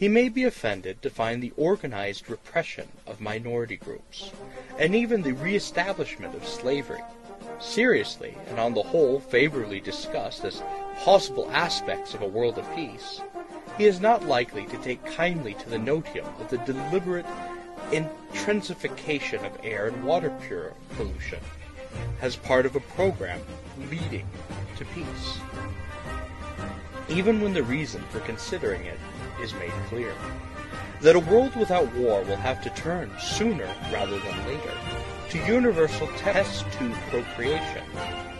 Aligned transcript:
he 0.00 0.08
may 0.08 0.30
be 0.30 0.44
offended 0.44 1.02
to 1.02 1.10
find 1.10 1.42
the 1.42 1.52
organized 1.58 2.30
repression 2.30 2.88
of 3.06 3.20
minority 3.20 3.76
groups, 3.76 4.32
and 4.78 4.94
even 4.94 5.20
the 5.20 5.32
reestablishment 5.32 6.34
of 6.34 6.48
slavery, 6.48 7.02
seriously 7.58 8.34
and 8.48 8.58
on 8.58 8.72
the 8.72 8.82
whole 8.82 9.20
favorably 9.20 9.78
discussed 9.78 10.42
as 10.42 10.62
possible 11.00 11.50
aspects 11.52 12.14
of 12.14 12.22
a 12.22 12.26
world 12.26 12.56
of 12.56 12.74
peace, 12.74 13.20
he 13.76 13.84
is 13.84 14.00
not 14.00 14.24
likely 14.24 14.64
to 14.64 14.78
take 14.78 15.04
kindly 15.04 15.52
to 15.52 15.68
the 15.68 15.78
notium 15.78 16.24
of 16.40 16.48
the 16.48 16.56
deliberate 16.58 17.26
intensification 17.92 19.44
of 19.44 19.52
air 19.62 19.88
and 19.88 20.02
water 20.02 20.34
pure 20.46 20.72
pollution 20.96 21.40
as 22.22 22.36
part 22.36 22.64
of 22.64 22.74
a 22.74 22.80
program 22.80 23.38
leading 23.90 24.26
to 24.78 24.84
peace, 24.86 25.38
even 27.10 27.42
when 27.42 27.52
the 27.52 27.62
reason 27.62 28.02
for 28.10 28.20
considering 28.20 28.86
it 28.86 28.96
is 29.42 29.54
made 29.54 29.72
clear. 29.88 30.12
That 31.00 31.16
a 31.16 31.20
world 31.20 31.56
without 31.56 31.92
war 31.94 32.22
will 32.22 32.36
have 32.36 32.62
to 32.62 32.70
turn 32.70 33.10
sooner 33.18 33.68
rather 33.92 34.18
than 34.18 34.46
later 34.46 34.72
to 35.30 35.38
universal 35.46 36.08
test 36.16 36.64
tube 36.72 36.92
procreation 37.08 37.84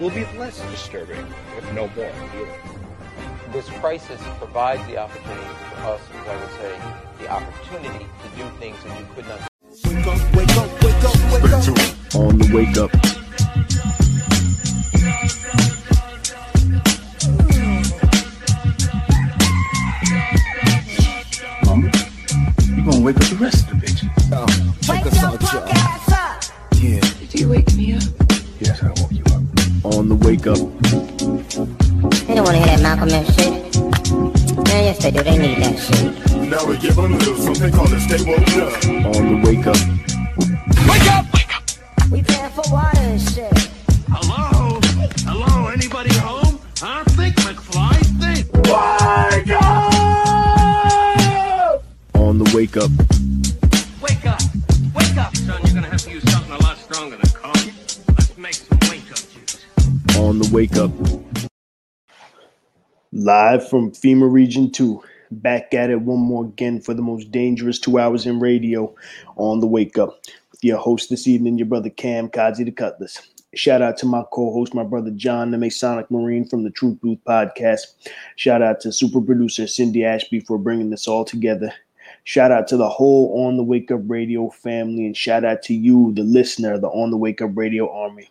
will 0.01 0.11
be 0.11 0.25
less 0.37 0.61
disturbing, 0.71 1.25
if 1.57 1.73
no 1.73 1.87
more 1.89 2.11
appealing. 2.11 2.61
This 3.53 3.69
crisis 3.79 4.21
provides 4.39 4.85
the 4.89 4.99
opportunity 4.99 5.55
for 5.71 5.81
us, 5.83 6.01
as 6.21 6.29
I 6.29 6.37
would 6.37 6.51
say, 6.51 7.25
the 7.25 7.31
opportunity 7.31 8.07
to 8.07 8.37
do 8.37 8.49
things 8.59 8.77
that 8.83 8.99
you 8.99 9.07
could 9.15 9.27
not. 9.29 9.49
Wake 9.85 10.07
up, 10.07 10.35
wake 10.35 10.57
up, 10.57 10.83
wake 10.83 11.05
up, 11.05 11.33
wake 11.33 11.53
up. 11.53 12.15
On 12.17 12.39
the 12.39 12.51
wake 12.53 12.77
up. 12.77 13.20
Gonna 23.01 23.07
wake 23.07 23.17
up 23.17 23.29
the 23.31 23.37
rest 23.37 23.71
of 23.71 23.81
the 23.81 23.87
bitches. 23.87 24.89
Wake 24.89 25.05
your 25.05 25.39
punk 25.39 25.75
ass 25.75 26.13
up. 26.13 26.45
Yeah, 26.77 27.01
Did 27.01 27.41
you 27.41 27.49
wake 27.49 27.75
me 27.75 27.95
up? 27.95 28.03
yes, 28.61 28.83
I 28.83 28.89
woke 29.01 29.13
you 29.13 29.23
up. 29.27 29.95
On 29.97 30.09
the 30.09 30.17
wake 30.17 30.47
up. 30.47 30.59
They 32.27 32.35
don't 32.35 32.45
want 32.45 32.57
to 32.57 32.63
hear 32.63 32.77
that 32.77 32.81
Malcolm 32.83 33.09
X 33.11 33.35
shit. 33.35 33.53
Man, 34.69 34.85
yes 34.85 34.99
they 35.03 35.11
do. 35.11 35.23
They 35.23 35.39
need 35.39 35.59
that 35.63 35.79
shit. 35.79 36.49
Now 36.49 36.65
we 36.67 36.77
give 36.79 36.97
them 36.97 37.13
a 37.15 37.17
little 37.17 37.37
something 37.37 37.73
called 37.73 37.93
a 37.93 38.01
stay 38.01 38.23
woke 38.25 38.49
up. 38.61 39.17
On 39.17 39.25
the 39.29 39.49
wake 39.49 39.67
up. 39.67 39.77
Wake 40.89 41.07
up! 41.11 41.27
Wake 41.33 41.57
up! 41.57 42.11
We 42.11 42.23
paying 42.23 42.51
for 42.51 42.65
water 42.71 42.99
and 43.01 43.21
shit. 43.21 43.50
On 52.51 52.57
the 52.57 52.57
wake 52.57 52.77
up. 52.77 52.91
Wake 54.03 54.27
up. 54.27 54.41
Wake 54.93 55.17
up. 55.17 55.37
Son, 55.37 55.61
you're 55.63 55.75
gonna 55.75 55.87
have 55.89 56.03
to 56.03 56.11
use 56.11 56.33
something 56.33 56.53
a 56.53 56.59
lot 56.63 56.79
stronger 56.79 57.17
than 57.17 57.31
coffee. 57.31 57.73
Let's 58.09 58.37
make 58.37 58.55
some 58.55 58.79
wake-up 58.91 59.19
juice. 59.31 59.65
On 60.17 60.39
the 60.39 60.51
wake 60.53 60.77
up. 60.77 60.91
Live 63.13 63.69
from 63.69 63.93
FEMA 63.93 64.31
Region 64.31 64.73
2. 64.73 65.01
Back 65.31 65.75
at 65.75 65.91
it 65.91 66.01
one 66.01 66.19
more 66.19 66.45
again 66.45 66.81
for 66.81 66.93
the 66.93 67.03
most 67.03 67.31
dangerous 67.31 67.79
two 67.79 68.01
hours 68.01 68.27
in 68.27 68.41
radio 68.41 68.93
on 69.37 69.61
the 69.61 69.69
wake 69.69 69.97
up. 69.97 70.21
With 70.51 70.65
your 70.65 70.79
host 70.79 71.09
this 71.09 71.29
evening, 71.29 71.57
your 71.57 71.69
brother 71.69 71.91
Cam 71.91 72.29
Kazi 72.29 72.65
the 72.65 72.73
Cutlass. 72.73 73.21
Shout 73.55 73.83
out 73.83 73.97
to 73.99 74.07
my 74.07 74.25
co-host, 74.33 74.75
my 74.75 74.85
brother 74.85 75.11
John, 75.11 75.53
the 75.53 75.59
Masonic 75.59 76.11
Marine 76.11 76.49
from 76.49 76.65
the 76.65 76.71
Truth 76.71 77.01
Booth 77.01 77.19
podcast. 77.25 77.83
Shout 78.37 78.63
out 78.63 78.81
to 78.81 78.93
super 78.93 79.21
producer 79.21 79.67
Cindy 79.67 80.05
Ashby 80.05 80.41
for 80.41 80.59
bringing 80.59 80.91
this 80.91 81.07
all 81.07 81.25
together. 81.25 81.73
Shout 82.25 82.53
out 82.53 82.69
to 82.69 82.77
the 82.77 82.89
whole 82.89 83.47
On 83.47 83.57
the 83.57 83.63
Wake 83.63 83.91
Up 83.91 84.01
Radio 84.05 84.51
family, 84.51 85.07
and 85.07 85.17
shout 85.17 85.45
out 85.45 85.63
to 85.63 85.75
you, 85.75 86.13
the 86.15 86.23
listener, 86.23 86.79
the 86.79 86.89
On 86.89 87.11
the 87.11 87.17
Wake 87.17 87.43
Up 87.43 87.51
Radio 87.55 87.91
Army. 87.91 88.31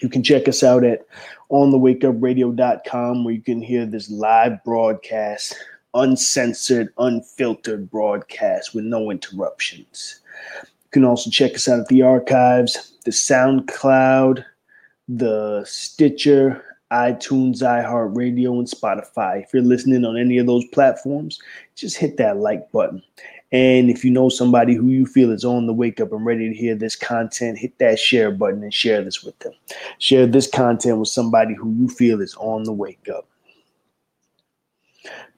You 0.00 0.08
can 0.08 0.22
check 0.22 0.48
us 0.48 0.62
out 0.62 0.84
at 0.84 1.04
onthewakeupradio.com 1.50 3.24
where 3.24 3.34
you 3.34 3.42
can 3.42 3.60
hear 3.60 3.84
this 3.84 4.10
live 4.10 4.62
broadcast, 4.64 5.54
uncensored, 5.94 6.88
unfiltered 6.96 7.90
broadcast 7.90 8.74
with 8.74 8.84
no 8.84 9.10
interruptions. 9.10 10.20
You 10.62 10.90
can 10.92 11.04
also 11.04 11.28
check 11.28 11.54
us 11.54 11.68
out 11.68 11.80
at 11.80 11.88
the 11.88 12.02
archives, 12.02 12.94
the 13.04 13.10
SoundCloud, 13.10 14.44
the 15.08 15.62
Stitcher, 15.66 16.64
iTunes, 16.92 17.62
iHeartRadio, 17.62 18.58
and 18.58 18.68
Spotify. 18.68 19.42
If 19.42 19.54
you're 19.54 19.62
listening 19.62 20.04
on 20.04 20.18
any 20.18 20.38
of 20.38 20.46
those 20.46 20.64
platforms, 20.66 21.40
just 21.74 21.96
hit 21.96 22.18
that 22.18 22.36
like 22.36 22.70
button. 22.70 23.02
And 23.50 23.90
if 23.90 24.04
you 24.04 24.10
know 24.10 24.28
somebody 24.28 24.74
who 24.74 24.88
you 24.88 25.06
feel 25.06 25.30
is 25.30 25.44
on 25.44 25.66
the 25.66 25.72
wake 25.72 26.00
up 26.00 26.12
and 26.12 26.24
ready 26.24 26.48
to 26.48 26.54
hear 26.54 26.74
this 26.74 26.96
content, 26.96 27.58
hit 27.58 27.78
that 27.78 27.98
share 27.98 28.30
button 28.30 28.62
and 28.62 28.72
share 28.72 29.02
this 29.02 29.22
with 29.22 29.38
them. 29.40 29.52
Share 29.98 30.26
this 30.26 30.46
content 30.46 30.98
with 30.98 31.08
somebody 31.08 31.54
who 31.54 31.70
you 31.74 31.88
feel 31.88 32.20
is 32.20 32.34
on 32.38 32.64
the 32.64 32.72
wake 32.72 33.08
up. 33.14 33.28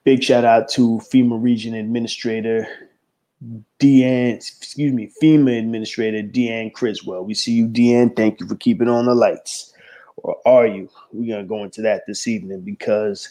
Big 0.05 0.23
shout 0.23 0.45
out 0.45 0.69
to 0.69 1.01
FEMA 1.13 1.43
Region 1.43 1.75
Administrator 1.75 2.69
Deanne, 3.81 4.37
excuse 4.37 4.93
me, 4.93 5.11
FEMA 5.23 5.59
Administrator 5.59 6.23
Deanne 6.23 6.73
Criswell. 6.73 7.25
We 7.25 7.35
see 7.35 7.53
you, 7.53 7.67
Deanne. 7.67 8.15
Thank 8.15 8.41
you 8.41 8.47
for 8.47 8.55
keeping 8.55 8.89
on 8.89 9.07
the 9.07 9.15
lights. 9.15 9.74
Or 10.25 10.37
are 10.47 10.67
you? 10.67 10.89
We're 11.13 11.37
gonna 11.37 11.47
go 11.47 11.63
into 11.63 11.83
that 11.83 12.05
this 12.07 12.27
evening 12.27 12.63
because 12.63 13.29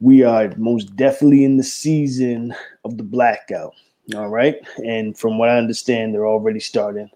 we 0.00 0.24
are 0.24 0.52
most 0.56 0.94
definitely 0.96 1.44
in 1.44 1.56
the 1.56 1.62
season 1.64 2.54
of 2.84 2.98
the 2.98 3.04
blackout. 3.04 3.72
All 4.16 4.28
right. 4.28 4.56
And 4.84 5.16
from 5.16 5.38
what 5.38 5.48
I 5.48 5.56
understand, 5.56 6.12
they're 6.12 6.26
already 6.26 6.58
starting. 6.60 7.08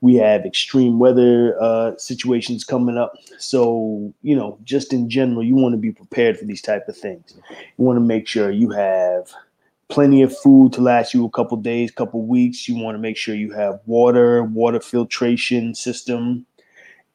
We 0.00 0.16
have 0.16 0.44
extreme 0.44 0.98
weather 0.98 1.56
uh, 1.62 1.96
situations 1.96 2.64
coming 2.64 2.98
up. 2.98 3.14
So, 3.38 4.12
you 4.22 4.34
know, 4.34 4.58
just 4.64 4.92
in 4.92 5.08
general, 5.08 5.44
you 5.44 5.54
want 5.54 5.72
to 5.74 5.78
be 5.78 5.92
prepared 5.92 6.36
for 6.36 6.44
these 6.44 6.60
type 6.60 6.88
of 6.88 6.96
things. 6.96 7.34
You 7.50 7.84
want 7.84 7.96
to 7.98 8.04
make 8.04 8.26
sure 8.26 8.50
you 8.50 8.70
have 8.70 9.32
plenty 9.88 10.22
of 10.22 10.36
food 10.36 10.72
to 10.72 10.80
last 10.80 11.14
you 11.14 11.24
a 11.24 11.30
couple 11.30 11.56
days, 11.56 11.92
couple 11.92 12.26
weeks. 12.26 12.68
You 12.68 12.82
want 12.82 12.96
to 12.96 13.00
make 13.00 13.16
sure 13.16 13.34
you 13.36 13.52
have 13.52 13.80
water, 13.86 14.42
water 14.42 14.80
filtration 14.80 15.74
system, 15.74 16.44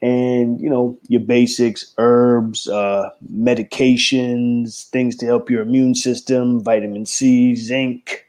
and 0.02 0.60
you 0.60 0.70
know 0.70 0.98
your 1.08 1.22
basics 1.22 1.94
herbs 1.98 2.68
uh, 2.68 3.10
medications 3.34 4.90
things 4.90 5.16
to 5.16 5.26
help 5.26 5.50
your 5.50 5.62
immune 5.62 5.94
system 5.94 6.64
vitamin 6.64 7.06
c 7.06 7.56
zinc 7.56 8.26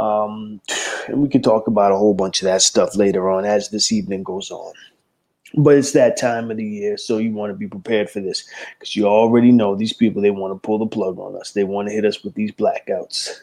um, 0.00 0.60
and 1.08 1.20
we 1.20 1.28
can 1.28 1.42
talk 1.42 1.66
about 1.66 1.92
a 1.92 1.96
whole 1.96 2.14
bunch 2.14 2.40
of 2.40 2.46
that 2.46 2.62
stuff 2.62 2.96
later 2.96 3.28
on 3.28 3.44
as 3.44 3.68
this 3.68 3.92
evening 3.92 4.22
goes 4.22 4.50
on. 4.50 4.72
But 5.56 5.76
it's 5.76 5.92
that 5.92 6.16
time 6.16 6.50
of 6.50 6.56
the 6.56 6.64
year 6.64 6.96
so 6.96 7.18
you 7.18 7.32
want 7.32 7.50
to 7.52 7.56
be 7.56 7.66
prepared 7.66 8.08
for 8.08 8.20
this 8.20 8.48
because 8.78 8.94
you 8.94 9.06
already 9.06 9.50
know 9.50 9.74
these 9.74 9.92
people 9.92 10.22
they 10.22 10.30
want 10.30 10.54
to 10.54 10.66
pull 10.66 10.78
the 10.78 10.86
plug 10.86 11.18
on 11.18 11.36
us. 11.36 11.52
They 11.52 11.64
want 11.64 11.88
to 11.88 11.94
hit 11.94 12.04
us 12.04 12.22
with 12.22 12.34
these 12.34 12.52
blackouts. 12.52 13.40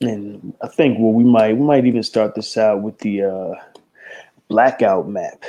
And 0.00 0.54
i 0.60 0.66
think 0.66 0.98
well 0.98 1.12
we 1.12 1.24
might 1.24 1.56
we 1.56 1.64
might 1.64 1.86
even 1.86 2.02
start 2.02 2.34
this 2.34 2.56
out 2.58 2.82
with 2.82 2.98
the 2.98 3.22
uh 3.22 3.54
blackout 4.54 5.08
map. 5.08 5.42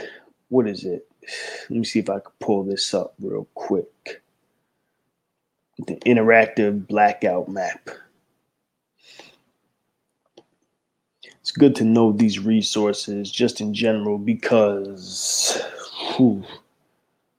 What 0.49 0.67
is 0.67 0.83
it? 0.83 1.07
Let 1.69 1.77
me 1.77 1.83
see 1.83 1.99
if 1.99 2.09
I 2.09 2.19
can 2.19 2.31
pull 2.39 2.63
this 2.63 2.91
up 2.91 3.13
real 3.21 3.47
quick. 3.53 4.23
The 5.77 5.97
interactive 5.97 6.87
blackout 6.87 7.47
map. 7.47 7.87
It's 11.39 11.51
good 11.51 11.75
to 11.75 11.83
know 11.83 12.13
these 12.13 12.39
resources 12.39 13.29
just 13.29 13.61
in 13.61 13.75
general 13.75 14.17
because, 14.17 15.61
whew, 16.17 16.43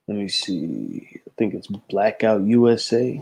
let 0.07 0.17
me 0.17 0.29
see. 0.29 1.19
I 1.27 1.31
think 1.37 1.53
it's 1.53 1.67
Blackout 1.67 2.45
USA. 2.45 3.21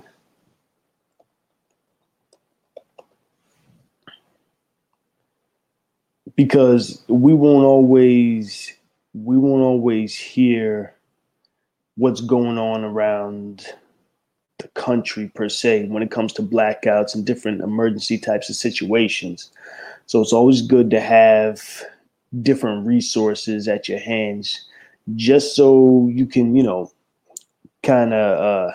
Because 6.35 7.03
we 7.07 7.33
won't 7.33 7.65
always 7.65 8.73
we 9.13 9.37
won't 9.37 9.61
always 9.61 10.15
hear 10.15 10.93
what's 11.95 12.21
going 12.21 12.57
on 12.57 12.83
around 12.83 13.65
the 14.59 14.67
country 14.69 15.31
per 15.33 15.47
se 15.47 15.85
when 15.87 16.03
it 16.03 16.11
comes 16.11 16.33
to 16.33 16.41
blackouts 16.41 17.15
and 17.15 17.25
different 17.25 17.61
emergency 17.61 18.17
types 18.17 18.49
of 18.49 18.55
situations. 18.55 19.51
So 20.05 20.21
it's 20.21 20.33
always 20.33 20.61
good 20.61 20.89
to 20.91 20.99
have 20.99 21.83
different 22.41 22.85
resources 22.85 23.67
at 23.67 23.87
your 23.87 23.99
hands 23.99 24.65
just 25.15 25.55
so 25.55 26.09
you 26.11 26.25
can, 26.25 26.55
you 26.55 26.63
know, 26.63 26.91
kind 27.83 28.13
of 28.13 28.39
uh, 28.39 28.73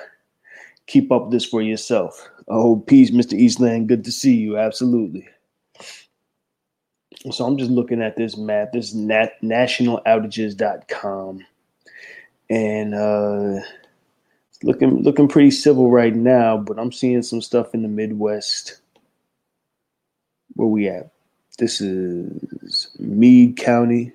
keep 0.87 1.13
up 1.13 1.31
this 1.31 1.45
for 1.45 1.61
yourself. 1.61 2.29
Oh, 2.49 2.77
peace, 2.77 3.11
Mr. 3.11 3.35
Eastland. 3.35 3.89
Good 3.89 4.05
to 4.05 4.13
see 4.13 4.35
you. 4.35 4.59
Absolutely. 4.59 5.29
So 7.29 7.45
I'm 7.45 7.59
just 7.59 7.71
looking 7.71 8.01
at 8.01 8.17
this 8.17 8.37
map. 8.37 8.73
This 8.73 8.89
is 8.89 8.95
nat- 8.95 9.41
nationaloutages.com. 9.43 11.47
And 12.49 12.95
uh, 12.95 13.61
looking 14.63 15.03
looking 15.03 15.29
pretty 15.29 15.51
civil 15.51 15.91
right 15.91 16.15
now, 16.15 16.57
but 16.57 16.79
I'm 16.79 16.93
seeing 16.93 17.23
some 17.23 17.43
stuff 17.43 17.75
in 17.75 17.83
the 17.83 17.89
Midwest. 17.89 18.81
Where 20.55 20.69
we 20.69 20.89
at? 20.89 21.11
This 21.59 21.81
is 21.81 22.89
Meade 22.99 23.57
County. 23.57 24.13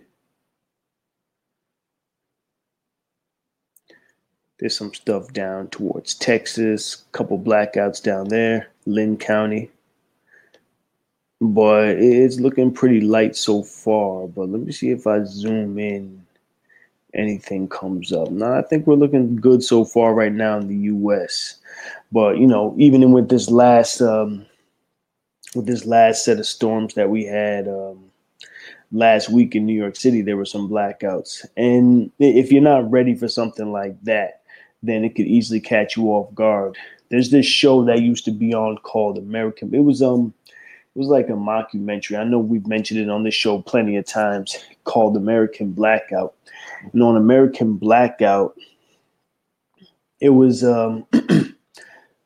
There's 4.58 4.75
some 4.75 4.94
stuff 4.94 5.31
down 5.31 5.68
towards 5.68 6.16
Texas, 6.16 7.04
couple 7.12 7.38
blackouts 7.38 8.01
down 8.01 8.30
there, 8.30 8.69
Lynn 8.86 9.18
County. 9.18 9.69
But 11.42 11.90
it's 11.90 12.40
looking 12.40 12.74
pretty 12.74 13.02
light 13.02 13.36
so 13.36 13.64
far. 13.64 14.28
But 14.28 14.50
let 14.50 14.62
me 14.62 14.72
see 14.72 14.92
if 14.92 15.06
I 15.06 15.24
zoom 15.26 15.78
in, 15.78 16.26
anything 17.14 17.68
comes 17.68 18.14
up. 18.14 18.30
No, 18.30 18.54
I 18.54 18.62
think 18.62 18.88
we're 18.88 18.96
looking 18.96 19.36
good 19.36 19.64
so 19.64 19.84
far 19.84 20.14
right 20.14 20.32
now 20.32 20.58
in 20.58 20.68
the 20.68 20.76
U.S. 20.76 21.58
But 22.12 22.38
you 22.38 22.48
know, 22.48 22.74
even 22.78 23.12
with 23.12 23.30
this 23.30 23.50
last 23.50 24.02
um, 24.02 24.46
with 25.56 25.66
this 25.66 25.86
last 25.86 26.26
set 26.26 26.40
of 26.40 26.46
storms 26.46 26.94
that 26.94 27.10
we 27.10 27.26
had 27.26 27.68
um, 27.68 28.12
last 28.92 29.30
week 29.30 29.56
in 29.56 29.66
New 29.66 29.74
York 29.74 29.96
City, 29.96 30.22
there 30.22 30.38
were 30.38 30.46
some 30.46 30.70
blackouts. 30.70 31.46
And 31.58 32.12
if 32.20 32.52
you're 32.52 32.62
not 32.62 32.90
ready 32.90 33.16
for 33.16 33.28
something 33.28 33.72
like 33.72 34.02
that, 34.04 34.42
then 34.84 35.04
it 35.04 35.16
could 35.16 35.28
easily 35.28 35.60
catch 35.60 35.98
you 35.98 36.08
off 36.08 36.34
guard. 36.36 36.78
There's 37.10 37.32
this 37.32 37.46
show 37.46 37.84
that 37.86 38.02
used 38.02 38.26
to 38.26 38.32
be 38.32 38.54
on 38.54 38.78
called 38.78 39.18
American. 39.18 39.74
It 39.74 39.84
was 39.84 40.02
um, 40.02 40.34
it 40.95 41.00
was 41.00 41.09
like 41.09 41.27
a 41.27 41.33
mockumentary. 41.33 42.18
I 42.18 42.24
know 42.24 42.39
we've 42.39 42.68
mentioned 42.68 43.01
it 43.01 43.09
on 43.09 43.24
this 43.24 43.33
show 43.33 43.62
plenty 43.62 43.97
of 43.97 44.06
times. 44.06 44.56
Called 44.86 45.18
American 45.18 45.71
Blackout. 45.71 46.36
And 46.94 47.03
on 47.03 47.18
American 47.18 47.74
Blackout, 47.74 48.56
it 50.21 50.30
was 50.30 50.63
um, 50.63 51.06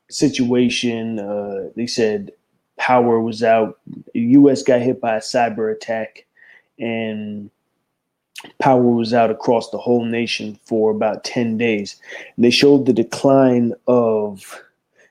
situation. 0.09 1.17
Uh, 1.17 1.69
they 1.75 1.87
said 1.87 2.31
power 2.77 3.19
was 3.19 3.41
out. 3.41 3.79
The 4.13 4.19
U.S. 4.19 4.61
got 4.61 4.81
hit 4.81 5.01
by 5.01 5.15
a 5.15 5.21
cyber 5.21 5.71
attack, 5.71 6.27
and 6.77 7.49
power 8.59 8.83
was 8.83 9.15
out 9.15 9.31
across 9.31 9.71
the 9.71 9.79
whole 9.79 10.05
nation 10.05 10.59
for 10.63 10.91
about 10.91 11.23
10 11.23 11.57
days. 11.57 11.99
And 12.35 12.45
they 12.45 12.51
showed 12.51 12.85
the 12.85 12.93
decline 12.93 13.73
of 13.87 14.61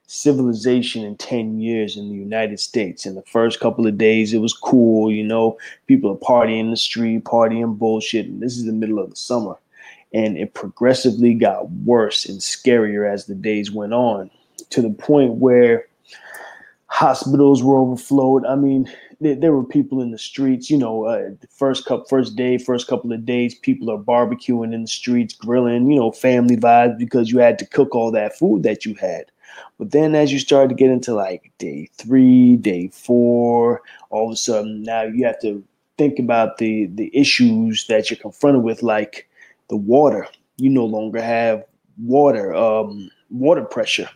civilization 0.08 1.04
in 1.04 1.16
10 1.16 1.60
years 1.60 1.96
in 1.96 2.08
the 2.08 2.14
United 2.14 2.58
States. 2.58 3.04
In 3.04 3.14
the 3.14 3.22
first 3.22 3.60
couple 3.60 3.86
of 3.86 3.98
days, 3.98 4.32
it 4.32 4.38
was 4.38 4.54
cool, 4.54 5.12
you 5.12 5.22
know, 5.22 5.58
people 5.86 6.10
are 6.10 6.16
partying 6.16 6.60
in 6.60 6.70
the 6.70 6.76
street, 6.76 7.24
partying 7.24 7.78
bullshit. 7.78 8.26
And 8.26 8.42
this 8.42 8.56
is 8.56 8.64
the 8.64 8.72
middle 8.72 8.98
of 8.98 9.10
the 9.10 9.16
summer. 9.16 9.54
And 10.14 10.38
it 10.38 10.54
progressively 10.54 11.34
got 11.34 11.70
worse 11.70 12.24
and 12.26 12.40
scarier 12.40 13.10
as 13.10 13.26
the 13.26 13.34
days 13.34 13.70
went 13.70 13.92
on 13.92 14.30
to 14.70 14.80
the 14.80 14.90
point 14.90 15.34
where 15.34 15.86
hospitals 16.86 17.62
were 17.62 17.76
overflowed. 17.76 18.46
I 18.46 18.54
mean, 18.54 18.90
there, 19.20 19.34
there 19.34 19.52
were 19.52 19.64
people 19.64 20.00
in 20.00 20.10
the 20.10 20.18
streets. 20.18 20.70
You 20.70 20.78
know, 20.78 21.04
uh, 21.04 21.30
the 21.38 21.48
first 21.50 21.84
cup, 21.84 22.08
first 22.08 22.34
day, 22.34 22.56
first 22.56 22.88
couple 22.88 23.12
of 23.12 23.26
days, 23.26 23.54
people 23.54 23.90
are 23.90 23.98
barbecuing 23.98 24.72
in 24.72 24.82
the 24.82 24.88
streets, 24.88 25.34
grilling. 25.34 25.90
You 25.90 25.98
know, 25.98 26.12
family 26.12 26.56
vibes 26.56 26.98
because 26.98 27.30
you 27.30 27.40
had 27.40 27.58
to 27.58 27.66
cook 27.66 27.94
all 27.94 28.10
that 28.12 28.38
food 28.38 28.62
that 28.62 28.86
you 28.86 28.94
had. 28.94 29.26
But 29.78 29.92
then, 29.92 30.14
as 30.14 30.32
you 30.32 30.38
start 30.38 30.68
to 30.68 30.74
get 30.74 30.90
into 30.90 31.14
like 31.14 31.52
day 31.58 31.88
three, 31.94 32.56
day 32.56 32.88
four, 32.88 33.82
all 34.10 34.26
of 34.26 34.32
a 34.32 34.36
sudden 34.36 34.82
now 34.82 35.02
you 35.02 35.24
have 35.24 35.40
to 35.42 35.62
think 35.96 36.18
about 36.18 36.58
the 36.58 36.86
the 36.86 37.10
issues 37.16 37.86
that 37.86 38.10
you're 38.10 38.18
confronted 38.18 38.62
with, 38.62 38.82
like 38.82 39.28
the 39.68 39.76
water. 39.76 40.26
You 40.56 40.70
no 40.70 40.84
longer 40.84 41.22
have 41.22 41.64
water, 41.98 42.54
um, 42.54 43.10
water 43.30 43.64
pressure 43.64 44.08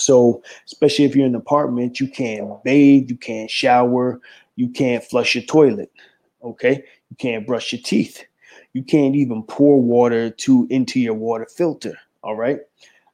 so, 0.00 0.42
especially 0.66 1.04
if 1.04 1.14
you're 1.14 1.26
in 1.26 1.34
an 1.34 1.40
apartment, 1.40 2.00
you 2.00 2.08
can't 2.08 2.62
bathe, 2.64 3.10
you 3.10 3.16
can't 3.16 3.50
shower, 3.50 4.20
you 4.56 4.68
can't 4.68 5.04
flush 5.04 5.34
your 5.34 5.44
toilet. 5.44 5.90
Okay, 6.42 6.84
you 7.10 7.16
can't 7.16 7.46
brush 7.46 7.72
your 7.72 7.82
teeth. 7.82 8.24
You 8.72 8.82
can't 8.82 9.16
even 9.16 9.42
pour 9.42 9.80
water 9.80 10.30
to 10.30 10.66
into 10.70 11.00
your 11.00 11.14
water 11.14 11.46
filter. 11.46 11.96
All 12.22 12.36
right. 12.36 12.60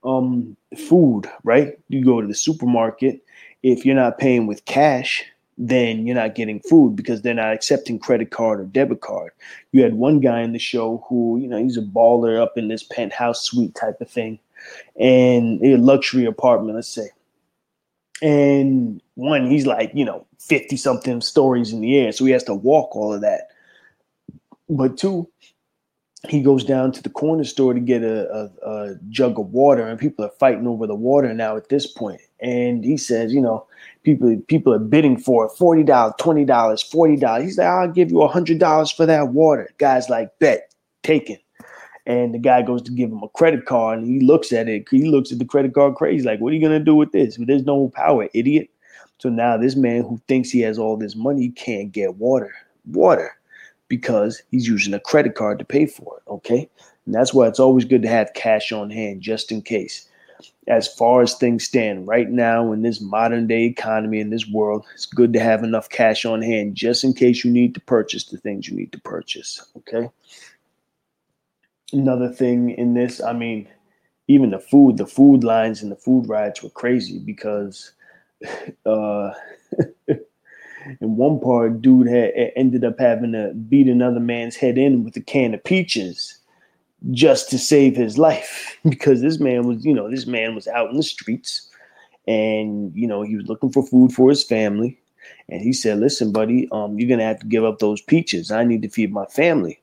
Um, 0.05 0.57
food, 0.77 1.31
right? 1.45 1.79
You 1.89 2.05
go 2.05 2.21
to 2.21 2.27
the 2.27 2.35
supermarket. 2.35 3.25
If 3.63 3.87
you're 3.87 3.95
not 3.95 4.19
paying 4.19 4.47
with 4.47 4.65
cash, 4.67 5.25
then 5.57 6.07
you're 6.07 6.17
not 6.17 6.35
getting 6.35 6.61
food 6.61 6.97
because 6.97 7.23
they're 7.23 7.35
not 7.35 7.53
accepting 7.55 7.99
credit 7.99 8.31
card 8.31 8.61
or 8.61 8.65
debit 8.65 9.01
card. 9.01 9.33
You 9.73 9.83
had 9.83 9.95
one 9.95 10.21
guy 10.21 10.43
in 10.43 10.53
the 10.53 10.59
show 10.59 11.05
who, 11.09 11.39
you 11.39 11.49
know, 11.49 11.63
he's 11.63 11.77
a 11.77 11.83
baller 11.83 12.41
up 12.41 12.59
in 12.59 12.69
this 12.69 12.83
penthouse 12.83 13.43
suite 13.43 13.75
type 13.75 14.01
of 14.01 14.11
thing 14.11 14.39
and 14.99 15.65
a 15.65 15.77
luxury 15.77 16.25
apartment, 16.25 16.75
let's 16.75 16.89
say. 16.89 17.09
And 18.23 19.01
one, 19.15 19.51
he's 19.51 19.67
like, 19.67 19.93
you 19.95 20.05
know, 20.05 20.27
50 20.39 20.77
something 20.77 21.21
stories 21.21 21.73
in 21.73 21.81
the 21.81 21.99
air. 21.99 22.13
So 22.13 22.25
he 22.25 22.33
has 22.33 22.45
to 22.45 22.55
walk 22.55 22.97
all 22.97 23.13
of 23.13 23.21
that. 23.21 23.49
But 24.69 24.97
two, 24.97 25.29
he 26.29 26.41
goes 26.41 26.65
down 26.65 26.93
to 26.93 27.03
the 27.03 27.11
corner 27.11 27.45
store 27.45 27.75
to 27.75 27.81
get 27.81 28.03
a, 28.03 28.31
a, 28.33 28.71
a, 28.71 28.95
jug 29.09 29.39
of 29.39 29.49
water, 29.49 29.87
and 29.87 29.99
people 29.99 30.25
are 30.25 30.33
fighting 30.39 30.67
over 30.67 30.87
the 30.87 30.95
water 30.95 31.33
now 31.35 31.57
at 31.57 31.69
this 31.69 31.87
point. 31.87 32.21
And 32.41 32.85
he 32.85 32.97
says, 32.97 33.33
you 33.33 33.41
know, 33.41 33.67
people 34.03 34.37
people 34.49 34.73
are 34.73 34.79
bidding 34.79 35.19
for 35.19 35.47
it, 35.47 35.51
forty 35.51 35.83
dollars, 35.83 36.15
twenty 36.19 36.45
dollars, 36.45 36.83
forty 36.83 37.17
dollars. 37.17 37.45
He's 37.45 37.59
like, 37.59 37.67
I'll 37.67 37.91
give 37.91 38.11
you 38.11 38.23
a 38.23 38.29
hundred 38.29 38.59
dollars 38.59 38.91
for 38.91 39.07
that 39.07 39.29
water. 39.29 39.71
Guys 39.79 40.09
like 40.09 40.39
bet, 40.39 40.75
taken 41.03 41.37
and 42.07 42.35
the 42.35 42.39
guy 42.39 42.63
goes 42.63 42.83
to 42.83 42.93
give 42.93 43.11
him 43.11 43.23
a 43.23 43.29
credit 43.31 43.65
card 43.67 43.99
and 43.99 44.07
he 44.07 44.21
looks 44.21 44.53
at 44.53 44.69
it 44.69 44.87
he 44.91 45.05
looks 45.05 45.33
at 45.33 45.39
the 45.39 45.45
credit 45.45 45.75
card 45.75 45.95
crazy 45.95 46.27
like 46.27 46.41
what 46.41 46.53
are 46.53 46.57
you 46.57 46.61
going 46.61 46.79
to 46.79 46.85
do 46.85 46.95
with 46.95 47.13
this 47.13 47.37
there's 47.41 47.65
no 47.65 47.89
power 47.95 48.29
idiot 48.35 48.69
so 49.19 49.29
now 49.29 49.57
this 49.57 49.77
man 49.77 50.03
who 50.03 50.21
thinks 50.29 50.51
he 50.51 50.61
has 50.61 50.79
all 50.79 50.97
this 50.97 51.17
money 51.17 51.51
can't 51.51 51.93
get 51.93 52.17
water 52.17 52.53
water 52.87 53.37
because 53.97 54.43
he's 54.51 54.69
using 54.69 54.95
a 54.95 55.01
credit 55.01 55.35
card 55.35 55.59
to 55.59 55.65
pay 55.65 55.87
for 55.87 56.19
it 56.19 56.31
okay 56.31 56.69
and 57.07 57.15
that's 57.15 57.35
why 57.35 57.47
it's 57.47 57.61
always 57.61 57.85
good 57.85 58.03
to 58.03 58.09
have 58.09 58.35
cash 58.35 58.73
on 58.73 58.91
hand 58.91 59.21
just 59.21 59.53
in 59.53 59.61
case 59.63 60.09
as 60.67 60.89
far 60.89 61.23
as 61.23 61.35
things 61.35 61.65
stand 61.65 62.07
right 62.07 62.31
now 62.31 62.73
in 62.73 62.83
this 62.83 63.01
modern 63.01 63.47
day 63.47 63.65
economy 63.65 64.21
in 64.21 64.31
this 64.31 64.47
world 64.49 64.85
it's 64.95 65.07
good 65.07 65.33
to 65.33 65.41
have 65.41 65.63
enough 65.63 65.89
cash 65.89 66.25
on 66.25 66.43
hand 66.43 66.75
just 66.75 67.05
in 67.05 67.13
case 67.13 67.45
you 67.45 67.51
need 67.51 67.75
to 67.75 67.81
purchase 67.81 68.25
the 68.25 68.39
things 68.39 68.69
you 68.69 68.77
need 68.77 68.93
to 68.93 69.01
purchase 69.01 69.65
okay 69.77 70.09
another 71.95 72.29
thing 72.29 72.71
in 72.71 72.95
this. 72.95 73.23
I 73.23 73.33
mean, 73.33 73.69
even 74.29 74.51
the 74.51 74.59
food, 74.59 74.97
the 74.97 75.07
food 75.07 75.45
lines 75.45 75.83
and 75.83 75.91
the 75.91 75.97
food 75.97 76.29
riots 76.29 76.63
were 76.63 76.71
crazy 76.71 77.19
because 77.19 77.93
uh, 78.87 79.31
in 81.01 81.17
one 81.17 81.41
part, 81.41 81.81
dude 81.81 82.09
had 82.09 82.33
ended 82.57 82.85
up 82.85 82.99
having 82.99 83.33
to 83.33 83.53
beat 83.69 83.89
another 83.89 84.21
man's 84.21 84.57
head 84.57 84.79
in 84.79 85.05
with 85.05 85.17
a 85.17 85.21
can 85.21 85.55
of 85.55 85.65
peaches 85.65 86.39
just 87.11 87.51
to 87.51 87.59
save 87.59 87.97
his 87.97 88.19
life. 88.19 88.79
Because 88.89 89.21
this 89.21 89.41
man 89.41 89.67
was, 89.67 89.85
you 89.85 89.95
know, 89.95 90.11
this 90.11 90.27
man 90.27 90.55
was 90.55 90.69
out 90.69 90.91
in 90.91 90.97
the 90.97 91.03
streets 91.03 91.71
and 92.27 92.95
you 92.95 93.07
know 93.07 93.23
he 93.23 93.37
was 93.37 93.47
looking 93.47 93.71
for 93.71 93.87
food 93.87 94.13
for 94.13 94.31
his 94.31 94.45
family. 94.45 94.99
And 95.49 95.61
he 95.61 95.73
said 95.73 95.99
listen 95.99 96.33
buddy 96.33 96.69
um 96.73 96.99
you're 96.99 97.09
gonna 97.09 97.25
have 97.25 97.41
to 97.41 97.47
give 97.47 97.65
up 97.65 97.79
those 97.79 98.01
peaches. 98.01 98.51
I 98.51 98.65
need 98.65 98.83
to 98.83 98.89
feed 98.89 99.13
my 99.13 99.27
family. 99.27 99.81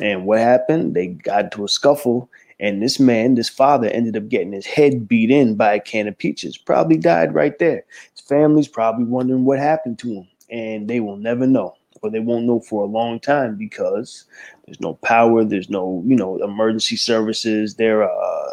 And 0.00 0.26
what 0.26 0.38
happened? 0.38 0.94
They 0.94 1.08
got 1.08 1.44
into 1.44 1.64
a 1.64 1.68
scuffle, 1.68 2.30
and 2.58 2.82
this 2.82 2.98
man, 2.98 3.34
this 3.34 3.48
father, 3.48 3.88
ended 3.88 4.16
up 4.16 4.28
getting 4.28 4.52
his 4.52 4.66
head 4.66 5.06
beat 5.06 5.30
in 5.30 5.56
by 5.56 5.74
a 5.74 5.80
can 5.80 6.08
of 6.08 6.16
peaches. 6.16 6.56
Probably 6.56 6.96
died 6.96 7.34
right 7.34 7.58
there. 7.58 7.84
His 8.12 8.20
family's 8.26 8.68
probably 8.68 9.04
wondering 9.04 9.44
what 9.44 9.58
happened 9.58 9.98
to 10.00 10.12
him, 10.14 10.28
and 10.50 10.88
they 10.88 11.00
will 11.00 11.16
never 11.16 11.46
know, 11.46 11.74
or 12.02 12.10
they 12.10 12.20
won't 12.20 12.46
know 12.46 12.60
for 12.60 12.82
a 12.82 12.86
long 12.86 13.20
time 13.20 13.56
because 13.56 14.24
there's 14.64 14.80
no 14.80 14.94
power, 14.94 15.44
there's 15.44 15.70
no, 15.70 16.02
you 16.06 16.16
know, 16.16 16.42
emergency 16.42 16.96
services. 16.96 17.74
They're 17.74 18.04
uh, 18.04 18.50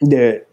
they're 0.00 0.46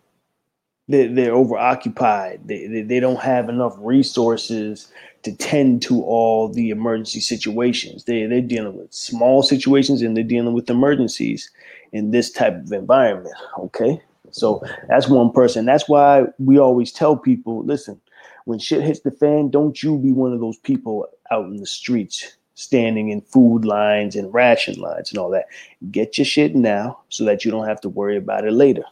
they're, 0.92 1.14
they're 1.14 1.34
overoccupied. 1.34 2.46
They, 2.46 2.68
they 2.68 2.82
they 2.82 3.00
don't 3.00 3.22
have 3.22 3.50
enough 3.50 3.76
resources 3.80 4.92
to 5.24 5.36
tend 5.36 5.82
to 5.84 6.04
all 6.04 6.48
the 6.50 6.70
emergency 6.70 7.20
situations. 7.20 8.06
They 8.06 8.26
they're 8.26 8.42
dealing 8.42 8.78
with 8.78 8.94
small 8.94 9.44
situations 9.44 10.02
and 10.02 10.16
they're 10.16 10.24
dealing 10.24 10.54
with 10.54 10.70
emergencies 10.70 11.50
in 11.92 12.12
this 12.12 12.32
type 12.32 12.56
of 12.56 12.72
environment. 12.72 13.36
Okay. 13.60 14.02
So 14.32 14.64
that's 14.88 15.10
one 15.10 15.32
person. 15.32 15.66
That's 15.66 15.90
why 15.90 16.24
we 16.40 16.58
always 16.58 16.92
tell 16.94 17.18
people, 17.18 17.66
listen, 17.66 18.00
when 18.46 18.60
shit 18.60 18.82
hits 18.82 19.02
the 19.02 19.12
fan, 19.12 19.50
don't 19.50 19.84
you 19.84 19.98
be 19.98 20.14
one 20.14 20.32
of 20.32 20.40
those 20.40 20.58
people 20.58 21.08
out 21.32 21.46
in 21.46 21.58
the 21.58 21.66
streets 21.66 22.38
standing 22.56 23.10
in 23.10 23.22
food 23.22 23.66
lines 23.66 24.16
and 24.16 24.34
ration 24.34 24.80
lines 24.80 25.12
and 25.12 25.18
all 25.20 25.30
that. 25.32 25.48
Get 25.90 26.18
your 26.18 26.26
shit 26.26 26.56
now 26.56 27.00
so 27.10 27.26
that 27.26 27.44
you 27.44 27.52
don't 27.52 27.68
have 27.68 27.82
to 27.82 27.90
worry 27.90 28.16
about 28.18 28.46
it 28.46 28.54
later 28.54 28.84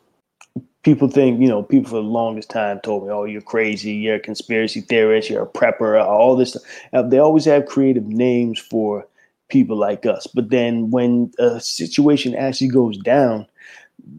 people 0.84 1.10
think, 1.10 1.42
you 1.42 1.48
know, 1.48 1.64
people 1.64 1.90
for 1.90 1.98
the 1.98 2.02
longest 2.02 2.50
time 2.50 2.80
told 2.82 3.06
me, 3.06 3.12
oh, 3.12 3.26
you're 3.26 3.42
crazy, 3.42 3.92
you're 3.92 4.16
a 4.16 4.20
conspiracy 4.20 4.82
theorist, 4.82 5.30
you're 5.30 5.44
a 5.44 5.48
prepper, 5.48 6.02
all 6.04 6.36
this. 6.36 6.56
Uh, 6.94 7.02
they 7.02 7.20
always 7.20 7.46
have 7.46 7.66
creative 7.66 8.06
names 8.06 8.60
for 8.60 9.06
people 9.50 9.78
like 9.78 10.06
us. 10.06 10.28
But 10.28 10.50
then 10.50 10.92
when 10.92 11.32
a 11.40 11.60
situation 11.60 12.36
actually 12.36 12.70
goes 12.70 12.98
down, 12.98 13.46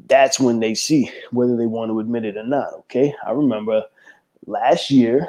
that's 0.06 0.38
when 0.38 0.60
they 0.60 0.74
see 0.74 1.10
whether 1.30 1.56
they 1.56 1.66
want 1.66 1.90
to 1.90 2.00
admit 2.00 2.24
it 2.24 2.36
or 2.36 2.44
not. 2.44 2.72
Okay. 2.74 3.14
I 3.26 3.32
remember 3.32 3.84
last 4.46 4.90
year 4.90 5.28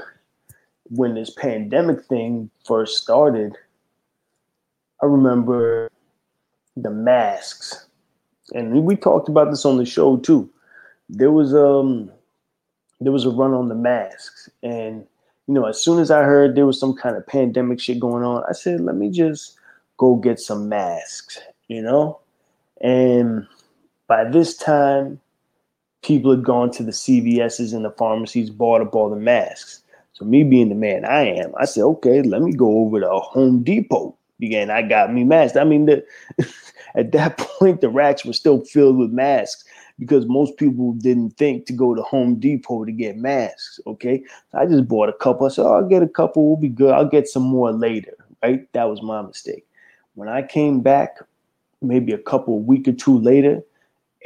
when 0.89 1.15
this 1.15 1.29
pandemic 1.29 2.03
thing 2.05 2.49
first 2.65 3.01
started, 3.01 3.55
I 5.01 5.05
remember 5.05 5.89
the 6.75 6.89
masks. 6.89 7.87
And 8.53 8.83
we 8.83 8.95
talked 8.97 9.29
about 9.29 9.49
this 9.49 9.65
on 9.65 9.77
the 9.77 9.85
show 9.85 10.17
too. 10.17 10.49
There 11.11 11.31
was 11.31 11.53
um 11.53 12.09
there 13.01 13.11
was 13.11 13.25
a 13.25 13.31
run 13.31 13.53
on 13.53 13.67
the 13.67 13.75
masks. 13.75 14.49
And 14.63 15.05
you 15.47 15.53
know, 15.55 15.65
as 15.65 15.83
soon 15.83 15.99
as 15.99 16.11
I 16.11 16.23
heard 16.23 16.55
there 16.55 16.67
was 16.67 16.79
some 16.79 16.93
kind 16.93 17.17
of 17.17 17.27
pandemic 17.27 17.79
shit 17.81 17.99
going 17.99 18.23
on, 18.23 18.43
I 18.47 18.53
said, 18.53 18.79
let 18.79 18.95
me 18.95 19.09
just 19.09 19.57
go 19.97 20.15
get 20.15 20.39
some 20.39 20.69
masks, 20.69 21.39
you 21.67 21.81
know? 21.81 22.19
And 22.79 23.45
by 24.07 24.23
this 24.23 24.55
time, 24.55 25.19
people 26.03 26.31
had 26.31 26.43
gone 26.43 26.71
to 26.71 26.83
the 26.83 26.91
CVS's 26.91 27.73
and 27.73 27.83
the 27.83 27.91
pharmacies, 27.91 28.49
bought 28.49 28.81
up 28.81 28.95
all 28.95 29.09
the 29.09 29.15
masks. 29.15 29.83
So 30.13 30.25
me 30.25 30.43
being 30.43 30.69
the 30.69 30.75
man 30.75 31.05
I 31.05 31.23
am, 31.23 31.53
I 31.59 31.65
said, 31.65 31.83
okay, 31.83 32.21
let 32.21 32.41
me 32.41 32.53
go 32.53 32.79
over 32.79 32.99
to 32.99 33.09
Home 33.09 33.63
Depot. 33.63 34.15
Again, 34.41 34.69
I 34.69 34.81
got 34.83 35.13
me 35.13 35.23
masks. 35.23 35.57
I 35.57 35.63
mean, 35.63 35.85
the, 35.85 36.05
at 36.95 37.11
that 37.11 37.37
point, 37.59 37.81
the 37.81 37.89
racks 37.89 38.25
were 38.25 38.33
still 38.33 38.61
filled 38.61 38.97
with 38.97 39.11
masks 39.11 39.65
because 40.01 40.25
most 40.25 40.57
people 40.57 40.93
didn't 40.93 41.37
think 41.37 41.67
to 41.67 41.73
go 41.73 41.93
to 41.93 42.01
Home 42.01 42.39
Depot 42.39 42.85
to 42.85 42.91
get 42.91 43.17
masks. 43.17 43.79
Okay. 43.85 44.23
I 44.51 44.65
just 44.65 44.87
bought 44.87 45.09
a 45.09 45.13
couple. 45.13 45.45
I 45.45 45.49
said, 45.49 45.63
oh, 45.63 45.75
I'll 45.75 45.87
get 45.87 46.01
a 46.01 46.07
couple. 46.07 46.47
We'll 46.47 46.57
be 46.57 46.69
good. 46.69 46.91
I'll 46.91 47.07
get 47.07 47.27
some 47.27 47.43
more 47.43 47.71
later. 47.71 48.17
Right. 48.41 48.67
That 48.73 48.89
was 48.89 49.03
my 49.03 49.21
mistake. 49.21 49.63
When 50.15 50.27
I 50.27 50.41
came 50.41 50.81
back, 50.81 51.19
maybe 51.83 52.13
a 52.13 52.17
couple, 52.17 52.59
week 52.61 52.87
or 52.87 52.93
two 52.93 53.19
later, 53.19 53.61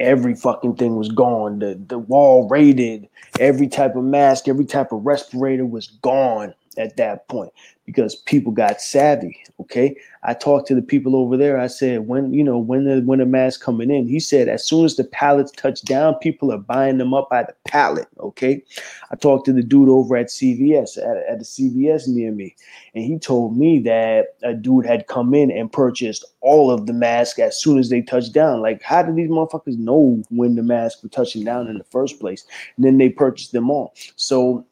every 0.00 0.34
fucking 0.34 0.76
thing 0.76 0.96
was 0.96 1.12
gone. 1.12 1.58
The 1.58 1.78
the 1.88 1.98
wall 1.98 2.48
raided. 2.48 3.06
Every 3.38 3.68
type 3.68 3.96
of 3.96 4.04
mask, 4.04 4.48
every 4.48 4.64
type 4.64 4.92
of 4.92 5.04
respirator 5.04 5.66
was 5.66 5.88
gone 5.88 6.54
at 6.78 6.96
that 6.96 7.28
point 7.28 7.52
because 7.86 8.16
people 8.16 8.52
got 8.52 8.82
savvy. 8.82 9.42
Okay, 9.60 9.96
I 10.24 10.34
talked 10.34 10.66
to 10.68 10.74
the 10.74 10.82
people 10.82 11.16
over 11.16 11.36
there. 11.36 11.58
I 11.58 11.68
said, 11.68 12.06
when 12.06 12.34
you 12.34 12.44
know 12.44 12.58
when 12.58 12.84
the 12.84 13.00
when 13.00 13.20
the 13.20 13.26
mask 13.26 13.62
coming 13.62 13.90
in, 13.90 14.06
he 14.08 14.20
said 14.20 14.48
as 14.48 14.66
soon 14.66 14.84
as 14.84 14.96
the 14.96 15.04
pallets 15.04 15.52
touch 15.52 15.82
down, 15.82 16.16
people 16.16 16.52
are 16.52 16.58
buying 16.58 16.98
them 16.98 17.14
up 17.14 17.30
by 17.30 17.44
the 17.44 17.54
pallet. 17.66 18.08
Okay, 18.20 18.62
I 19.10 19.16
talked 19.16 19.46
to 19.46 19.52
the 19.52 19.62
dude 19.62 19.88
over 19.88 20.16
at 20.16 20.26
CVS 20.26 20.98
at, 20.98 21.32
at 21.32 21.38
the 21.38 21.44
CVS 21.44 22.08
near 22.08 22.32
me, 22.32 22.54
and 22.94 23.04
he 23.04 23.18
told 23.18 23.56
me 23.56 23.78
that 23.80 24.36
a 24.42 24.52
dude 24.52 24.84
had 24.84 25.06
come 25.06 25.32
in 25.32 25.50
and 25.50 25.72
purchased 25.72 26.24
all 26.40 26.70
of 26.70 26.86
the 26.86 26.92
masks 26.92 27.38
as 27.38 27.60
soon 27.60 27.78
as 27.78 27.88
they 27.88 28.02
touched 28.02 28.32
down. 28.32 28.60
Like, 28.60 28.82
how 28.82 29.02
did 29.02 29.16
these 29.16 29.30
motherfuckers 29.30 29.78
know 29.78 30.22
when 30.30 30.56
the 30.56 30.62
masks 30.62 31.02
were 31.02 31.08
touching 31.08 31.44
down 31.44 31.68
in 31.68 31.78
the 31.78 31.84
first 31.84 32.20
place? 32.20 32.44
And 32.76 32.84
then 32.84 32.98
they 32.98 33.08
purchased 33.08 33.52
them 33.52 33.70
all. 33.70 33.94
So 34.16 34.66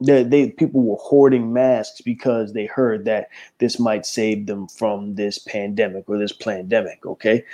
they, 0.00 0.22
they 0.22 0.50
people 0.50 0.82
were 0.82 0.96
hoarding 0.96 1.52
masks 1.52 2.00
because 2.00 2.52
they 2.52 2.66
heard 2.66 3.04
that 3.04 3.28
this 3.58 3.78
might 3.78 4.06
save 4.06 4.46
them 4.46 4.68
from 4.68 5.14
this 5.14 5.38
pandemic 5.38 6.08
or 6.08 6.18
this 6.18 6.32
pandemic 6.32 7.04
okay? 7.06 7.44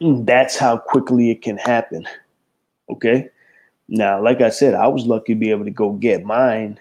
That's 0.00 0.56
how 0.56 0.78
quickly 0.78 1.30
it 1.30 1.42
can 1.42 1.56
happen 1.56 2.06
okay? 2.90 3.28
Now 3.88 4.22
like 4.22 4.40
i 4.40 4.50
said 4.50 4.74
i 4.74 4.86
was 4.86 5.06
lucky 5.06 5.34
to 5.34 5.40
be 5.40 5.50
able 5.50 5.64
to 5.64 5.70
go 5.70 5.92
get 5.92 6.24
mine 6.24 6.78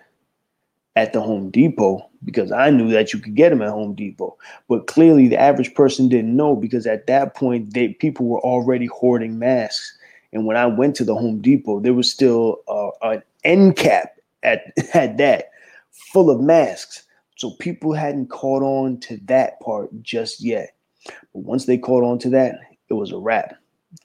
at 0.96 1.13
the 1.13 1.22
home 1.22 1.50
depot 1.51 2.10
because 2.25 2.51
i 2.51 2.69
knew 2.69 2.89
that 2.89 3.13
you 3.13 3.19
could 3.19 3.36
get 3.36 3.50
them 3.50 3.62
at 3.62 3.69
home 3.69 3.93
depot. 3.96 4.36
But 4.67 4.88
clearly 4.88 5.27
the 5.27 5.39
average 5.39 5.74
person 5.74 6.10
didn't 6.10 6.36
know 6.36 6.55
because 6.55 6.86
at 6.86 7.07
that 7.07 7.36
point 7.36 7.74
they 7.74 7.89
people 7.89 8.25
were 8.25 8.41
already 8.41 8.88
hoarding 8.88 9.39
masks. 9.39 9.98
And 10.34 10.46
when 10.46 10.57
i 10.57 10.65
went 10.65 10.96
to 10.98 11.05
the 11.05 11.15
home 11.15 11.39
depot 11.41 11.79
there 11.79 11.93
was 11.93 12.12
still 12.12 12.57
uh, 12.67 12.89
an 13.01 13.24
end 13.46 13.77
cap 13.77 14.16
at, 14.44 14.74
at 14.94 15.17
that, 15.17 15.51
full 16.13 16.29
of 16.29 16.39
masks. 16.39 17.03
So 17.38 17.51
people 17.60 17.94
hadn't 17.94 18.29
caught 18.29 18.63
on 18.63 19.00
to 19.01 19.17
that 19.25 19.60
part 19.60 19.89
just 20.01 20.41
yet. 20.41 20.75
But 21.34 21.44
once 21.44 21.65
they 21.65 21.77
caught 21.77 22.03
on 22.03 22.20
to 22.20 22.29
that, 22.32 22.56
it 22.89 22.96
was 22.96 23.12
a 23.12 23.17
wrap. 23.17 23.56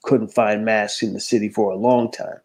Couldn't 0.03 0.33
find 0.33 0.65
masks 0.65 1.03
in 1.03 1.13
the 1.13 1.19
city 1.19 1.49
for 1.49 1.71
a 1.71 1.75
long 1.75 2.11
time. 2.11 2.37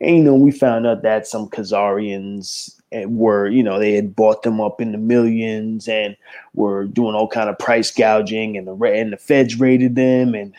And 0.00 0.16
you 0.16 0.22
know, 0.22 0.34
we 0.34 0.50
found 0.50 0.86
out 0.86 1.02
that 1.02 1.26
some 1.26 1.48
Khazarians 1.48 2.80
eh, 2.92 3.04
were, 3.06 3.48
you 3.48 3.62
know, 3.62 3.78
they 3.78 3.92
had 3.92 4.16
bought 4.16 4.42
them 4.42 4.60
up 4.60 4.80
in 4.80 4.92
the 4.92 4.98
millions 4.98 5.88
and 5.88 6.16
were 6.54 6.86
doing 6.86 7.14
all 7.14 7.28
kind 7.28 7.50
of 7.50 7.58
price 7.58 7.90
gouging, 7.90 8.56
and 8.56 8.66
the 8.66 8.74
and 8.84 9.12
the 9.12 9.16
feds 9.16 9.58
raided 9.58 9.94
them. 9.94 10.34
And 10.34 10.54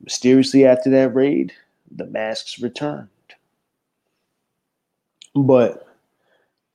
mysteriously 0.00 0.66
after 0.66 0.90
that 0.90 1.14
raid, 1.14 1.52
the 1.90 2.06
masks 2.06 2.60
returned. 2.60 3.08
But 5.34 5.86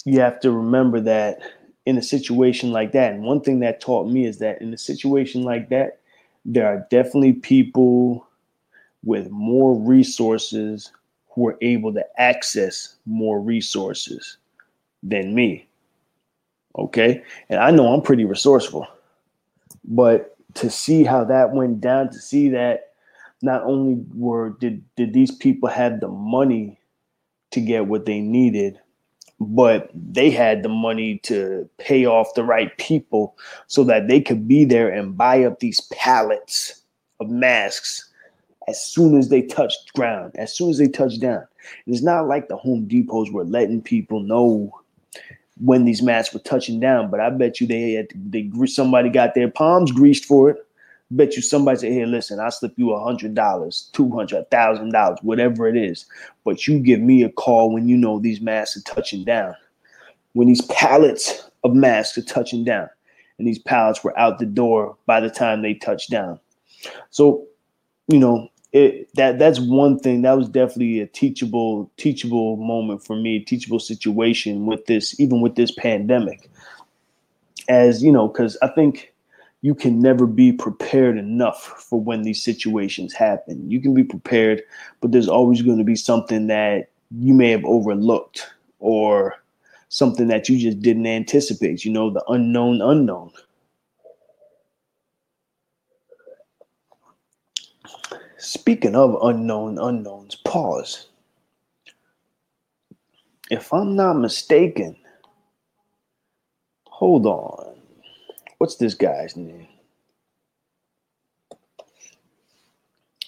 you 0.07 0.21
have 0.21 0.39
to 0.39 0.51
remember 0.51 1.01
that 1.01 1.39
in 1.85 1.97
a 1.97 2.01
situation 2.01 2.71
like 2.71 2.93
that, 2.93 3.13
and 3.13 3.23
one 3.23 3.41
thing 3.41 3.59
that 3.59 3.81
taught 3.81 4.07
me 4.07 4.25
is 4.25 4.39
that 4.39 4.61
in 4.61 4.73
a 4.73 4.77
situation 4.77 5.43
like 5.43 5.67
that, 5.67 5.99
there 6.45 6.65
are 6.65 6.87
definitely 6.89 7.33
people 7.33 8.25
with 9.03 9.29
more 9.29 9.77
resources 9.77 10.91
who 11.29 11.49
are 11.49 11.57
able 11.61 11.93
to 11.93 12.05
access 12.19 12.95
more 13.05 13.41
resources 13.41 14.37
than 15.03 15.35
me. 15.35 15.67
Okay. 16.77 17.21
And 17.49 17.59
I 17.59 17.71
know 17.71 17.93
I'm 17.93 18.01
pretty 18.01 18.23
resourceful, 18.23 18.87
but 19.83 20.37
to 20.53 20.69
see 20.69 21.03
how 21.03 21.25
that 21.25 21.51
went 21.51 21.81
down, 21.81 22.11
to 22.11 22.19
see 22.19 22.47
that 22.49 22.93
not 23.41 23.63
only 23.63 24.03
were 24.15 24.51
did 24.51 24.83
did 24.95 25.13
these 25.13 25.31
people 25.31 25.67
have 25.67 25.99
the 25.99 26.07
money 26.07 26.79
to 27.51 27.59
get 27.59 27.87
what 27.87 28.05
they 28.05 28.21
needed, 28.21 28.79
but 29.39 29.91
they 29.93 30.29
had 30.29 30.63
the 30.63 30.69
money 30.69 31.19
to 31.19 31.69
pay 31.77 32.05
off 32.05 32.33
the 32.33 32.43
right 32.43 32.75
people 32.77 33.37
so 33.67 33.83
that 33.83 34.07
they 34.07 34.19
could 34.19 34.47
be 34.47 34.65
there 34.65 34.89
and 34.89 35.17
buy 35.17 35.43
up 35.43 35.59
these 35.59 35.81
pallets 35.93 36.81
of 37.19 37.29
masks 37.29 38.09
as 38.67 38.81
soon 38.81 39.17
as 39.17 39.29
they 39.29 39.41
touched 39.41 39.93
ground, 39.93 40.33
as 40.35 40.53
soon 40.53 40.69
as 40.69 40.77
they 40.77 40.87
touched 40.87 41.21
down. 41.21 41.45
It's 41.85 42.01
not 42.01 42.27
like 42.27 42.47
the 42.47 42.57
Home 42.57 42.87
Depots 42.87 43.31
were 43.31 43.45
letting 43.45 43.81
people 43.81 44.21
know 44.21 44.71
when 45.59 45.85
these 45.85 46.01
masks 46.01 46.33
were 46.33 46.39
touching 46.41 46.79
down, 46.79 47.09
but 47.09 47.19
I 47.19 47.29
bet 47.29 47.59
you 47.59 47.67
they 47.67 47.93
had 47.93 48.07
they 48.13 48.49
somebody 48.65 49.09
got 49.09 49.35
their 49.35 49.49
palms 49.49 49.91
greased 49.91 50.25
for 50.25 50.49
it 50.49 50.66
bet 51.11 51.35
you 51.35 51.41
somebody 51.41 51.79
said, 51.79 51.93
hey, 51.93 52.05
listen, 52.05 52.39
I'll 52.39 52.51
slip 52.51 52.73
you 52.77 52.91
a 52.91 53.03
hundred 53.03 53.33
dollars, 53.33 53.89
two 53.93 54.09
hundred, 54.11 54.49
thousand 54.51 54.91
dollars, 54.91 55.19
whatever 55.21 55.67
it 55.67 55.77
is. 55.77 56.05
But 56.43 56.67
you 56.67 56.79
give 56.79 56.99
me 56.99 57.23
a 57.23 57.29
call 57.29 57.73
when 57.73 57.87
you 57.87 57.97
know 57.97 58.19
these 58.19 58.41
masks 58.41 58.77
are 58.77 58.95
touching 58.95 59.23
down. 59.23 59.55
When 60.33 60.47
these 60.47 60.61
pallets 60.63 61.49
of 61.63 61.73
masks 61.73 62.17
are 62.17 62.23
touching 62.23 62.63
down. 62.63 62.89
And 63.37 63.47
these 63.47 63.59
pallets 63.59 64.03
were 64.03 64.17
out 64.17 64.39
the 64.39 64.45
door 64.45 64.97
by 65.05 65.19
the 65.19 65.29
time 65.29 65.61
they 65.61 65.75
touched 65.75 66.09
down. 66.09 66.39
So, 67.11 67.45
you 68.07 68.19
know, 68.19 68.49
it 68.73 69.09
that 69.15 69.39
that's 69.39 69.59
one 69.59 69.97
thing 69.99 70.23
that 70.23 70.37
was 70.37 70.49
definitely 70.49 70.99
a 70.99 71.07
teachable 71.07 71.89
teachable 71.97 72.57
moment 72.57 73.03
for 73.05 73.15
me 73.15 73.39
teachable 73.39 73.79
situation 73.79 74.65
with 74.65 74.85
this 74.87 75.17
even 75.19 75.39
with 75.39 75.55
this 75.55 75.71
pandemic 75.71 76.49
as 77.69 78.03
you 78.03 78.11
know 78.11 78.27
because 78.27 78.57
i 78.61 78.67
think 78.67 79.13
you 79.61 79.73
can 79.73 79.99
never 79.99 80.25
be 80.25 80.51
prepared 80.51 81.17
enough 81.17 81.63
for 81.63 81.99
when 81.99 82.21
these 82.21 82.43
situations 82.43 83.13
happen. 83.13 83.69
You 83.69 83.81
can 83.81 83.93
be 83.93 84.03
prepared, 84.03 84.61
but 85.01 85.11
there's 85.11 85.27
always 85.27 85.61
going 85.61 85.79
to 85.79 85.83
be 85.83 85.95
something 85.95 86.47
that 86.47 86.89
you 87.11 87.33
may 87.33 87.49
have 87.51 87.65
overlooked 87.65 88.47
or 88.79 89.35
something 89.89 90.27
that 90.27 90.47
you 90.47 90.59
just 90.59 90.81
didn't 90.81 91.07
anticipate, 91.07 91.83
you 91.83 91.91
know, 91.91 92.09
the 92.09 92.23
unknown 92.27 92.81
unknown. 92.81 93.31
Speaking 98.37 98.95
of 98.95 99.17
unknown 99.23 99.79
unknowns, 99.79 100.35
pause. 100.35 101.07
If 103.49 103.73
I'm 103.73 103.95
not 103.95 104.13
mistaken, 104.13 104.95
hold 106.85 107.25
on 107.25 107.66
what's 108.57 108.75
this 108.75 108.93
guy's 108.93 109.35
name? 109.35 109.67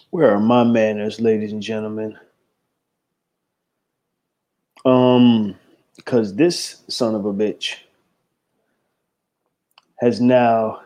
Where 0.10 0.32
are 0.32 0.40
my 0.40 0.64
manners, 0.64 1.20
ladies 1.20 1.52
and 1.52 1.62
gentlemen? 1.62 2.18
Um, 4.86 5.56
because 5.96 6.36
this 6.36 6.82
son 6.88 7.14
of 7.14 7.26
a 7.26 7.34
bitch 7.34 7.76
has 10.00 10.20
now 10.20 10.82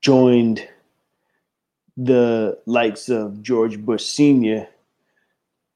joined 0.00 0.68
the 1.96 2.58
likes 2.66 3.08
of 3.08 3.42
George 3.42 3.78
Bush 3.78 4.04
Sr. 4.04 4.68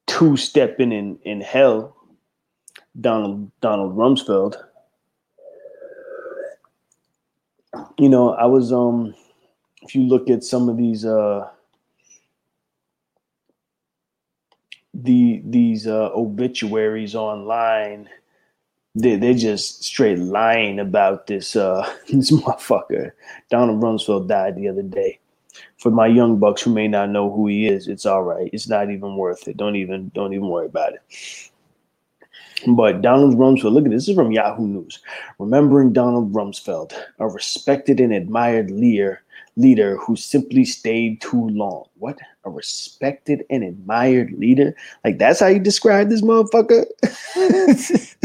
two 0.06 0.36
stepping 0.36 0.92
in, 0.92 1.18
in 1.22 1.40
hell, 1.40 1.96
Donald 3.00 3.50
Donald 3.60 3.96
Rumsfeld. 3.96 4.56
you 7.98 8.08
know, 8.08 8.32
I 8.34 8.46
was 8.46 8.72
um 8.72 9.14
if 9.82 9.94
you 9.94 10.02
look 10.02 10.28
at 10.30 10.44
some 10.44 10.68
of 10.68 10.76
these 10.76 11.04
uh 11.04 11.48
the 14.94 15.42
these 15.44 15.86
uh 15.86 16.10
obituaries 16.14 17.14
online 17.14 18.08
they 18.94 19.16
they're 19.16 19.34
just 19.34 19.84
straight 19.84 20.18
lying 20.18 20.80
about 20.80 21.26
this 21.26 21.54
uh 21.56 21.88
this 22.08 22.30
motherfucker. 22.30 23.12
Donald 23.50 23.80
Rumsfeld 23.80 24.28
died 24.28 24.56
the 24.56 24.68
other 24.68 24.82
day. 24.82 25.18
For 25.78 25.90
my 25.90 26.06
young 26.06 26.38
bucks 26.38 26.62
who 26.62 26.72
may 26.72 26.88
not 26.88 27.10
know 27.10 27.30
who 27.32 27.46
he 27.46 27.66
is, 27.66 27.88
it's 27.88 28.04
all 28.04 28.22
right. 28.22 28.50
It's 28.52 28.68
not 28.68 28.90
even 28.90 29.16
worth 29.16 29.48
it. 29.48 29.56
Don't 29.56 29.76
even 29.76 30.10
don't 30.14 30.32
even 30.32 30.48
worry 30.48 30.66
about 30.66 30.94
it. 30.94 31.50
But 32.66 33.02
Donald 33.02 33.36
Rumsfeld, 33.36 33.72
look 33.72 33.84
at 33.84 33.90
this. 33.90 34.04
This 34.04 34.10
is 34.10 34.14
from 34.14 34.32
Yahoo 34.32 34.66
News. 34.66 35.00
Remembering 35.38 35.92
Donald 35.92 36.32
Rumsfeld, 36.32 36.92
a 37.18 37.28
respected 37.28 38.00
and 38.00 38.12
admired 38.14 38.70
leader, 38.70 39.22
leader 39.56 39.96
who 39.98 40.16
simply 40.16 40.64
stayed 40.64 41.20
too 41.20 41.48
long. 41.48 41.84
What? 41.98 42.18
A 42.44 42.50
respected 42.50 43.44
and 43.50 43.62
admired 43.62 44.32
leader? 44.32 44.74
Like 45.04 45.18
that's 45.18 45.40
how 45.40 45.48
you 45.48 45.58
describe 45.58 46.08
this 46.08 46.22
motherfucker? 46.22 46.86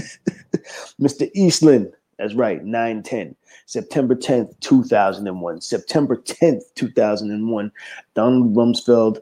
Mr. 1.02 1.30
Eastland. 1.34 1.92
That's 2.18 2.36
right, 2.36 2.64
910. 2.64 3.36
September 3.66 4.16
10th, 4.16 4.60
2001. 4.60 5.62
September 5.62 6.18
10th, 6.18 6.62
2001, 6.76 7.72
Donald 8.14 8.56
Rumsfeld 8.56 9.20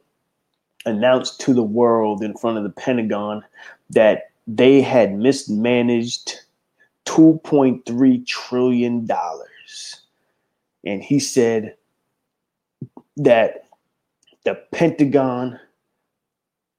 announced 0.85 1.39
to 1.41 1.53
the 1.53 1.63
world 1.63 2.23
in 2.23 2.35
front 2.35 2.57
of 2.57 2.63
the 2.63 2.69
Pentagon 2.69 3.43
that 3.91 4.28
they 4.51 4.81
had 4.81 5.15
mismanaged 5.15 6.39
$2.3 7.05 8.25
trillion. 8.25 9.07
And 10.83 11.03
he 11.03 11.19
said 11.19 11.75
that 13.17 13.67
the 14.45 14.55
Pentagon, 14.71 15.59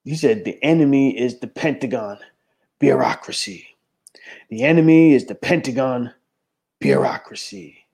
he 0.05 0.17
said 0.17 0.45
the 0.45 0.61
enemy 0.65 1.17
is 1.17 1.39
the 1.39 1.47
Pentagon 1.47 2.19
bureaucracy. 2.81 3.69
The 4.49 4.65
enemy 4.65 5.15
is 5.15 5.27
the 5.27 5.37
Pentagon 5.37 6.12
bureaucracy. 6.81 7.87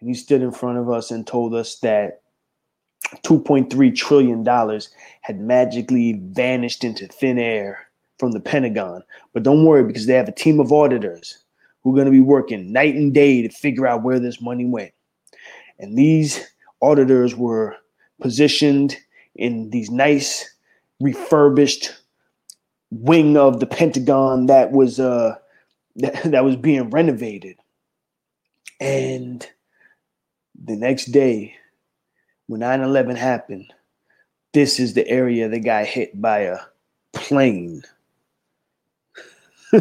And 0.00 0.08
he 0.08 0.14
stood 0.14 0.40
in 0.40 0.50
front 0.50 0.78
of 0.78 0.88
us 0.88 1.10
and 1.10 1.26
told 1.26 1.52
us 1.54 1.78
that 1.80 2.22
$2.3 3.16 3.94
trillion 3.94 4.80
had 5.20 5.40
magically 5.40 6.14
vanished 6.14 6.84
into 6.84 7.06
thin 7.06 7.38
air 7.38 7.83
from 8.18 8.32
the 8.32 8.40
Pentagon. 8.40 9.02
But 9.32 9.42
don't 9.42 9.64
worry 9.64 9.84
because 9.84 10.06
they 10.06 10.14
have 10.14 10.28
a 10.28 10.32
team 10.32 10.60
of 10.60 10.72
auditors 10.72 11.38
who 11.82 11.92
are 11.92 11.94
going 11.94 12.06
to 12.06 12.10
be 12.10 12.20
working 12.20 12.72
night 12.72 12.94
and 12.94 13.12
day 13.12 13.42
to 13.42 13.48
figure 13.48 13.86
out 13.86 14.02
where 14.02 14.18
this 14.18 14.40
money 14.40 14.64
went. 14.64 14.92
And 15.78 15.98
these 15.98 16.40
auditors 16.80 17.34
were 17.34 17.76
positioned 18.20 18.96
in 19.34 19.70
these 19.70 19.90
nice 19.90 20.48
refurbished 21.00 21.94
wing 22.90 23.36
of 23.36 23.60
the 23.60 23.66
Pentagon 23.66 24.46
that 24.46 24.70
was 24.70 25.00
uh 25.00 25.34
that, 25.96 26.22
that 26.24 26.44
was 26.44 26.56
being 26.56 26.90
renovated. 26.90 27.56
And 28.80 29.46
the 30.62 30.76
next 30.76 31.06
day, 31.06 31.54
when 32.46 32.60
9 32.60 32.80
11 32.80 33.16
happened, 33.16 33.72
this 34.52 34.78
is 34.78 34.94
the 34.94 35.06
area 35.08 35.48
that 35.48 35.60
got 35.60 35.86
hit 35.86 36.20
by 36.20 36.40
a 36.40 36.58
plane. 37.12 37.82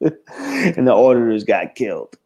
and 0.00 0.86
the 0.86 0.92
auditors 0.92 1.44
got 1.44 1.74
killed. 1.74 2.16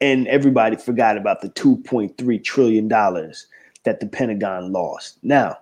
And 0.00 0.26
everybody 0.28 0.76
forgot 0.76 1.16
about 1.16 1.40
the 1.40 1.48
$2.3 1.50 2.44
trillion 2.44 2.88
that 2.88 4.00
the 4.00 4.06
Pentagon 4.06 4.72
lost. 4.72 5.18
Now, 5.22 5.58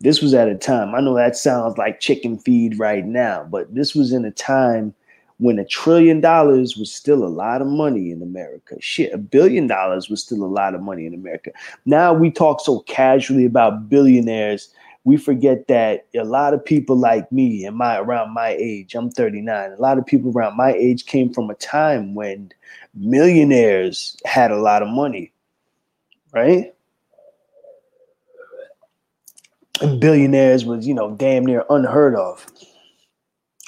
this 0.00 0.20
was 0.20 0.34
at 0.34 0.48
a 0.48 0.56
time, 0.56 0.94
I 0.94 1.00
know 1.00 1.14
that 1.14 1.36
sounds 1.36 1.78
like 1.78 2.00
chicken 2.00 2.38
feed 2.38 2.78
right 2.78 3.04
now, 3.04 3.44
but 3.44 3.74
this 3.74 3.94
was 3.94 4.12
in 4.12 4.24
a 4.24 4.30
time 4.30 4.94
when 5.38 5.58
a 5.58 5.64
trillion 5.64 6.20
dollars 6.20 6.76
was 6.76 6.92
still 6.92 7.24
a 7.24 7.28
lot 7.28 7.60
of 7.60 7.66
money 7.66 8.10
in 8.10 8.22
America. 8.22 8.76
Shit, 8.80 9.12
a 9.12 9.18
billion 9.18 9.66
dollars 9.66 10.08
was 10.08 10.22
still 10.22 10.44
a 10.44 10.46
lot 10.46 10.74
of 10.74 10.82
money 10.82 11.06
in 11.06 11.14
America. 11.14 11.50
Now 11.86 12.12
we 12.12 12.30
talk 12.30 12.60
so 12.60 12.80
casually 12.80 13.44
about 13.44 13.88
billionaires, 13.88 14.68
we 15.04 15.18
forget 15.18 15.68
that 15.68 16.06
a 16.14 16.24
lot 16.24 16.54
of 16.54 16.64
people 16.64 16.96
like 16.96 17.30
me 17.30 17.64
and 17.64 17.76
my 17.76 17.98
around 17.98 18.32
my 18.32 18.56
age, 18.58 18.94
I'm 18.94 19.10
39. 19.10 19.72
A 19.72 19.76
lot 19.76 19.98
of 19.98 20.06
people 20.06 20.32
around 20.34 20.56
my 20.56 20.72
age 20.72 21.04
came 21.04 21.32
from 21.32 21.50
a 21.50 21.54
time 21.54 22.14
when 22.14 22.50
millionaires 22.94 24.16
had 24.24 24.50
a 24.50 24.56
lot 24.56 24.82
of 24.82 24.88
money, 24.88 25.30
right? 26.32 26.74
And 29.82 30.00
billionaires 30.00 30.64
was, 30.64 30.86
you 30.86 30.94
know, 30.94 31.14
damn 31.16 31.44
near 31.44 31.64
unheard 31.68 32.16
of. 32.16 32.46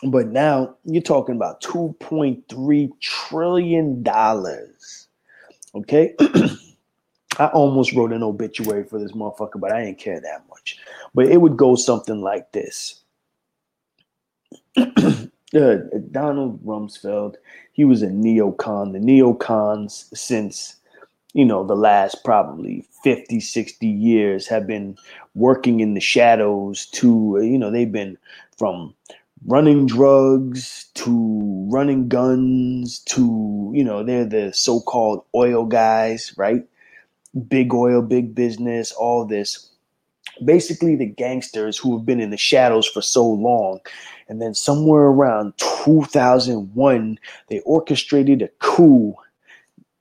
But 0.05 0.29
now 0.29 0.75
you're 0.85 1.03
talking 1.03 1.37
about 1.37 1.63
$2.3 1.63 2.91
trillion. 3.01 4.05
Okay. 5.75 6.15
I 7.39 7.47
almost 7.49 7.93
wrote 7.93 8.13
an 8.13 8.23
obituary 8.23 8.85
for 8.85 8.99
this 8.99 9.13
motherfucker, 9.13 9.61
but 9.61 9.73
I 9.73 9.85
didn't 9.85 9.99
care 9.99 10.21
that 10.21 10.45
much. 10.49 10.79
But 11.15 11.27
it 11.27 11.41
would 11.41 11.57
go 11.57 11.75
something 11.75 12.21
like 12.21 12.53
this. 12.53 13.03
uh, 14.77 15.77
Donald 16.11 16.65
Rumsfeld, 16.65 17.37
he 17.73 17.85
was 17.85 18.03
a 18.03 18.09
neocon. 18.09 18.93
The 18.93 18.99
neocons, 18.99 20.17
since 20.17 20.77
you 21.35 21.45
know 21.45 21.65
the 21.65 21.77
last 21.77 22.25
probably 22.25 22.85
50, 23.03 23.41
60 23.41 23.87
years, 23.87 24.47
have 24.49 24.67
been 24.67 24.97
working 25.35 25.81
in 25.81 25.95
the 25.95 26.01
shadows 26.01 26.87
to, 26.87 27.39
you 27.43 27.59
know, 27.59 27.71
they've 27.71 27.93
been 27.93 28.17
from 28.57 28.95
running 29.47 29.87
drugs 29.87 30.87
to 30.95 31.69
running 31.71 32.09
guns 32.09 33.01
to, 33.01 33.71
you 33.75 33.85
know, 33.85 34.03
they're 34.03 34.25
the 34.25 34.53
so 34.53 34.81
called 34.81 35.25
oil 35.35 35.67
guys, 35.67 36.35
right? 36.37 36.65
Big 37.49 37.75
oil, 37.75 38.03
big 38.03 38.35
business, 38.35 38.93
all 38.93 39.25
this. 39.25 39.71
Basically, 40.45 40.97
the 40.97 41.07
gangsters 41.07 41.79
who 41.79 41.97
have 41.97 42.07
been 42.07 42.21
in 42.21 42.31
the 42.31 42.37
shadows 42.37 42.87
for 42.87 43.03
so 43.03 43.27
long. 43.27 43.81
And 44.29 44.43
then 44.43 44.55
somewhere 44.55 45.05
around 45.05 45.55
2001, 45.59 47.19
they 47.49 47.61
orchestrated 47.61 48.43
a 48.43 48.49
coup 48.59 49.15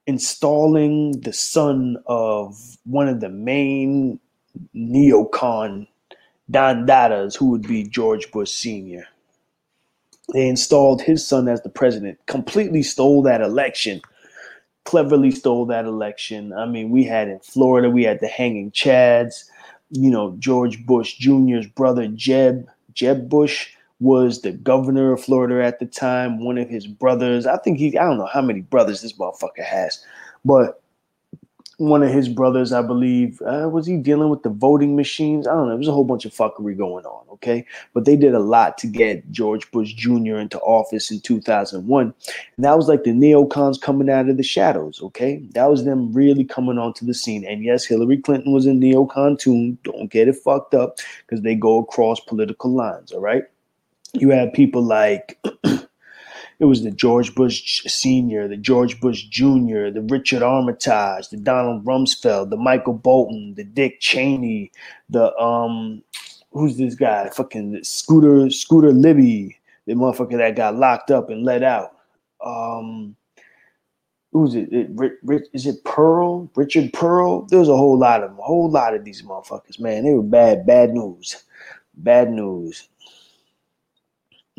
installing 0.06 1.20
the 1.20 1.32
son 1.32 1.96
of 2.06 2.56
one 2.84 3.08
of 3.08 3.20
the 3.20 3.28
main 3.28 4.20
neocon 4.74 5.86
Don 6.50 6.86
Dadas, 6.86 7.36
who 7.36 7.50
would 7.50 7.66
be 7.66 7.82
George 7.82 8.30
Bush 8.30 8.50
Sr. 8.50 9.04
They 10.32 10.48
installed 10.48 11.02
his 11.02 11.26
son 11.26 11.48
as 11.48 11.62
the 11.62 11.68
president, 11.68 12.18
completely 12.26 12.82
stole 12.82 13.22
that 13.22 13.40
election, 13.40 14.00
cleverly 14.86 15.30
stole 15.30 15.66
that 15.66 15.84
election. 15.84 16.52
I 16.52 16.64
mean, 16.64 16.90
we 16.90 17.04
had 17.04 17.28
in 17.28 17.40
Florida, 17.40 17.90
we 17.90 18.04
had 18.04 18.20
the 18.20 18.28
hanging 18.28 18.70
Chads. 18.70 19.44
You 19.90 20.10
know, 20.10 20.34
George 20.38 20.84
Bush 20.86 21.16
Jr.'s 21.16 21.66
brother, 21.66 22.08
Jeb, 22.08 22.66
Jeb 22.94 23.28
Bush, 23.28 23.68
was 24.00 24.40
the 24.40 24.52
governor 24.52 25.12
of 25.12 25.22
Florida 25.22 25.64
at 25.64 25.78
the 25.78 25.86
time. 25.86 26.44
One 26.44 26.58
of 26.58 26.68
his 26.68 26.86
brothers, 26.86 27.46
I 27.46 27.56
think 27.58 27.78
he, 27.78 27.96
I 27.98 28.04
don't 28.04 28.18
know 28.18 28.26
how 28.26 28.42
many 28.42 28.60
brothers 28.60 29.00
this 29.02 29.12
motherfucker 29.14 29.64
has, 29.64 30.02
but 30.44 30.82
one 31.78 32.02
of 32.02 32.10
his 32.10 32.28
brothers, 32.28 32.72
I 32.72 32.80
believe, 32.80 33.42
uh, 33.42 33.68
was 33.70 33.86
he 33.86 33.98
dealing 33.98 34.30
with 34.30 34.42
the 34.42 34.48
voting 34.48 34.96
machines? 34.96 35.46
I 35.46 35.52
don't 35.52 35.68
know. 35.68 35.74
There's 35.74 35.88
a 35.88 35.92
whole 35.92 36.04
bunch 36.04 36.24
of 36.24 36.32
fuckery 36.32 36.76
going 36.76 37.04
on, 37.04 37.26
okay? 37.32 37.66
But 37.92 38.06
they 38.06 38.16
did 38.16 38.34
a 38.34 38.38
lot 38.38 38.78
to 38.78 38.86
get 38.86 39.30
George 39.30 39.70
Bush 39.72 39.92
Jr. 39.92 40.36
into 40.36 40.58
office 40.60 41.10
in 41.10 41.20
2001. 41.20 42.14
And 42.56 42.64
that 42.64 42.76
was 42.76 42.88
like 42.88 43.04
the 43.04 43.10
neocons 43.10 43.78
coming 43.78 44.08
out 44.08 44.30
of 44.30 44.38
the 44.38 44.42
shadows, 44.42 45.02
okay? 45.02 45.42
That 45.52 45.68
was 45.70 45.84
them 45.84 46.12
really 46.14 46.44
coming 46.44 46.78
onto 46.78 47.04
the 47.04 47.14
scene. 47.14 47.44
And 47.44 47.62
yes, 47.62 47.84
Hillary 47.84 48.18
Clinton 48.18 48.52
was 48.52 48.66
a 48.66 48.70
neocon 48.70 49.38
too. 49.38 49.76
Don't 49.84 50.10
get 50.10 50.28
it 50.28 50.36
fucked 50.36 50.72
up 50.72 50.98
because 51.26 51.42
they 51.42 51.54
go 51.54 51.78
across 51.78 52.20
political 52.20 52.72
lines, 52.72 53.12
all 53.12 53.20
right? 53.20 53.44
You 54.14 54.30
had 54.30 54.54
people 54.54 54.82
like 54.82 55.38
It 56.58 56.64
was 56.64 56.82
the 56.82 56.90
George 56.90 57.34
Bush 57.34 57.82
Sr., 57.86 58.48
the 58.48 58.56
George 58.56 58.98
Bush 59.00 59.24
Jr., 59.24 59.90
the 59.90 60.06
Richard 60.08 60.42
Armitage, 60.42 61.28
the 61.28 61.36
Donald 61.36 61.84
Rumsfeld, 61.84 62.50
the 62.50 62.56
Michael 62.56 62.94
Bolton, 62.94 63.54
the 63.54 63.64
Dick 63.64 64.00
Cheney, 64.00 64.72
the 65.10 65.36
um, 65.36 66.02
who's 66.52 66.78
this 66.78 66.94
guy? 66.94 67.28
Fucking 67.28 67.84
Scooter 67.84 68.50
Scooter 68.50 68.92
Libby, 68.92 69.58
the 69.86 69.94
motherfucker 69.94 70.38
that 70.38 70.56
got 70.56 70.76
locked 70.76 71.10
up 71.10 71.28
and 71.28 71.44
let 71.44 71.62
out. 71.62 71.92
Um, 72.44 73.16
who's 74.32 74.54
it? 74.54 74.68
it 74.72 75.48
is 75.52 75.66
it 75.66 75.84
Perle? 75.84 76.48
Richard 76.56 76.92
Perle? 76.92 77.46
There's 77.48 77.68
a 77.68 77.76
whole 77.76 77.98
lot 77.98 78.22
of 78.22 78.30
them, 78.30 78.38
a 78.38 78.42
whole 78.42 78.70
lot 78.70 78.94
of 78.94 79.04
these 79.04 79.22
motherfuckers, 79.22 79.78
man. 79.78 80.04
They 80.04 80.14
were 80.14 80.22
bad, 80.22 80.66
bad 80.66 80.94
news, 80.94 81.44
bad 81.94 82.30
news. 82.30 82.88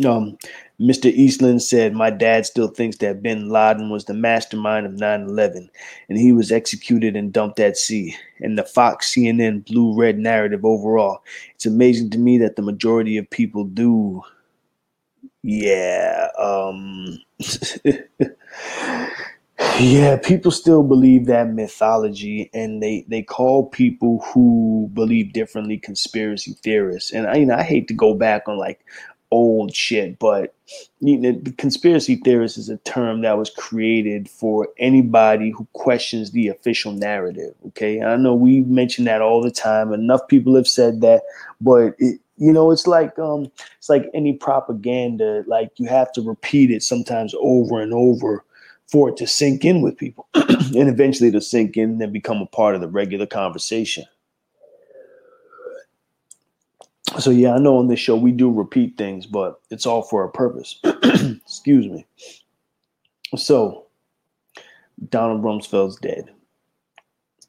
Um, 0.06 0.38
Mr. 0.80 1.12
Eastland 1.12 1.64
said, 1.64 1.94
My 1.94 2.12
dad 2.12 2.46
still 2.46 2.68
thinks 2.68 2.98
that 2.98 3.24
bin 3.24 3.50
Laden 3.50 3.90
was 3.90 4.06
the 4.06 4.14
mastermind 4.14 4.86
of 4.86 4.94
9 4.94 5.22
11 5.24 5.70
and 6.08 6.20
he 6.20 6.32
was 6.32 6.52
executed 6.52 7.16
and 7.16 7.34
dumped 7.34 7.60
at 7.60 7.78
sea. 7.78 8.16
And 8.40 8.58
the 8.58 8.64
Fox 8.64 9.14
CNN 9.14 9.66
blue 9.66 9.98
red 9.98 10.20
narrative 10.20 10.64
overall. 10.64 11.24
It's 11.56 11.66
amazing 11.66 12.12
to 12.12 12.20
me 12.20 12.38
that 12.40 12.58
the 12.58 12.62
majority 12.62 13.18
of 13.18 13.30
people 13.30 13.64
do. 13.64 14.22
Yeah. 15.42 16.28
Um, 16.38 17.18
yeah, 19.80 20.18
people 20.18 20.52
still 20.52 20.84
believe 20.84 21.26
that 21.26 21.54
mythology 21.54 22.52
and 22.54 22.84
they, 22.84 23.04
they 23.08 23.24
call 23.24 23.66
people 23.66 24.24
who 24.28 24.92
believe 24.94 25.34
differently 25.34 25.80
conspiracy 25.80 26.56
theorists. 26.64 27.12
And 27.12 27.28
I, 27.28 27.38
you 27.38 27.48
know, 27.48 27.56
I 27.56 27.64
hate 27.64 27.88
to 27.88 27.96
go 27.96 28.14
back 28.14 28.48
on 28.48 28.60
like 28.60 28.86
old 29.32 29.76
shit, 29.76 30.20
but 30.20 30.54
you 31.00 31.18
know, 31.18 31.32
the 31.32 31.52
conspiracy 31.54 32.16
theorist 32.16 32.58
is 32.58 32.70
a 32.70 32.78
term 32.78 33.22
that 33.22 33.38
was 33.38 33.50
created 33.50 34.30
for 34.30 34.68
anybody 34.80 35.52
who 35.52 35.68
questions 35.74 36.32
the 36.32 36.48
official 36.48 36.92
narrative. 36.92 37.54
Okay, 37.68 38.02
I 38.02 38.16
know 38.18 38.36
we 38.36 38.62
mention 38.62 39.06
that 39.06 39.22
all 39.22 39.42
the 39.42 39.52
time. 39.52 39.94
Enough 39.94 40.28
people 40.28 40.56
have 40.56 40.68
said 40.68 41.02
that, 41.02 41.24
but 41.62 41.96
it, 42.00 42.20
you 42.38 42.54
know, 42.54 42.72
it's 42.72 42.88
like 42.88 43.18
um, 43.20 43.52
it's 43.78 43.90
like 43.90 44.10
any 44.14 44.34
propaganda. 44.34 45.44
Like 45.48 45.72
you 45.78 45.88
have 45.88 46.12
to 46.14 46.22
repeat 46.22 46.72
it 46.72 46.84
sometimes 46.84 47.34
over 47.40 47.82
and 47.82 47.94
over 47.94 48.44
for 48.88 49.10
it 49.10 49.18
to 49.18 49.28
sink 49.28 49.66
in 49.66 49.82
with 49.82 49.98
people, 49.98 50.28
and 50.34 50.90
eventually 50.90 51.32
to 51.32 51.42
sink 51.42 51.78
in 51.78 52.02
and 52.02 52.14
become 52.14 52.42
a 52.42 52.46
part 52.46 52.76
of 52.76 52.82
the 52.82 52.88
regular 52.88 53.26
conversation. 53.26 54.06
So 57.20 57.32
yeah, 57.32 57.54
I 57.56 57.58
know 57.58 57.78
on 57.78 57.88
this 57.88 58.00
show 58.00 58.16
we 58.16 58.32
do 58.32 58.52
repeat 58.52 58.98
things, 58.98 59.26
but 59.26 59.62
it's 59.70 59.86
all 59.86 60.04
for 60.04 60.24
a 60.24 60.32
purpose. 60.32 60.80
Excuse 61.04 61.88
me. 61.88 62.06
So 63.36 63.86
Donald 65.10 65.42
Rumsfeld's 65.42 65.98
dead. 65.98 66.30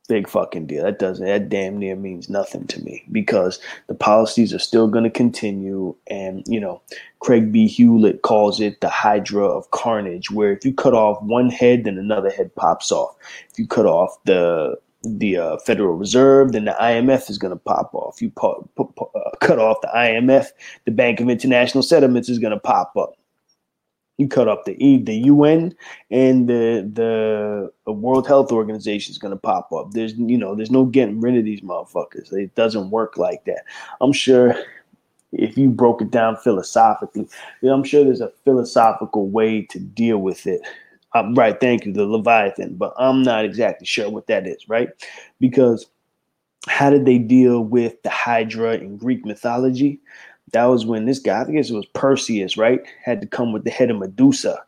Big 0.09 0.27
fucking 0.27 0.67
deal. 0.67 0.85
That 0.85 0.99
doesn't 0.99 1.27
that 1.27 1.51
damn 1.51 1.77
near 1.77 1.95
means 1.95 2.31
nothing 2.31 2.67
to 2.69 2.83
me 2.83 3.05
because 3.13 3.61
the 3.89 3.95
policies 3.95 4.55
are 4.55 4.59
still 4.59 4.89
gonna 4.89 5.11
continue 5.11 5.95
and 6.07 6.43
you 6.47 6.59
know, 6.59 6.81
Craig 7.21 7.53
B. 7.53 7.67
Hulet 7.69 8.23
calls 8.23 8.59
it 8.59 8.81
the 8.81 8.89
hydra 8.89 9.45
of 9.45 9.71
carnage, 9.71 10.31
where 10.31 10.53
if 10.53 10.65
you 10.65 10.73
cut 10.73 10.95
off 10.95 11.23
one 11.23 11.51
head, 11.51 11.85
then 11.85 11.99
another 11.99 12.31
head 12.31 12.55
pops 12.55 12.91
off. 12.91 13.15
If 13.51 13.59
you 13.59 13.67
cut 13.67 13.85
off 13.85 14.17
the 14.25 14.79
the 15.03 15.37
uh, 15.37 15.57
Federal 15.59 15.95
Reserve, 15.95 16.53
then 16.53 16.65
the 16.65 16.77
IMF 16.81 17.31
is 17.31 17.39
going 17.39 17.53
to 17.53 17.57
pop 17.57 17.95
off. 17.95 18.21
You 18.21 18.33
uh, 18.43 19.31
cut 19.41 19.59
off 19.59 19.81
the 19.81 19.89
IMF, 19.95 20.49
the 20.85 20.91
Bank 20.91 21.21
of 21.21 21.29
International 21.29 21.83
Settlements 21.83 22.29
is 22.29 22.39
going 22.39 22.53
to 22.53 22.61
pop 22.61 22.97
up. 22.97 23.15
You 24.17 24.27
cut 24.27 24.49
off 24.49 24.65
the 24.65 24.77
E, 24.85 24.99
the 24.99 25.15
UN, 25.15 25.73
and 26.11 26.49
the 26.49 27.71
the 27.85 27.93
World 27.93 28.27
Health 28.27 28.51
Organization 28.51 29.13
is 29.13 29.19
going 29.19 29.31
to 29.31 29.39
pop 29.39 29.71
up. 29.73 29.93
There's 29.93 30.15
you 30.15 30.37
know 30.37 30.57
there's 30.57 30.73
no 30.73 30.85
getting 30.85 31.21
rid 31.21 31.37
of 31.37 31.45
these 31.45 31.61
motherfuckers. 31.61 32.33
It 32.33 32.53
doesn't 32.57 32.91
work 32.91 33.17
like 33.17 33.45
that. 33.45 33.63
I'm 34.01 34.13
sure 34.13 34.57
if 35.31 35.57
you 35.57 35.71
broke 35.71 36.03
it 36.03 36.11
down 36.11 36.37
philosophically, 36.37 37.29
I'm 37.63 37.85
sure 37.85 38.03
there's 38.03 38.21
a 38.21 38.33
philosophical 38.45 39.29
way 39.29 39.63
to 39.63 39.79
deal 39.79 40.19
with 40.19 40.49
it 40.49 40.63
um, 41.27 41.35
right, 41.35 41.59
thank 41.61 41.85
you, 41.85 41.93
the 41.93 42.07
Leviathan, 42.07 42.77
but 42.77 42.93
I'm 42.99 43.23
not 43.23 43.45
exactly 43.45 43.87
sure 43.87 44.11
what 44.11 44.27
that 44.29 44.47
is, 44.47 44.69
right? 44.69 44.89
Because 45.41 45.87
how 46.67 46.91
did 46.91 47.07
they 47.07 47.19
deal 47.19 47.61
with 47.61 48.03
the 48.03 48.11
Hydra 48.11 48.75
in 48.75 48.97
Greek 48.97 49.25
mythology? 49.25 50.01
That 50.53 50.65
was 50.65 50.87
when 50.87 51.05
this 51.05 51.19
guy, 51.19 51.43
I 51.43 51.51
guess 51.51 51.71
it 51.71 51.75
was 51.77 51.87
Perseus, 51.87 52.57
right, 52.57 52.81
had 53.05 53.21
to 53.21 53.27
come 53.27 53.53
with 53.53 53.65
the 53.65 53.71
head 53.71 53.91
of 53.91 53.99
Medusa, 53.99 54.63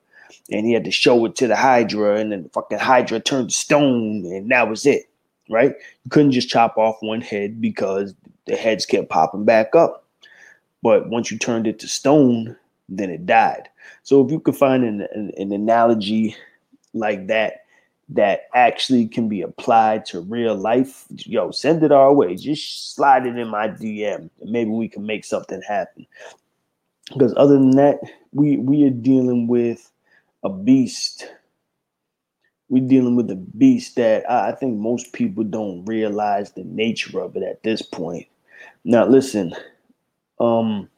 and 0.50 0.66
he 0.66 0.72
had 0.72 0.84
to 0.84 0.90
show 0.90 1.24
it 1.24 1.36
to 1.36 1.46
the 1.46 1.56
Hydra, 1.56 2.18
and 2.18 2.32
then 2.32 2.42
the 2.42 2.48
fucking 2.50 2.78
Hydra 2.78 3.20
turned 3.20 3.50
to 3.50 3.54
stone, 3.54 4.26
and 4.26 4.50
that 4.50 4.68
was 4.68 4.84
it, 4.84 5.08
right? 5.48 5.74
You 6.04 6.10
couldn't 6.10 6.32
just 6.32 6.50
chop 6.50 6.76
off 6.76 6.96
one 7.00 7.20
head 7.22 7.60
because 7.60 8.14
the 8.46 8.56
heads 8.56 8.84
kept 8.84 9.08
popping 9.08 9.44
back 9.44 9.74
up. 9.74 10.04
But 10.82 11.08
once 11.08 11.30
you 11.30 11.38
turned 11.38 11.66
it 11.66 11.78
to 11.80 11.88
stone, 11.88 12.56
then 12.88 13.10
it 13.10 13.24
died. 13.24 13.68
So 14.02 14.24
if 14.24 14.30
you 14.30 14.40
could 14.40 14.56
find 14.56 14.84
an, 14.84 15.06
an, 15.12 15.32
an 15.36 15.52
analogy 15.52 16.36
like 16.94 17.26
that 17.28 17.64
that 18.08 18.48
actually 18.54 19.06
can 19.06 19.28
be 19.28 19.40
applied 19.40 20.04
to 20.04 20.20
real 20.20 20.56
life, 20.56 21.04
yo, 21.10 21.50
send 21.52 21.82
it 21.82 21.92
our 21.92 22.12
way. 22.12 22.34
Just 22.34 22.94
slide 22.94 23.26
it 23.26 23.38
in 23.38 23.48
my 23.48 23.68
DM, 23.68 24.28
and 24.40 24.50
maybe 24.50 24.70
we 24.70 24.88
can 24.88 25.06
make 25.06 25.24
something 25.24 25.62
happen. 25.66 26.06
Because 27.12 27.34
other 27.36 27.54
than 27.54 27.76
that, 27.76 28.00
we 28.32 28.56
we 28.56 28.84
are 28.84 28.90
dealing 28.90 29.46
with 29.46 29.90
a 30.42 30.48
beast. 30.48 31.28
We're 32.68 32.86
dealing 32.86 33.16
with 33.16 33.30
a 33.30 33.36
beast 33.36 33.96
that 33.96 34.28
I, 34.30 34.50
I 34.50 34.52
think 34.52 34.78
most 34.78 35.12
people 35.12 35.44
don't 35.44 35.84
realize 35.84 36.52
the 36.52 36.64
nature 36.64 37.20
of 37.20 37.36
it 37.36 37.42
at 37.42 37.62
this 37.62 37.82
point. 37.82 38.26
Now, 38.84 39.06
listen, 39.06 39.54
um, 40.38 40.88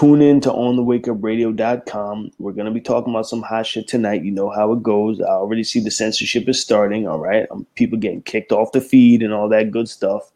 tune 0.00 0.22
in 0.22 0.40
to 0.40 0.48
onthewakeupradio.com. 0.48 2.30
We're 2.38 2.52
going 2.52 2.64
to 2.66 2.72
be 2.72 2.80
talking 2.80 3.12
about 3.12 3.26
some 3.26 3.42
hot 3.42 3.66
shit 3.66 3.86
tonight. 3.86 4.24
You 4.24 4.30
know 4.30 4.48
how 4.48 4.72
it 4.72 4.82
goes. 4.82 5.20
I 5.20 5.26
already 5.26 5.62
see 5.62 5.78
the 5.78 5.90
censorship 5.90 6.48
is 6.48 6.60
starting. 6.60 7.06
All 7.06 7.18
right. 7.18 7.46
Um, 7.50 7.66
people 7.74 7.98
getting 7.98 8.22
kicked 8.22 8.50
off 8.50 8.72
the 8.72 8.80
feed 8.80 9.22
and 9.22 9.34
all 9.34 9.50
that 9.50 9.70
good 9.70 9.90
stuff. 9.90 10.32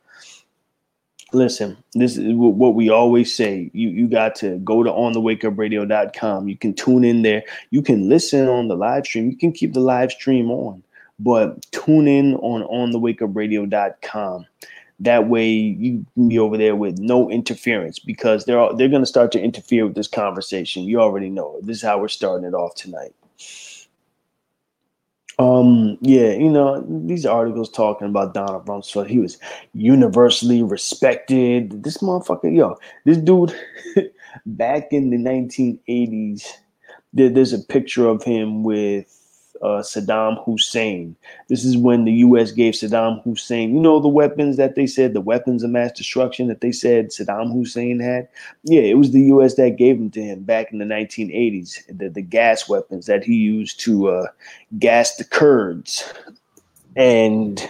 Listen, 1.33 1.79
this 1.95 2.19
is 2.19 2.35
what 2.35 2.75
we 2.75 2.91
always 2.91 3.35
say. 3.35 3.71
You 3.73 3.89
you 3.89 4.07
got 4.07 4.37
to 4.37 4.59
go 4.59 4.83
to 4.85 4.91
onthewakeupradio.com. 4.91 6.47
You 6.47 6.57
can 6.57 6.75
tune 6.75 7.03
in 7.03 7.23
there. 7.23 7.43
You 7.71 7.83
can 7.83 8.09
listen 8.09 8.47
on 8.47 8.69
the 8.69 8.77
live 8.77 9.07
stream. 9.07 9.31
You 9.31 9.37
can 9.37 9.51
keep 9.51 9.73
the 9.73 9.81
live 9.81 10.13
stream 10.13 10.51
on, 10.51 10.85
but 11.19 11.61
tune 11.73 12.07
in 12.07 12.37
on 12.37 12.63
onthewakeupradio.com. 12.63 14.47
That 15.01 15.29
way 15.29 15.49
you 15.49 16.07
can 16.15 16.29
be 16.29 16.39
over 16.39 16.57
there 16.57 16.77
with 16.77 16.99
no 16.99 17.31
interference 17.31 17.99
because 17.99 18.45
they're 18.45 18.59
all, 18.59 18.77
they're 18.77 18.89
going 18.89 19.03
to 19.03 19.07
start 19.07 19.33
to 19.33 19.43
interfere 19.43 19.87
with 19.87 19.97
this 19.97 20.09
conversation. 20.09 20.85
You 20.85 21.01
already 21.01 21.31
know. 21.31 21.59
This 21.63 21.79
is 21.79 21.83
how 21.83 21.99
we're 21.99 22.09
starting 22.09 22.47
it 22.47 22.55
off 22.55 22.75
tonight. 22.75 23.15
Um, 25.39 25.99
yeah, 26.01 26.33
you 26.33 26.49
know, 26.49 26.85
these 26.89 27.27
articles 27.27 27.69
talking 27.69 28.07
about 28.07 28.35
Donald 28.35 28.67
Rumsfeld, 28.67 29.09
he 29.09 29.19
was 29.19 29.37
universally 29.73 30.63
respected. 30.63 31.83
This 31.83 31.99
motherfucker, 31.99 32.55
yo, 32.55 32.77
this 33.05 33.19
dude 33.19 33.55
back 34.47 34.93
in 34.93 35.11
the 35.11 35.17
1980s, 35.17 36.47
there, 37.13 37.31
there's 37.31 37.53
a 37.53 37.59
picture 37.59 38.07
of 38.07 38.23
him 38.23 38.63
with 38.63 39.24
uh, 39.63 39.83
Saddam 39.83 40.45
Hussein. 40.45 41.17
This 41.49 41.65
is 41.65 41.77
when 41.77 42.05
the 42.05 42.13
U.S. 42.13 42.51
gave 42.51 42.75
Saddam 42.75 43.23
Hussein, 43.23 43.75
you 43.75 43.81
know, 43.81 44.01
the 44.01 44.09
weapons 44.09 44.57
that 44.57 44.75
they 44.75 44.87
said, 44.87 45.15
the 45.15 45.21
weapons 45.21 45.63
of 45.63 45.71
mass 45.71 45.93
destruction 45.93 46.49
that 46.49 46.61
they 46.61 46.73
said 46.73 47.09
Saddam 47.09 47.53
Hussein 47.53 48.01
had. 48.01 48.29
Yeah, 48.65 48.83
it 48.83 48.99
was 48.99 49.13
the 49.13 49.23
U.S. 49.23 49.55
that 49.55 49.77
gave 49.77 49.99
them 49.99 50.11
to 50.11 50.23
him 50.23 50.43
back 50.43 50.73
in 50.73 50.79
the 50.79 50.85
1980s, 50.85 51.83
the, 51.97 52.09
the 52.09 52.23
gas 52.23 52.69
weapons 52.69 53.07
that 53.07 53.25
he 53.25 53.35
used 53.35 53.81
to 53.81 54.09
uh, 54.09 54.27
gas 54.79 55.17
the 55.17 55.25
Kurds. 55.25 56.13
And 56.97 57.63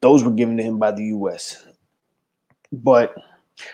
those 0.00 0.24
were 0.24 0.30
given 0.30 0.56
to 0.56 0.62
him 0.62 0.78
by 0.78 0.90
the 0.90 1.04
U.S. 1.06 1.64
But 2.72 3.14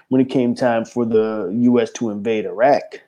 when 0.09 0.21
it 0.21 0.31
came 0.31 0.55
time 0.55 0.85
for 0.85 1.05
the 1.05 1.51
U.S. 1.63 1.91
to 1.93 2.11
invade 2.11 2.45
Iraq, 2.45 3.01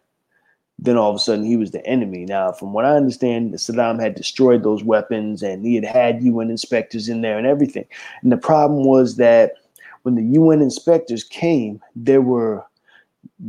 then 0.83 0.97
all 0.97 1.11
of 1.11 1.17
a 1.17 1.19
sudden 1.19 1.45
he 1.45 1.57
was 1.57 1.73
the 1.73 1.87
enemy. 1.87 2.25
Now, 2.25 2.53
from 2.53 2.73
what 2.73 2.87
I 2.87 2.97
understand, 2.97 3.53
Saddam 3.55 4.01
had 4.01 4.15
destroyed 4.15 4.63
those 4.63 4.83
weapons 4.83 5.43
and 5.43 5.65
he 5.65 5.75
had 5.75 5.85
had 5.85 6.23
UN 6.23 6.51
inspectors 6.51 7.09
in 7.09 7.21
there 7.21 7.37
and 7.37 7.47
everything. 7.47 7.85
And 8.23 8.33
the 8.33 8.39
problem 8.39 8.85
was 8.85 9.17
that 9.17 9.55
when 10.03 10.15
the 10.15 10.25
UN 10.25 10.63
inspectors 10.63 11.23
came, 11.23 11.81
there 11.95 12.23
were 12.23 12.65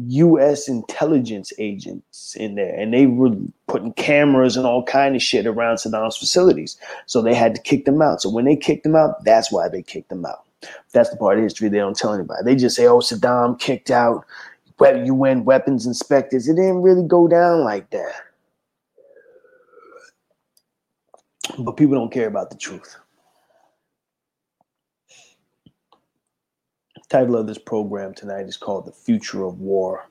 US 0.08 0.67
intelligence 0.67 1.54
agents 1.58 2.36
in 2.36 2.56
there 2.56 2.76
and 2.76 2.94
they 2.94 3.06
were 3.06 3.32
putting 3.67 3.94
cameras 3.94 4.58
and 4.58 4.65
all 4.65 4.84
kind 4.84 5.15
of 5.15 5.22
shit 5.22 5.48
around 5.48 5.78
Saddam's 5.78 6.17
facilities. 6.17 6.78
So 7.06 7.22
they 7.22 7.34
had 7.34 7.56
to 7.56 7.62
kick 7.62 7.86
them 7.86 8.02
out. 8.02 8.22
So 8.22 8.30
when 8.30 8.44
they 8.44 8.58
kicked 8.58 8.84
them 8.84 8.96
out, 8.96 9.24
that's 9.24 9.52
why 9.52 9.70
they 9.70 9.82
kicked 9.82 10.10
them 10.10 10.26
out. 10.26 10.44
That's 10.91 11.10
the 11.10 11.17
part 11.17 11.38
of 11.38 11.44
history 11.44 11.70
they 11.70 11.78
don't 11.78 11.96
tell 11.96 12.13
anybody. 12.13 12.44
They 12.44 12.56
just 12.56 12.76
say, 12.76 12.88
oh, 12.88 13.00
Saddam 13.00 13.58
kicked 13.58 13.89
out 13.89 14.26
UN 14.80 15.46
weapons 15.46 15.86
inspectors. 15.86 16.48
It 16.48 16.56
didn't 16.56 16.82
really 16.82 17.08
go 17.08 17.28
down 17.28 17.64
like 17.64 17.90
that. 17.92 18.14
But 21.58 21.78
people 21.78 21.96
don't 21.96 22.12
care 22.12 22.28
about 22.28 22.50
the 22.50 22.58
truth. 22.58 22.98
The 26.96 27.02
title 27.10 27.36
of 27.36 27.48
this 27.48 27.58
program 27.58 28.14
tonight 28.14 28.46
is 28.48 28.58
called 28.58 28.86
The 28.86 28.92
Future 28.92 29.44
of 29.44 29.60
War. 29.60 30.08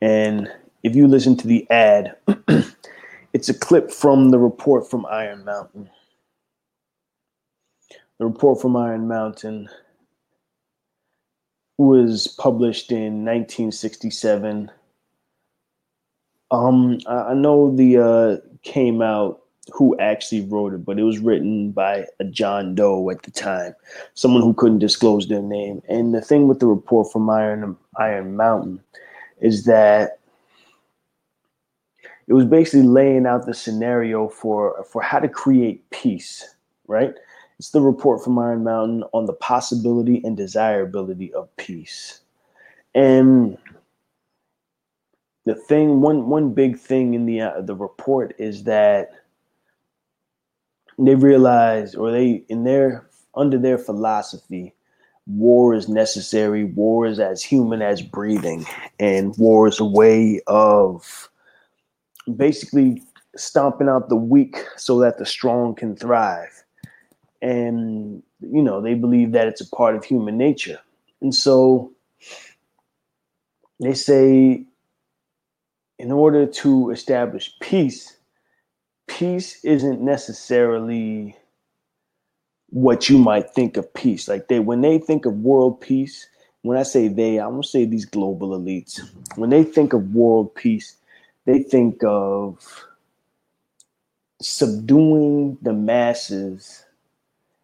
And 0.00 0.50
if 0.82 0.94
you 0.94 1.06
listen 1.06 1.36
to 1.38 1.46
the 1.46 1.68
ad, 1.70 2.16
it's 3.32 3.48
a 3.48 3.54
clip 3.54 3.90
from 3.90 4.30
the 4.30 4.38
report 4.38 4.88
from 4.88 5.04
Iron 5.06 5.44
Mountain. 5.44 5.90
The 8.18 8.26
report 8.26 8.60
from 8.60 8.76
Iron 8.76 9.06
Mountain 9.06 9.68
was 11.78 12.26
published 12.26 12.90
in 12.90 13.24
1967. 13.24 14.70
Um, 16.50 16.98
I 17.06 17.34
know 17.34 17.74
the 17.74 17.98
uh, 17.98 18.36
came 18.62 19.00
out 19.00 19.40
who 19.72 19.96
actually 19.98 20.40
wrote 20.42 20.74
it, 20.74 20.84
but 20.84 20.98
it 20.98 21.02
was 21.02 21.18
written 21.18 21.70
by 21.70 22.06
a 22.20 22.24
John 22.24 22.74
Doe 22.74 23.10
at 23.10 23.22
the 23.22 23.30
time, 23.30 23.74
someone 24.14 24.42
who 24.42 24.54
couldn't 24.54 24.78
disclose 24.78 25.28
their 25.28 25.42
name. 25.42 25.82
And 25.88 26.14
the 26.14 26.20
thing 26.20 26.48
with 26.48 26.60
the 26.60 26.66
report 26.66 27.12
from 27.12 27.28
Iron 27.30 27.76
Iron 27.96 28.36
Mountain 28.36 28.80
is 29.40 29.64
that 29.64 30.18
it 32.26 32.32
was 32.32 32.44
basically 32.44 32.86
laying 32.86 33.26
out 33.26 33.46
the 33.46 33.54
scenario 33.54 34.28
for 34.28 34.84
for 34.84 35.02
how 35.02 35.18
to 35.18 35.28
create 35.28 35.88
peace, 35.90 36.54
right? 36.86 37.14
It's 37.58 37.70
the 37.70 37.80
report 37.80 38.22
from 38.22 38.38
Iron 38.38 38.62
Mountain 38.62 39.04
on 39.12 39.26
the 39.26 39.32
possibility 39.32 40.22
and 40.24 40.36
desirability 40.36 41.32
of 41.34 41.54
peace. 41.56 42.20
And 42.94 43.58
the 45.44 45.56
thing, 45.56 46.00
one 46.00 46.28
one 46.28 46.54
big 46.54 46.78
thing 46.78 47.14
in 47.14 47.26
the 47.26 47.40
uh, 47.40 47.60
the 47.62 47.74
report 47.74 48.34
is 48.38 48.64
that 48.64 49.10
they 50.98 51.14
realize, 51.14 51.94
or 51.94 52.12
they 52.12 52.44
in 52.48 52.64
their 52.64 53.08
under 53.34 53.58
their 53.58 53.78
philosophy, 53.78 54.74
war 55.26 55.74
is 55.74 55.88
necessary. 55.88 56.64
War 56.64 57.06
is 57.06 57.18
as 57.18 57.42
human 57.42 57.82
as 57.82 58.02
breathing, 58.02 58.66
and 59.00 59.36
war 59.36 59.66
is 59.66 59.80
a 59.80 59.84
way 59.84 60.40
of 60.46 61.28
basically 62.36 63.02
stomping 63.36 63.88
out 63.88 64.08
the 64.08 64.16
weak 64.16 64.64
so 64.76 64.98
that 65.00 65.18
the 65.18 65.26
strong 65.26 65.74
can 65.74 65.96
thrive. 65.96 66.64
And 67.40 68.22
you 68.40 68.62
know, 68.62 68.80
they 68.80 68.94
believe 68.94 69.32
that 69.32 69.48
it's 69.48 69.60
a 69.60 69.68
part 69.70 69.96
of 69.96 70.04
human 70.04 70.36
nature. 70.38 70.78
And 71.20 71.34
so 71.34 71.92
they 73.80 73.94
say 73.94 74.64
in 75.98 76.12
order 76.12 76.46
to 76.46 76.90
establish 76.90 77.52
peace, 77.60 78.16
peace 79.08 79.64
isn't 79.64 80.00
necessarily 80.00 81.36
what 82.70 83.08
you 83.08 83.18
might 83.18 83.50
think 83.50 83.76
of 83.76 83.92
peace. 83.94 84.28
Like 84.28 84.48
they 84.48 84.60
when 84.60 84.80
they 84.80 84.98
think 84.98 85.26
of 85.26 85.34
world 85.34 85.80
peace, 85.80 86.28
when 86.62 86.76
I 86.78 86.82
say 86.82 87.08
they, 87.08 87.38
I'm 87.38 87.50
gonna 87.52 87.62
say 87.64 87.84
these 87.84 88.04
global 88.04 88.50
elites. 88.50 89.00
When 89.36 89.50
they 89.50 89.64
think 89.64 89.92
of 89.92 90.14
world 90.14 90.54
peace, 90.54 90.96
they 91.46 91.62
think 91.62 92.02
of 92.04 92.84
subduing 94.40 95.58
the 95.62 95.72
masses 95.72 96.84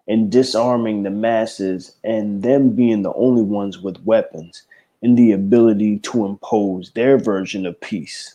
and 0.06 0.30
disarming 0.30 1.02
the 1.02 1.10
masses 1.10 1.94
and 2.04 2.42
them 2.42 2.70
being 2.70 3.02
the 3.02 3.12
only 3.14 3.42
ones 3.42 3.78
with 3.78 4.04
weapons 4.04 4.62
and 5.02 5.16
the 5.16 5.32
ability 5.32 5.98
to 6.00 6.26
impose 6.26 6.90
their 6.92 7.18
version 7.18 7.66
of 7.66 7.80
peace 7.80 8.34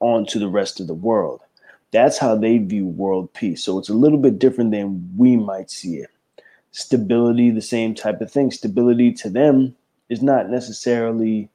onto 0.00 0.38
the 0.38 0.48
rest 0.48 0.80
of 0.80 0.86
the 0.86 0.94
world. 0.94 1.40
That's 1.92 2.18
how 2.18 2.36
they 2.36 2.58
view 2.58 2.86
world 2.86 3.32
peace. 3.32 3.64
So 3.64 3.78
it's 3.78 3.88
a 3.88 3.94
little 3.94 4.18
bit 4.18 4.38
different 4.38 4.70
than 4.70 5.10
we 5.16 5.36
might 5.36 5.70
see 5.70 5.96
it. 5.96 6.10
Stability, 6.72 7.50
the 7.50 7.62
same 7.62 7.94
type 7.94 8.20
of 8.20 8.30
thing. 8.30 8.50
Stability 8.50 9.12
to 9.12 9.30
them 9.30 9.74
is 10.08 10.22
not 10.22 10.50
necessarily, 10.50 11.48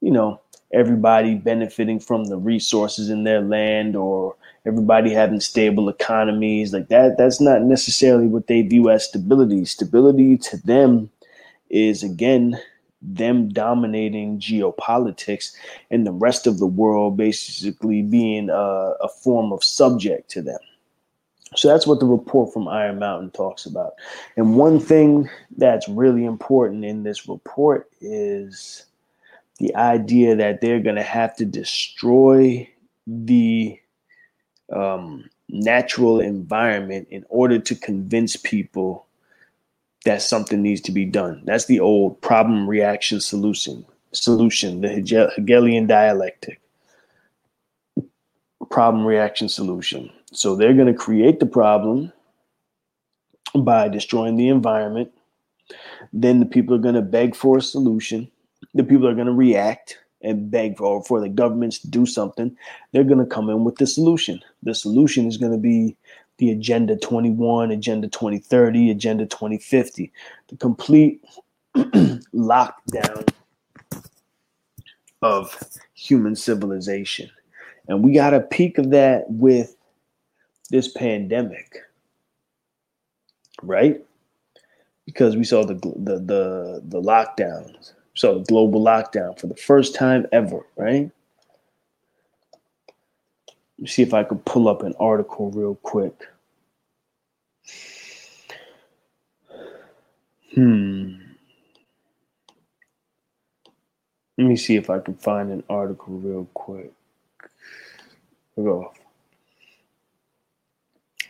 you 0.00 0.10
know, 0.10 0.40
everybody 0.72 1.34
benefiting 1.34 2.00
from 2.00 2.24
the 2.24 2.36
resources 2.36 3.08
in 3.10 3.24
their 3.24 3.40
land 3.40 3.94
or 3.94 4.34
everybody 4.68 5.12
having 5.12 5.40
stable 5.40 5.88
economies. 5.88 6.72
Like 6.72 6.88
that 6.88 7.18
that's 7.18 7.40
not 7.40 7.62
necessarily 7.62 8.26
what 8.26 8.46
they 8.46 8.62
view 8.62 8.90
as 8.90 9.04
stability. 9.04 9.64
Stability 9.64 10.36
to 10.38 10.56
them 10.58 11.10
is 11.70 12.02
again 12.02 12.60
them 13.00 13.48
dominating 13.48 14.38
geopolitics 14.40 15.52
and 15.90 16.06
the 16.06 16.12
rest 16.12 16.46
of 16.46 16.58
the 16.58 16.66
world 16.66 17.16
basically 17.16 18.02
being 18.02 18.50
a, 18.50 18.52
a 19.00 19.08
form 19.08 19.52
of 19.52 19.62
subject 19.64 20.30
to 20.30 20.42
them. 20.42 20.58
So 21.56 21.68
that's 21.68 21.86
what 21.86 22.00
the 22.00 22.06
report 22.06 22.52
from 22.52 22.68
Iron 22.68 22.98
Mountain 22.98 23.30
talks 23.30 23.64
about. 23.64 23.92
And 24.36 24.56
one 24.56 24.78
thing 24.80 25.30
that's 25.56 25.88
really 25.88 26.24
important 26.24 26.84
in 26.84 27.04
this 27.04 27.28
report 27.28 27.88
is 28.00 28.84
the 29.58 29.74
idea 29.74 30.36
that 30.36 30.60
they're 30.60 30.80
going 30.80 30.96
to 30.96 31.02
have 31.02 31.34
to 31.36 31.44
destroy 31.44 32.68
the 33.06 33.78
um, 34.72 35.28
natural 35.48 36.20
environment 36.20 37.08
in 37.10 37.24
order 37.28 37.58
to 37.58 37.74
convince 37.74 38.36
people 38.36 39.06
that 40.04 40.22
something 40.22 40.62
needs 40.62 40.80
to 40.82 40.92
be 40.92 41.04
done. 41.04 41.42
That's 41.44 41.66
the 41.66 41.80
old 41.80 42.20
problem 42.20 42.68
reaction 42.68 43.20
solution 43.20 43.84
solution, 44.12 44.80
the 44.80 45.30
Hegelian 45.34 45.86
dialectic. 45.86 46.60
Problem 48.70 49.06
reaction 49.06 49.48
solution. 49.48 50.10
So 50.32 50.54
they're 50.54 50.74
going 50.74 50.92
to 50.92 50.94
create 50.94 51.40
the 51.40 51.46
problem 51.46 52.12
by 53.54 53.88
destroying 53.88 54.36
the 54.36 54.48
environment. 54.48 55.10
Then 56.12 56.40
the 56.40 56.46
people 56.46 56.74
are 56.74 56.80
going 56.80 56.94
to 56.94 57.02
beg 57.02 57.34
for 57.34 57.58
a 57.58 57.62
solution. 57.62 58.30
The 58.74 58.84
people 58.84 59.08
are 59.08 59.14
going 59.14 59.26
to 59.26 59.32
react 59.32 59.98
and 60.22 60.50
beg 60.50 60.76
for, 60.76 61.02
for 61.04 61.20
the 61.20 61.28
governments 61.28 61.78
to 61.80 61.88
do 61.88 62.06
something. 62.06 62.56
They're 62.92 63.04
going 63.04 63.18
to 63.18 63.26
come 63.26 63.48
in 63.50 63.64
with 63.64 63.76
the 63.76 63.86
solution. 63.86 64.40
The 64.62 64.74
solution 64.74 65.26
is 65.26 65.36
going 65.36 65.52
to 65.52 65.58
be 65.58 65.96
the 66.38 66.50
Agenda 66.50 66.96
21, 66.96 67.70
Agenda 67.70 68.08
2030, 68.08 68.90
Agenda 68.90 69.26
2050, 69.26 70.12
the 70.48 70.56
complete 70.56 71.24
lockdown 71.76 73.28
of 75.22 75.62
human 75.94 76.36
civilization. 76.36 77.30
And 77.88 78.04
we 78.04 78.12
got 78.12 78.34
a 78.34 78.40
peak 78.40 78.78
of 78.78 78.90
that 78.90 79.24
with 79.28 79.76
this 80.70 80.88
pandemic, 80.88 81.78
right? 83.62 84.04
Because 85.06 85.36
we 85.36 85.44
saw 85.44 85.64
the 85.64 85.74
the 85.74 86.18
the, 86.18 86.82
the 86.84 87.00
lockdowns, 87.00 87.94
the 88.20 88.40
global 88.40 88.82
lockdown 88.82 89.38
for 89.38 89.46
the 89.46 89.56
first 89.56 89.94
time 89.94 90.26
ever, 90.32 90.66
right? 90.76 91.10
Let 93.78 93.82
me 93.82 93.86
see 93.86 94.02
if 94.02 94.12
I 94.12 94.24
could 94.24 94.44
pull 94.44 94.68
up 94.68 94.82
an 94.82 94.94
article 94.98 95.50
real 95.52 95.76
quick. 95.76 96.26
Hmm. 100.54 101.14
Let 104.36 104.46
me 104.46 104.56
see 104.56 104.76
if 104.76 104.90
I 104.90 104.98
can 104.98 105.14
find 105.14 105.50
an 105.50 105.62
article 105.68 106.14
real 106.14 106.48
quick. 106.54 106.92
We'll 108.56 108.66
go. 108.66 108.92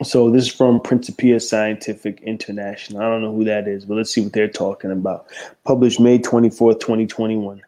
So 0.01 0.31
this 0.31 0.45
is 0.45 0.53
from 0.53 0.79
Principia 0.79 1.41
Scientific 1.41 2.21
International. 2.21 3.01
I 3.01 3.09
don't 3.09 3.21
know 3.21 3.35
who 3.35 3.43
that 3.43 3.67
is, 3.67 3.83
but 3.83 3.95
let's 3.95 4.13
see 4.13 4.21
what 4.21 4.31
they're 4.31 4.47
talking 4.47 4.91
about. 4.91 5.25
Published 5.65 5.99
May 5.99 6.17
24th, 6.17 6.79
2021. 6.79 7.61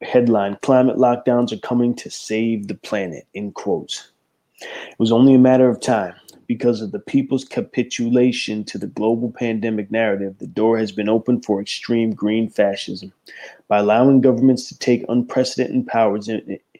Headline 0.00 0.56
Climate 0.62 0.96
lockdowns 0.96 1.52
are 1.52 1.58
coming 1.58 1.94
to 1.96 2.10
save 2.10 2.68
the 2.68 2.74
planet, 2.74 3.26
in 3.34 3.52
quotes. 3.52 4.10
It 4.62 4.98
was 4.98 5.12
only 5.12 5.34
a 5.34 5.38
matter 5.38 5.68
of 5.68 5.80
time. 5.80 6.14
Because 6.46 6.80
of 6.80 6.92
the 6.92 6.98
people's 6.98 7.44
capitulation 7.44 8.64
to 8.64 8.78
the 8.78 8.88
global 8.88 9.30
pandemic 9.30 9.90
narrative, 9.90 10.38
the 10.38 10.46
door 10.46 10.78
has 10.78 10.90
been 10.90 11.08
opened 11.08 11.44
for 11.44 11.60
extreme 11.60 12.12
green 12.12 12.48
fascism. 12.48 13.12
By 13.68 13.78
allowing 13.78 14.22
governments 14.22 14.66
to 14.68 14.78
take 14.78 15.04
unprecedented 15.08 15.86
powers 15.86 16.28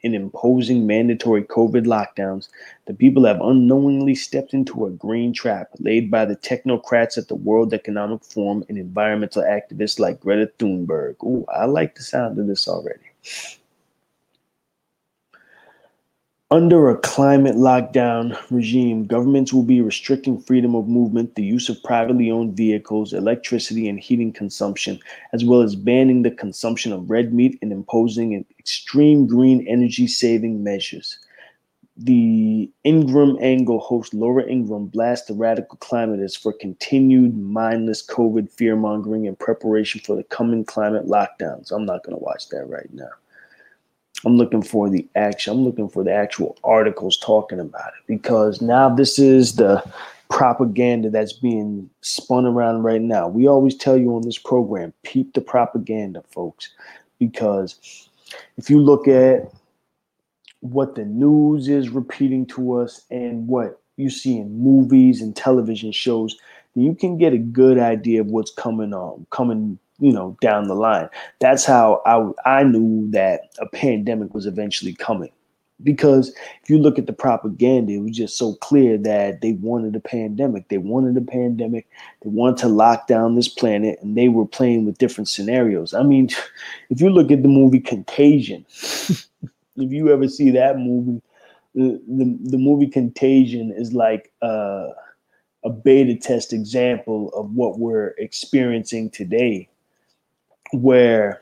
in 0.03 0.15
imposing 0.15 0.87
mandatory 0.87 1.43
COVID 1.43 1.85
lockdowns, 1.85 2.47
the 2.85 2.93
people 2.93 3.25
have 3.25 3.39
unknowingly 3.41 4.15
stepped 4.15 4.53
into 4.53 4.85
a 4.85 4.91
green 4.91 5.33
trap 5.33 5.69
laid 5.79 6.09
by 6.09 6.25
the 6.25 6.35
technocrats 6.35 7.17
at 7.17 7.27
the 7.27 7.35
World 7.35 7.73
Economic 7.73 8.23
Forum 8.23 8.63
and 8.67 8.77
environmental 8.77 9.43
activists 9.43 9.99
like 9.99 10.19
Greta 10.19 10.51
Thunberg. 10.59 11.15
Ooh, 11.23 11.45
I 11.53 11.65
like 11.65 11.95
the 11.95 12.03
sound 12.03 12.39
of 12.39 12.47
this 12.47 12.67
already. 12.67 12.99
Under 16.51 16.89
a 16.89 16.97
climate 16.97 17.55
lockdown 17.55 18.37
regime, 18.51 19.05
governments 19.05 19.53
will 19.53 19.63
be 19.63 19.79
restricting 19.79 20.37
freedom 20.41 20.75
of 20.75 20.85
movement, 20.85 21.35
the 21.35 21.45
use 21.45 21.69
of 21.69 21.81
privately 21.81 22.29
owned 22.29 22.57
vehicles, 22.57 23.13
electricity, 23.13 23.87
and 23.87 23.97
heating 23.97 24.33
consumption, 24.33 24.99
as 25.31 25.45
well 25.45 25.61
as 25.61 25.77
banning 25.77 26.23
the 26.23 26.31
consumption 26.31 26.91
of 26.91 27.09
red 27.09 27.33
meat 27.33 27.57
and 27.61 27.71
imposing 27.71 28.45
extreme 28.59 29.27
green 29.27 29.65
energy 29.65 30.07
saving 30.07 30.61
measures. 30.61 31.17
The 31.95 32.69
Ingraham 32.83 33.37
Angle 33.39 33.79
host 33.79 34.13
Laura 34.13 34.43
Ingraham 34.43 34.87
blasts 34.87 35.27
the 35.27 35.33
radical 35.35 35.77
climatists 35.77 36.37
for 36.37 36.51
continued 36.51 37.37
mindless 37.37 38.05
COVID 38.05 38.51
fear 38.51 38.75
mongering 38.75 39.23
in 39.23 39.37
preparation 39.37 40.01
for 40.01 40.17
the 40.17 40.23
coming 40.25 40.65
climate 40.65 41.07
lockdowns. 41.07 41.71
I'm 41.71 41.85
not 41.85 42.03
going 42.03 42.17
to 42.17 42.21
watch 42.21 42.49
that 42.49 42.67
right 42.67 42.93
now. 42.93 43.11
I'm 44.25 44.37
looking 44.37 44.61
for 44.61 44.89
the 44.89 45.07
action. 45.15 45.53
I'm 45.53 45.63
looking 45.63 45.89
for 45.89 46.03
the 46.03 46.13
actual 46.13 46.57
articles 46.63 47.17
talking 47.17 47.59
about 47.59 47.87
it 47.87 48.07
because 48.07 48.61
now 48.61 48.93
this 48.93 49.17
is 49.17 49.55
the 49.55 49.83
propaganda 50.29 51.09
that's 51.09 51.33
being 51.33 51.89
spun 52.01 52.45
around 52.45 52.83
right 52.83 53.01
now. 53.01 53.27
We 53.27 53.47
always 53.47 53.75
tell 53.75 53.97
you 53.97 54.15
on 54.15 54.21
this 54.21 54.37
program, 54.37 54.93
peep 55.03 55.33
the 55.33 55.41
propaganda, 55.41 56.23
folks, 56.31 56.69
because 57.19 58.07
if 58.57 58.69
you 58.69 58.79
look 58.79 59.07
at 59.07 59.51
what 60.61 60.95
the 60.95 61.05
news 61.05 61.67
is 61.67 61.89
repeating 61.89 62.45
to 62.45 62.79
us 62.79 63.01
and 63.09 63.47
what 63.47 63.81
you 63.97 64.09
see 64.09 64.37
in 64.37 64.57
movies 64.57 65.21
and 65.21 65.35
television 65.35 65.91
shows, 65.91 66.37
you 66.75 66.95
can 66.95 67.17
get 67.17 67.33
a 67.33 67.37
good 67.37 67.77
idea 67.77 68.21
of 68.21 68.27
what's 68.27 68.51
coming 68.51 68.93
on, 68.93 69.25
coming, 69.29 69.77
you 69.99 70.11
know, 70.11 70.37
down 70.41 70.67
the 70.67 70.75
line. 70.75 71.09
That's 71.39 71.65
how 71.65 72.01
I 72.05 72.59
I 72.59 72.63
knew 72.63 73.09
that 73.11 73.51
a 73.59 73.67
pandemic 73.67 74.33
was 74.33 74.45
eventually 74.45 74.93
coming. 74.93 75.31
Because 75.83 76.29
if 76.61 76.69
you 76.69 76.77
look 76.77 76.99
at 76.99 77.07
the 77.07 77.13
propaganda, 77.13 77.93
it 77.93 78.03
was 78.03 78.15
just 78.15 78.37
so 78.37 78.53
clear 78.55 78.99
that 78.99 79.41
they 79.41 79.53
wanted 79.53 79.95
a 79.95 79.99
pandemic. 79.99 80.67
They 80.67 80.77
wanted 80.77 81.17
a 81.17 81.25
pandemic. 81.25 81.87
They 82.21 82.29
wanted 82.29 82.57
to 82.57 82.67
lock 82.67 83.07
down 83.07 83.33
this 83.33 83.47
planet, 83.47 83.97
and 84.01 84.15
they 84.15 84.27
were 84.27 84.45
playing 84.45 84.85
with 84.85 84.99
different 84.99 85.27
scenarios. 85.27 85.95
I 85.95 86.03
mean, 86.03 86.29
if 86.89 87.01
you 87.01 87.09
look 87.09 87.31
at 87.31 87.41
the 87.41 87.49
movie 87.49 87.79
Contagion, 87.79 88.63
if 88.69 89.91
you 89.91 90.09
ever 90.09 90.27
see 90.27 90.51
that 90.51 90.77
movie, 90.77 91.21
the, 91.73 92.01
the, 92.07 92.37
the 92.51 92.57
movie 92.57 92.87
Contagion 92.87 93.73
is 93.75 93.93
like 93.93 94.31
uh, 94.43 94.89
a 95.63 95.69
beta 95.69 96.15
test 96.15 96.53
example 96.53 97.29
of 97.33 97.51
what 97.53 97.79
we're 97.79 98.15
experiencing 98.17 99.09
today, 99.09 99.69
where 100.71 101.41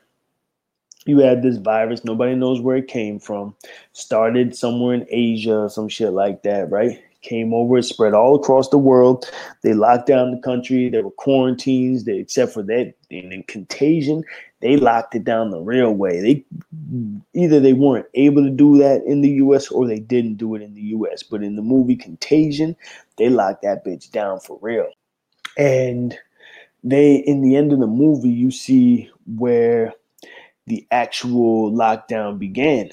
you 1.06 1.20
had 1.20 1.42
this 1.42 1.58
virus, 1.58 2.04
nobody 2.04 2.36
knows 2.36 2.62
where 2.62 2.78
it 2.78 2.88
came 2.88 3.20
from, 3.20 3.56
started 3.94 4.56
somewhere 4.56 4.94
in 4.94 5.08
Asia 5.10 5.70
some 5.70 5.88
shit 5.88 6.12
like 6.12 6.44
that, 6.44 6.70
right? 6.70 7.02
Came 7.22 7.54
over, 7.54 7.82
spread 7.82 8.14
all 8.14 8.36
across 8.36 8.70
the 8.70 8.78
world. 8.78 9.30
They 9.62 9.74
locked 9.74 10.08
down 10.08 10.32
the 10.32 10.42
country. 10.42 10.90
There 10.90 11.04
were 11.04 11.12
quarantines, 11.12 12.06
they, 12.06 12.18
except 12.18 12.54
for 12.54 12.64
that. 12.64 12.94
And 13.12 13.34
in 13.34 13.44
contagion, 13.44 14.24
they 14.62 14.78
locked 14.78 15.16
it 15.16 15.26
down 15.26 15.52
the 15.52 15.60
real 15.60 15.92
way. 15.92 16.22
They 16.22 16.46
either 17.34 17.60
they 17.60 17.74
weren't 17.74 18.06
able 18.14 18.44
to 18.44 18.50
do 18.50 18.78
that 18.78 19.04
in 19.06 19.20
the 19.22 19.30
U.S. 19.30 19.70
or 19.70 19.86
they 19.86 20.00
didn't 20.00 20.36
do 20.36 20.56
it 20.56 20.62
in 20.62 20.74
the 20.76 20.82
U.S. 20.82 21.24
But 21.24 21.44
in 21.44 21.58
the 21.58 21.62
movie 21.62 21.98
Contagion, 21.98 22.76
they 23.18 23.30
locked 23.30 23.64
that 23.64 23.84
bitch 23.86 24.12
down 24.12 24.40
for 24.40 24.58
real. 24.62 24.88
And 25.58 26.18
they, 26.84 27.16
in 27.16 27.42
the 27.42 27.58
end 27.58 27.74
of 27.74 27.80
the 27.80 27.88
movie, 27.88 28.30
you 28.30 28.52
see 28.52 29.12
where 29.26 29.94
the 30.68 30.88
actual 30.92 31.72
lockdown 31.72 32.40
began, 32.40 32.92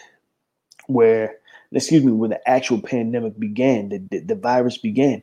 where 0.88 1.36
excuse 1.72 2.04
me, 2.04 2.12
when 2.12 2.30
the 2.30 2.48
actual 2.48 2.80
pandemic 2.80 3.38
began, 3.38 3.88
the, 3.90 3.98
the, 4.10 4.20
the 4.20 4.34
virus 4.34 4.78
began. 4.78 5.22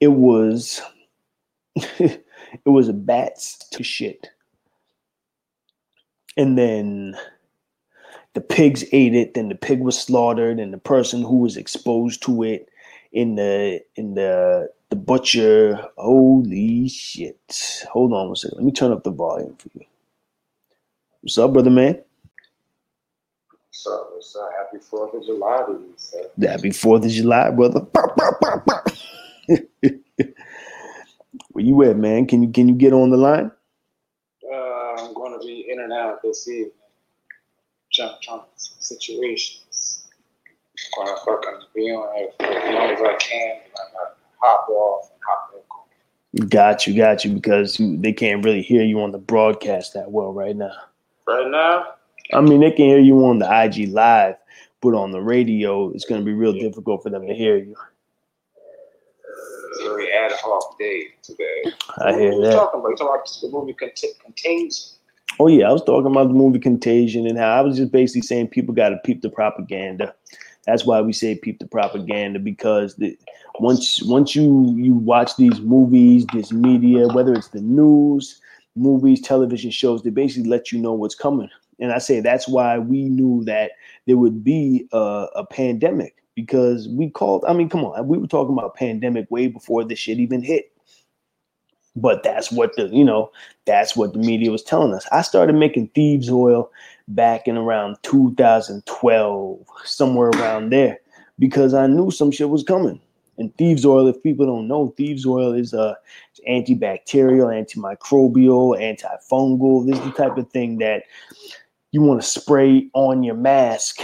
It 0.00 0.08
was 0.08 0.80
it 1.76 2.24
was 2.66 2.88
a 2.88 2.92
bats 2.92 3.58
to 3.70 3.82
shit. 3.82 4.28
And 6.36 6.58
then 6.58 7.16
the 8.34 8.40
pigs 8.40 8.84
ate 8.92 9.14
it, 9.14 9.34
then 9.34 9.48
the 9.48 9.54
pig 9.54 9.80
was 9.80 9.98
slaughtered, 9.98 10.58
and 10.58 10.72
the 10.72 10.78
person 10.78 11.22
who 11.22 11.38
was 11.38 11.56
exposed 11.56 12.22
to 12.24 12.42
it 12.42 12.68
in 13.12 13.36
the 13.36 13.80
in 13.96 14.14
the 14.14 14.70
the 14.90 14.96
butcher. 14.96 15.80
Holy 15.96 16.88
shit. 16.88 17.84
Hold 17.92 18.12
on 18.12 18.28
one 18.28 18.36
second. 18.36 18.58
Let 18.58 18.64
me 18.64 18.72
turn 18.72 18.92
up 18.92 19.04
the 19.04 19.10
volume 19.10 19.56
for 19.56 19.70
you. 19.74 19.86
What's 21.22 21.38
up, 21.38 21.52
brother 21.52 21.70
man? 21.70 22.02
Up? 23.90 24.10
What's? 24.12 24.36
Happy 24.58 24.78
Fourth 24.82 25.14
of 25.14 25.24
July 25.24 25.64
to 25.66 25.72
you, 25.72 25.94
sir. 25.96 26.30
Happy 26.40 26.70
Fourth 26.70 27.04
of 27.04 27.10
July, 27.10 27.50
brother. 27.50 27.80
Where 31.50 31.64
you 31.64 31.82
at, 31.82 31.96
man? 31.96 32.26
Can 32.26 32.42
you 32.42 32.50
can 32.50 32.68
you 32.68 32.74
get 32.74 32.92
on 32.92 33.10
the 33.10 33.16
line? 33.16 33.50
Uh, 34.50 34.56
I'm 34.98 35.14
going 35.14 35.38
to 35.38 35.46
be 35.46 35.66
in 35.68 35.80
and 35.80 35.92
out 35.92 36.22
this 36.22 36.46
evening. 36.48 36.70
Jump 37.90 38.14
on 38.28 38.44
some 38.56 38.80
situations. 38.80 40.08
I'm 40.98 41.06
going 41.06 41.16
to 41.16 41.24
fucking 41.24 41.60
be 41.74 41.90
on 41.90 42.08
it 42.16 42.34
for 42.38 42.46
as 42.46 42.74
long 42.74 42.90
as 42.90 43.00
I 43.00 43.14
can. 43.16 43.56
I'm 43.56 43.92
going 43.92 44.06
to 44.06 44.14
hop 44.40 44.68
off 44.68 45.10
and 45.10 45.20
hop 45.28 45.52
back 45.52 45.62
on. 45.70 46.48
Got 46.48 46.86
you, 46.86 46.96
got 46.96 47.24
you, 47.24 47.32
because 47.32 47.78
you, 47.78 47.96
they 47.96 48.12
can't 48.12 48.44
really 48.44 48.62
hear 48.62 48.82
you 48.82 49.00
on 49.00 49.12
the 49.12 49.18
broadcast 49.18 49.94
that 49.94 50.10
well 50.10 50.32
right 50.32 50.56
now. 50.56 50.76
Right 51.26 51.50
now, 51.50 51.94
I 52.32 52.40
mean, 52.40 52.60
they 52.60 52.70
can 52.70 52.86
hear 52.86 52.98
you 53.00 53.24
on 53.26 53.38
the 53.38 53.46
IG 53.64 53.90
live, 53.90 54.36
but 54.80 54.94
on 54.94 55.12
the 55.12 55.20
radio, 55.20 55.90
it's 55.90 56.04
going 56.04 56.20
to 56.20 56.24
be 56.24 56.32
real 56.32 56.52
difficult 56.52 57.02
for 57.02 57.10
them 57.10 57.26
to 57.26 57.34
hear 57.34 57.56
you. 57.56 57.76
very 59.82 60.10
ad 60.12 60.32
hoc 60.32 60.78
day 60.78 61.08
today. 61.22 61.64
I 61.98 62.12
What 62.12 62.20
hear 62.20 62.32
you 62.32 62.42
that. 62.42 62.52
talking 62.52 62.80
about? 62.80 62.96
Talking 62.98 63.06
about 63.08 63.38
the 63.42 63.48
movie 63.50 63.72
Cont- 63.74 64.18
Contains? 64.22 64.98
Oh 65.40 65.48
yeah, 65.48 65.68
I 65.68 65.72
was 65.72 65.82
talking 65.82 66.10
about 66.10 66.28
the 66.28 66.34
movie 66.34 66.58
Contagion 66.60 67.26
and 67.26 67.36
how 67.38 67.50
I 67.58 67.60
was 67.60 67.76
just 67.76 67.92
basically 67.92 68.22
saying 68.22 68.48
people 68.48 68.74
got 68.74 68.90
to 68.90 68.96
peep 68.98 69.20
the 69.22 69.30
propaganda. 69.30 70.14
That's 70.66 70.86
why 70.86 71.00
we 71.00 71.12
say 71.12 71.34
peep 71.34 71.58
the 71.58 71.66
propaganda 71.66 72.38
because 72.38 72.94
the, 72.96 73.18
once 73.60 74.02
once 74.04 74.34
you 74.34 74.72
you 74.76 74.94
watch 74.94 75.36
these 75.36 75.60
movies, 75.60 76.24
this 76.32 76.52
media, 76.52 77.08
whether 77.08 77.34
it's 77.34 77.48
the 77.48 77.60
news, 77.60 78.40
movies, 78.76 79.20
television 79.20 79.70
shows, 79.70 80.02
they 80.02 80.10
basically 80.10 80.48
let 80.48 80.72
you 80.72 80.78
know 80.78 80.92
what's 80.92 81.14
coming. 81.14 81.50
And 81.78 81.92
I 81.92 81.98
say 81.98 82.20
that's 82.20 82.48
why 82.48 82.78
we 82.78 83.08
knew 83.08 83.44
that 83.44 83.72
there 84.06 84.16
would 84.16 84.44
be 84.44 84.88
a, 84.92 85.26
a 85.36 85.46
pandemic 85.46 86.16
because 86.34 86.88
we 86.88 87.10
called. 87.10 87.44
I 87.46 87.52
mean, 87.52 87.68
come 87.68 87.84
on, 87.84 88.06
we 88.06 88.18
were 88.18 88.26
talking 88.26 88.52
about 88.52 88.74
pandemic 88.74 89.30
way 89.30 89.46
before 89.46 89.84
this 89.84 89.98
shit 89.98 90.18
even 90.18 90.42
hit. 90.42 90.70
But 91.96 92.24
that's 92.24 92.50
what 92.50 92.74
the 92.76 92.88
you 92.88 93.04
know 93.04 93.30
that's 93.66 93.96
what 93.96 94.12
the 94.12 94.18
media 94.18 94.50
was 94.50 94.62
telling 94.62 94.94
us. 94.94 95.06
I 95.12 95.22
started 95.22 95.54
making 95.54 95.88
thieves 95.88 96.28
oil 96.28 96.70
back 97.06 97.46
in 97.46 97.56
around 97.56 97.98
2012, 98.02 99.66
somewhere 99.84 100.30
around 100.30 100.70
there, 100.70 100.98
because 101.38 101.72
I 101.72 101.86
knew 101.86 102.10
some 102.10 102.30
shit 102.30 102.50
was 102.50 102.64
coming. 102.64 103.00
And 103.36 103.56
thieves 103.56 103.84
oil, 103.84 104.06
if 104.06 104.22
people 104.22 104.46
don't 104.46 104.68
know, 104.68 104.94
thieves 104.96 105.26
oil 105.26 105.52
is 105.52 105.72
uh 105.72 105.94
antibacterial, 106.48 107.48
antimicrobial, 107.48 108.78
antifungal. 108.78 109.86
This 109.86 109.98
is 109.98 110.04
the 110.04 110.12
type 110.12 110.36
of 110.36 110.50
thing 110.50 110.78
that 110.78 111.04
you 111.94 112.02
want 112.02 112.20
to 112.20 112.26
spray 112.26 112.90
on 112.92 113.22
your 113.22 113.36
mask 113.36 114.00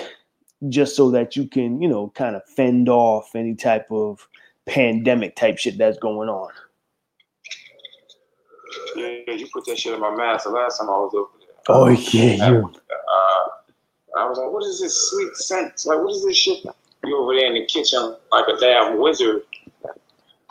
just 0.69 0.95
so 0.95 1.11
that 1.11 1.35
you 1.35 1.49
can, 1.49 1.83
you 1.83 1.89
know, 1.89 2.13
kind 2.15 2.37
of 2.37 2.43
fend 2.55 2.89
off 2.89 3.35
any 3.35 3.57
type 3.57 3.91
of 3.91 4.29
pandemic 4.65 5.35
type 5.35 5.59
shit 5.59 5.77
that's 5.77 5.99
going 5.99 6.29
on. 6.29 6.53
Yeah, 8.95 9.35
you 9.35 9.49
put 9.53 9.67
that 9.67 9.77
shit 9.77 9.93
in 9.93 9.99
my 9.99 10.15
mask 10.15 10.45
the 10.45 10.51
last 10.51 10.79
time 10.79 10.89
I 10.89 10.93
was 10.93 11.13
over 11.17 11.31
there. 11.41 11.49
Oh 11.69 11.89
yeah, 11.89 12.49
you 12.51 12.73
Uh, 12.73 14.21
I 14.21 14.29
was 14.29 14.39
like, 14.39 14.53
what 14.53 14.63
is 14.63 14.81
this 14.81 15.11
sweet 15.11 15.35
scent? 15.35 15.85
Like, 15.85 15.99
what 15.99 16.15
is 16.15 16.25
this 16.25 16.37
shit? 16.37 16.65
You 17.05 17.19
over 17.19 17.35
there 17.35 17.47
in 17.47 17.55
the 17.55 17.67
kitchen 17.67 18.15
like 18.31 18.47
a 18.47 18.57
damn 18.61 19.01
wizard. 19.01 19.43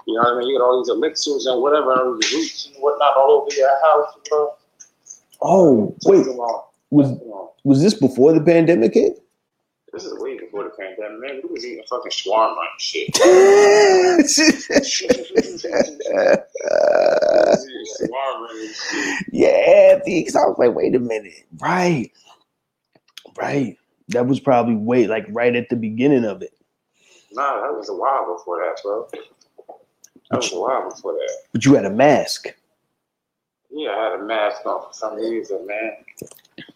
You 0.06 0.16
know 0.16 0.24
what 0.24 0.34
I 0.34 0.40
mean? 0.40 0.50
You 0.50 0.60
got 0.60 0.66
all 0.66 0.84
these 0.84 0.90
elixirs 0.90 1.46
and 1.46 1.62
whatever, 1.62 1.94
and 1.94 2.16
roots 2.16 2.66
and 2.66 2.84
whatnot 2.84 3.16
all 3.16 3.32
over 3.32 3.56
your 3.56 3.70
house, 3.82 4.14
bro. 4.28 4.56
Oh 5.42 5.96
wait, 6.04 6.18
Test 6.18 6.30
them 6.32 6.40
all. 6.42 6.69
Was 6.92 7.10
Test 7.10 7.20
them 7.20 7.32
all. 7.32 7.56
was 7.64 7.82
this 7.82 7.94
before 7.94 8.34
the 8.34 8.42
pandemic 8.42 8.94
hit? 8.94 9.20
This 9.92 10.06
is 10.06 10.14
way 10.20 10.38
before 10.38 10.64
the 10.66 10.70
pandemic, 10.70 11.20
man. 11.20 11.42
We 11.44 11.50
was 11.50 11.66
eating 11.66 11.84
fucking 11.90 12.12
shawarma 12.12 12.58
and 12.60 12.80
shit. 12.80 13.12
shawarma 17.74 18.50
and 18.52 18.76
shit. 18.76 19.26
yeah, 19.32 20.00
because 20.06 20.36
I 20.36 20.46
was 20.46 20.56
like, 20.60 20.76
wait 20.76 20.96
a 20.96 21.00
minute, 21.00 21.46
right, 21.60 22.12
right. 23.38 23.78
That 24.10 24.28
was 24.28 24.40
probably 24.40 24.76
way 24.76 25.08
like 25.08 25.26
right 25.30 25.56
at 25.56 25.70
the 25.70 25.76
beginning 25.76 26.26
of 26.26 26.42
it. 26.42 26.54
Nah, 27.32 27.62
that 27.62 27.76
was 27.78 27.90
a 27.90 27.94
while 27.96 28.36
before 28.36 28.58
that, 28.60 28.82
bro. 28.84 29.08
That 30.32 30.38
was 30.38 30.52
a 30.52 30.60
while 30.60 30.90
before 30.90 31.14
that. 31.14 31.38
But 31.52 31.66
you 31.66 31.76
had 31.76 31.86
a 31.86 31.90
mask. 31.92 32.48
Yeah, 33.72 33.92
I 33.92 34.04
had 34.04 34.20
a 34.20 34.24
mask 34.24 34.66
on 34.66 34.82
for 34.82 34.94
some 34.94 35.16
reason, 35.16 35.66
man. 35.68 35.92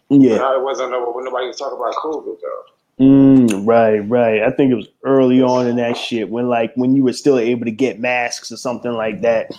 Yeah, 0.08 0.36
Now 0.36 0.54
it 0.58 0.62
wasn't 0.62 0.90
no, 0.90 1.10
when 1.12 1.24
nobody 1.24 1.46
was 1.46 1.58
talking 1.58 1.78
about 1.78 1.94
COVID 1.96 2.36
though. 2.40 3.04
mm, 3.04 3.66
right, 3.66 3.98
right. 4.08 4.42
I 4.42 4.50
think 4.50 4.70
it 4.72 4.76
was 4.76 4.88
early 5.04 5.42
on 5.42 5.66
in 5.66 5.76
that 5.76 5.96
shit 5.96 6.28
when 6.30 6.48
like 6.48 6.72
when 6.76 6.94
you 6.94 7.02
were 7.04 7.12
still 7.12 7.38
able 7.38 7.64
to 7.64 7.70
get 7.72 8.00
masks 8.00 8.52
or 8.52 8.56
something 8.56 8.92
like 8.92 9.22
that. 9.22 9.50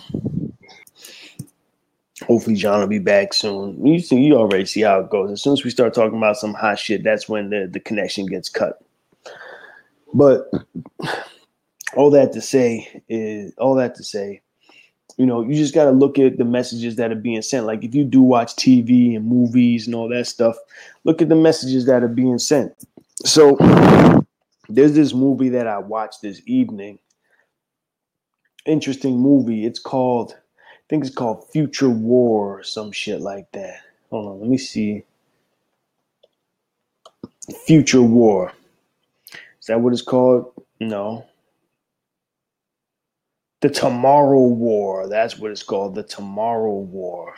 Hopefully, 2.26 2.56
John 2.56 2.80
will 2.80 2.86
be 2.86 2.98
back 2.98 3.34
soon. 3.34 3.84
You 3.86 4.00
see, 4.00 4.16
you 4.22 4.36
already 4.36 4.64
see 4.64 4.80
how 4.80 5.00
it 5.00 5.10
goes. 5.10 5.30
As 5.30 5.42
soon 5.42 5.52
as 5.52 5.64
we 5.64 5.70
start 5.70 5.92
talking 5.92 6.16
about 6.16 6.38
some 6.38 6.54
hot 6.54 6.78
shit, 6.78 7.04
that's 7.04 7.28
when 7.28 7.50
the, 7.50 7.68
the 7.70 7.78
connection 7.78 8.24
gets 8.24 8.48
cut. 8.48 8.82
But 10.14 10.50
all 11.94 12.10
that 12.12 12.32
to 12.32 12.40
say 12.40 13.02
is 13.08 13.52
all 13.58 13.74
that 13.74 13.94
to 13.96 14.02
say, 14.02 14.40
you 15.16 15.24
know, 15.24 15.42
you 15.42 15.54
just 15.54 15.74
got 15.74 15.86
to 15.86 15.90
look 15.92 16.18
at 16.18 16.36
the 16.38 16.44
messages 16.44 16.96
that 16.96 17.10
are 17.10 17.16
being 17.16 17.42
sent. 17.42 17.66
Like 17.66 17.84
if 17.84 17.94
you 17.94 18.04
do 18.04 18.20
watch 18.22 18.54
TV 18.56 19.16
and 19.16 19.26
movies 19.26 19.86
and 19.86 19.94
all 19.94 20.08
that 20.10 20.26
stuff, 20.26 20.56
look 21.04 21.22
at 21.22 21.28
the 21.28 21.36
messages 21.36 21.86
that 21.86 22.02
are 22.02 22.08
being 22.08 22.38
sent. 22.38 22.74
So 23.24 23.56
there's 24.68 24.92
this 24.94 25.14
movie 25.14 25.48
that 25.50 25.66
I 25.66 25.78
watched 25.78 26.22
this 26.22 26.42
evening. 26.46 26.98
interesting 28.66 29.18
movie. 29.18 29.64
It's 29.64 29.78
called, 29.78 30.34
I 30.34 30.84
think 30.88 31.04
it's 31.04 31.14
called 31.14 31.48
Future 31.50 31.88
War 31.88 32.58
or 32.58 32.62
some 32.62 32.92
shit 32.92 33.20
like 33.20 33.50
that. 33.52 33.80
Hold 34.10 34.32
on, 34.32 34.40
let 34.40 34.50
me 34.50 34.58
see. 34.58 35.04
Future 37.64 38.02
War. 38.02 38.52
Is 39.60 39.66
that 39.68 39.80
what 39.80 39.92
it's 39.92 40.02
called? 40.02 40.52
No. 40.80 41.24
The 43.60 43.70
Tomorrow 43.70 44.46
War. 44.46 45.08
That's 45.08 45.38
what 45.38 45.50
it's 45.50 45.62
called. 45.62 45.94
The 45.94 46.02
Tomorrow 46.02 46.74
War. 46.74 47.34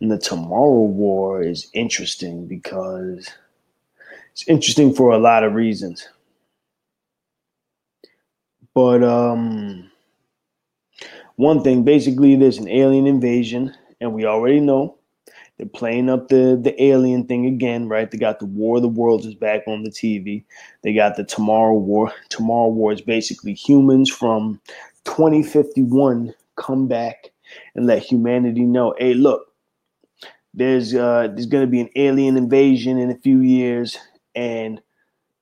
And 0.00 0.10
the 0.10 0.18
Tomorrow 0.18 0.82
War 0.82 1.42
is 1.42 1.70
interesting 1.74 2.46
because 2.46 3.30
it's 4.32 4.48
interesting 4.48 4.94
for 4.94 5.12
a 5.12 5.18
lot 5.18 5.44
of 5.44 5.54
reasons. 5.54 6.08
But 8.74 9.04
um 9.04 9.90
one 11.36 11.62
thing 11.62 11.84
basically 11.84 12.36
there's 12.36 12.58
an 12.58 12.68
alien 12.68 13.06
invasion 13.06 13.74
and 14.00 14.12
we 14.12 14.24
already 14.24 14.60
know 14.60 14.96
they're 15.56 15.66
playing 15.66 16.08
up 16.08 16.28
the 16.28 16.58
the 16.60 16.82
alien 16.82 17.26
thing 17.26 17.46
again, 17.46 17.88
right? 17.88 18.10
They 18.10 18.18
got 18.18 18.38
the 18.40 18.46
War 18.46 18.76
of 18.76 18.82
the 18.82 18.88
Worlds 18.88 19.26
is 19.26 19.34
back 19.34 19.62
on 19.68 19.82
the 19.84 19.90
TV. 19.90 20.44
They 20.82 20.94
got 20.94 21.16
the 21.16 21.24
Tomorrow 21.24 21.74
War. 21.74 22.12
Tomorrow 22.30 22.68
War 22.68 22.92
is 22.92 23.02
basically 23.02 23.54
humans 23.54 24.10
from 24.10 24.60
2051 25.04 26.34
come 26.56 26.86
back 26.86 27.30
and 27.74 27.86
let 27.86 28.02
humanity 28.02 28.62
know, 28.62 28.94
hey, 28.98 29.14
look, 29.14 29.48
there's 30.54 30.94
uh 30.94 31.28
there's 31.28 31.46
gonna 31.46 31.66
be 31.66 31.80
an 31.80 31.88
alien 31.96 32.36
invasion 32.36 32.98
in 32.98 33.10
a 33.10 33.16
few 33.16 33.40
years, 33.40 33.96
and 34.34 34.80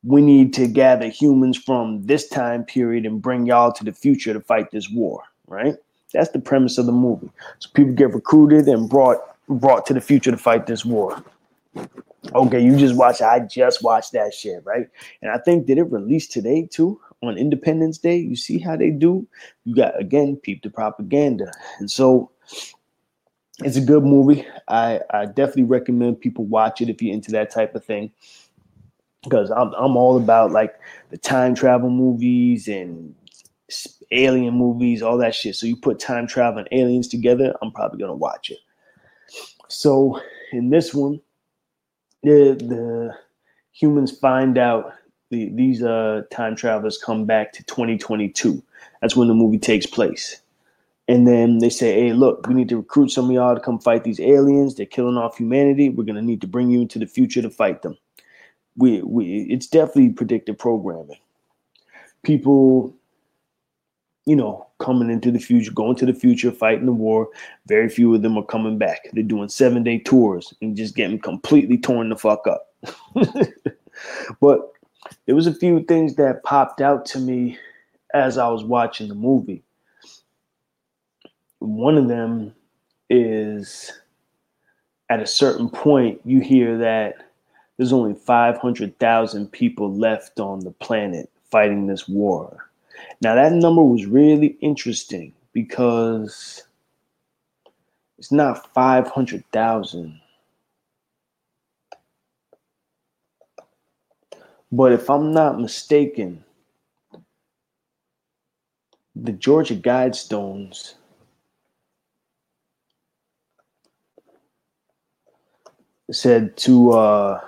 we 0.05 0.23
need 0.23 0.55
to 0.55 0.67
gather 0.67 1.09
humans 1.09 1.59
from 1.59 2.03
this 2.05 2.29
time 2.29 2.65
period 2.65 3.05
and 3.05 3.21
bring 3.21 3.47
y'all 3.47 3.73
to 3.73 3.85
the 3.85 3.93
future 3.93 4.33
to 4.33 4.41
fight 4.41 4.71
this 4.71 4.89
war, 4.89 5.23
right? 5.47 5.75
That's 6.13 6.31
the 6.31 6.39
premise 6.39 6.79
of 6.79 6.87
the 6.87 6.93
movie. 6.93 7.31
So 7.59 7.71
people 7.75 7.93
get 7.93 8.15
recruited 8.15 8.67
and 8.69 8.89
brought 8.89 9.19
brought 9.49 9.85
to 9.87 9.95
the 9.95 10.01
future 10.01 10.31
to 10.31 10.37
fight 10.37 10.67
this 10.67 10.85
war. 10.85 11.23
Okay, 12.35 12.61
you 12.61 12.77
just 12.77 12.95
watched. 12.95 13.23
I 13.23 13.41
just 13.41 13.83
watched 13.83 14.13
that 14.13 14.33
shit, 14.33 14.65
right? 14.65 14.87
And 15.23 15.31
I 15.31 15.39
think 15.39 15.67
did 15.67 15.79
it 15.79 15.91
release 15.91 16.29
today 16.29 16.69
too 16.71 17.01
on 17.23 17.39
Independence 17.39 17.99
Day? 17.99 18.17
You 18.17 18.37
see 18.37 18.59
how 18.59 18.77
they 18.77 18.91
do? 18.91 19.27
You 19.65 19.75
got 19.75 19.99
again, 19.99 20.37
peep 20.37 20.63
the 20.63 20.71
propaganda, 20.71 21.53
and 21.79 21.91
so 21.91 22.31
it's 23.61 23.77
a 23.77 23.81
good 23.81 24.05
movie. 24.05 24.47
I 24.69 25.01
I 25.11 25.27
definitely 25.27 25.65
recommend 25.65 26.21
people 26.21 26.47
watch 26.47 26.81
it 26.81 26.89
if 26.89 27.03
you're 27.03 27.15
into 27.15 27.31
that 27.33 27.51
type 27.51 27.75
of 27.75 27.85
thing 27.85 28.11
because 29.23 29.51
I'm 29.51 29.73
I'm 29.75 29.97
all 29.97 30.17
about 30.17 30.53
like 30.53 30.75
the 31.11 31.19
time 31.19 31.55
travel 31.55 31.91
movies 31.91 32.69
and 32.69 33.15
alien 34.11 34.55
movies, 34.55 35.03
all 35.03 35.19
that 35.19 35.35
shit. 35.35 35.55
So 35.55 35.67
you 35.67 35.77
put 35.77 35.99
time 35.99 36.27
travel 36.27 36.61
and 36.61 36.69
aliens 36.73 37.09
together, 37.09 37.55
I'm 37.63 37.73
probably 37.73 38.01
gonna 38.01 38.15
watch 38.15 38.51
it. 38.51 38.59
So 39.69 40.21
in 40.53 40.71
this 40.71 40.95
one, 40.95 41.21
the 42.23 42.57
the 42.59 43.15
humans 43.73 44.17
find 44.19 44.59
out 44.59 44.95
the, 45.31 45.49
these 45.55 45.83
uh 45.83 46.23
time 46.31 46.55
travelers 46.55 46.99
come 46.99 47.25
back 47.25 47.53
to 47.55 47.63
2022. 47.65 48.63
That's 49.01 49.17
when 49.17 49.29
the 49.29 49.35
movie 49.35 49.59
takes 49.59 49.87
place. 49.87 50.41
And 51.09 51.27
then 51.27 51.59
they 51.59 51.71
say, 51.71 51.95
hey, 51.95 52.13
look, 52.13 52.47
we 52.47 52.55
need 52.55 52.69
to 52.69 52.77
recruit 52.77 53.11
some 53.11 53.25
of 53.25 53.33
y'all 53.33 53.55
to 53.55 53.61
come 53.61 53.81
fight 53.81 54.05
these 54.05 54.21
aliens. 54.21 54.75
They're 54.75 54.87
killing 54.87 55.17
off 55.17 55.39
humanity. 55.39 55.89
We're 55.89 56.05
gonna 56.05 56.23
need 56.23 56.41
to 56.43 56.47
bring 56.47 56.71
you 56.71 56.83
into 56.83 56.99
the 56.99 57.07
future 57.07 57.43
to 57.43 57.51
fight 57.51 57.83
them. 57.83 57.97
We 58.77 59.03
we 59.03 59.43
it's 59.51 59.67
definitely 59.67 60.11
predictive 60.11 60.59
programming. 60.59 61.19
People, 62.23 62.95
you 64.27 64.37
know, 64.37 64.67
coming 64.79 65.11
into 65.11 65.31
the 65.31 65.39
future, 65.39 65.73
going 65.73 65.97
to 65.97 66.07
the 66.07 66.13
future, 66.13 66.53
fighting 66.53 66.87
the 66.87 66.93
war. 66.93 67.29
Very 67.67 67.89
few 67.89 68.15
of 68.15 68.23
them 68.23 68.37
are 68.37 68.45
coming 68.45 68.79
back. 68.79 69.09
They're 69.13 69.23
doing 69.23 69.49
seven 69.49 69.83
day 69.83 69.99
tours 69.99 70.53
and 70.61 70.77
just 70.77 70.95
getting 70.95 71.19
completely 71.19 71.79
torn 71.79 72.09
the 72.09 72.17
fuck 72.17 72.47
up. 72.47 72.75
but 74.41 74.73
there 75.27 75.35
was 75.35 75.47
a 75.47 75.55
few 75.55 75.83
things 75.85 76.17
that 76.17 76.43
popped 76.43 76.81
out 76.81 77.07
to 77.07 77.19
me 77.19 77.59
as 78.15 78.39
I 78.39 78.49
was 78.49 78.65
watching 78.65 79.09
the 79.09 79.15
movie. 79.15 79.63
One 81.59 81.97
of 81.97 82.09
them 82.09 82.55
is 83.09 83.93
at 85.11 85.21
a 85.21 85.27
certain 85.27 85.69
point, 85.69 86.21
you 86.25 86.41
hear 86.41 86.79
that 86.79 87.17
there's 87.77 87.93
only 87.93 88.15
500,000 88.15 89.53
people 89.53 89.93
left 89.93 90.39
on 90.39 90.61
the 90.61 90.71
planet 90.71 91.29
fighting 91.51 91.87
this 91.87 92.09
war. 92.09 92.71
Now, 93.21 93.35
that 93.35 93.53
number 93.53 93.83
was 93.83 94.07
really 94.07 94.57
interesting 94.61 95.33
because 95.53 96.63
it's 98.19 98.31
not 98.31 98.73
500,000. 98.73 100.21
But 104.73 104.93
if 104.93 105.11
I'm 105.11 105.33
not 105.33 105.61
mistaken, 105.61 106.45
the 109.17 109.33
Georgia 109.33 109.77
Guidestones 109.77 110.95
said 116.13 116.57
to 116.59 116.93
uh, 116.93 117.41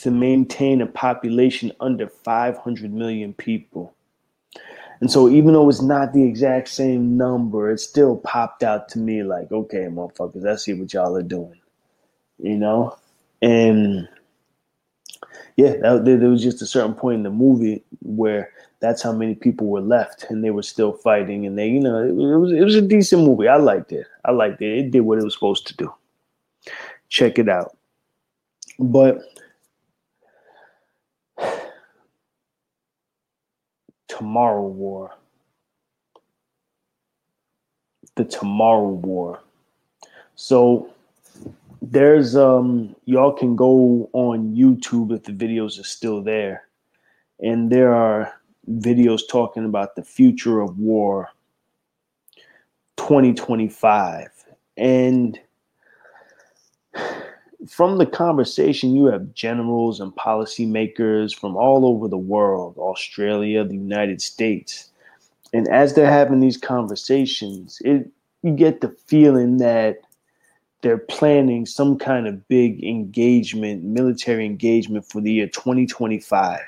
to 0.00 0.10
maintain 0.10 0.80
a 0.80 0.86
population 0.86 1.72
under 1.80 2.08
500 2.08 2.92
million 2.92 3.34
people. 3.34 3.94
And 5.00 5.10
so, 5.10 5.28
even 5.28 5.52
though 5.52 5.68
it's 5.68 5.82
not 5.82 6.12
the 6.12 6.24
exact 6.24 6.68
same 6.68 7.16
number, 7.16 7.70
it 7.70 7.80
still 7.80 8.16
popped 8.16 8.62
out 8.62 8.88
to 8.90 8.98
me 8.98 9.22
like, 9.22 9.52
okay, 9.52 9.86
motherfuckers, 9.90 10.46
I 10.50 10.56
see 10.56 10.72
what 10.72 10.92
y'all 10.92 11.16
are 11.16 11.22
doing, 11.22 11.60
you 12.38 12.56
know? 12.56 12.96
And 13.42 14.08
yeah, 15.56 15.76
that, 15.76 16.04
there 16.04 16.28
was 16.28 16.42
just 16.42 16.62
a 16.62 16.66
certain 16.66 16.94
point 16.94 17.16
in 17.16 17.22
the 17.22 17.30
movie 17.30 17.82
where 18.02 18.50
that's 18.80 19.02
how 19.02 19.12
many 19.12 19.34
people 19.34 19.68
were 19.68 19.80
left, 19.80 20.26
and 20.28 20.44
they 20.44 20.50
were 20.50 20.62
still 20.62 20.92
fighting. 20.92 21.46
And 21.46 21.58
they, 21.58 21.68
you 21.68 21.80
know, 21.80 22.02
it, 22.02 22.10
it 22.10 22.38
was 22.38 22.52
it 22.52 22.62
was 22.62 22.74
a 22.74 22.82
decent 22.82 23.22
movie. 23.22 23.48
I 23.48 23.56
liked 23.56 23.92
it. 23.92 24.06
I 24.24 24.32
liked 24.32 24.60
it. 24.60 24.78
It 24.78 24.90
did 24.90 25.00
what 25.00 25.18
it 25.18 25.24
was 25.24 25.34
supposed 25.34 25.66
to 25.68 25.76
do. 25.76 25.92
Check 27.08 27.38
it 27.38 27.48
out. 27.48 27.76
But 28.78 29.22
Tomorrow 34.08 34.66
War. 34.66 35.14
The 38.16 38.24
Tomorrow 38.24 38.88
War. 38.88 39.40
So 40.34 40.90
there's 41.90 42.36
um 42.36 42.94
y'all 43.04 43.32
can 43.32 43.56
go 43.56 44.10
on 44.12 44.54
YouTube 44.54 45.14
if 45.14 45.24
the 45.24 45.32
videos 45.32 45.80
are 45.80 45.84
still 45.84 46.22
there. 46.22 46.66
And 47.40 47.70
there 47.70 47.94
are 47.94 48.32
videos 48.70 49.20
talking 49.30 49.64
about 49.64 49.94
the 49.94 50.02
future 50.02 50.60
of 50.60 50.78
war 50.78 51.30
2025. 52.96 54.28
And 54.76 55.38
from 57.68 57.98
the 57.98 58.06
conversation, 58.06 58.94
you 58.94 59.06
have 59.06 59.34
generals 59.34 60.00
and 60.00 60.12
policymakers 60.14 61.34
from 61.38 61.56
all 61.56 61.86
over 61.86 62.08
the 62.08 62.18
world, 62.18 62.76
Australia, 62.78 63.64
the 63.64 63.74
United 63.74 64.20
States. 64.20 64.90
And 65.52 65.68
as 65.68 65.94
they're 65.94 66.10
having 66.10 66.40
these 66.40 66.56
conversations, 66.56 67.80
it 67.84 68.10
you 68.42 68.52
get 68.52 68.80
the 68.80 68.94
feeling 69.06 69.56
that 69.58 70.05
they're 70.82 70.98
planning 70.98 71.66
some 71.66 71.98
kind 71.98 72.26
of 72.26 72.46
big 72.48 72.82
engagement, 72.84 73.82
military 73.82 74.44
engagement 74.44 75.04
for 75.04 75.20
the 75.20 75.32
year 75.32 75.46
2025. 75.48 76.60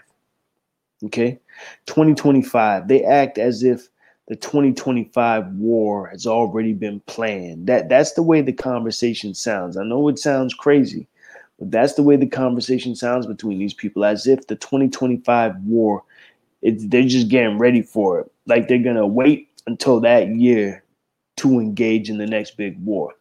Okay? 1.04 1.38
2025. 1.86 2.88
They 2.88 3.04
act 3.04 3.38
as 3.38 3.62
if 3.62 3.88
the 4.28 4.36
2025 4.36 5.46
war 5.52 6.08
has 6.08 6.26
already 6.26 6.72
been 6.72 7.00
planned. 7.00 7.66
That 7.66 7.88
that's 7.88 8.12
the 8.12 8.22
way 8.22 8.42
the 8.42 8.52
conversation 8.52 9.34
sounds. 9.34 9.76
I 9.76 9.84
know 9.84 10.08
it 10.08 10.18
sounds 10.18 10.52
crazy, 10.52 11.06
but 11.58 11.70
that's 11.70 11.94
the 11.94 12.02
way 12.02 12.16
the 12.16 12.26
conversation 12.26 12.94
sounds 12.94 13.26
between 13.26 13.58
these 13.58 13.74
people 13.74 14.04
as 14.04 14.26
if 14.26 14.46
the 14.46 14.56
2025 14.56 15.56
war 15.64 16.02
it's 16.62 16.86
they're 16.86 17.02
just 17.02 17.28
getting 17.28 17.58
ready 17.58 17.82
for 17.82 18.20
it. 18.20 18.32
Like 18.46 18.68
they're 18.68 18.78
going 18.78 18.96
to 18.96 19.06
wait 19.06 19.48
until 19.66 20.00
that 20.00 20.28
year 20.28 20.82
to 21.36 21.60
engage 21.60 22.10
in 22.10 22.18
the 22.18 22.26
next 22.26 22.56
big 22.56 22.82
war. 22.84 23.14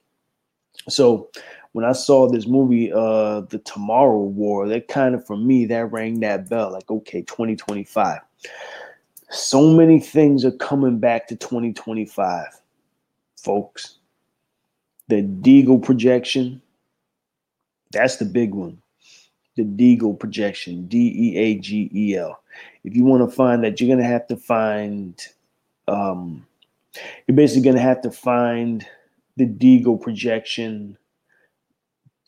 So 0.90 1.30
when 1.74 1.86
I 1.86 1.92
saw 1.92 2.28
this 2.30 2.48
movie, 2.48 2.92
uh, 2.92 3.42
The 3.42 3.60
Tomorrow 3.60 4.22
War, 4.22 4.68
that 4.68 4.88
kind 4.88 5.16
of 5.16 5.26
for 5.26 5.38
me 5.38 5.66
that 5.68 5.92
rang 5.92 6.20
that 6.22 6.50
bell. 6.50 6.72
Like, 6.72 6.90
okay, 6.90 7.22
2025. 7.22 8.20
So 9.30 9.72
many 9.74 10.00
things 10.00 10.46
are 10.46 10.52
coming 10.52 11.00
back 11.00 11.28
to 11.28 11.36
2025, 11.36 12.46
folks. 13.36 13.98
The 15.10 15.22
Deagle 15.22 15.84
projection, 15.84 16.62
that's 17.92 18.18
the 18.18 18.26
big 18.26 18.54
one. 18.54 18.82
the 19.56 19.64
Deagle 19.64 20.18
projection, 20.18 20.88
D 20.88 21.14
E 21.16 21.38
A 21.38 21.56
G 21.56 21.90
E 21.94 22.16
L. 22.16 22.42
If 22.84 22.96
you 22.96 23.04
want 23.06 23.28
to 23.30 23.36
find 23.36 23.64
that, 23.64 23.82
you're 23.82 23.90
gonna 23.90 24.08
have 24.08 24.28
to 24.28 24.38
find. 24.38 25.20
Um, 25.88 26.46
you're 27.28 27.36
basically 27.36 27.64
gonna 27.64 27.82
have 27.82 28.02
to 28.02 28.12
find 28.12 28.86
the 29.38 29.46
Deagle 29.46 30.02
projection 30.02 30.98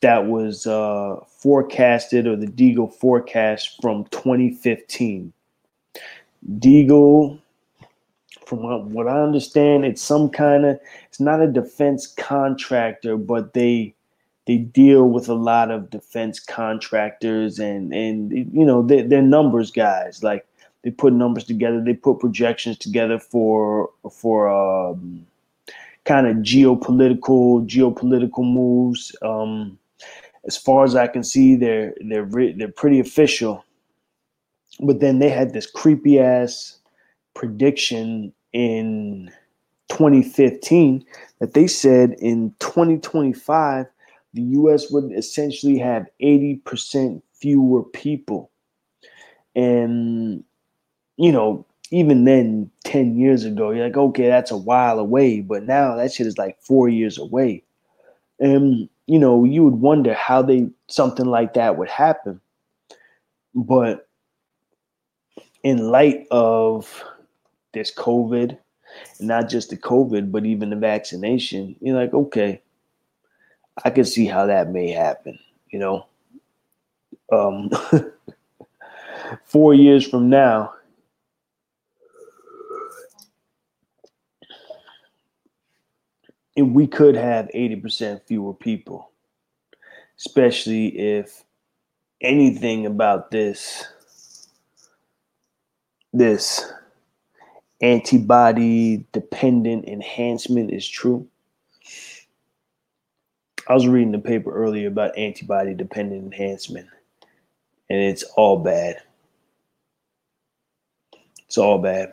that 0.00 0.26
was 0.26 0.66
uh, 0.66 1.16
forecasted 1.28 2.26
or 2.26 2.36
the 2.36 2.46
Deagle 2.46 2.92
forecast 2.92 3.80
from 3.82 4.04
2015. 4.06 5.32
Deagle, 6.58 7.38
from 8.46 8.92
what, 8.92 9.06
I 9.06 9.20
understand, 9.20 9.84
it's 9.84 10.00
some 10.00 10.30
kind 10.30 10.64
of 10.64 10.80
it's 11.08 11.20
not 11.20 11.42
a 11.42 11.46
defense 11.46 12.06
contractor, 12.06 13.16
but 13.16 13.52
they 13.52 13.94
they 14.46 14.56
deal 14.56 15.08
with 15.08 15.28
a 15.28 15.34
lot 15.34 15.70
of 15.70 15.90
defense 15.90 16.40
contractors 16.40 17.58
and 17.58 17.92
and 17.92 18.32
you 18.32 18.64
know 18.64 18.82
they, 18.82 19.02
they're 19.02 19.20
numbers 19.20 19.70
guys. 19.70 20.22
Like 20.22 20.46
they 20.82 20.90
put 20.90 21.12
numbers 21.12 21.44
together, 21.44 21.82
they 21.84 21.92
put 21.92 22.20
projections 22.20 22.78
together 22.78 23.18
for 23.18 23.90
for 24.10 24.48
um, 24.48 25.26
kind 26.04 26.26
of 26.26 26.36
geopolitical 26.38 27.66
geopolitical 27.66 28.44
moves. 28.44 29.14
Um, 29.22 29.78
as 30.46 30.56
far 30.56 30.84
as 30.84 30.96
I 30.96 31.06
can 31.06 31.22
see, 31.22 31.56
they're 31.56 31.94
they're 32.08 32.24
re- 32.24 32.52
they're 32.52 32.68
pretty 32.68 33.00
official. 33.00 33.64
But 34.80 35.00
then 35.00 35.18
they 35.18 35.28
had 35.28 35.52
this 35.52 35.70
creepy 35.70 36.18
ass 36.18 36.78
prediction 37.34 38.32
in 38.52 39.30
2015 39.90 41.04
that 41.40 41.54
they 41.54 41.66
said 41.66 42.14
in 42.20 42.54
2025 42.60 43.86
the 44.32 44.42
U.S. 44.42 44.90
would 44.90 45.12
essentially 45.12 45.78
have 45.78 46.06
80% 46.22 47.20
fewer 47.34 47.82
people, 47.82 48.50
and 49.56 50.44
you 51.16 51.32
know 51.32 51.66
even 51.90 52.24
then 52.24 52.70
10 52.84 53.18
years 53.18 53.44
ago 53.44 53.70
you're 53.70 53.84
like 53.84 53.96
okay 53.96 54.28
that's 54.28 54.50
a 54.50 54.56
while 54.56 54.98
away 54.98 55.40
but 55.40 55.64
now 55.64 55.96
that 55.96 56.12
shit 56.12 56.26
is 56.26 56.38
like 56.38 56.60
four 56.60 56.88
years 56.88 57.18
away 57.18 57.62
and 58.38 58.88
you 59.10 59.18
know, 59.18 59.42
you 59.42 59.64
would 59.64 59.80
wonder 59.80 60.14
how 60.14 60.40
they 60.40 60.70
something 60.86 61.26
like 61.26 61.54
that 61.54 61.76
would 61.76 61.88
happen. 61.88 62.40
But 63.56 64.08
in 65.64 65.90
light 65.90 66.28
of 66.30 67.04
this 67.74 67.92
COVID, 67.92 68.56
not 69.18 69.48
just 69.48 69.70
the 69.70 69.76
COVID, 69.76 70.30
but 70.30 70.46
even 70.46 70.70
the 70.70 70.76
vaccination, 70.76 71.74
you're 71.80 71.96
like, 71.96 72.14
okay, 72.14 72.62
I 73.84 73.90
can 73.90 74.04
see 74.04 74.26
how 74.26 74.46
that 74.46 74.70
may 74.70 74.92
happen, 74.92 75.40
you 75.70 75.80
know. 75.80 76.06
Um 77.32 77.68
four 79.44 79.74
years 79.74 80.06
from 80.06 80.30
now, 80.30 80.72
and 86.60 86.74
we 86.74 86.86
could 86.86 87.16
have 87.16 87.48
80% 87.54 88.22
fewer 88.26 88.52
people, 88.52 89.10
especially 90.18 90.88
if 90.88 91.42
anything 92.20 92.84
about 92.84 93.30
this 93.30 93.84
this 96.12 96.70
antibody 97.80 99.06
dependent 99.12 99.86
enhancement 99.86 100.70
is 100.70 100.86
true. 100.86 101.26
I 103.66 103.74
was 103.74 103.86
reading 103.86 104.12
the 104.12 104.18
paper 104.18 104.52
earlier 104.52 104.88
about 104.88 105.16
antibody 105.16 105.72
dependent 105.72 106.24
enhancement, 106.24 106.88
and 107.88 107.98
it's 107.98 108.24
all 108.36 108.58
bad. 108.58 109.00
It's 111.46 111.56
all 111.56 111.78
bad 111.78 112.12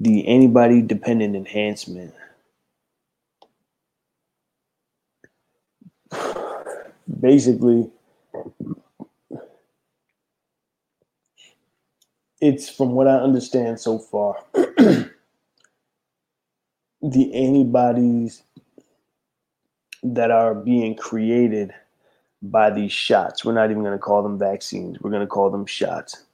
the 0.00 0.26
antibody 0.28 0.82
dependent 0.82 1.36
enhancement 1.36 2.12
basically 7.24 7.90
it's 12.42 12.68
from 12.68 12.90
what 12.90 13.08
I 13.08 13.14
understand 13.14 13.80
so 13.80 13.98
far 13.98 14.44
the 14.52 15.10
antibodies 17.02 18.42
that 20.02 20.30
are 20.30 20.54
being 20.54 20.94
created 20.96 21.72
by 22.42 22.68
these 22.68 22.92
shots 22.92 23.42
we're 23.42 23.54
not 23.54 23.70
even 23.70 23.82
going 23.82 23.96
to 23.96 23.98
call 23.98 24.22
them 24.22 24.38
vaccines 24.38 25.00
we're 25.00 25.10
going 25.10 25.22
to 25.22 25.26
call 25.26 25.48
them 25.48 25.64
shots. 25.64 26.26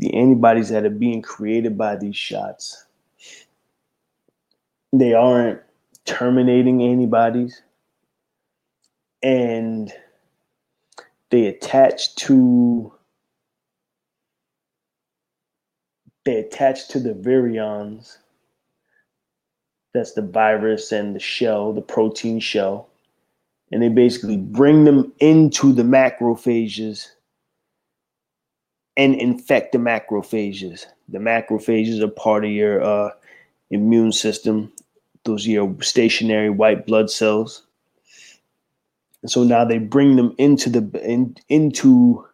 The 0.00 0.12
antibodies 0.12 0.70
that 0.70 0.84
are 0.84 0.90
being 0.90 1.22
created 1.22 1.78
by 1.78 1.94
these 1.94 2.16
shots 2.16 2.84
they 4.92 5.14
aren't 5.14 5.60
terminating 6.04 6.82
antibodies 6.82 7.62
and 9.22 9.92
they 11.30 11.46
attach 11.46 12.14
to 12.16 12.92
they 16.24 16.36
attach 16.36 16.88
to 16.88 16.98
the 16.98 17.14
virions. 17.14 18.18
That's 19.94 20.12
the 20.12 20.22
virus 20.22 20.92
and 20.92 21.14
the 21.14 21.20
shell 21.20 21.72
the 21.72 21.82
protein 21.82 22.40
shell. 22.40 22.88
And 23.72 23.82
they 23.82 23.88
basically 23.88 24.36
bring 24.36 24.84
them 24.84 25.12
into 25.18 25.72
the 25.72 25.82
macrophages 25.82 27.08
and 28.96 29.14
infect 29.14 29.72
the 29.72 29.78
macrophages. 29.78 30.86
The 31.08 31.18
macrophages 31.18 32.00
are 32.00 32.08
part 32.08 32.44
of 32.44 32.50
your 32.50 32.82
uh, 32.82 33.10
immune 33.70 34.12
system. 34.12 34.72
Those 35.24 35.46
are 35.46 35.50
your 35.50 35.82
stationary 35.82 36.50
white 36.50 36.86
blood 36.86 37.10
cells 37.10 37.65
and 39.26 39.30
so 39.32 39.42
now 39.42 39.64
they 39.64 39.78
bring 39.78 40.14
them 40.14 40.36
into 40.38 40.70
the 40.70 40.88
in, 41.02 41.36
into 41.48 42.24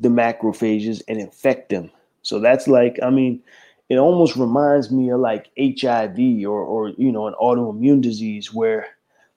the 0.00 0.08
macrophages 0.08 1.02
and 1.06 1.20
infect 1.20 1.68
them. 1.68 1.90
So 2.22 2.40
that's 2.40 2.66
like, 2.66 2.98
I 3.02 3.10
mean, 3.10 3.42
it 3.90 3.98
almost 3.98 4.34
reminds 4.34 4.90
me 4.90 5.10
of 5.10 5.20
like 5.20 5.50
HIV 5.58 6.16
or 6.46 6.62
or 6.62 6.88
you 6.96 7.12
know 7.12 7.26
an 7.26 7.34
autoimmune 7.34 8.00
disease 8.00 8.54
where 8.54 8.86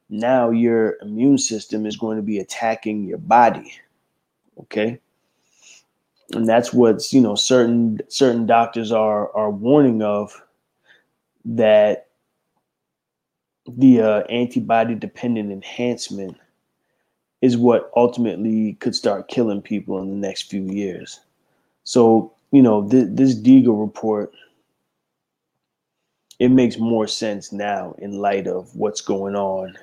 now 0.10 0.50
your 0.50 0.96
immune 1.02 1.40
system 1.40 1.86
is 1.86 1.98
going 1.98 2.16
to 2.16 2.24
be 2.24 2.40
attacking 2.40 3.04
your 3.04 3.18
body. 3.18 3.74
Okay? 4.58 4.98
And 6.32 6.48
that's 6.48 6.72
what's, 6.72 7.12
you 7.12 7.20
know, 7.20 7.36
certain 7.36 8.00
certain 8.08 8.46
doctors 8.46 8.94
are 8.94 9.30
are 9.34 9.52
warning 9.52 10.02
of 10.04 10.42
that 11.44 12.08
the 13.68 14.02
uh, 14.02 14.20
antibody 14.30 14.96
dependent 14.96 15.52
enhancement 15.52 16.38
is 17.42 17.58
what 17.58 17.92
ultimately 17.96 18.74
could 18.76 18.96
start 18.96 19.28
killing 19.28 19.62
people 19.62 20.02
in 20.02 20.10
the 20.10 20.28
next 20.28 20.50
few 20.50 20.64
years. 20.64 21.20
So, 21.84 22.34
you 22.52 22.62
know, 22.62 22.88
th- 22.88 23.10
this 23.12 23.36
Deagle 23.36 23.80
report, 23.80 24.34
it 26.40 26.50
makes 26.50 26.78
more 26.78 27.08
sense 27.08 27.52
now 27.52 27.96
in 28.00 28.20
light 28.20 28.48
of 28.48 28.76
what's 28.76 29.02
going 29.02 29.36
on 29.36 29.78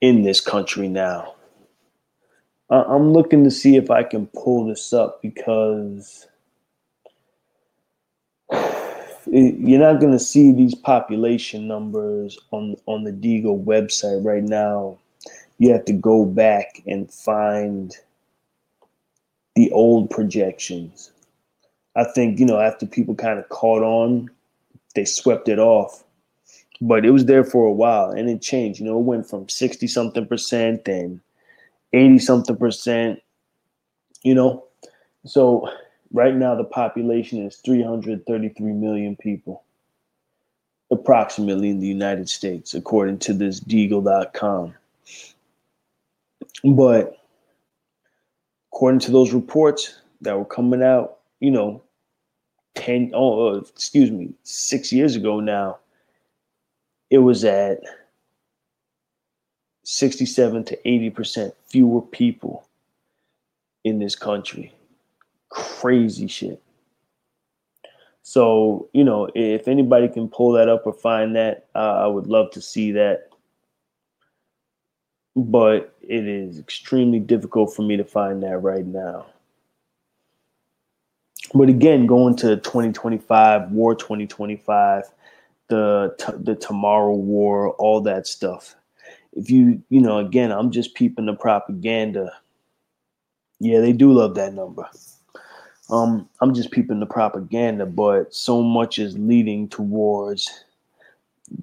in 0.00 0.22
this 0.22 0.40
country 0.40 0.88
now. 0.88 1.34
I- 2.70 2.84
I'm 2.84 3.12
looking 3.12 3.44
to 3.44 3.50
see 3.50 3.76
if 3.76 3.90
I 3.90 4.02
can 4.02 4.26
pull 4.28 4.66
this 4.66 4.92
up 4.92 5.22
because 5.22 6.26
you're 9.26 9.80
not 9.80 10.00
going 10.00 10.12
to 10.12 10.18
see 10.18 10.52
these 10.52 10.74
population 10.74 11.68
numbers 11.68 12.38
on 12.52 12.76
on 12.86 13.04
the 13.04 13.12
Deagle 13.12 13.64
website 13.64 14.24
right 14.24 14.42
now 14.44 14.98
you 15.58 15.72
have 15.72 15.84
to 15.86 15.92
go 15.92 16.24
back 16.24 16.82
and 16.86 17.10
find 17.10 17.96
the 19.54 19.70
old 19.72 20.10
projections. 20.10 21.10
I 21.96 22.04
think, 22.04 22.38
you 22.38 22.44
know, 22.44 22.60
after 22.60 22.86
people 22.86 23.14
kind 23.14 23.38
of 23.38 23.48
caught 23.48 23.82
on, 23.82 24.30
they 24.94 25.04
swept 25.04 25.48
it 25.48 25.58
off. 25.58 26.04
But 26.80 27.06
it 27.06 27.10
was 27.10 27.24
there 27.24 27.44
for 27.44 27.66
a 27.66 27.72
while 27.72 28.10
and 28.10 28.28
it 28.28 28.42
changed. 28.42 28.80
You 28.80 28.86
know, 28.86 28.98
it 28.98 29.04
went 29.04 29.28
from 29.28 29.48
60 29.48 29.86
something 29.86 30.26
percent 30.26 30.86
and 30.88 31.20
80 31.94 32.18
something 32.18 32.56
percent, 32.56 33.20
you 34.22 34.34
know. 34.34 34.64
So 35.24 35.70
right 36.12 36.34
now 36.34 36.54
the 36.54 36.64
population 36.64 37.44
is 37.46 37.56
333 37.56 38.72
million 38.72 39.16
people 39.16 39.62
approximately 40.90 41.70
in 41.70 41.80
the 41.80 41.86
United 41.86 42.28
States, 42.28 42.74
according 42.74 43.18
to 43.20 43.32
this 43.32 43.58
Deagle.com. 43.60 44.74
But 46.64 47.18
according 48.72 49.00
to 49.00 49.10
those 49.10 49.32
reports 49.32 50.00
that 50.20 50.38
were 50.38 50.44
coming 50.44 50.82
out, 50.82 51.18
you 51.40 51.50
know, 51.50 51.82
10, 52.74 53.12
oh, 53.14 53.54
uh, 53.54 53.56
excuse 53.58 54.10
me, 54.10 54.34
six 54.42 54.92
years 54.92 55.16
ago 55.16 55.40
now, 55.40 55.78
it 57.10 57.18
was 57.18 57.44
at 57.44 57.80
67 59.84 60.64
to 60.64 60.76
80% 60.84 61.52
fewer 61.68 62.02
people 62.02 62.66
in 63.84 63.98
this 63.98 64.16
country. 64.16 64.74
Crazy 65.48 66.26
shit. 66.26 66.60
So, 68.22 68.88
you 68.92 69.04
know, 69.04 69.28
if 69.36 69.68
anybody 69.68 70.08
can 70.08 70.28
pull 70.28 70.50
that 70.52 70.68
up 70.68 70.84
or 70.84 70.92
find 70.92 71.36
that, 71.36 71.68
uh, 71.76 72.02
I 72.02 72.06
would 72.08 72.26
love 72.26 72.50
to 72.52 72.60
see 72.60 72.90
that. 72.92 73.28
But 75.36 75.94
it 76.00 76.26
is 76.26 76.58
extremely 76.58 77.20
difficult 77.20 77.74
for 77.74 77.82
me 77.82 77.96
to 77.98 78.04
find 78.04 78.42
that 78.42 78.58
right 78.58 78.86
now. 78.86 79.26
But 81.54 81.68
again, 81.68 82.06
going 82.06 82.36
to 82.36 82.56
2025, 82.56 83.70
War 83.70 83.94
2025, 83.94 85.04
the 85.68 86.14
t- 86.18 86.32
the 86.38 86.54
Tomorrow 86.54 87.14
War, 87.14 87.70
all 87.72 88.00
that 88.02 88.26
stuff. 88.26 88.74
If 89.32 89.50
you, 89.50 89.82
you 89.90 90.00
know, 90.00 90.18
again, 90.18 90.50
I'm 90.50 90.70
just 90.70 90.94
peeping 90.94 91.26
the 91.26 91.34
propaganda. 91.34 92.32
Yeah, 93.60 93.80
they 93.80 93.92
do 93.92 94.12
love 94.12 94.34
that 94.36 94.54
number. 94.54 94.88
Um, 95.90 96.28
I'm 96.40 96.52
just 96.54 96.70
peeping 96.70 97.00
the 97.00 97.06
propaganda, 97.06 97.86
but 97.86 98.34
so 98.34 98.62
much 98.62 98.98
is 98.98 99.16
leading 99.18 99.68
towards 99.68 100.64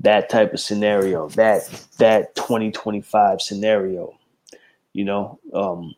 that 0.02 0.30
type 0.30 0.54
of 0.54 0.60
scenario, 0.60 1.30
that 1.30 1.70
that 1.98 2.36
2025 2.36 3.42
scenario. 3.42 4.18
You 4.94 5.06
know, 5.06 5.40
um, 5.54 5.96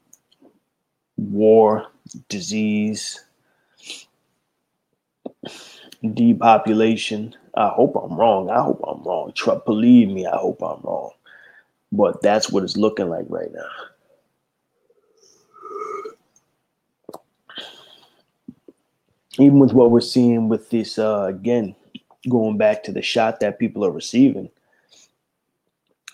war, 1.18 1.88
disease, 2.30 3.24
depopulation. 6.14 7.36
I 7.56 7.70
hope 7.70 7.96
I'm 7.96 8.18
wrong. 8.18 8.50
I 8.50 8.62
hope 8.62 8.82
I'm 8.88 9.04
wrong. 9.04 9.32
Try, 9.36 9.58
believe 9.66 10.10
me, 10.10 10.26
I 10.26 10.38
hope 10.38 10.62
I'm 10.62 10.82
wrong. 10.82 11.12
But 11.92 12.22
that's 12.22 12.50
what 12.52 12.64
it's 12.64 12.78
looking 12.78 13.10
like 13.10 13.26
right 13.30 13.52
now. 13.54 13.70
Even 19.40 19.60
with 19.60 19.74
what 19.74 19.92
we're 19.92 20.02
seeing 20.02 20.50
with 20.50 20.70
this, 20.70 20.98
uh, 20.98 21.26
again, 21.30 21.76
going 22.30 22.57
back 22.57 22.84
to 22.84 22.91
the 22.91 23.01
shot 23.01 23.39
that 23.39 23.59
people 23.59 23.86
are 23.86 23.91
receiving, 23.91 24.49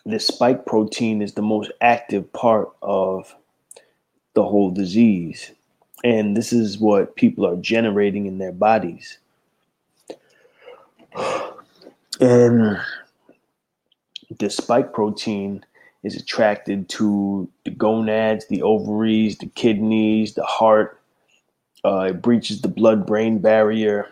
this 0.06 0.28
spike 0.28 0.66
protein 0.66 1.22
is 1.22 1.34
the 1.34 1.42
most 1.42 1.72
active 1.82 2.32
part 2.34 2.70
of 2.82 3.36
the 4.34 4.44
whole 4.44 4.72
disease. 4.72 5.52
And 6.04 6.36
this 6.36 6.52
is 6.52 6.80
what 6.80 7.16
people 7.16 7.46
are 7.46 7.58
generating 7.58 8.26
in 8.26 8.40
their 8.40 8.52
bodies. 8.52 9.20
And 12.20 12.80
the 14.40 14.50
spike 14.50 14.94
protein 14.94 15.64
is 16.04 16.16
attracted 16.16 16.90
to 16.90 17.48
the 17.64 17.72
gonads, 17.72 18.48
the 18.48 18.64
ovaries, 18.64 19.38
the 19.38 19.48
kidneys, 19.48 20.34
the 20.34 20.44
heart. 20.44 21.00
Uh, 21.84 22.08
it 22.10 22.22
breaches 22.22 22.62
the 22.62 22.68
blood 22.68 23.06
brain 23.06 23.40
barrier. 23.40 24.08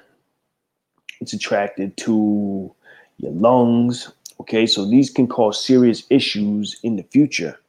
It's 1.19 1.33
attracted 1.33 1.97
to 1.97 2.73
your 3.17 3.31
lungs. 3.31 4.11
Okay, 4.41 4.65
so 4.65 4.85
these 4.85 5.09
can 5.09 5.27
cause 5.27 5.63
serious 5.63 6.03
issues 6.09 6.79
in 6.83 6.95
the 6.95 7.03
future. 7.03 7.59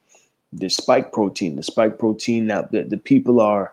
The 0.53 0.69
spike 0.69 1.13
protein, 1.13 1.57
the 1.57 1.63
spike 1.63 1.99
protein, 1.99 2.47
now 2.47 2.63
the, 2.63 2.83
the 2.83 2.97
people 2.97 3.41
are 3.41 3.73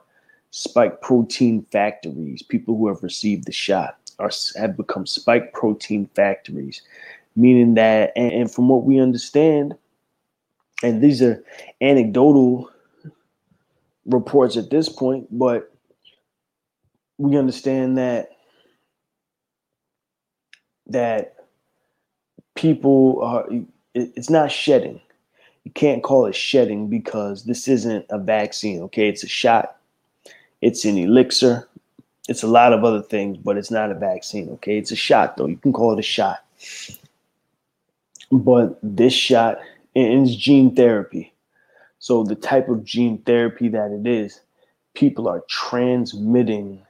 spike 0.51 1.01
protein 1.01 1.65
factories. 1.71 2.41
People 2.41 2.77
who 2.77 2.87
have 2.87 3.03
received 3.03 3.45
the 3.45 3.51
shot 3.51 3.97
are 4.19 4.31
have 4.55 4.77
become 4.77 5.05
spike 5.05 5.53
protein 5.53 6.09
factories, 6.15 6.81
meaning 7.35 7.75
that, 7.75 8.13
and, 8.15 8.31
and 8.31 8.51
from 8.51 8.67
what 8.67 8.83
we 8.83 8.99
understand, 8.99 9.75
and 10.83 11.01
these 11.01 11.21
are 11.21 11.43
anecdotal 11.81 12.71
reports 14.05 14.57
at 14.57 14.69
this 14.69 14.89
point, 14.89 15.27
but 15.31 15.71
we 17.17 17.37
understand 17.37 17.97
that 17.97 18.29
that 20.89 21.35
people 22.55 23.21
are 23.21 23.47
it's 23.93 24.29
not 24.29 24.51
shedding. 24.51 25.01
You 25.63 25.71
can't 25.71 26.03
call 26.03 26.25
it 26.27 26.35
shedding 26.35 26.87
because 26.87 27.43
this 27.43 27.67
isn't 27.67 28.05
a 28.09 28.17
vaccine 28.17 28.81
okay? 28.83 29.09
It's 29.09 29.23
a 29.23 29.27
shot. 29.27 29.77
It's 30.61 30.85
an 30.85 30.97
elixir. 30.97 31.67
It's 32.29 32.43
a 32.43 32.47
lot 32.47 32.73
of 32.73 32.83
other 32.83 33.01
things 33.01 33.37
but 33.37 33.57
it's 33.57 33.71
not 33.71 33.91
a 33.91 33.95
vaccine 33.95 34.49
okay? 34.49 34.77
It's 34.77 34.91
a 34.91 34.95
shot 34.95 35.37
though. 35.37 35.47
You 35.47 35.57
can 35.57 35.73
call 35.73 35.93
it 35.93 35.99
a 35.99 36.03
shot. 36.03 36.43
But 38.31 38.77
this 38.83 39.13
shot 39.13 39.59
it's 39.95 40.35
gene 40.35 40.75
therapy. 40.75 41.33
So 41.99 42.23
the 42.23 42.35
type 42.35 42.69
of 42.69 42.83
gene 42.83 43.17
therapy 43.19 43.67
that 43.69 43.91
it 43.91 44.07
is 44.07 44.41
people 44.93 45.27
are 45.27 45.43
transmitting 45.47 46.81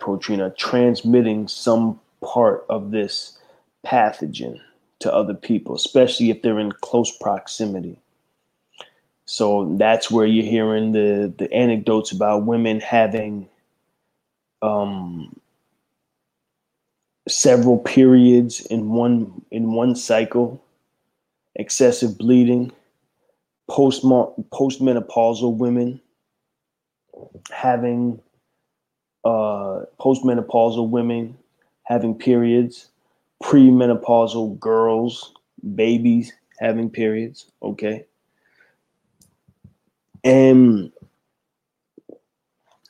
protein 0.00 0.40
are 0.40 0.50
transmitting 0.50 1.48
some 1.48 2.00
part 2.22 2.64
of 2.68 2.90
this 2.90 3.38
pathogen 3.84 4.60
to 5.00 5.12
other 5.12 5.34
people, 5.34 5.74
especially 5.74 6.30
if 6.30 6.42
they're 6.42 6.60
in 6.60 6.72
close 6.72 7.10
proximity. 7.18 7.98
So 9.24 9.76
that's 9.78 10.10
where 10.10 10.26
you're 10.26 10.44
hearing 10.44 10.92
the 10.92 11.32
the 11.36 11.52
anecdotes 11.52 12.12
about 12.12 12.44
women 12.44 12.80
having 12.80 13.48
um, 14.62 15.34
several 17.28 17.78
periods 17.78 18.60
in 18.66 18.90
one 18.90 19.42
in 19.50 19.72
one 19.72 19.96
cycle, 19.96 20.62
excessive 21.54 22.18
bleeding, 22.18 22.72
post 23.68 24.02
postmenopausal 24.04 25.56
women 25.56 26.00
having 27.50 28.20
uh, 29.24 29.82
postmenopausal 30.00 30.88
women 30.88 31.36
having 31.84 32.14
periods, 32.14 32.90
premenopausal 33.42 34.58
girls, 34.58 35.34
babies 35.74 36.32
having 36.58 36.90
periods. 36.90 37.50
Okay. 37.62 38.04
And 40.24 40.92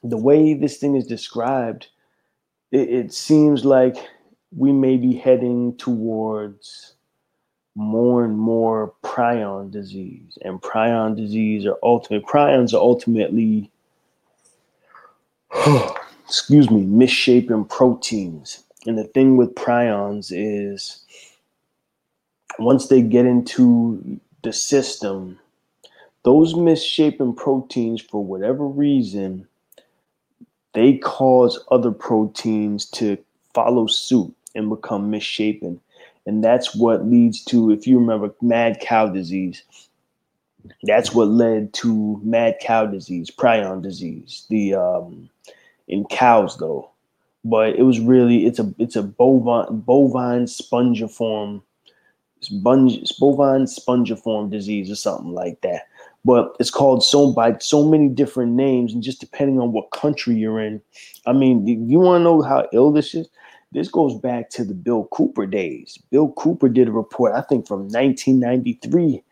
the 0.02 0.18
way 0.18 0.54
this 0.54 0.76
thing 0.76 0.96
is 0.96 1.06
described, 1.06 1.88
it, 2.70 2.88
it 2.88 3.12
seems 3.12 3.64
like 3.64 3.96
we 4.54 4.72
may 4.72 4.96
be 4.96 5.14
heading 5.14 5.76
towards 5.76 6.94
more 7.74 8.24
and 8.24 8.38
more 8.38 8.92
prion 9.02 9.70
disease. 9.70 10.36
And 10.42 10.60
prion 10.60 11.16
disease 11.16 11.64
or 11.64 11.78
ultimate 11.82 12.24
prions 12.24 12.74
are 12.74 12.80
ultimately 12.80 13.70
excuse 16.32 16.70
me, 16.70 16.80
misshapen 16.86 17.62
proteins. 17.62 18.64
And 18.86 18.96
the 18.96 19.04
thing 19.04 19.36
with 19.36 19.54
prions 19.54 20.32
is 20.34 21.04
once 22.58 22.88
they 22.88 23.02
get 23.02 23.26
into 23.26 24.18
the 24.42 24.50
system, 24.54 25.38
those 26.22 26.56
misshapen 26.56 27.34
proteins, 27.34 28.00
for 28.00 28.24
whatever 28.24 28.66
reason, 28.66 29.46
they 30.72 30.96
cause 30.96 31.62
other 31.70 31.90
proteins 31.90 32.86
to 32.92 33.18
follow 33.52 33.86
suit 33.86 34.34
and 34.54 34.70
become 34.70 35.10
misshapen. 35.10 35.82
And 36.24 36.42
that's 36.42 36.74
what 36.74 37.04
leads 37.04 37.44
to, 37.44 37.70
if 37.72 37.86
you 37.86 37.98
remember, 37.98 38.34
mad 38.40 38.80
cow 38.80 39.06
disease. 39.06 39.64
That's 40.84 41.12
what 41.12 41.28
led 41.28 41.74
to 41.74 42.18
mad 42.24 42.56
cow 42.62 42.86
disease, 42.86 43.30
prion 43.30 43.82
disease, 43.82 44.46
the 44.48 44.76
um, 44.76 45.28
in 45.92 46.04
cows 46.06 46.56
though, 46.56 46.90
but 47.44 47.76
it 47.76 47.82
was 47.82 48.00
really 48.00 48.46
it's 48.46 48.58
a 48.58 48.74
it's 48.78 48.96
a 48.96 49.02
bovine 49.02 49.80
bovine 49.80 50.46
spongiform 50.46 51.62
sponge 52.40 53.12
bovine 53.20 53.66
spongiform 53.66 54.50
disease 54.50 54.90
or 54.90 54.96
something 54.96 55.32
like 55.32 55.60
that. 55.60 55.82
But 56.24 56.56
it's 56.60 56.70
called 56.70 57.04
so 57.04 57.32
by 57.32 57.58
so 57.58 57.88
many 57.88 58.08
different 58.08 58.52
names, 58.52 58.94
and 58.94 59.02
just 59.02 59.20
depending 59.20 59.60
on 59.60 59.72
what 59.72 59.90
country 59.90 60.36
you're 60.36 60.60
in. 60.60 60.80
I 61.26 61.32
mean, 61.32 61.66
you 61.66 61.98
want 61.98 62.20
to 62.20 62.24
know 62.24 62.42
how 62.42 62.68
ill 62.72 62.92
this 62.92 63.14
is? 63.14 63.28
This 63.72 63.88
goes 63.88 64.14
back 64.20 64.50
to 64.50 64.64
the 64.64 64.74
Bill 64.74 65.08
Cooper 65.12 65.46
days. 65.46 65.98
Bill 66.10 66.30
Cooper 66.32 66.68
did 66.68 66.88
a 66.88 66.92
report, 66.92 67.32
I 67.34 67.40
think, 67.40 67.66
from 67.66 67.88
1993 67.88 69.22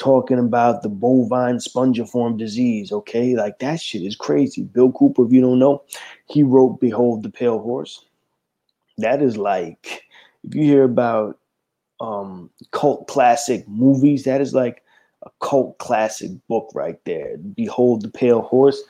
talking 0.00 0.38
about 0.38 0.82
the 0.82 0.88
bovine 0.88 1.58
spongiform 1.58 2.36
disease. 2.36 2.90
Okay, 2.90 3.36
like 3.36 3.60
that 3.60 3.80
shit 3.80 4.02
is 4.02 4.16
crazy. 4.16 4.62
Bill 4.64 4.90
Cooper, 4.90 5.24
if 5.24 5.32
you 5.32 5.40
don't 5.40 5.60
know, 5.60 5.84
he 6.26 6.42
wrote 6.42 6.80
Behold 6.80 7.22
the 7.22 7.30
Pale 7.30 7.60
Horse. 7.60 8.04
That 8.98 9.22
is 9.22 9.36
like, 9.36 10.02
if 10.42 10.54
you 10.54 10.62
hear 10.62 10.84
about 10.84 11.38
um, 12.00 12.50
cult 12.72 13.06
classic 13.06 13.68
movies, 13.68 14.24
that 14.24 14.40
is 14.40 14.54
like 14.54 14.82
a 15.22 15.30
cult 15.40 15.78
classic 15.78 16.30
book 16.48 16.70
right 16.74 16.98
there. 17.04 17.36
Behold 17.36 18.02
the 18.02 18.08
Pale 18.08 18.42
Horse. 18.42 18.82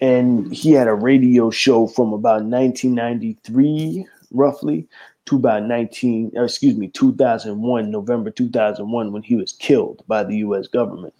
And 0.00 0.52
he 0.52 0.72
had 0.72 0.88
a 0.88 0.94
radio 0.94 1.50
show 1.50 1.86
from 1.86 2.12
about 2.12 2.42
1993 2.42 4.04
roughly 4.32 4.88
to 5.26 5.38
by 5.38 5.60
19, 5.60 6.32
or 6.34 6.44
excuse 6.44 6.76
me, 6.76 6.88
2001, 6.88 7.90
November 7.90 8.30
2001, 8.30 9.12
when 9.12 9.22
he 9.22 9.36
was 9.36 9.52
killed 9.52 10.02
by 10.08 10.24
the 10.24 10.36
U.S. 10.38 10.66
government. 10.66 11.14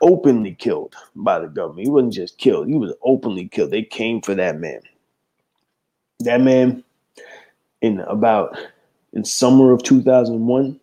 Openly 0.00 0.54
killed 0.54 0.94
by 1.16 1.38
the 1.38 1.48
government. 1.48 1.86
He 1.86 1.90
wasn't 1.90 2.12
just 2.12 2.38
killed, 2.38 2.68
he 2.68 2.74
was 2.74 2.92
openly 3.02 3.48
killed. 3.48 3.70
They 3.70 3.82
came 3.82 4.20
for 4.20 4.34
that 4.34 4.60
man. 4.60 4.80
That 6.20 6.40
man, 6.40 6.84
in 7.80 8.00
about 8.00 8.56
in 9.12 9.24
summer 9.24 9.72
of 9.72 9.82
2001, 9.82 10.78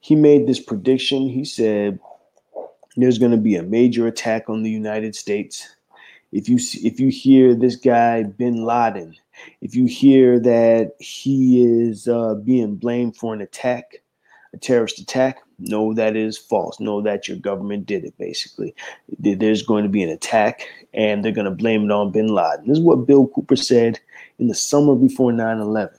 he 0.00 0.14
made 0.14 0.46
this 0.46 0.60
prediction. 0.60 1.28
He 1.28 1.44
said 1.44 1.98
there's 2.96 3.18
going 3.18 3.32
to 3.32 3.36
be 3.36 3.56
a 3.56 3.62
major 3.62 4.06
attack 4.06 4.48
on 4.48 4.62
the 4.62 4.70
United 4.70 5.14
States. 5.14 5.68
If 6.30 6.48
you 6.48 6.58
if 6.74 7.00
you 7.00 7.08
hear 7.08 7.54
this 7.54 7.76
guy 7.76 8.22
Bin 8.22 8.64
Laden, 8.64 9.16
if 9.60 9.74
you 9.74 9.86
hear 9.86 10.38
that 10.40 10.92
he 10.98 11.62
is 11.62 12.08
uh, 12.08 12.34
being 12.34 12.76
blamed 12.76 13.16
for 13.16 13.34
an 13.34 13.40
attack, 13.40 14.02
a 14.52 14.58
terrorist 14.58 14.98
attack, 14.98 15.38
know 15.58 15.92
that 15.94 16.16
is 16.16 16.38
false. 16.38 16.80
Know 16.80 17.00
that 17.02 17.28
your 17.28 17.36
government 17.36 17.86
did 17.86 18.04
it. 18.04 18.16
Basically, 18.18 18.74
there's 19.18 19.62
going 19.62 19.82
to 19.82 19.90
be 19.90 20.02
an 20.02 20.10
attack, 20.10 20.68
and 20.94 21.24
they're 21.24 21.32
going 21.32 21.44
to 21.44 21.50
blame 21.50 21.84
it 21.84 21.90
on 21.90 22.12
Bin 22.12 22.28
Laden. 22.28 22.66
This 22.66 22.78
is 22.78 22.84
what 22.84 23.06
Bill 23.06 23.26
Cooper 23.28 23.56
said 23.56 24.00
in 24.38 24.48
the 24.48 24.54
summer 24.54 24.94
before 24.94 25.32
9/11. 25.32 25.90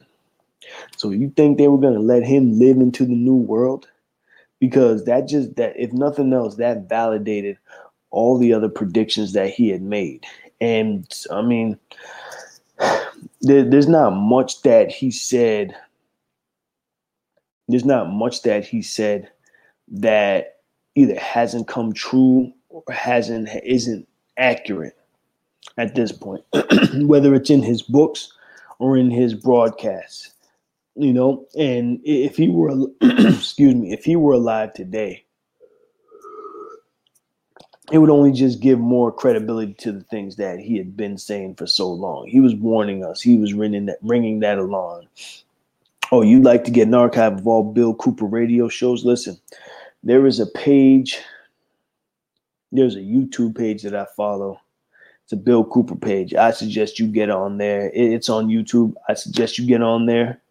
So 0.98 1.12
you 1.12 1.32
think 1.36 1.58
they 1.58 1.68
were 1.68 1.80
going 1.80 1.94
to 1.96 2.00
let 2.00 2.24
him 2.24 2.60
live 2.60 2.78
into 2.78 3.06
the 3.06 3.16
new 3.16 3.36
world? 3.36 3.88
Because 4.60 5.06
that 5.06 5.28
just 5.28 5.56
that 5.56 5.74
if 5.78 5.94
nothing 5.94 6.34
else, 6.34 6.56
that 6.56 6.90
validated 6.90 7.58
all 8.12 8.38
the 8.38 8.54
other 8.54 8.70
predictions 8.70 9.34
that 9.34 9.50
he 9.50 9.70
had 9.70 9.82
made. 9.82 10.26
And 10.60 11.08
I 11.32 11.42
mean, 11.42 11.80
there, 13.42 13.64
there's 13.64 13.88
not 13.88 14.12
much 14.12 14.62
that 14.64 14.92
he 14.92 15.12
said. 15.12 15.76
There's 17.68 17.86
not 17.86 18.12
much 18.12 18.44
that 18.44 18.66
he 18.66 18.82
said 18.82 19.30
that 19.90 20.58
either 20.96 21.18
hasn't 21.20 21.68
come 21.68 21.94
true 21.94 22.52
or 22.70 22.84
hasn't 22.92 23.50
isn't 23.64 24.08
accurate 24.38 24.98
at 25.78 25.96
this 25.96 26.12
point, 26.12 26.44
whether 27.06 27.34
it's 27.34 27.50
in 27.50 27.62
his 27.62 27.82
books 27.82 28.32
or 28.80 28.98
in 28.98 29.12
his 29.12 29.34
broadcasts 29.34 30.32
you 31.00 31.14
know 31.14 31.46
and 31.58 32.00
if 32.04 32.36
he 32.36 32.50
were 32.50 32.72
excuse 33.02 33.74
me 33.74 33.92
if 33.92 34.04
he 34.04 34.16
were 34.16 34.34
alive 34.34 34.74
today 34.74 35.24
it 37.92 37.98
would 37.98 38.10
only 38.10 38.32
just 38.32 38.60
give 38.60 38.80
more 38.80 39.12
credibility 39.12 39.74
to 39.74 39.92
the 39.92 40.04
things 40.04 40.36
that 40.36 40.60
he 40.60 40.78
had 40.78 40.96
been 40.96 41.18
saying 41.18 41.56
for 41.56 41.68
so 41.68 41.92
long. 41.92 42.28
He 42.28 42.40
was 42.40 42.56
warning 42.56 43.04
us. 43.04 43.22
He 43.22 43.38
was 43.38 43.54
ringing 43.54 43.88
that 43.88 43.98
ringing 44.02 44.40
that 44.42 44.58
alarm. 44.58 45.06
Oh 46.12 46.22
you'd 46.22 46.44
like 46.44 46.64
to 46.66 46.72
get 46.72 46.88
an 46.88 46.94
archive 46.94 47.40
of 47.40 47.48
all 47.48 47.64
bill 47.64 47.94
cooper 47.94 48.26
radio 48.26 48.68
shows? 48.68 49.06
Listen 49.06 49.40
there 50.04 50.26
is 50.26 50.40
a 50.40 50.46
page 50.46 51.20
there's 52.72 52.96
a 52.96 53.00
youtube 53.00 53.58
page 53.58 53.82
that 53.84 53.96
i 53.96 54.06
follow. 54.16 54.60
It's 55.24 55.34
a 55.34 55.38
bill 55.38 55.64
cooper 55.64 55.96
page. 55.96 56.34
I 56.34 56.52
suggest 56.52 56.98
you 56.98 57.08
get 57.08 57.30
on 57.30 57.60
there. 57.60 57.92
It's 57.94 58.30
on 58.30 58.48
youtube. 58.48 58.94
I 59.08 59.14
suggest 59.14 59.60
you 59.60 59.68
get 59.68 59.84
on 59.84 60.08
there 60.08 60.42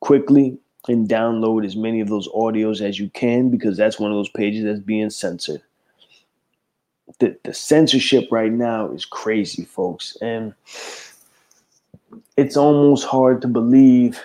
quickly 0.00 0.58
and 0.88 1.08
download 1.08 1.64
as 1.64 1.76
many 1.76 2.00
of 2.00 2.08
those 2.08 2.28
audios 2.28 2.80
as 2.80 2.98
you 2.98 3.10
can 3.10 3.50
because 3.50 3.76
that's 3.76 3.98
one 3.98 4.10
of 4.10 4.16
those 4.16 4.28
pages 4.30 4.64
that's 4.64 4.80
being 4.80 5.10
censored. 5.10 5.62
The, 7.18 7.36
the 7.44 7.54
censorship 7.54 8.28
right 8.30 8.52
now 8.52 8.90
is 8.90 9.04
crazy, 9.04 9.64
folks. 9.64 10.16
And 10.22 10.54
it's 12.36 12.56
almost 12.56 13.06
hard 13.06 13.42
to 13.42 13.48
believe 13.48 14.20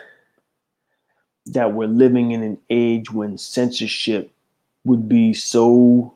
that 1.47 1.73
we're 1.73 1.87
living 1.87 2.31
in 2.31 2.41
an 2.41 2.57
age 2.69 3.11
when 3.11 3.37
censorship 3.37 4.31
would 4.83 5.07
be 5.07 5.33
so 5.33 6.15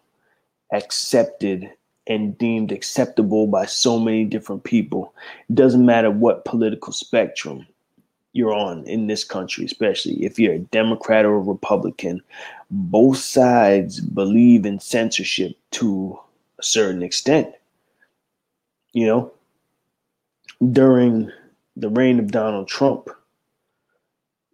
accepted 0.71 1.69
and 2.07 2.37
deemed 2.37 2.71
acceptable 2.71 3.45
by 3.45 3.65
so 3.65 3.99
many 3.99 4.25
different 4.25 4.63
people. 4.63 5.13
It 5.49 5.55
doesn't 5.55 5.85
matter 5.85 6.09
what 6.09 6.45
political 6.45 6.91
spectrum 6.91 7.67
you're 8.33 8.53
on 8.53 8.85
in 8.85 9.07
this 9.07 9.23
country, 9.23 9.65
especially 9.65 10.23
if 10.23 10.39
you're 10.39 10.53
a 10.53 10.59
Democrat 10.59 11.25
or 11.25 11.35
a 11.35 11.39
Republican, 11.39 12.21
both 12.71 13.17
sides 13.17 13.99
believe 13.99 14.65
in 14.65 14.79
censorship 14.79 15.57
to 15.71 16.19
a 16.59 16.63
certain 16.63 17.01
extent. 17.01 17.53
You 18.93 19.07
know, 19.07 19.33
during 20.71 21.31
the 21.75 21.89
reign 21.89 22.19
of 22.19 22.31
Donald 22.31 22.67
Trump, 22.67 23.09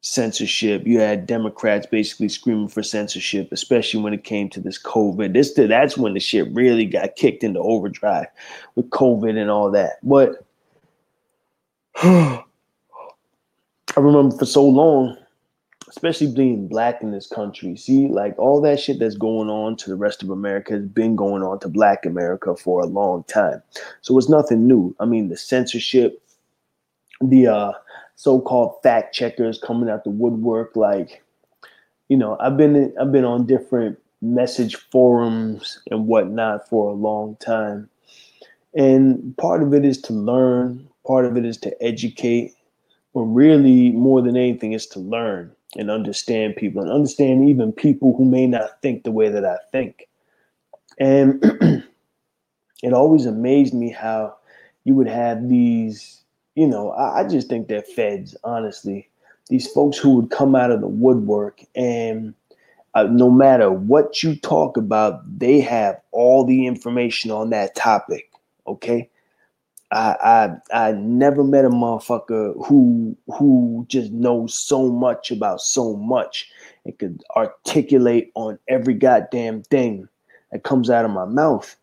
censorship, 0.02 0.86
you 0.86 1.00
had 1.00 1.26
Democrats 1.26 1.88
basically 1.88 2.30
screaming 2.30 2.68
for 2.68 2.84
censorship, 2.84 3.50
especially 3.52 4.02
when 4.02 4.14
it 4.14 4.24
came 4.24 4.50
to 4.50 4.60
this 4.60 4.82
COVID. 4.82 5.34
This 5.34 5.54
that's 5.54 5.98
when 5.98 6.14
the 6.14 6.20
shit 6.20 6.48
really 6.54 6.86
got 6.86 7.16
kicked 7.16 7.44
into 7.44 7.60
overdrive 7.60 8.28
with 8.76 8.90
COVID 8.92 9.36
and 9.36 9.50
all 9.50 9.72
that. 9.72 9.94
But 10.04 10.46
I 11.96 12.44
remember 13.98 14.38
for 14.38 14.46
so 14.46 14.64
long, 14.64 15.18
especially 15.88 16.28
being 16.28 16.68
black 16.68 17.02
in 17.02 17.12
this 17.12 17.28
country, 17.28 17.76
see, 17.76 18.08
like 18.08 18.38
all 18.40 18.60
that 18.62 18.80
shit 18.80 19.00
that's 19.00 19.16
going 19.16 19.50
on 19.50 19.76
to 19.78 19.90
the 19.90 19.96
rest 19.96 20.24
of 20.24 20.30
America 20.30 20.74
has 20.74 20.84
been 20.84 21.16
going 21.16 21.44
on 21.44 21.60
to 21.60 21.68
black 21.68 22.06
America 22.06 22.56
for 22.56 22.82
a 22.82 22.88
long 22.88 23.24
time. 23.26 23.62
So 24.02 24.18
it's 24.18 24.30
nothing 24.30 24.68
new. 24.68 24.96
I 25.00 25.06
mean, 25.06 25.30
the 25.30 25.38
censorship, 25.38 26.22
the 27.22 27.48
uh, 27.48 27.72
so-called 28.16 28.82
fact 28.82 29.14
checkers 29.14 29.60
coming 29.60 29.90
out 29.90 30.04
the 30.04 30.10
woodwork, 30.10 30.76
like, 30.76 31.24
you 32.10 32.18
know, 32.18 32.38
I've 32.40 32.58
been 32.58 32.76
in, 32.76 32.94
I've 33.00 33.12
been 33.12 33.26
on 33.26 33.46
different 33.46 34.00
message 34.22 34.76
forums 34.76 35.80
and 35.92 36.08
whatnot 36.08 36.68
for 36.68 36.90
a 36.90 36.94
long 36.94 37.36
time. 37.38 37.90
And 38.74 39.38
part 39.38 39.62
of 39.62 39.74
it 39.74 39.86
is 39.86 40.02
to 40.04 40.14
learn, 40.14 40.88
part 41.06 41.26
of 41.26 41.38
it 41.38 41.46
is 41.46 41.58
to 41.60 41.84
educate, 41.84 42.54
but 43.14 43.22
really 43.22 43.92
more 43.92 44.22
than 44.22 44.36
anything 44.36 44.74
is 44.74 44.88
to 44.88 45.00
learn 45.00 45.55
and 45.76 45.92
understand 45.92 46.56
people 46.56 46.82
and 46.82 46.92
understand 46.92 47.50
even 47.50 47.72
people 47.72 48.16
who 48.16 48.26
may 48.26 48.48
not 48.48 48.82
think 48.82 49.04
the 49.04 49.12
way 49.12 49.30
that 49.30 49.46
I 49.46 49.58
think. 49.72 50.08
And 51.00 51.44
it 52.84 52.94
always 52.94 53.26
amazed 53.26 53.74
me 53.74 53.92
how 53.92 54.36
you 54.84 54.96
would 54.96 55.08
have 55.08 55.50
these, 55.50 56.22
you 56.56 56.68
know, 56.68 56.92
I, 56.92 57.22
I 57.22 57.28
just 57.28 57.50
think 57.50 57.68
they're 57.68 57.82
feds, 57.82 58.36
honestly. 58.44 59.10
These 59.50 59.68
folks 59.68 59.98
who 59.98 60.16
would 60.16 60.32
come 60.32 60.56
out 60.56 60.72
of 60.72 60.82
the 60.82 60.88
woodwork 60.88 61.62
and 61.76 62.34
uh, 62.96 63.04
no 63.04 63.30
matter 63.30 63.70
what 63.70 64.24
you 64.24 64.36
talk 64.38 64.78
about, 64.78 65.22
they 65.38 65.60
have 65.60 66.00
all 66.12 66.46
the 66.46 66.66
information 66.66 67.30
on 67.30 67.50
that 67.50 67.76
topic. 67.76 68.32
Okay. 68.68 69.10
I, 69.92 70.58
I 70.74 70.88
I 70.88 70.92
never 70.94 71.44
met 71.44 71.66
a 71.66 71.70
motherfucker 71.70 72.66
who 72.66 73.16
who 73.28 73.86
just 73.88 74.12
knows 74.12 74.54
so 74.54 74.90
much 74.90 75.32
about 75.32 75.62
so 75.62 75.96
much 75.96 76.50
and 76.86 76.98
could 76.98 77.24
articulate 77.36 78.32
on 78.36 78.58
every 78.68 78.94
goddamn 78.94 79.64
thing 79.64 80.08
that 80.52 80.64
comes 80.64 80.90
out 80.90 81.06
of 81.06 81.12
my 81.12 81.26
mouth. 81.26 81.76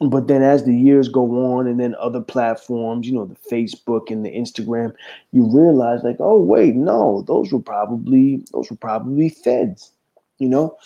But 0.00 0.26
then 0.26 0.42
as 0.42 0.64
the 0.64 0.74
years 0.74 1.08
go 1.08 1.54
on 1.54 1.66
and 1.68 1.78
then 1.78 1.94
other 2.00 2.20
platforms, 2.20 3.06
you 3.06 3.14
know, 3.14 3.24
the 3.24 3.36
Facebook 3.50 4.10
and 4.10 4.24
the 4.24 4.30
Instagram, 4.30 4.92
you 5.32 5.44
realize 5.46 6.02
like, 6.02 6.16
oh 6.18 6.40
wait, 6.40 6.74
no, 6.74 7.22
those 7.26 7.52
were 7.52 7.60
probably 7.60 8.44
those 8.52 8.70
were 8.70 8.76
probably 8.76 9.28
feds, 9.28 9.92
you 10.38 10.48
know? 10.48 10.76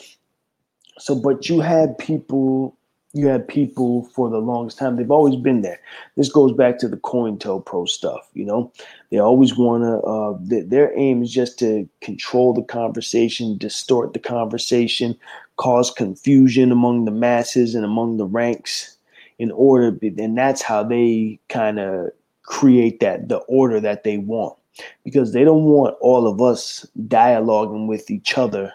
So 0.99 1.15
but 1.15 1.49
you 1.49 1.61
had 1.61 1.99
people 1.99 2.76
you 3.17 3.29
had 3.29 3.49
people 3.49 4.05
for 4.14 4.29
the 4.29 4.39
longest 4.39 4.79
time. 4.79 4.97
They've 4.97 5.11
always 5.11 5.37
been 5.37 5.62
there. 5.62 5.81
This 6.17 6.31
goes 6.31 6.53
back 6.53 6.79
to 6.79 6.89
the 6.89 6.99
COINTELPRO 6.99 7.89
stuff. 7.89 8.29
You 8.35 8.45
know, 8.45 8.73
they 9.11 9.19
always 9.19 9.57
want 9.57 9.85
to. 9.85 10.01
Uh, 10.01 10.39
th- 10.49 10.69
their 10.69 10.97
aim 10.99 11.23
is 11.23 11.33
just 11.33 11.59
to 11.61 11.89
control 12.03 12.53
the 12.53 12.62
conversation, 12.62 13.57
distort 13.57 14.12
the 14.12 14.19
conversation, 14.19 15.17
cause 15.57 15.91
confusion 15.91 16.71
among 16.71 17.05
the 17.05 17.11
masses 17.11 17.75
and 17.75 17.85
among 17.85 18.19
the 18.19 18.27
ranks, 18.27 18.97
in 19.39 19.51
order. 19.53 19.97
And 20.03 20.37
that's 20.37 20.62
how 20.62 20.83
they 20.83 21.41
kind 21.49 21.79
of 21.79 22.11
create 22.43 23.01
that 23.01 23.29
the 23.29 23.39
order 23.39 23.81
that 23.81 24.05
they 24.05 24.19
want, 24.19 24.57
because 25.05 25.33
they 25.33 25.45
don't 25.45 25.64
want 25.64 25.97
all 26.01 26.29
of 26.29 26.43
us 26.43 26.87
dialoguing 27.09 27.87
with 27.87 28.11
each 28.11 28.37
other 28.37 28.73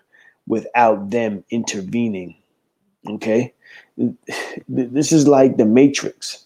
without 0.47 1.11
them 1.11 1.43
intervening. 1.51 2.35
Okay 3.07 3.53
this 4.67 5.11
is 5.11 5.27
like 5.27 5.57
the 5.57 5.65
Matrix. 5.65 6.45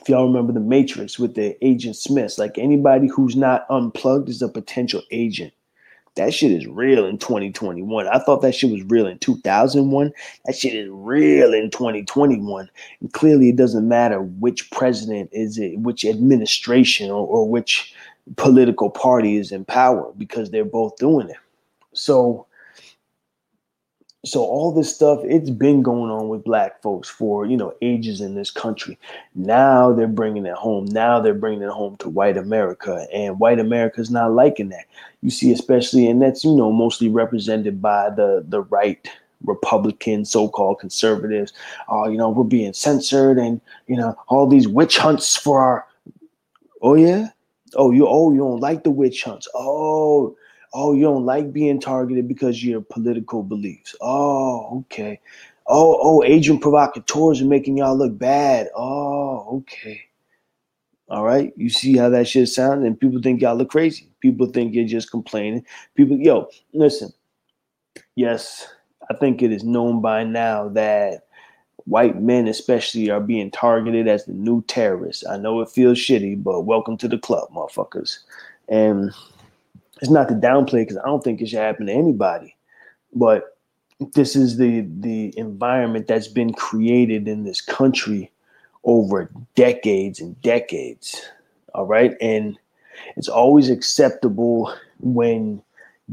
If 0.00 0.08
y'all 0.08 0.26
remember 0.26 0.52
the 0.52 0.60
Matrix 0.60 1.18
with 1.18 1.34
the 1.34 1.56
Agent 1.64 1.96
Smiths, 1.96 2.38
like 2.38 2.56
anybody 2.58 3.08
who's 3.08 3.36
not 3.36 3.66
unplugged 3.70 4.28
is 4.28 4.42
a 4.42 4.48
potential 4.48 5.02
agent. 5.10 5.52
That 6.18 6.34
shit 6.34 6.50
is 6.50 6.66
real 6.66 7.06
in 7.06 7.16
2021. 7.18 8.08
I 8.08 8.18
thought 8.18 8.42
that 8.42 8.54
shit 8.54 8.72
was 8.72 8.82
real 8.84 9.06
in 9.06 9.20
2001. 9.20 10.12
That 10.46 10.56
shit 10.56 10.74
is 10.74 10.88
real 10.90 11.54
in 11.54 11.70
2021. 11.70 12.68
And 13.00 13.12
clearly, 13.12 13.50
it 13.50 13.56
doesn't 13.56 13.86
matter 13.86 14.20
which 14.20 14.68
president 14.72 15.30
is 15.32 15.58
it, 15.58 15.78
which 15.78 16.04
administration, 16.04 17.08
or, 17.08 17.24
or 17.24 17.48
which 17.48 17.94
political 18.34 18.90
party 18.90 19.36
is 19.36 19.52
in 19.52 19.64
power 19.64 20.12
because 20.18 20.50
they're 20.50 20.64
both 20.64 20.96
doing 20.96 21.28
it. 21.30 21.36
So 21.92 22.47
so 24.28 24.42
all 24.42 24.72
this 24.72 24.94
stuff 24.94 25.20
it's 25.24 25.50
been 25.50 25.82
going 25.82 26.10
on 26.10 26.28
with 26.28 26.44
black 26.44 26.82
folks 26.82 27.08
for 27.08 27.46
you 27.46 27.56
know 27.56 27.74
ages 27.82 28.20
in 28.20 28.34
this 28.34 28.50
country. 28.50 28.98
Now 29.34 29.92
they're 29.92 30.06
bringing 30.06 30.46
it 30.46 30.54
home. 30.54 30.86
Now 30.86 31.20
they're 31.20 31.34
bringing 31.34 31.62
it 31.62 31.70
home 31.70 31.96
to 31.98 32.08
white 32.08 32.36
america 32.36 33.06
and 33.12 33.38
white 33.38 33.58
america's 33.58 34.10
not 34.10 34.32
liking 34.32 34.68
that. 34.70 34.86
You 35.22 35.30
see 35.30 35.52
especially 35.52 36.06
and 36.06 36.20
that's 36.20 36.44
you 36.44 36.54
know 36.54 36.72
mostly 36.72 37.08
represented 37.08 37.80
by 37.80 38.10
the 38.10 38.44
the 38.46 38.62
right 38.62 39.08
republican 39.44 40.24
so-called 40.24 40.80
conservatives. 40.80 41.52
Oh 41.88 42.08
you 42.08 42.18
know 42.18 42.28
we're 42.28 42.44
being 42.44 42.72
censored 42.72 43.38
and 43.38 43.60
you 43.86 43.96
know 43.96 44.16
all 44.28 44.46
these 44.46 44.68
witch 44.68 44.98
hunts 44.98 45.36
for 45.36 45.60
our 45.60 45.86
oh 46.82 46.94
yeah? 46.94 47.28
Oh 47.74 47.90
you 47.90 48.06
oh 48.06 48.32
you 48.32 48.38
don't 48.38 48.60
like 48.60 48.84
the 48.84 48.90
witch 48.90 49.24
hunts. 49.24 49.48
Oh 49.54 50.36
Oh, 50.72 50.92
you 50.92 51.02
don't 51.02 51.24
like 51.24 51.52
being 51.52 51.80
targeted 51.80 52.28
because 52.28 52.62
your 52.62 52.80
political 52.80 53.42
beliefs. 53.42 53.94
Oh, 54.00 54.78
okay. 54.80 55.20
Oh, 55.66 55.98
oh, 56.00 56.24
agent 56.24 56.62
provocateurs 56.62 57.40
are 57.42 57.46
making 57.46 57.76
y'all 57.76 57.96
look 57.96 58.18
bad. 58.18 58.68
Oh, 58.76 59.58
okay. 59.58 60.02
All 61.08 61.24
right. 61.24 61.52
You 61.56 61.70
see 61.70 61.96
how 61.96 62.10
that 62.10 62.28
shit 62.28 62.48
sounds? 62.48 62.84
And 62.84 62.98
people 62.98 63.20
think 63.22 63.40
y'all 63.40 63.56
look 63.56 63.70
crazy. 63.70 64.10
People 64.20 64.46
think 64.46 64.74
you're 64.74 64.86
just 64.86 65.10
complaining. 65.10 65.64
People, 65.94 66.18
yo, 66.18 66.48
listen. 66.74 67.12
Yes, 68.14 68.68
I 69.10 69.14
think 69.14 69.42
it 69.42 69.52
is 69.52 69.64
known 69.64 70.02
by 70.02 70.24
now 70.24 70.68
that 70.70 71.26
white 71.84 72.20
men, 72.20 72.46
especially, 72.46 73.10
are 73.10 73.20
being 73.20 73.50
targeted 73.50 74.08
as 74.08 74.24
the 74.24 74.32
new 74.32 74.62
terrorists. 74.62 75.26
I 75.26 75.38
know 75.38 75.60
it 75.60 75.70
feels 75.70 75.98
shitty, 75.98 76.42
but 76.42 76.62
welcome 76.62 76.96
to 76.98 77.08
the 77.08 77.18
club, 77.18 77.48
motherfuckers. 77.50 78.18
And 78.68 79.12
it's 80.00 80.10
not 80.10 80.28
to 80.28 80.34
downplay 80.34 80.82
because 80.82 80.98
I 80.98 81.06
don't 81.06 81.22
think 81.22 81.40
it 81.40 81.48
should 81.48 81.58
happen 81.58 81.86
to 81.86 81.92
anybody, 81.92 82.56
but 83.14 83.58
this 84.14 84.36
is 84.36 84.56
the 84.56 84.86
the 85.00 85.36
environment 85.36 86.06
that's 86.06 86.28
been 86.28 86.52
created 86.52 87.26
in 87.26 87.44
this 87.44 87.60
country 87.60 88.30
over 88.84 89.30
decades 89.54 90.20
and 90.20 90.40
decades. 90.40 91.20
All 91.74 91.86
right, 91.86 92.14
and 92.20 92.58
it's 93.16 93.28
always 93.28 93.70
acceptable 93.70 94.72
when 95.00 95.62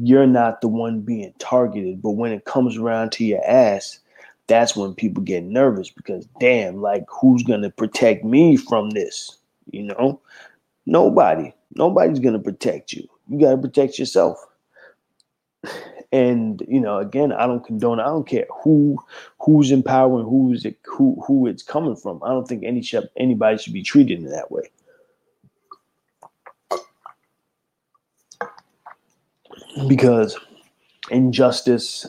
you're 0.01 0.27
not 0.27 0.61
the 0.61 0.67
one 0.67 1.01
being 1.01 1.33
targeted, 1.39 2.01
but 2.01 2.11
when 2.11 2.31
it 2.31 2.45
comes 2.45 2.77
around 2.77 3.11
to 3.13 3.23
your 3.23 3.45
ass, 3.47 3.99
that's 4.47 4.75
when 4.75 4.93
people 4.93 5.23
get 5.23 5.43
nervous 5.43 5.89
because 5.89 6.27
damn, 6.39 6.81
like 6.81 7.05
who's 7.09 7.43
gonna 7.43 7.69
protect 7.69 8.23
me 8.23 8.57
from 8.57 8.89
this? 8.89 9.37
You 9.71 9.83
know, 9.83 10.21
nobody. 10.85 11.53
Nobody's 11.75 12.19
gonna 12.19 12.39
protect 12.39 12.93
you 12.93 13.07
you 13.29 13.39
got 13.39 13.51
to 13.51 13.57
protect 13.57 13.99
yourself. 13.99 14.37
And 16.11 16.63
you 16.67 16.79
know, 16.79 16.99
again, 16.99 17.31
I 17.33 17.45
don't 17.45 17.65
condone. 17.65 17.99
I 17.99 18.05
don't 18.05 18.27
care 18.27 18.45
who 18.63 18.97
who's 19.41 19.71
in 19.71 19.83
power 19.83 20.19
and 20.19 20.29
who's 20.29 20.63
it, 20.63 20.77
who 20.85 21.21
who 21.25 21.47
it's 21.47 21.63
coming 21.63 21.95
from. 21.95 22.21
I 22.23 22.29
don't 22.29 22.47
think 22.47 22.63
any 22.63 22.83
anybody 23.17 23.57
should 23.57 23.73
be 23.73 23.83
treated 23.83 24.19
in 24.19 24.29
that 24.29 24.51
way. 24.51 24.71
Because 29.87 30.37
injustice 31.11 32.07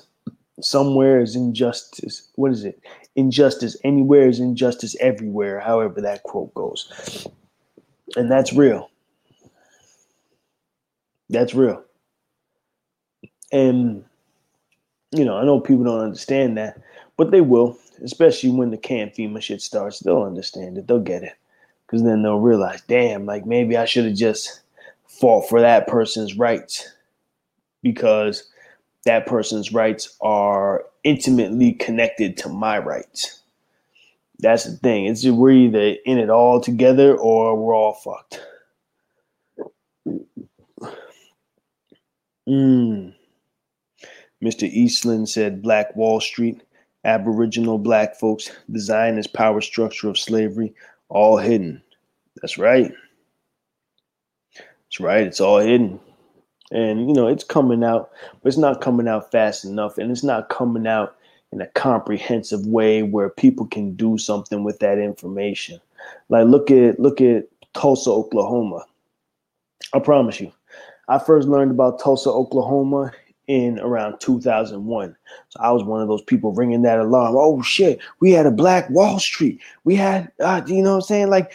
somewhere 0.61 1.21
is 1.21 1.35
injustice. 1.35 2.31
What 2.37 2.53
is 2.53 2.65
it? 2.65 2.81
Injustice 3.17 3.77
anywhere 3.83 4.29
is 4.29 4.41
injustice 4.41 4.95
everywhere. 5.01 5.59
However, 5.59 6.01
that 6.01 6.23
quote 6.23 6.55
goes, 6.55 7.27
and 8.15 8.31
that's 8.31 8.53
real. 8.53 8.91
That's 11.29 11.55
real. 11.55 11.83
And, 13.53 14.05
you 15.13 15.25
know, 15.25 15.37
I 15.37 15.45
know 15.45 15.61
people 15.61 15.85
don't 15.85 16.01
understand 16.01 16.57
that, 16.59 16.81
but 17.17 17.31
they 17.31 17.41
will, 17.41 17.79
especially 18.03 18.51
when 18.51 18.71
the 18.71 18.77
can 18.77 19.09
FEMA 19.11 19.41
shit 19.43 19.63
starts. 19.63 20.01
They'll 20.01 20.23
understand 20.23 20.79
it. 20.79 20.87
They'll 20.87 21.01
get 21.01 21.23
it. 21.23 21.35
Because 21.87 22.03
then 22.03 22.23
they'll 22.23 22.41
realize, 22.41 22.83
damn, 22.83 23.27
like 23.27 23.47
maybe 23.47 23.77
I 23.77 23.85
should 23.85 24.07
have 24.07 24.17
just 24.17 24.61
fought 25.07 25.49
for 25.49 25.61
that 25.61 25.87
person's 25.87 26.37
rights 26.37 26.93
because 27.83 28.51
that 29.05 29.27
person's 29.27 29.73
rights 29.73 30.17
are 30.21 30.85
intimately 31.05 31.73
connected 31.73 32.37
to 32.39 32.49
my 32.49 32.79
rights. 32.79 33.41
That's 34.41 34.65
the 34.65 34.77
thing. 34.77 35.07
It's 35.07 35.25
we're 35.25 35.53
either 35.53 35.97
in 36.05 36.19
it 36.19 36.29
all 36.29 36.61
together 36.61 37.17
or 37.17 37.57
we're 37.57 37.75
all 37.75 37.95
fucked. 37.95 38.45
Mm. 42.49 43.15
Mr. 44.43 44.69
Eastland 44.69 45.29
said 45.29 45.63
Black 45.63 45.95
Wall 45.97 46.21
Street, 46.21 46.63
Aboriginal 47.05 47.79
black 47.79 48.17
folks, 48.17 48.51
design 48.71 49.19
as 49.19 49.27
power 49.27 49.61
structure 49.61 50.09
of 50.09 50.19
slavery, 50.19 50.75
all 51.09 51.37
hidden. 51.37 51.83
That's 52.41 52.59
right. 52.59 52.93
That's 54.55 55.01
right. 55.01 55.27
It's 55.27 55.41
all 55.41 55.59
hidden. 55.59 55.99
And, 56.71 57.09
you 57.09 57.15
know, 57.15 57.29
it's 57.29 57.45
coming 57.45 57.85
out, 57.85 58.11
but 58.43 58.49
it's 58.49 58.59
not 58.59 58.81
coming 58.81 59.09
out 59.09 59.31
fast 59.31 59.65
enough. 59.65 59.99
And 59.99 60.11
it's 60.11 60.25
not 60.25 60.49
coming 60.49 60.87
out 60.87 61.17
in 61.53 61.61
a 61.61 61.67
comprehensive 61.69 62.67
way 62.67 63.03
where 63.03 63.31
people 63.31 63.67
can 63.67 63.95
do 63.95 64.19
something 64.19 64.65
with 64.65 64.79
that 64.81 64.99
information. 64.99 65.81
Like 66.29 66.47
look 66.47 66.71
at 66.71 67.01
look 67.01 67.21
at 67.21 67.47
Tulsa, 67.73 68.11
Oklahoma. 68.11 68.85
I 69.95 70.01
promise 70.01 70.41
you, 70.41 70.53
I 71.09 71.19
first 71.19 71.49
learned 71.49 71.71
about 71.71 72.01
Tulsa, 72.01 72.31
Oklahoma 72.31 73.13
in 73.47 73.79
around 73.79 74.19
2001. 74.19 75.17
So 75.49 75.61
I 75.61 75.71
was 75.71 75.85
one 75.85 76.03
of 76.03 76.09
those 76.09 76.23
people 76.23 76.53
ringing 76.53 76.83
that 76.83 76.99
alarm. 76.99 77.35
Oh 77.37 77.63
shit, 77.63 78.01
we 78.21 78.33
had 78.33 78.47
a 78.47 78.51
Black 78.51 78.91
Wall 78.91 79.19
Street. 79.19 79.61
We 79.85 79.95
had, 79.95 80.31
uh, 80.41 80.63
you 80.67 80.83
know 80.83 80.91
what 80.91 80.97
I'm 80.97 81.03
saying? 81.03 81.31
Like 81.31 81.53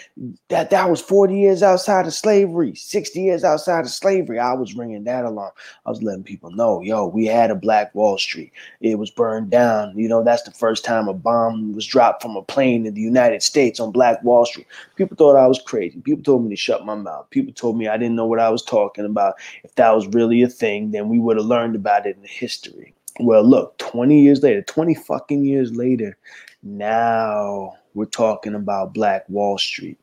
that, 0.48 0.70
that 0.70 0.90
was 0.90 1.02
40 1.02 1.38
years 1.38 1.62
outside 1.62 2.08
of 2.08 2.14
slavery, 2.14 2.76
60 2.76 3.22
years 3.22 3.44
outside 3.44 3.82
of 3.82 3.90
slavery. 3.90 4.40
I 4.40 4.54
was 4.54 4.74
ringing 4.74 5.04
that 5.04 5.26
alarm. 5.26 5.52
I 5.86 5.90
was 5.90 6.02
letting 6.02 6.24
people 6.24 6.52
know, 6.52 6.82
yo, 6.82 7.08
we 7.08 7.26
had 7.26 7.52
a 7.52 7.56
Black 7.56 7.94
Wall 7.94 8.18
Street. 8.18 8.54
It 8.80 8.98
was 8.98 9.12
burned 9.12 9.50
down. 9.50 9.98
You 9.98 10.08
know, 10.08 10.24
that's 10.24 10.44
the 10.44 10.52
first 10.52 10.86
time 10.86 11.10
a 11.10 11.14
bomb 11.14 11.74
was 11.74 11.86
dropped 11.86 12.22
from 12.22 12.38
a 12.38 12.42
plane 12.42 12.86
in 12.86 12.94
the 12.94 13.02
United 13.02 13.44
States 13.44 13.80
on 13.80 13.92
Black 13.92 14.24
Wall 14.24 14.46
Street. 14.46 14.68
People 14.96 15.18
thought 15.18 15.36
I 15.36 15.48
was 15.48 15.62
crazy. 15.62 16.00
People 16.00 16.24
told 16.24 16.44
me 16.44 16.50
to 16.52 16.56
shut 16.56 16.86
my 16.86 16.96
mouth. 16.96 17.30
People 17.32 17.54
told 17.54 17.78
me 17.78 17.88
I 17.88 17.98
didn't 17.98 18.16
know 18.16 18.26
what 18.26 18.40
I 18.40 18.50
was 18.50 18.64
talking 18.64 19.06
about. 19.06 19.36
If 19.64 19.76
that 19.76 19.94
was 19.94 20.08
really 20.08 20.42
a 20.42 20.48
thing, 20.48 20.92
then 20.92 21.10
we 21.10 21.20
would 21.20 21.38
have 21.38 21.46
learned 21.46 21.81
about 21.82 22.06
it 22.06 22.16
in 22.16 22.24
history. 22.24 22.94
Well, 23.20 23.44
look, 23.44 23.78
20 23.80 24.22
years 24.22 24.42
later, 24.44 24.62
20 24.62 24.96
fucking 24.96 25.44
years 25.44 25.74
later, 25.76 26.18
now 26.64 27.74
we're 27.94 28.06
talking 28.06 28.54
about 28.54 28.94
Black 28.94 29.28
Wall 29.30 29.58
Street. 29.58 29.98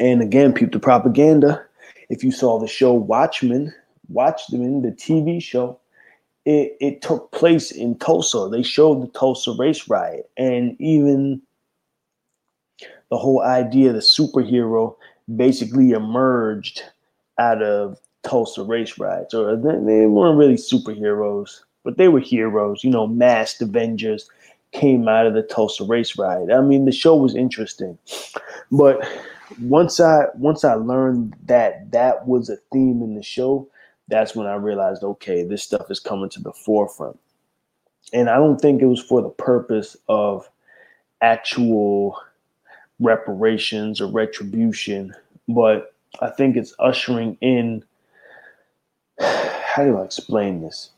And 0.00 0.22
again, 0.22 0.52
peep 0.52 0.72
the 0.72 0.80
propaganda. 0.80 1.62
If 2.08 2.24
you 2.24 2.32
saw 2.32 2.58
the 2.58 2.66
show 2.66 2.92
Watchmen, 2.92 3.72
Watchmen, 4.08 4.82
the 4.82 4.90
TV 4.90 5.42
show, 5.42 5.78
it, 6.44 6.76
it 6.80 7.02
took 7.02 7.30
place 7.32 7.70
in 7.70 7.98
Tulsa. 7.98 8.48
They 8.50 8.62
showed 8.62 9.02
the 9.02 9.18
Tulsa 9.18 9.52
race 9.52 9.88
riot. 9.88 10.28
And 10.36 10.76
even 10.80 11.40
the 13.10 13.18
whole 13.18 13.42
idea 13.42 13.92
the 13.92 14.00
superhero 14.00 14.96
basically 15.36 15.90
emerged 15.90 16.82
out 17.38 17.62
of 17.62 17.98
Tulsa 18.24 18.62
race 18.62 18.98
riots, 18.98 19.34
or 19.34 19.56
they, 19.56 19.78
they 19.84 20.06
weren't 20.06 20.38
really 20.38 20.54
superheroes, 20.54 21.60
but 21.82 21.96
they 21.96 22.08
were 22.08 22.20
heroes. 22.20 22.82
You 22.82 22.90
know, 22.90 23.06
masked 23.06 23.62
Avengers 23.62 24.28
came 24.72 25.08
out 25.08 25.26
of 25.26 25.34
the 25.34 25.42
Tulsa 25.42 25.84
race 25.84 26.18
riot. 26.18 26.50
I 26.50 26.60
mean, 26.60 26.84
the 26.84 26.92
show 26.92 27.16
was 27.16 27.36
interesting, 27.36 27.98
but 28.72 29.06
once 29.60 30.00
I 30.00 30.26
once 30.34 30.64
I 30.64 30.74
learned 30.74 31.36
that 31.44 31.90
that 31.92 32.26
was 32.26 32.48
a 32.48 32.56
theme 32.72 33.02
in 33.02 33.14
the 33.14 33.22
show, 33.22 33.68
that's 34.08 34.34
when 34.34 34.46
I 34.46 34.54
realized, 34.54 35.02
okay, 35.02 35.44
this 35.44 35.62
stuff 35.62 35.90
is 35.90 36.00
coming 36.00 36.30
to 36.30 36.40
the 36.40 36.52
forefront. 36.52 37.18
And 38.12 38.28
I 38.28 38.36
don't 38.36 38.60
think 38.60 38.82
it 38.82 38.86
was 38.86 39.02
for 39.02 39.22
the 39.22 39.30
purpose 39.30 39.96
of 40.08 40.48
actual 41.20 42.18
reparations 43.00 44.00
or 44.00 44.06
retribution, 44.06 45.14
but 45.48 45.94
I 46.20 46.30
think 46.30 46.56
it's 46.56 46.74
ushering 46.78 47.36
in 47.40 47.84
how 49.74 49.84
do 49.84 49.98
I 49.98 50.04
explain 50.04 50.62
this? 50.62 50.90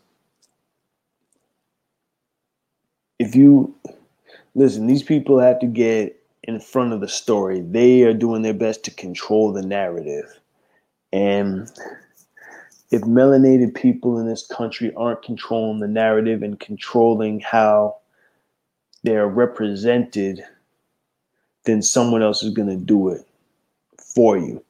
If 3.19 3.35
you 3.35 3.75
listen, 4.55 4.87
these 4.87 5.03
people 5.03 5.41
have 5.41 5.61
to 5.61 5.67
get 5.67 6.21
in 6.45 6.61
front 6.61 6.93
of 6.93 7.01
the 7.01 7.09
story. 7.09 7.63
They 7.63 8.03
are 8.03 8.13
doing 8.13 8.43
their 8.43 8.55
best 8.55 8.85
to 8.85 8.91
control 8.91 9.53
the 9.53 9.63
narrative. 9.63 10.41
And 11.13 11.73
if 12.91 13.03
melanated 13.03 13.75
people 13.75 14.19
in 14.19 14.27
this 14.27 14.47
country 14.47 14.93
aren't 14.95 15.23
controlling 15.23 15.81
the 15.81 15.89
narrative 15.89 16.43
and 16.43 16.61
controlling 16.61 17.41
how 17.41 17.97
they're 19.05 19.29
represented, 19.29 20.45
then 21.65 21.83
someone 21.83 22.23
else 22.23 22.43
is 22.43 22.53
going 22.53 22.69
to 22.69 22.77
do 22.77 23.09
it 23.09 23.27
for 24.15 24.39
you 24.39 24.63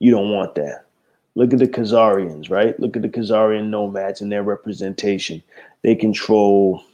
You 0.00 0.10
don't 0.10 0.30
want 0.30 0.56
that. 0.56 0.86
Look 1.34 1.52
at 1.52 1.58
the 1.58 1.68
Khazarians, 1.68 2.50
right? 2.50 2.78
Look 2.78 2.96
at 2.96 3.02
the 3.02 3.08
Khazarian 3.08 3.68
nomads 3.68 4.20
and 4.20 4.30
their 4.30 4.42
representation. 4.42 5.42
They 5.82 5.94
control 5.94 6.84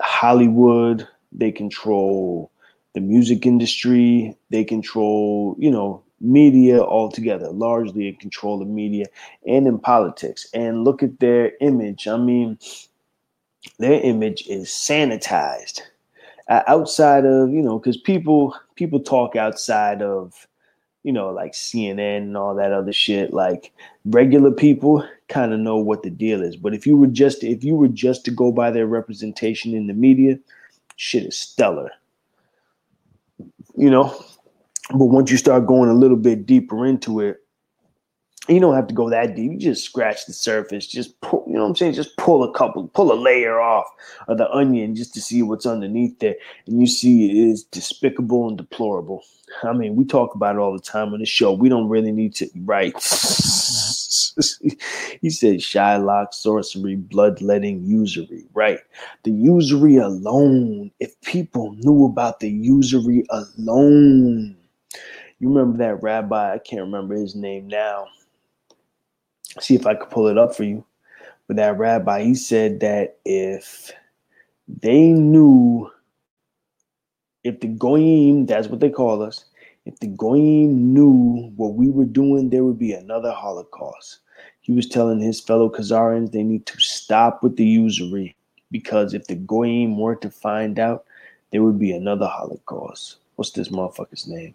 Hollywood, 0.00 1.06
they 1.32 1.52
control 1.52 2.50
the 2.94 3.00
music 3.00 3.46
industry, 3.46 4.36
they 4.50 4.64
control, 4.64 5.56
you 5.58 5.70
know, 5.70 6.02
media 6.20 6.80
altogether, 6.80 7.50
largely 7.50 8.08
in 8.08 8.16
control 8.16 8.62
of 8.62 8.68
media 8.68 9.06
and 9.46 9.66
in 9.66 9.78
politics. 9.78 10.46
And 10.54 10.84
look 10.84 11.02
at 11.02 11.18
their 11.20 11.52
image. 11.60 12.06
I 12.06 12.16
mean, 12.16 12.58
their 13.78 14.00
image 14.00 14.46
is 14.48 14.68
sanitized 14.68 15.82
uh, 16.48 16.62
outside 16.66 17.24
of, 17.24 17.50
you 17.50 17.62
know, 17.62 17.78
because 17.78 17.96
people 17.96 18.56
people 18.76 19.00
talk 19.00 19.36
outside 19.36 20.02
of, 20.02 20.46
you 21.02 21.12
know, 21.12 21.30
like 21.30 21.52
CNN 21.52 22.18
and 22.18 22.36
all 22.36 22.54
that 22.54 22.72
other 22.72 22.92
shit. 22.92 23.32
Like 23.32 23.72
regular 24.04 24.50
people 24.50 25.06
kind 25.28 25.52
of 25.52 25.60
know 25.60 25.76
what 25.76 26.02
the 26.02 26.10
deal 26.10 26.42
is. 26.42 26.56
But 26.56 26.74
if 26.74 26.86
you 26.86 26.96
were 26.96 27.08
just 27.08 27.42
if 27.42 27.64
you 27.64 27.74
were 27.74 27.88
just 27.88 28.24
to 28.26 28.30
go 28.30 28.52
by 28.52 28.70
their 28.70 28.86
representation 28.86 29.74
in 29.74 29.86
the 29.86 29.94
media, 29.94 30.38
shit 30.96 31.24
is 31.24 31.38
stellar. 31.38 31.90
You 33.76 33.90
know, 33.90 34.14
but 34.90 35.06
once 35.06 35.30
you 35.30 35.36
start 35.36 35.66
going 35.66 35.88
a 35.88 35.94
little 35.94 36.16
bit 36.16 36.46
deeper 36.46 36.86
into 36.86 37.20
it, 37.20 37.38
you 38.48 38.58
don't 38.58 38.74
have 38.74 38.88
to 38.88 38.94
go 38.94 39.08
that 39.08 39.36
deep. 39.36 39.52
You 39.52 39.58
just 39.58 39.84
scratch 39.84 40.26
the 40.26 40.32
surface. 40.32 40.86
Just 40.86 41.20
pull, 41.20 41.44
you 41.46 41.54
know 41.54 41.62
what 41.62 41.68
I'm 41.68 41.76
saying? 41.76 41.92
Just 41.94 42.16
pull 42.16 42.42
a 42.42 42.52
couple, 42.52 42.88
pull 42.88 43.12
a 43.12 43.14
layer 43.14 43.60
off 43.60 43.86
of 44.26 44.38
the 44.38 44.50
onion 44.50 44.96
just 44.96 45.14
to 45.14 45.20
see 45.20 45.42
what's 45.42 45.66
underneath 45.66 46.18
there. 46.18 46.34
And 46.66 46.80
you 46.80 46.88
see 46.88 47.30
it 47.30 47.36
is 47.36 47.62
despicable 47.64 48.48
and 48.48 48.58
deplorable. 48.58 49.22
I 49.62 49.72
mean, 49.72 49.94
we 49.94 50.04
talk 50.04 50.34
about 50.34 50.56
it 50.56 50.58
all 50.58 50.72
the 50.72 50.80
time 50.82 51.12
on 51.12 51.20
the 51.20 51.26
show. 51.26 51.52
We 51.52 51.68
don't 51.68 51.88
really 51.88 52.10
need 52.10 52.34
to, 52.36 52.48
right? 52.64 52.92
he 55.20 55.30
said 55.30 55.58
Shylock, 55.58 56.34
sorcery, 56.34 56.96
bloodletting, 56.96 57.84
usury. 57.84 58.44
Right. 58.54 58.80
The 59.22 59.30
usury 59.30 59.98
alone, 59.98 60.90
if 60.98 61.20
people 61.20 61.74
knew 61.78 62.06
about 62.06 62.40
the 62.40 62.50
usury 62.50 63.24
alone, 63.30 64.56
you 65.38 65.48
remember 65.48 65.78
that 65.78 66.02
rabbi? 66.02 66.54
I 66.54 66.58
can't 66.58 66.82
remember 66.82 67.14
his 67.14 67.36
name 67.36 67.68
now. 67.68 68.06
See 69.60 69.74
if 69.74 69.86
I 69.86 69.94
could 69.94 70.10
pull 70.10 70.28
it 70.28 70.38
up 70.38 70.54
for 70.54 70.64
you. 70.64 70.84
But 71.46 71.56
that 71.56 71.78
rabbi, 71.78 72.22
he 72.22 72.34
said 72.34 72.80
that 72.80 73.18
if 73.24 73.92
they 74.68 75.08
knew, 75.08 75.90
if 77.44 77.60
the 77.60 77.68
goyim, 77.68 78.46
that's 78.46 78.68
what 78.68 78.80
they 78.80 78.90
call 78.90 79.22
us, 79.22 79.44
if 79.84 79.98
the 79.98 80.06
goyim 80.06 80.94
knew 80.94 81.52
what 81.56 81.74
we 81.74 81.90
were 81.90 82.04
doing, 82.04 82.50
there 82.50 82.64
would 82.64 82.78
be 82.78 82.92
another 82.92 83.32
Holocaust. 83.32 84.20
He 84.60 84.72
was 84.72 84.88
telling 84.88 85.20
his 85.20 85.40
fellow 85.40 85.68
Khazarians 85.68 86.30
they 86.30 86.44
need 86.44 86.66
to 86.66 86.80
stop 86.80 87.42
with 87.42 87.56
the 87.56 87.64
usury 87.66 88.36
because 88.70 89.12
if 89.12 89.26
the 89.26 89.34
goyim 89.34 89.98
were 89.98 90.14
to 90.16 90.30
find 90.30 90.78
out, 90.78 91.04
there 91.50 91.62
would 91.62 91.78
be 91.78 91.92
another 91.92 92.26
Holocaust. 92.26 93.16
What's 93.36 93.50
this 93.50 93.68
motherfucker's 93.68 94.26
name? 94.28 94.54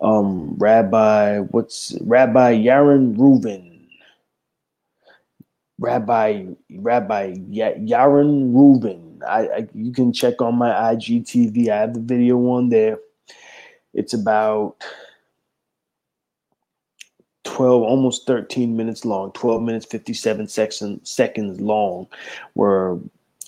Um 0.00 0.54
Rabbi 0.58 1.38
what's 1.38 1.96
Rabbi 2.02 2.56
Yaron 2.56 3.16
Reuven. 3.16 3.86
Rabbi 5.78 6.46
Rabbi 6.70 7.34
Yaron 7.34 8.52
Reuven. 8.52 9.22
I, 9.26 9.48
I 9.48 9.68
you 9.74 9.92
can 9.92 10.12
check 10.12 10.40
on 10.40 10.56
my 10.56 10.70
IGTV. 10.70 11.68
I 11.68 11.76
have 11.76 11.94
the 11.94 12.00
video 12.00 12.38
on 12.38 12.68
there. 12.68 12.98
It's 13.94 14.14
about 14.14 14.76
12 17.44 17.82
almost 17.82 18.26
13 18.26 18.76
minutes 18.76 19.04
long 19.04 19.32
12 19.32 19.62
minutes 19.62 19.86
57 19.86 20.46
seconds 20.48 21.10
seconds 21.10 21.60
long 21.60 22.06
where 22.52 22.98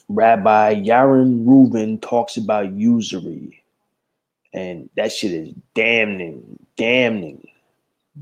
rabbi 0.09 0.75
yaron 0.75 1.45
reuven 1.45 2.01
talks 2.01 2.37
about 2.37 2.73
usury 2.73 3.60
and 4.53 4.91
that 4.97 5.13
shit 5.13 5.33
is 5.33 5.53
damning, 5.75 6.59
damning, 6.77 7.47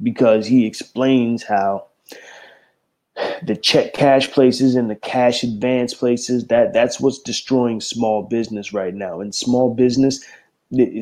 because 0.03 0.47
he 0.47 0.66
explains 0.66 1.43
how 1.43 1.87
the 3.43 3.57
check 3.57 3.95
cash 3.95 4.31
places 4.31 4.74
and 4.74 4.91
the 4.91 4.97
cash 4.97 5.43
advance 5.43 5.95
places 5.95 6.47
that 6.47 6.72
that's 6.72 7.01
what's 7.01 7.18
destroying 7.18 7.81
small 7.81 8.22
business 8.22 8.72
right 8.72 8.95
now. 8.95 9.20
And 9.20 9.35
small 9.35 9.74
business, 9.74 10.24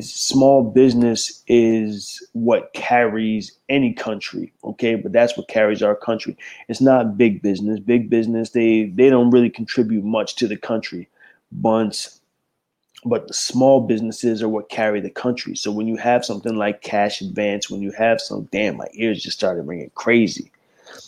small 0.01 0.63
business 0.63 1.43
is 1.47 2.25
what 2.33 2.73
carries 2.73 3.51
any 3.69 3.93
country. 3.93 4.53
Okay, 4.63 4.95
but 4.95 5.11
that's 5.11 5.37
what 5.37 5.47
carries 5.47 5.83
our 5.83 5.95
country. 5.95 6.37
It's 6.69 6.81
not 6.81 7.17
big 7.17 7.41
business. 7.41 7.79
Big 7.79 8.09
business, 8.09 8.51
they 8.51 8.85
they 8.85 9.09
don't 9.09 9.29
really 9.29 9.49
contribute 9.49 10.03
much 10.03 10.35
to 10.37 10.47
the 10.47 10.57
country. 10.57 11.09
Bunch 11.51 12.07
but 13.07 13.27
the 13.27 13.33
small 13.33 13.81
businesses 13.81 14.43
are 14.43 14.49
what 14.49 14.69
carry 14.69 15.01
the 15.01 15.09
country. 15.09 15.55
So 15.55 15.71
when 15.71 15.87
you 15.87 15.97
have 15.97 16.25
something 16.25 16.55
like 16.55 16.81
cash 16.81 17.21
advance, 17.21 17.69
when 17.69 17.81
you 17.81 17.91
have 17.91 18.21
some, 18.21 18.47
damn, 18.51 18.77
my 18.77 18.87
ears 18.93 19.23
just 19.23 19.37
started 19.37 19.63
ringing 19.63 19.91
crazy. 19.95 20.51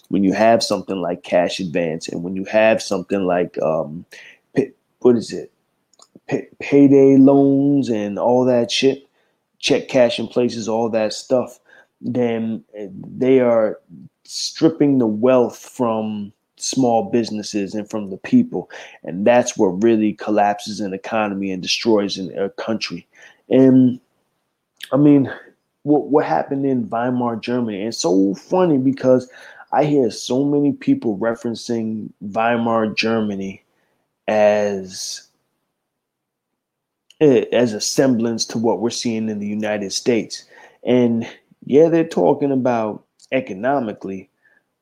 When 0.10 0.24
you 0.24 0.34
have 0.34 0.64
something 0.64 1.02
like 1.02 1.24
cash 1.24 1.60
advance, 1.60 2.08
and 2.08 2.24
when 2.24 2.36
you 2.36 2.46
have 2.46 2.82
something 2.82 3.26
like 3.26 3.62
um, 3.62 4.06
what 5.00 5.16
is 5.16 5.32
it, 5.32 5.52
payday 6.60 7.18
loans 7.18 7.90
and 7.90 8.20
all 8.20 8.46
that 8.46 8.72
shit, 8.72 9.08
check 9.60 9.88
cash 9.88 10.20
in 10.20 10.28
places, 10.28 10.68
all 10.68 10.90
that 10.90 11.14
stuff, 11.14 11.60
then 12.02 12.64
they 12.90 13.40
are 13.40 13.80
stripping 14.24 14.98
the 14.98 15.08
wealth 15.08 15.58
from 15.58 16.32
small 16.62 17.10
businesses 17.10 17.74
and 17.74 17.90
from 17.90 18.10
the 18.10 18.18
people. 18.18 18.70
And 19.04 19.26
that's 19.26 19.58
what 19.58 19.84
really 19.84 20.14
collapses 20.14 20.80
an 20.80 20.94
economy 20.94 21.52
and 21.52 21.62
destroys 21.62 22.18
an, 22.18 22.38
a 22.38 22.50
country. 22.50 23.08
And 23.50 24.00
I 24.92 24.98
mean, 24.98 25.32
what, 25.84 26.08
what 26.08 26.26
happened 26.26 26.66
in 26.66 26.90
Weimar, 26.90 27.38
Germany? 27.38 27.84
And 27.84 27.96
so 27.96 28.34
funny 28.36 28.78
because 28.78 29.30
I 29.72 29.86
hear 29.86 30.10
so 30.12 30.44
many 30.44 30.74
people 30.74 31.18
referencing 31.18 32.12
Weimar, 32.22 32.88
Germany 32.88 33.64
as 34.28 35.28
eh, 37.22 37.46
as 37.52 37.74
a 37.74 37.82
semblance 37.82 38.46
to 38.46 38.58
what 38.58 38.80
we're 38.80 38.90
seeing 38.90 39.30
in 39.30 39.40
the 39.40 39.48
United 39.48 39.92
States. 39.94 40.46
And 40.84 41.28
yeah, 41.66 41.90
they're 41.90 42.08
talking 42.08 42.52
about 42.52 43.04
economically, 43.32 44.29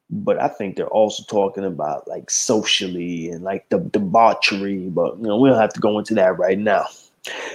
but 0.10 0.42
I 0.42 0.48
think 0.48 0.76
they're 0.76 0.88
also 0.88 1.24
talking 1.24 1.66
about 1.66 2.08
like 2.08 2.30
socially 2.30 3.30
and 3.30 3.44
like 3.44 3.68
the 3.70 3.80
debauchery. 3.80 4.90
But 4.90 5.18
you 5.18 5.24
know, 5.24 5.38
we 5.38 5.50
don't 5.50 5.60
have 5.60 5.74
to 5.74 5.80
go 5.80 6.00
into 6.00 6.14
that 6.16 6.38
right 6.38 6.58
now. 6.58 6.86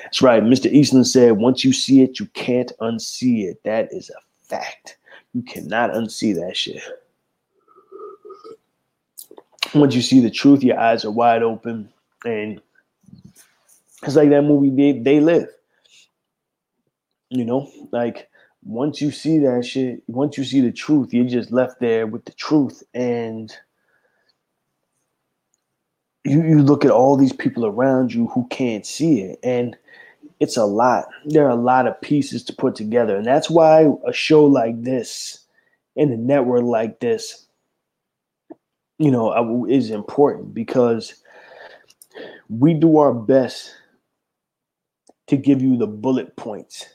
That's 0.03 0.21
right. 0.21 0.43
Mr. 0.43 0.71
Eastland 0.71 1.07
said, 1.07 1.33
once 1.33 1.65
you 1.65 1.73
see 1.73 2.03
it, 2.03 2.21
you 2.21 2.27
can't 2.35 2.73
unsee 2.81 3.45
it. 3.45 3.63
That 3.65 3.93
is 3.93 4.11
a 4.11 4.21
fact. 4.45 4.99
You 5.33 5.43
cannot 5.43 5.93
unsee 5.93 6.35
that 6.35 6.57
shit. 6.57 6.83
Once 9.75 9.95
you 9.95 10.03
see 10.03 10.21
the 10.21 10.31
truth, 10.31 10.63
your 10.63 10.79
eyes 10.79 11.07
are 11.07 11.11
wide 11.11 11.43
open. 11.43 11.89
And 12.27 12.61
it's 14.03 14.17
like 14.17 14.29
that 14.29 14.43
movie, 14.43 14.71
They, 14.71 14.99
they 14.99 15.21
Live. 15.21 15.49
You 17.31 17.47
know, 17.47 17.71
like 17.93 18.29
once 18.63 19.01
you 19.01 19.11
see 19.11 19.39
that 19.39 19.65
shit, 19.65 20.03
once 20.07 20.39
you 20.39 20.45
see 20.45 20.61
the 20.61 20.73
truth, 20.73 21.13
you're 21.13 21.25
just 21.25 21.51
left 21.51 21.81
there 21.81 22.07
with 22.07 22.25
the 22.25 22.33
truth. 22.33 22.83
And 22.95 23.53
you, 26.25 26.43
you 26.45 26.63
look 26.63 26.85
at 26.85 26.91
all 26.91 27.17
these 27.17 27.33
people 27.33 27.67
around 27.67 28.15
you 28.15 28.29
who 28.29 28.47
can't 28.49 28.87
see 28.87 29.21
it. 29.21 29.41
And 29.43 29.77
it's 30.39 30.57
a 30.57 30.65
lot. 30.65 31.07
There 31.25 31.47
are 31.47 31.51
a 31.51 31.57
lot 31.57 31.89
of 31.89 32.01
pieces 32.01 32.45
to 32.45 32.53
put 32.53 32.77
together. 32.77 33.17
And 33.17 33.27
that's 33.27 33.51
why 33.51 33.89
a 34.07 34.13
show 34.13 34.45
like 34.45 34.83
this 34.83 35.45
and 35.97 36.13
a 36.13 36.17
network 36.17 36.63
like 36.63 37.01
this, 37.01 37.47
you 38.99 39.11
know, 39.11 39.67
is 39.67 39.91
important 39.91 40.55
because 40.55 41.15
we 42.49 42.75
do 42.75 42.99
our 42.99 43.13
best 43.13 43.75
to 45.27 45.37
give 45.37 45.63
you 45.63 45.77
the 45.77 45.87
bullet 45.87 46.37
points 46.37 46.87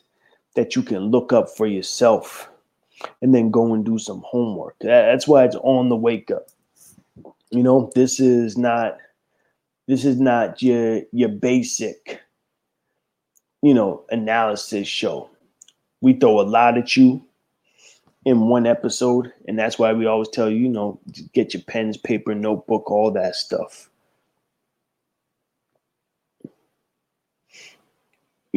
that 0.58 0.76
you 0.76 0.82
can 0.82 1.12
look 1.12 1.32
up 1.32 1.48
for 1.50 1.68
yourself 1.68 2.50
and 3.22 3.34
then 3.34 3.52
go 3.52 3.76
and 3.76 3.86
do 3.86 4.00
some 4.00 4.24
homework. 4.26 4.76
That's 4.82 5.28
why 5.28 5.46
it's 5.46 5.56
on 5.58 5.90
the 5.90 5.96
wake 5.96 6.32
up. 6.32 6.48
You 7.52 7.62
know, 7.62 7.92
this 7.94 8.20
is 8.20 8.58
not 8.58 8.98
this 9.88 10.04
is 10.04 10.20
not 10.20 10.62
your 10.64 11.04
your 11.12 11.30
basic 11.30 12.22
you 13.62 13.74
know 13.74 14.04
analysis 14.10 14.88
show. 14.88 15.30
We 16.02 16.14
throw 16.14 16.42
a 16.42 16.50
lot 16.50 16.76
at 16.76 16.98
you 16.98 17.24
in 18.26 18.48
one 18.48 18.66
episode, 18.66 19.32
and 19.48 19.60
that's 19.60 19.78
why 19.78 19.94
we 19.94 20.08
always 20.08 20.30
tell 20.30 20.50
you, 20.50 20.58
you 20.58 20.70
know, 20.70 21.00
get 21.34 21.54
your 21.54 21.64
pens, 21.64 21.98
paper, 21.98 22.34
notebook, 22.34 22.90
all 22.90 23.12
that 23.12 23.36
stuff. 23.36 23.92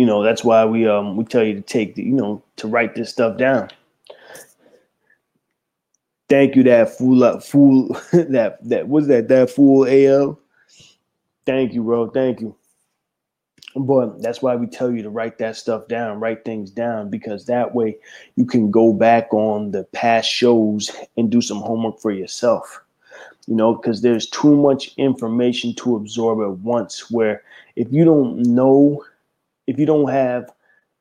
You 0.01 0.07
know 0.07 0.23
that's 0.23 0.43
why 0.43 0.65
we 0.65 0.89
um 0.89 1.17
we 1.17 1.25
tell 1.25 1.45
you 1.45 1.55
to 1.55 1.61
take 1.61 1.95
the, 1.95 2.03
you 2.03 2.17
know 2.21 2.43
to 2.57 2.67
write 2.67 2.95
this 2.95 3.11
stuff 3.11 3.37
down 3.37 3.69
Thank 6.31 6.55
you, 6.55 6.63
that 6.63 6.97
fool. 6.97 7.25
uh, 7.25 7.41
Fool. 7.41 7.89
That 8.13 8.59
that 8.69 8.89
was 8.89 9.09
that 9.09 9.27
that 9.29 9.51
fool. 9.51 9.85
Al. 9.85 10.39
Thank 11.45 11.75
you, 11.75 11.83
bro. 11.83 12.09
Thank 12.09 12.41
you. 12.41 12.55
But 13.75 14.23
that's 14.23 14.41
why 14.41 14.55
we 14.55 14.69
tell 14.69 14.93
you 14.93 15.03
to 15.03 15.11
write 15.11 15.39
that 15.39 15.57
stuff 15.57 15.89
down, 15.89 16.21
write 16.21 16.45
things 16.45 16.71
down, 16.71 17.11
because 17.11 17.47
that 17.47 17.75
way 17.75 17.97
you 18.37 18.45
can 18.45 18.71
go 18.71 18.93
back 18.93 19.35
on 19.35 19.73
the 19.73 19.83
past 19.93 20.31
shows 20.31 20.91
and 21.17 21.31
do 21.31 21.41
some 21.41 21.59
homework 21.63 21.99
for 22.01 22.13
yourself. 22.13 22.81
You 23.49 23.57
know, 23.57 23.75
because 23.75 24.03
there's 24.03 24.31
too 24.31 24.55
much 24.55 24.95
information 24.99 25.75
to 25.77 25.97
absorb 25.97 26.41
at 26.43 26.59
once. 26.61 27.11
Where 27.11 27.43
if 27.75 27.89
you 27.93 28.05
don't 28.05 28.39
know, 28.43 29.05
if 29.71 29.79
you 29.79 29.87
don't 29.87 30.11
have 30.11 30.51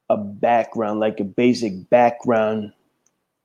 a 0.09 0.17
background, 0.17 0.99
like 0.99 1.19
a 1.19 1.23
basic 1.23 1.89
background 1.89 2.71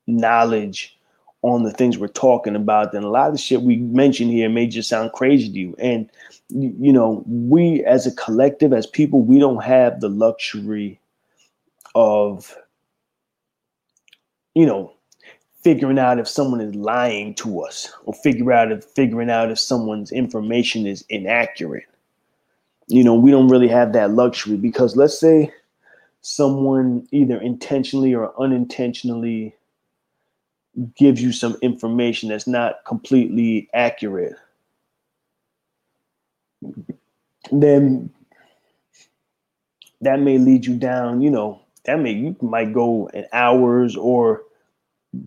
knowledge 0.07 0.99
on 1.41 1.62
the 1.62 1.70
things 1.70 1.97
we're 1.97 2.09
talking 2.09 2.55
about, 2.55 2.93
then 2.93 3.05
a 3.05 3.09
lot 3.09 3.29
of 3.29 3.33
the 3.33 3.39
shit 3.39 3.62
we 3.62 3.77
mention 3.77 4.29
here 4.29 4.51
may 4.51 4.66
just 4.66 4.89
sound 4.89 5.12
crazy 5.12 5.51
to 5.51 5.59
you. 5.59 5.75
And 5.79 6.11
you 6.51 6.75
you 6.79 6.93
know, 6.93 7.25
we 7.27 7.83
as 7.85 8.07
a 8.07 8.14
collective, 8.14 8.75
as 8.75 8.87
people, 8.87 9.22
we 9.22 9.39
don't 9.39 9.64
have 9.64 10.01
the 10.01 10.11
luxury 10.11 11.01
of, 11.95 12.55
you 14.55 14.66
know, 14.66 14.93
figuring 15.62 15.99
out 15.99 16.18
if 16.18 16.29
someone 16.29 16.61
is 16.61 16.75
lying 16.75 17.35
to 17.37 17.62
us 17.62 17.91
or 18.05 18.12
figure 18.12 18.53
out 18.53 18.70
if 18.70 18.85
figuring 18.85 19.31
out 19.31 19.51
if 19.51 19.59
someone's 19.59 20.12
information 20.12 20.87
is 20.87 21.03
inaccurate. 21.09 21.87
You 22.89 23.05
know, 23.05 23.14
we 23.14 23.30
don't 23.30 23.49
really 23.49 23.68
have 23.68 23.93
that 23.95 24.11
luxury 24.12 24.57
because 24.57 24.97
let's 24.97 25.18
say 25.18 25.53
someone 26.22 27.07
either 27.12 27.41
intentionally 27.41 28.14
or 28.14 28.39
unintentionally 28.41 29.55
gives 30.97 31.22
you 31.22 31.32
some 31.32 31.57
information 31.62 32.28
that's 32.30 32.47
not 32.47 32.85
completely 32.87 33.68
accurate 33.74 34.35
then 37.53 38.11
that 40.01 40.20
may 40.20 40.39
lead 40.39 40.66
you 40.66 40.76
down, 40.76 41.20
you 41.20 41.30
know, 41.30 41.61
that 41.85 42.01
may 42.01 42.12
you 42.12 42.37
might 42.43 42.72
go 42.72 43.09
in 43.14 43.26
hours 43.32 43.97
or 43.97 44.43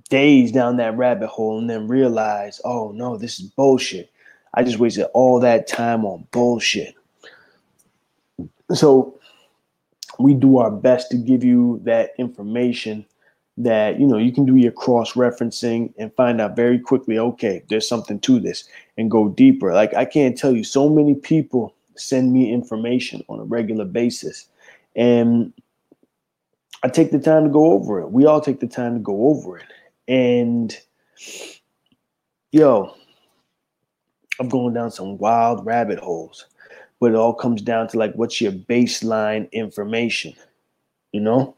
days 0.09 0.51
down 0.51 0.77
that 0.77 0.97
rabbit 0.97 1.29
hole 1.29 1.59
and 1.59 1.69
then 1.69 1.87
realize, 1.87 2.61
oh 2.65 2.91
no, 2.93 3.17
this 3.17 3.39
is 3.39 3.49
bullshit. 3.51 4.11
I 4.55 4.63
just 4.63 4.79
wasted 4.79 5.07
all 5.15 5.41
that 5.41 5.67
time 5.67 6.05
on 6.05 6.27
bullshit. 6.31 6.95
So 8.73 9.17
we 10.19 10.33
do 10.33 10.57
our 10.57 10.71
best 10.71 11.11
to 11.11 11.17
give 11.17 11.43
you 11.43 11.79
that 11.83 12.11
information 12.17 13.05
that 13.57 13.99
you 13.99 14.05
know 14.05 14.17
you 14.17 14.31
can 14.31 14.45
do 14.45 14.55
your 14.55 14.71
cross 14.71 15.13
referencing 15.13 15.91
and 15.97 16.13
find 16.15 16.39
out 16.39 16.55
very 16.55 16.77
quickly 16.77 17.17
okay 17.17 17.63
there's 17.69 17.87
something 17.89 18.19
to 18.19 18.39
this 18.39 18.69
and 18.97 19.09
go 19.09 19.29
deeper. 19.29 19.73
Like 19.73 19.93
i 19.95 20.05
can't 20.05 20.37
tell 20.37 20.55
you 20.55 20.63
so 20.63 20.89
many 20.89 21.15
people 21.15 21.73
send 21.95 22.31
me 22.31 22.53
information 22.53 23.23
on 23.27 23.39
a 23.39 23.43
regular 23.43 23.85
basis 23.85 24.47
and 24.95 25.51
i 26.83 26.87
take 26.87 27.11
the 27.11 27.19
time 27.19 27.45
to 27.45 27.49
go 27.49 27.71
over 27.71 27.99
it. 27.99 28.11
We 28.11 28.25
all 28.25 28.41
take 28.41 28.59
the 28.59 28.67
time 28.67 28.93
to 28.93 28.99
go 28.99 29.27
over 29.27 29.57
it. 29.57 29.65
And 30.07 30.77
yo 32.51 32.95
i'm 34.39 34.47
going 34.47 34.73
down 34.73 34.91
some 34.91 35.17
wild 35.17 35.65
rabbit 35.65 35.99
holes 35.99 36.45
but 36.99 37.11
it 37.11 37.15
all 37.15 37.33
comes 37.33 37.61
down 37.61 37.87
to 37.87 37.97
like 37.97 38.13
what's 38.15 38.41
your 38.41 38.51
baseline 38.51 39.51
information 39.51 40.33
you 41.11 41.19
know 41.19 41.55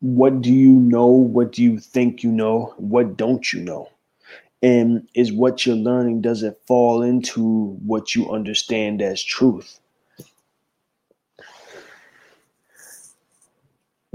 what 0.00 0.40
do 0.40 0.52
you 0.52 0.72
know? 0.72 1.06
What 1.06 1.52
do 1.52 1.62
you 1.62 1.78
think 1.78 2.22
you 2.22 2.32
know? 2.32 2.74
What 2.78 3.16
don't 3.16 3.52
you 3.52 3.60
know? 3.60 3.90
And 4.62 5.08
is 5.14 5.32
what 5.32 5.64
you're 5.64 5.76
learning, 5.76 6.22
does 6.22 6.42
it 6.42 6.60
fall 6.66 7.02
into 7.02 7.78
what 7.84 8.14
you 8.14 8.30
understand 8.30 9.00
as 9.00 9.22
truth? 9.22 9.78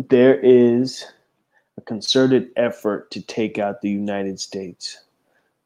There 0.10 0.40
is 0.40 1.06
a 1.78 1.82
concerted 1.82 2.50
effort 2.58 3.10
to 3.12 3.22
take 3.22 3.58
out 3.58 3.82
the 3.82 3.90
United 3.90 4.40
States. 4.40 5.00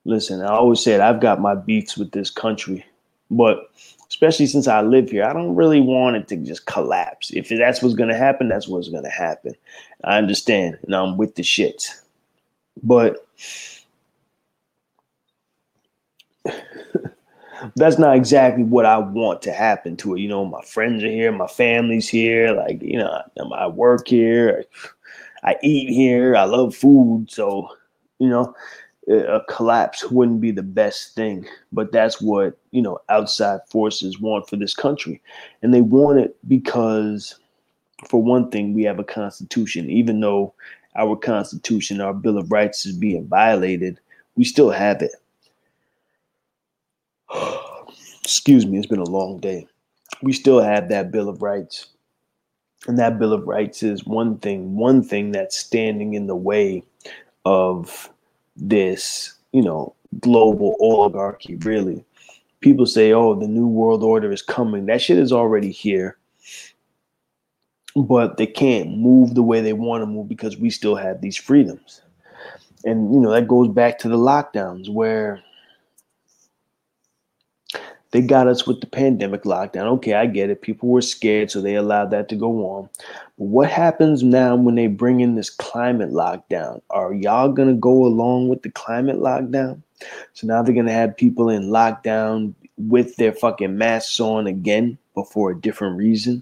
Listen, 0.06 0.42
I 0.42 0.50
always 0.50 0.82
said 0.82 1.02
I've 1.02 1.20
got 1.20 1.42
my 1.42 1.56
beefs 1.56 1.98
with 1.98 2.12
this 2.12 2.30
country, 2.30 2.86
but 3.30 3.70
especially 4.10 4.48
since 4.48 4.68
I 4.68 4.82
live 4.82 5.10
here, 5.12 5.24
I 5.24 5.34
don't 5.34 5.56
really 5.56 5.82
want 5.82 6.16
it 6.16 6.28
to 6.30 6.38
just 6.38 6.66
collapse. 6.66 7.32
If 7.32 7.50
that's 7.50 7.82
what's 7.82 7.96
going 7.96 8.10
to 8.10 8.18
happen, 8.18 8.50
that's 8.50 8.68
what's 8.68 8.90
going 8.90 9.04
to 9.04 9.10
happen. 9.10 9.54
I 10.04 10.18
understand, 10.18 10.80
and 10.84 10.96
I'm 10.96 11.18
with 11.18 11.36
the 11.36 11.44
shits. 11.44 12.02
But 12.82 13.26
that's 17.76 18.00
not 18.00 18.16
exactly 18.16 18.64
what 18.64 18.86
I 18.86 18.98
want 18.98 19.42
to 19.44 19.52
happen 19.52 19.96
to 19.98 20.16
it. 20.16 20.22
You 20.22 20.30
know, 20.30 20.46
my 20.46 20.62
friends 20.64 21.04
are 21.04 21.12
here, 21.12 21.32
my 21.32 21.48
family's 21.48 22.10
here, 22.10 22.54
like, 22.54 22.82
you 22.82 22.98
know, 22.98 23.22
I 23.54 23.68
work 23.68 24.08
here, 24.08 24.66
I 25.44 25.56
eat 25.62 25.94
here, 25.94 26.36
I 26.36 26.46
love 26.46 26.76
food. 26.76 27.28
So, 27.30 27.70
you 28.18 28.30
know, 28.30 28.56
a 29.10 29.42
collapse 29.50 30.10
wouldn't 30.12 30.42
be 30.42 30.52
the 30.52 30.64
best 30.64 31.16
thing, 31.16 31.48
but 31.72 31.92
that's 31.92 32.22
what 32.22 32.58
you 32.72 32.82
know 32.82 33.00
outside 33.10 33.62
forces 33.70 34.20
want 34.20 34.48
for 34.48 34.56
this 34.56 34.74
country, 34.74 35.22
and 35.62 35.74
they 35.74 35.82
want 35.82 36.20
it 36.20 36.38
because, 36.48 37.36
for 38.08 38.22
one 38.22 38.50
thing, 38.52 38.74
we 38.74 38.84
have 38.84 39.00
a 39.00 39.04
constitution. 39.04 39.90
Even 39.90 40.20
though 40.20 40.54
our 40.96 41.16
constitution, 41.16 42.02
our 42.02 42.14
Bill 42.14 42.38
of 42.38 42.52
Rights, 42.52 42.86
is 42.86 42.96
being 42.96 43.28
violated, 43.28 44.00
we 44.36 44.44
still 44.44 44.70
have 44.70 45.02
it. 45.02 45.12
Excuse 48.24 48.66
me, 48.66 48.78
it's 48.78 48.88
been 48.88 49.00
a 49.00 49.04
long 49.04 49.40
day. 49.40 49.68
We 50.22 50.34
still 50.34 50.62
have 50.62 50.90
that 50.90 51.12
Bill 51.12 51.30
of 51.30 51.42
Rights. 51.42 51.88
And 52.88 52.98
that 52.98 53.20
Bill 53.20 53.34
of 53.34 53.48
Rights 53.48 53.84
is 53.84 54.06
one 54.06 54.38
thing, 54.38 54.76
one 54.76 55.04
thing 55.04 55.32
that's 55.32 55.58
standing 55.58 56.14
in 56.14 56.28
the 56.28 56.36
way 56.36 56.84
of 57.44 58.10
this, 58.60 59.34
you 59.52 59.62
know, 59.62 59.96
global 60.20 60.76
oligarchy, 60.80 61.56
really. 61.58 62.04
People 62.62 62.86
say, 62.86 63.14
oh, 63.14 63.36
the 63.36 63.48
new 63.48 63.68
world 63.68 64.04
order 64.04 64.32
is 64.32 64.42
coming. 64.42 64.86
That 64.86 65.02
shit 65.02 65.18
is 65.18 65.32
already 65.32 65.72
here. 65.72 66.18
But 67.96 68.38
they 68.38 68.48
can't 68.48 68.98
move 68.98 69.34
the 69.34 69.44
way 69.44 69.62
they 69.62 69.74
want 69.74 70.02
to 70.02 70.06
move 70.06 70.28
because 70.28 70.58
we 70.58 70.70
still 70.70 70.96
have 70.96 71.22
these 71.22 71.38
freedoms. 71.38 72.02
And, 72.86 73.14
you 73.14 73.20
know, 73.20 73.32
that 73.32 73.48
goes 73.48 73.68
back 73.70 73.98
to 74.00 74.10
the 74.10 74.18
lockdowns 74.18 74.90
where 74.90 75.42
they 78.12 78.22
got 78.22 78.48
us 78.48 78.66
with 78.66 78.82
the 78.82 78.88
pandemic 78.88 79.44
lockdown. 79.44 79.86
Okay, 79.86 80.14
I 80.14 80.26
get 80.26 80.50
it. 80.50 80.62
People 80.62 80.90
were 80.90 81.02
scared, 81.02 81.52
so 81.52 81.62
they 81.62 81.76
allowed 81.76 82.12
that 82.12 82.28
to 82.30 82.36
go 82.36 82.66
on. 82.66 82.90
But 83.38 83.46
what 83.46 83.70
happens 83.70 84.24
now 84.24 84.56
when 84.56 84.76
they 84.76 84.88
bring 84.88 85.20
in 85.20 85.36
this 85.36 85.50
climate 85.50 86.12
lockdown? 86.12 86.82
Are 86.90 87.14
y'all 87.14 87.52
going 87.52 87.70
to 87.70 87.76
go 87.76 88.06
along 88.06 88.50
with 88.50 88.64
the 88.64 88.72
climate 88.72 89.18
lockdown? 89.18 89.82
So 90.34 90.48
now 90.48 90.64
they're 90.64 90.74
going 90.74 90.88
to 90.88 90.92
have 90.92 91.18
people 91.18 91.50
in 91.50 91.70
lockdown 91.70 92.54
with 92.78 93.16
their 93.18 93.34
fucking 93.34 93.78
masks 93.78 94.20
on 94.20 94.48
again, 94.48 94.98
but 95.14 95.32
for 95.32 95.52
a 95.52 95.60
different 95.60 95.98
reason. 95.98 96.42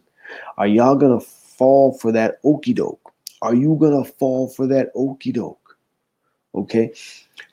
Are 0.58 0.68
y'all 0.68 0.96
going 0.96 1.20
to 1.20 1.26
fall 1.26 1.98
for 1.98 2.12
that 2.12 2.40
okey 2.44 2.74
doke? 2.74 3.12
Are 3.42 3.56
you 3.56 3.76
going 3.80 4.04
to 4.04 4.10
fall 4.10 4.48
for 4.48 4.68
that 4.68 4.92
okey 4.96 5.32
doke? 5.32 5.67
Okay. 6.58 6.92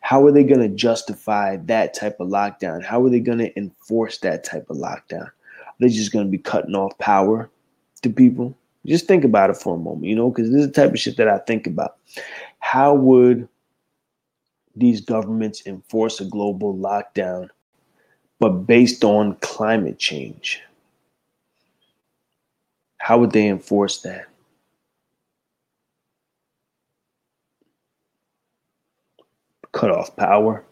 How 0.00 0.24
are 0.26 0.32
they 0.32 0.44
going 0.44 0.60
to 0.60 0.74
justify 0.74 1.56
that 1.56 1.94
type 1.94 2.18
of 2.20 2.28
lockdown? 2.28 2.82
How 2.82 3.04
are 3.04 3.10
they 3.10 3.20
going 3.20 3.38
to 3.38 3.56
enforce 3.58 4.18
that 4.18 4.44
type 4.44 4.68
of 4.70 4.78
lockdown? 4.78 5.26
Are 5.26 5.78
they 5.78 5.88
just 5.88 6.12
going 6.12 6.24
to 6.24 6.30
be 6.30 6.38
cutting 6.38 6.74
off 6.74 6.96
power 6.98 7.50
to 8.02 8.10
people? 8.10 8.56
Just 8.86 9.06
think 9.06 9.24
about 9.24 9.50
it 9.50 9.56
for 9.56 9.76
a 9.76 9.78
moment, 9.78 10.04
you 10.04 10.16
know, 10.16 10.30
because 10.30 10.50
this 10.50 10.60
is 10.60 10.66
the 10.66 10.72
type 10.72 10.92
of 10.92 10.98
shit 10.98 11.16
that 11.18 11.28
I 11.28 11.38
think 11.38 11.66
about. 11.66 11.96
How 12.60 12.94
would 12.94 13.48
these 14.74 15.00
governments 15.00 15.66
enforce 15.66 16.20
a 16.20 16.24
global 16.24 16.74
lockdown, 16.74 17.48
but 18.40 18.50
based 18.50 19.04
on 19.04 19.36
climate 19.36 19.98
change? 19.98 20.62
How 22.98 23.18
would 23.18 23.32
they 23.32 23.48
enforce 23.48 24.00
that? 24.02 24.26
Cut 29.74 29.90
off 29.90 30.16
power, 30.16 30.64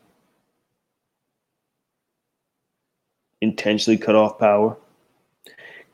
intentionally 3.42 3.98
cut 3.98 4.14
off 4.16 4.38
power, 4.38 4.76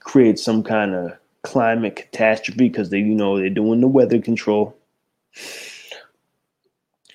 create 0.01 0.39
some 0.39 0.63
kind 0.63 0.95
of 0.95 1.13
climate 1.43 1.97
catastrophe 1.97 2.69
because 2.69 2.91
they, 2.91 2.99
you 2.99 3.15
know, 3.15 3.39
they're 3.39 3.51
doing 3.51 3.81
the 3.81 3.89
weather 3.89 4.21
control, 4.21 4.77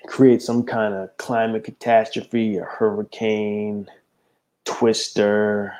create 0.08 0.42
some 0.42 0.64
kind 0.64 0.94
of 0.94 1.16
climate 1.18 1.64
catastrophe, 1.64 2.58
a 2.58 2.64
hurricane, 2.64 3.88
twister, 4.66 5.74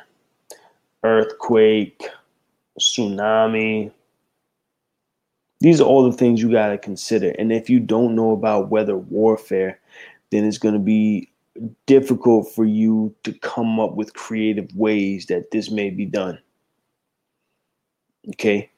earthquake, 1.04 2.04
tsunami, 2.80 3.92
These 5.62 5.82
are 5.82 5.86
all 5.86 6.10
the 6.10 6.18
things 6.18 6.42
you 6.42 6.52
got 6.52 6.70
to 6.70 6.78
consider. 6.78 7.32
And 7.40 7.52
if 7.52 7.70
you 7.70 7.80
don't 7.80 8.16
know 8.16 8.32
about 8.32 8.70
weather 8.70 8.98
warfare, 8.98 9.80
then 10.34 10.46
it's 10.46 10.58
going 10.58 10.74
to 10.74 10.80
be 10.80 11.30
difficult 11.86 12.52
for 12.54 12.66
you 12.66 13.14
to 13.24 13.32
come 13.40 13.80
up 13.80 13.94
with 13.94 14.14
creative 14.14 14.76
ways 14.76 15.28
that 15.28 15.52
this 15.52 15.70
may 15.70 15.90
be 15.90 16.06
done. 16.06 16.40
Okay? 18.30 18.70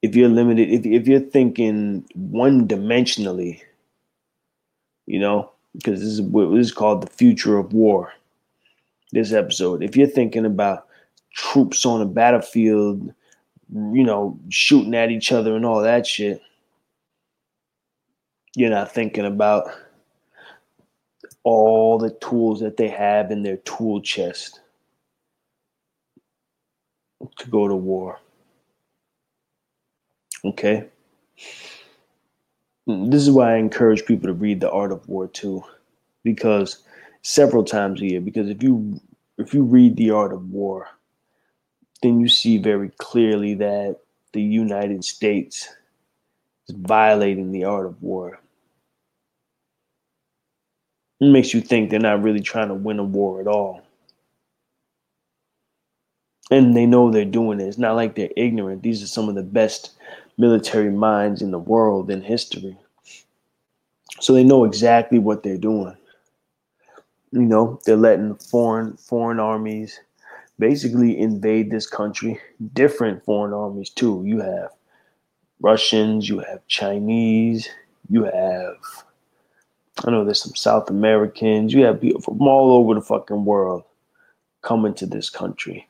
If 0.00 0.16
you're 0.16 0.28
limited, 0.28 0.70
if, 0.70 0.86
if 0.86 1.06
you're 1.06 1.20
thinking 1.20 2.04
one 2.14 2.66
dimensionally, 2.66 3.60
you 5.06 5.18
know, 5.18 5.50
because 5.74 6.00
this 6.00 6.08
is 6.08 6.22
what 6.22 6.50
this 6.54 6.68
is 6.68 6.72
called 6.72 7.02
the 7.02 7.10
future 7.10 7.58
of 7.58 7.72
war. 7.72 8.12
This 9.12 9.32
episode, 9.32 9.82
if 9.82 9.94
you're 9.94 10.06
thinking 10.06 10.46
about 10.46 10.86
troops 11.34 11.84
on 11.84 12.00
a 12.00 12.06
battlefield, 12.06 13.12
you 13.70 14.04
know, 14.04 14.38
shooting 14.48 14.94
at 14.94 15.10
each 15.10 15.32
other 15.32 15.54
and 15.54 15.66
all 15.66 15.82
that 15.82 16.06
shit, 16.06 16.40
you're 18.56 18.70
not 18.70 18.92
thinking 18.92 19.26
about 19.26 19.70
all 21.44 21.98
the 21.98 22.10
tools 22.20 22.60
that 22.60 22.76
they 22.76 22.88
have 22.88 23.30
in 23.30 23.42
their 23.42 23.56
tool 23.58 24.00
chest 24.00 24.60
to 27.38 27.50
go 27.50 27.68
to 27.68 27.74
war. 27.74 28.18
Okay? 30.44 30.88
Mm, 32.88 33.10
this 33.10 33.22
is 33.22 33.30
why 33.30 33.54
I 33.54 33.56
encourage 33.56 34.04
people 34.04 34.28
to 34.28 34.32
read 34.34 34.60
The 34.60 34.70
Art 34.70 34.92
of 34.92 35.08
War 35.08 35.28
too, 35.28 35.62
because 36.24 36.82
several 37.22 37.64
times 37.64 38.00
a 38.02 38.06
year, 38.06 38.20
because 38.20 38.48
if 38.48 38.62
you 38.62 39.00
if 39.38 39.54
you 39.54 39.62
read 39.62 39.96
The 39.96 40.10
Art 40.10 40.32
of 40.32 40.50
War, 40.50 40.88
then 42.02 42.20
you 42.20 42.28
see 42.28 42.58
very 42.58 42.90
clearly 42.98 43.54
that 43.54 43.98
the 44.32 44.42
United 44.42 45.04
States 45.04 45.68
is 46.68 46.74
violating 46.76 47.52
the 47.52 47.64
art 47.64 47.86
of 47.86 48.02
war. 48.02 48.40
It 51.22 51.30
makes 51.30 51.54
you 51.54 51.60
think 51.60 51.88
they're 51.90 52.00
not 52.00 52.24
really 52.24 52.40
trying 52.40 52.66
to 52.68 52.74
win 52.74 52.98
a 52.98 53.04
war 53.04 53.40
at 53.40 53.46
all. 53.46 53.82
And 56.50 56.76
they 56.76 56.84
know 56.84 57.10
they're 57.12 57.24
doing 57.24 57.60
it. 57.60 57.68
It's 57.68 57.78
not 57.78 57.94
like 57.94 58.16
they're 58.16 58.30
ignorant. 58.36 58.82
These 58.82 59.04
are 59.04 59.06
some 59.06 59.28
of 59.28 59.36
the 59.36 59.44
best 59.44 59.92
military 60.36 60.90
minds 60.90 61.40
in 61.40 61.52
the 61.52 61.60
world 61.60 62.10
in 62.10 62.22
history. 62.22 62.76
So 64.20 64.34
they 64.34 64.44
know 64.44 64.64
exactly 64.64 65.20
what 65.20 65.44
they're 65.44 65.58
doing. 65.58 65.96
You 67.32 67.42
know, 67.42 67.80
they're 67.86 67.96
letting 67.96 68.34
foreign 68.36 68.96
foreign 68.96 69.40
armies 69.40 70.00
basically 70.58 71.18
invade 71.18 71.70
this 71.70 71.86
country. 71.86 72.40
Different 72.74 73.24
foreign 73.24 73.54
armies 73.54 73.90
too. 73.90 74.24
You 74.26 74.40
have 74.40 74.70
Russians, 75.60 76.28
you 76.28 76.40
have 76.40 76.66
Chinese, 76.68 77.68
you 78.10 78.24
have 78.24 78.76
I 80.04 80.10
know 80.10 80.24
there's 80.24 80.42
some 80.42 80.54
South 80.54 80.90
Americans, 80.90 81.72
you 81.72 81.84
have 81.84 82.00
people 82.00 82.20
from 82.20 82.42
all 82.42 82.72
over 82.72 82.94
the 82.94 83.00
fucking 83.00 83.44
world 83.44 83.84
coming 84.62 84.94
to 84.94 85.06
this 85.06 85.30
country 85.30 85.88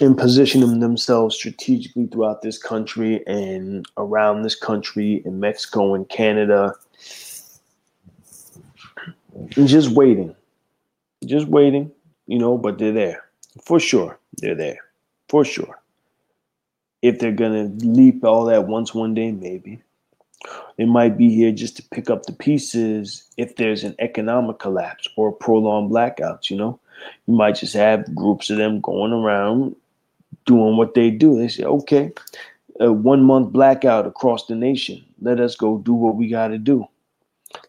and 0.00 0.16
positioning 0.16 0.80
themselves 0.80 1.36
strategically 1.36 2.06
throughout 2.06 2.42
this 2.42 2.58
country 2.58 3.24
and 3.26 3.86
around 3.96 4.42
this 4.42 4.54
country 4.54 5.22
in 5.24 5.38
Mexico 5.38 5.94
and 5.94 6.08
Canada. 6.08 6.74
And 9.56 9.68
just 9.68 9.90
waiting 9.90 10.34
just 11.24 11.46
waiting, 11.48 11.90
you 12.26 12.38
know, 12.38 12.58
but 12.58 12.78
they're 12.78 12.92
there 12.92 13.24
for 13.62 13.80
sure. 13.80 14.18
They're 14.38 14.54
there 14.54 14.78
for 15.28 15.44
sure. 15.44 15.80
If 17.02 17.18
they're 17.18 17.32
gonna 17.32 17.64
leap 17.78 18.24
all 18.24 18.44
that 18.46 18.66
once 18.66 18.94
one 18.94 19.14
day, 19.14 19.32
maybe 19.32 19.80
they 20.76 20.84
might 20.84 21.18
be 21.18 21.34
here 21.34 21.52
just 21.52 21.76
to 21.76 21.82
pick 21.90 22.10
up 22.10 22.24
the 22.24 22.32
pieces 22.32 23.24
if 23.36 23.56
there's 23.56 23.84
an 23.84 23.94
economic 23.98 24.58
collapse 24.58 25.08
or 25.16 25.32
prolonged 25.32 25.90
blackouts. 25.90 26.50
You 26.50 26.56
know, 26.56 26.80
you 27.26 27.34
might 27.34 27.56
just 27.56 27.74
have 27.74 28.14
groups 28.14 28.50
of 28.50 28.58
them 28.58 28.80
going 28.80 29.12
around 29.12 29.76
doing 30.46 30.76
what 30.76 30.94
they 30.94 31.10
do. 31.10 31.36
They 31.36 31.48
say, 31.48 31.64
okay, 31.64 32.12
a 32.80 32.92
one 32.92 33.22
month 33.22 33.52
blackout 33.52 34.06
across 34.06 34.46
the 34.46 34.54
nation. 34.54 35.04
Let 35.20 35.40
us 35.40 35.56
go 35.56 35.78
do 35.78 35.92
what 35.92 36.16
we 36.16 36.28
got 36.28 36.48
to 36.48 36.58
do. 36.58 36.86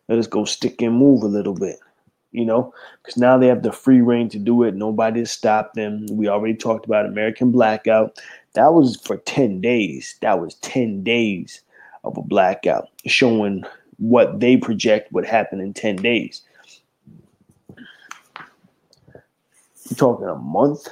Let 0.07 0.19
us 0.19 0.27
go 0.27 0.45
stick 0.45 0.81
and 0.81 0.97
move 0.97 1.23
a 1.23 1.27
little 1.27 1.53
bit 1.53 1.79
you 2.33 2.43
know, 2.43 2.73
because 3.01 3.15
now 3.15 3.37
they 3.37 3.47
have 3.47 3.61
the 3.61 3.71
free 3.71 4.01
reign 4.01 4.27
to 4.27 4.39
do 4.39 4.63
it. 4.63 4.73
Nobody 4.73 5.19
has 5.19 5.31
stopped 5.31 5.75
them. 5.75 6.07
We 6.11 6.27
already 6.27 6.55
talked 6.55 6.85
about 6.85 7.05
American 7.05 7.51
blackout. 7.51 8.19
That 8.53 8.73
was 8.73 8.97
for 8.97 9.17
10 9.17 9.61
days. 9.61 10.15
That 10.21 10.41
was 10.41 10.55
10 10.55 11.03
days 11.03 11.61
of 12.03 12.17
a 12.17 12.21
blackout, 12.21 12.89
showing 13.05 13.63
what 13.97 14.39
they 14.39 14.57
project 14.57 15.11
would 15.13 15.25
happen 15.25 15.59
in 15.59 15.73
10 15.73 15.97
days. 15.97 16.41
You're 19.89 19.97
talking 19.97 20.27
a 20.27 20.35
month? 20.35 20.87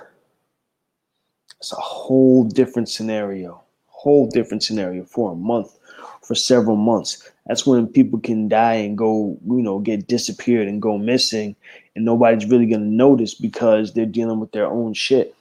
It's 1.59 1.71
a 1.71 1.75
whole 1.75 2.43
different 2.43 2.89
scenario. 2.89 3.61
Whole 3.87 4.27
different 4.27 4.63
scenario 4.63 5.03
for 5.03 5.31
a 5.31 5.35
month, 5.35 5.77
for 6.23 6.33
several 6.33 6.75
months. 6.75 7.29
That's 7.45 7.65
when 7.67 7.87
people 7.87 8.19
can 8.19 8.47
die 8.47 8.75
and 8.75 8.97
go, 8.97 9.37
you 9.45 9.61
know, 9.61 9.79
get 9.79 10.07
disappeared 10.07 10.67
and 10.67 10.81
go 10.81 10.97
missing, 10.97 11.55
and 11.95 12.05
nobody's 12.05 12.49
really 12.49 12.65
gonna 12.65 12.85
notice 12.85 13.33
because 13.33 13.93
they're 13.93 14.05
dealing 14.05 14.39
with 14.39 14.51
their 14.51 14.65
own 14.65 14.93
shit. 14.93 15.35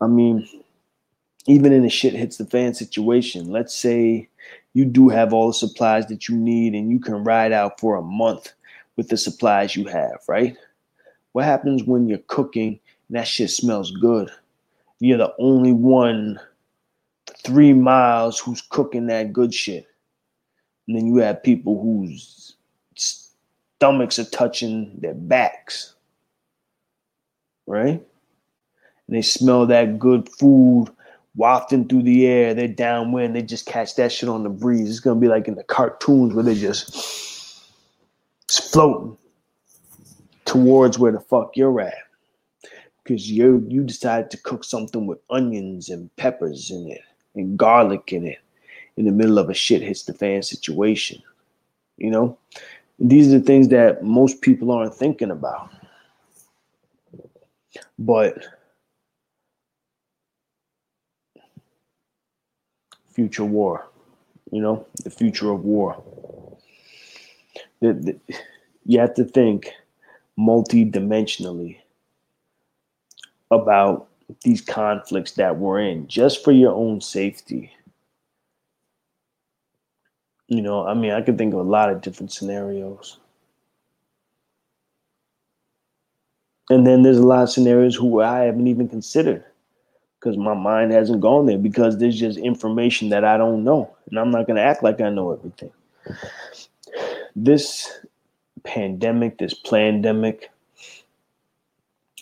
I 0.00 0.06
mean, 0.06 0.48
even 1.46 1.72
in 1.72 1.84
a 1.84 1.90
shit 1.90 2.14
hits 2.14 2.38
the 2.38 2.46
fan 2.46 2.74
situation, 2.74 3.50
let's 3.50 3.74
say 3.74 4.28
you 4.74 4.84
do 4.84 5.08
have 5.08 5.32
all 5.32 5.48
the 5.48 5.54
supplies 5.54 6.06
that 6.08 6.28
you 6.28 6.36
need 6.36 6.74
and 6.74 6.90
you 6.90 6.98
can 6.98 7.24
ride 7.24 7.52
out 7.52 7.80
for 7.80 7.96
a 7.96 8.02
month 8.02 8.52
with 8.96 9.08
the 9.08 9.16
supplies 9.16 9.76
you 9.76 9.86
have, 9.86 10.18
right? 10.28 10.56
What 11.32 11.44
happens 11.44 11.84
when 11.84 12.08
you're 12.08 12.18
cooking 12.26 12.78
and 13.08 13.16
that 13.16 13.26
shit 13.26 13.50
smells 13.50 13.90
good? 13.92 14.30
You're 15.00 15.18
the 15.18 15.34
only 15.38 15.72
one 15.72 16.38
three 17.44 17.72
miles 17.72 18.38
who's 18.38 18.62
cooking 18.62 19.06
that 19.06 19.32
good 19.32 19.54
shit. 19.54 19.86
And 20.86 20.96
then 20.96 21.06
you 21.06 21.16
have 21.16 21.42
people 21.42 21.80
whose 21.80 22.56
stomachs 22.96 24.18
are 24.18 24.24
touching 24.24 24.92
their 24.98 25.14
backs, 25.14 25.94
right? 27.66 28.02
And 29.06 29.16
they 29.16 29.22
smell 29.22 29.66
that 29.66 29.98
good 29.98 30.28
food 30.28 30.88
wafting 31.36 31.88
through 31.88 32.02
the 32.02 32.26
air. 32.26 32.54
They're 32.54 32.68
downwind. 32.68 33.34
They 33.34 33.42
just 33.42 33.66
catch 33.66 33.96
that 33.96 34.12
shit 34.12 34.28
on 34.28 34.42
the 34.42 34.50
breeze. 34.50 34.88
It's 34.88 35.00
gonna 35.00 35.20
be 35.20 35.28
like 35.28 35.48
in 35.48 35.54
the 35.54 35.64
cartoons 35.64 36.34
where 36.34 36.44
they 36.44 36.54
just 36.54 37.70
it's 38.44 38.70
floating 38.70 39.16
towards 40.44 40.98
where 40.98 41.12
the 41.12 41.20
fuck 41.20 41.56
you're 41.56 41.80
at. 41.80 41.94
Because 43.02 43.30
you 43.30 43.64
you 43.68 43.82
decided 43.82 44.30
to 44.30 44.38
cook 44.38 44.64
something 44.64 45.06
with 45.06 45.18
onions 45.30 45.88
and 45.88 46.14
peppers 46.16 46.70
in 46.70 46.90
it 46.90 47.02
and 47.34 47.58
garlic 47.58 48.12
in 48.12 48.26
it 48.26 48.38
in 48.96 49.04
the 49.04 49.12
middle 49.12 49.38
of 49.38 49.50
a 49.50 49.54
shit 49.54 49.82
hits 49.82 50.04
the 50.04 50.14
fan 50.14 50.42
situation. 50.42 51.22
You 51.96 52.10
know, 52.10 52.38
these 52.98 53.28
are 53.28 53.38
the 53.38 53.44
things 53.44 53.68
that 53.68 54.02
most 54.02 54.40
people 54.40 54.70
aren't 54.70 54.94
thinking 54.94 55.30
about. 55.30 55.70
But 57.98 58.44
future 63.14 63.44
war, 63.44 63.86
you 64.50 64.60
know, 64.60 64.86
the 65.04 65.10
future 65.10 65.50
of 65.50 65.64
war. 65.64 66.02
The, 67.80 67.92
the, 67.92 68.20
you 68.84 68.98
have 68.98 69.14
to 69.14 69.24
think 69.24 69.70
multi-dimensionally 70.36 71.78
about 73.50 74.08
these 74.42 74.60
conflicts 74.60 75.32
that 75.32 75.58
we're 75.58 75.80
in 75.80 76.08
just 76.08 76.42
for 76.42 76.52
your 76.52 76.74
own 76.74 77.00
safety 77.00 77.70
you 80.48 80.60
know, 80.60 80.86
I 80.86 80.94
mean, 80.94 81.10
I 81.12 81.22
can 81.22 81.38
think 81.38 81.54
of 81.54 81.60
a 81.60 81.68
lot 81.68 81.90
of 81.90 82.00
different 82.00 82.32
scenarios. 82.32 83.18
And 86.70 86.86
then 86.86 87.02
there's 87.02 87.18
a 87.18 87.26
lot 87.26 87.42
of 87.42 87.50
scenarios 87.50 87.96
who 87.96 88.20
I 88.20 88.40
haven't 88.40 88.66
even 88.66 88.88
considered 88.88 89.44
because 90.24 90.38
my 90.38 90.54
mind 90.54 90.90
hasn't 90.90 91.20
gone 91.20 91.44
there 91.44 91.58
because 91.58 91.98
there's 91.98 92.18
just 92.18 92.38
information 92.38 93.10
that 93.10 93.26
I 93.26 93.36
don't 93.36 93.62
know. 93.62 93.94
And 94.08 94.18
I'm 94.18 94.30
not 94.30 94.46
going 94.46 94.56
to 94.56 94.62
act 94.62 94.82
like 94.82 95.02
I 95.02 95.10
know 95.10 95.32
everything. 95.32 95.70
This 97.36 97.92
pandemic, 98.62 99.36
this 99.36 99.52
pandemic, 99.52 100.50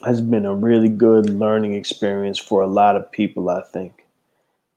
has 0.05 0.21
been 0.21 0.45
a 0.45 0.55
really 0.55 0.89
good 0.89 1.31
learning 1.31 1.75
experience 1.75 2.41
for 2.41 2.61
a 2.61 2.67
lot 2.67 2.97
of 2.97 3.13
people, 3.13 3.49
I 3.49 3.63
think, 3.63 4.05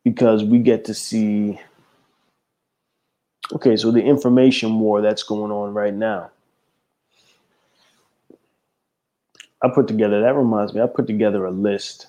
because 0.04 0.44
we 0.44 0.60
get 0.60 0.86
to 0.86 0.94
see 0.94 1.60
Okay, 3.54 3.78
so 3.78 3.92
the 3.92 4.02
information 4.02 4.80
war 4.80 5.02
that's 5.02 5.22
going 5.22 5.52
on 5.52 5.76
right 5.76 5.94
now. 5.94 6.32
I 9.62 9.70
put 9.70 9.88
together, 9.88 10.20
that 10.22 10.34
reminds 10.36 10.74
me, 10.74 10.82
I 10.82 10.88
put 10.88 11.06
together 11.06 11.46
a 11.46 11.52
list 11.52 12.08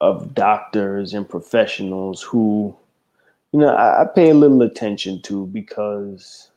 of 0.00 0.34
doctors 0.34 1.14
and 1.14 1.28
professionals 1.28 2.22
who, 2.22 2.76
you 3.52 3.60
know, 3.60 3.68
I, 3.74 4.02
I 4.02 4.04
pay 4.06 4.30
a 4.30 4.34
little 4.34 4.62
attention 4.62 5.22
to 5.22 5.46
because 5.46 6.50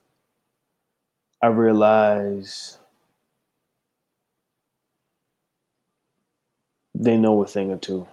I 1.41 1.48
realize 1.48 2.78
they 6.94 7.18
know 7.18 7.41
a 7.41 7.48
thing 7.48 7.72
or 7.72 7.78
two. 7.78 8.07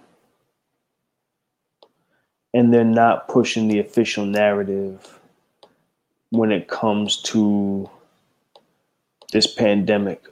And 2.53 2.73
they're 2.73 2.85
not 2.85 3.27
pushing 3.27 3.67
the 3.67 3.79
official 3.79 4.25
narrative 4.25 5.19
when 6.29 6.51
it 6.51 6.67
comes 6.69 7.21
to 7.23 7.89
this 9.33 9.47
pandemic. 9.47 10.25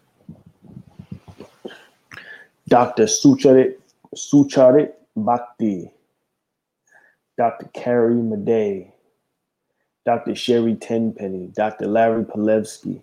Dr. 2.67 3.03
Sucharit, 3.03 3.77
Sucharit 4.15 4.93
Bhakdi, 5.17 5.91
Dr. 7.37 7.69
Carrie 7.73 8.15
Madej, 8.15 8.91
Dr. 10.05 10.35
Sherry 10.35 10.75
Tenpenny, 10.75 11.47
Dr. 11.55 11.87
Larry 11.87 12.23
Palevsky, 12.23 13.01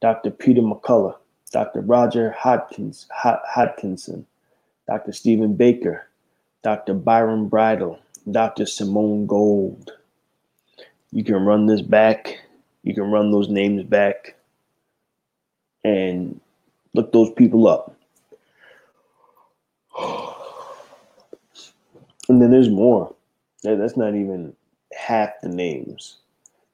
Dr. 0.00 0.30
Peter 0.30 0.60
McCullough, 0.60 1.16
Dr. 1.52 1.80
Roger 1.80 2.34
Hodkins, 2.38 3.06
Hodkinson, 3.10 4.24
Dr. 4.86 5.12
Stephen 5.12 5.54
Baker, 5.54 6.08
Dr. 6.62 6.94
Byron 6.94 7.48
Bridle, 7.48 7.98
Dr. 8.30 8.66
Simone 8.66 9.26
Gold. 9.26 9.92
You 11.12 11.24
can 11.24 11.36
run 11.44 11.66
this 11.66 11.82
back. 11.82 12.40
You 12.82 12.94
can 12.94 13.10
run 13.10 13.30
those 13.30 13.48
names 13.48 13.82
back 13.84 14.36
and 15.84 16.40
look 16.94 17.12
those 17.12 17.30
people 17.32 17.66
up. 17.66 17.94
And 22.30 22.40
then 22.40 22.52
there's 22.52 22.68
more. 22.68 23.12
That's 23.64 23.96
not 23.96 24.14
even 24.14 24.54
half 24.96 25.30
the 25.42 25.48
names 25.48 26.18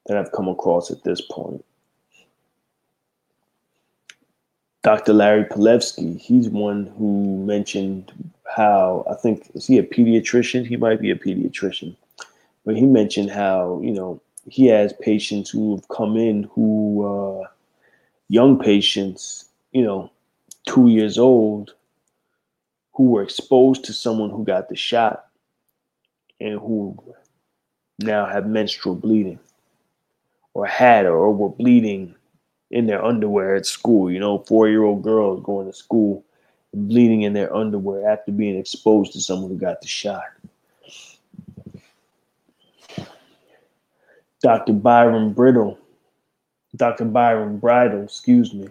that 0.05 0.15
I've 0.15 0.31
come 0.31 0.47
across 0.47 0.91
at 0.91 1.03
this 1.03 1.19
point. 1.19 1.65
Dr. 4.83 5.13
Larry 5.13 5.45
Palevsky, 5.45 6.21
he's 6.21 6.47
one 6.47 6.93
who 6.99 7.43
mentioned 7.43 8.11
how 8.55 9.03
I 9.09 9.15
think 9.15 9.49
is 9.55 9.65
he 9.65 9.79
a 9.79 9.83
pediatrician? 9.83 10.63
He 10.63 10.77
might 10.77 11.01
be 11.01 11.09
a 11.09 11.15
pediatrician, 11.15 11.95
but 12.63 12.77
he 12.77 12.85
mentioned 12.85 13.31
how 13.31 13.81
you 13.83 13.93
know 13.93 14.21
he 14.47 14.67
has 14.67 14.93
patients 15.01 15.49
who 15.49 15.75
have 15.75 15.87
come 15.87 16.17
in 16.17 16.43
who 16.53 17.41
uh, 17.41 17.47
young 18.29 18.59
patients, 18.59 19.45
you 19.71 19.81
know, 19.81 20.11
two 20.67 20.89
years 20.89 21.17
old, 21.17 21.73
who 22.93 23.05
were 23.09 23.23
exposed 23.23 23.83
to 23.85 23.91
someone 23.91 24.29
who 24.29 24.45
got 24.45 24.69
the 24.69 24.75
shot 24.75 25.26
and 26.39 26.59
who 26.59 26.97
now 27.99 28.25
have 28.25 28.45
menstrual 28.47 28.95
bleeding 28.95 29.39
or 30.53 30.65
had 30.65 31.05
or 31.05 31.33
were 31.33 31.49
bleeding 31.49 32.15
in 32.71 32.85
their 32.87 33.03
underwear 33.03 33.55
at 33.55 33.65
school. 33.65 34.11
You 34.11 34.19
know, 34.19 34.39
four 34.39 34.67
year 34.69 34.83
old 34.83 35.03
girls 35.03 35.43
going 35.43 35.67
to 35.67 35.73
school 35.73 36.23
bleeding 36.73 37.23
in 37.23 37.33
their 37.33 37.53
underwear 37.55 38.09
after 38.09 38.31
being 38.31 38.57
exposed 38.57 39.13
to 39.13 39.21
someone 39.21 39.49
who 39.49 39.57
got 39.57 39.81
the 39.81 39.87
shot. 39.87 40.23
Dr. 44.41 44.73
Byron 44.73 45.33
Brittle, 45.33 45.79
Dr. 46.75 47.05
Byron 47.05 47.57
Bridle, 47.57 48.03
excuse 48.03 48.53
me. 48.53 48.69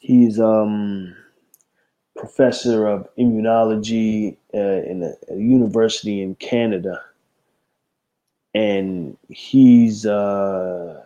He's 0.00 0.40
um 0.40 1.14
professor 2.16 2.86
of 2.86 3.08
immunology 3.18 4.36
uh, 4.56 4.82
in 4.82 5.02
a, 5.02 5.32
a, 5.32 5.36
university 5.36 6.22
in 6.22 6.34
Canada, 6.36 7.02
and 8.54 9.16
he's 9.28 10.06
uh, 10.06 11.02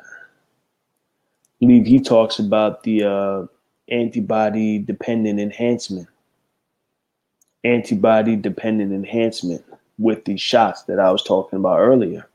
I 1.61 1.67
believe 1.67 1.87
he 1.87 2.01
talks 2.01 2.39
about 2.39 2.85
the 2.85 3.05
uh, 3.05 3.47
antibody 3.91 4.79
dependent 4.79 5.41
enhancement, 5.41 6.09
antibody 7.65 8.37
dependent 8.37 8.93
enhancement 8.93 9.65
with 9.99 10.25
these 10.25 10.41
shots 10.41 10.85
that 10.85 10.99
I 10.99 11.11
was 11.11 11.23
talking 11.23 11.59
about 11.59 11.81
earlier. 11.81 12.27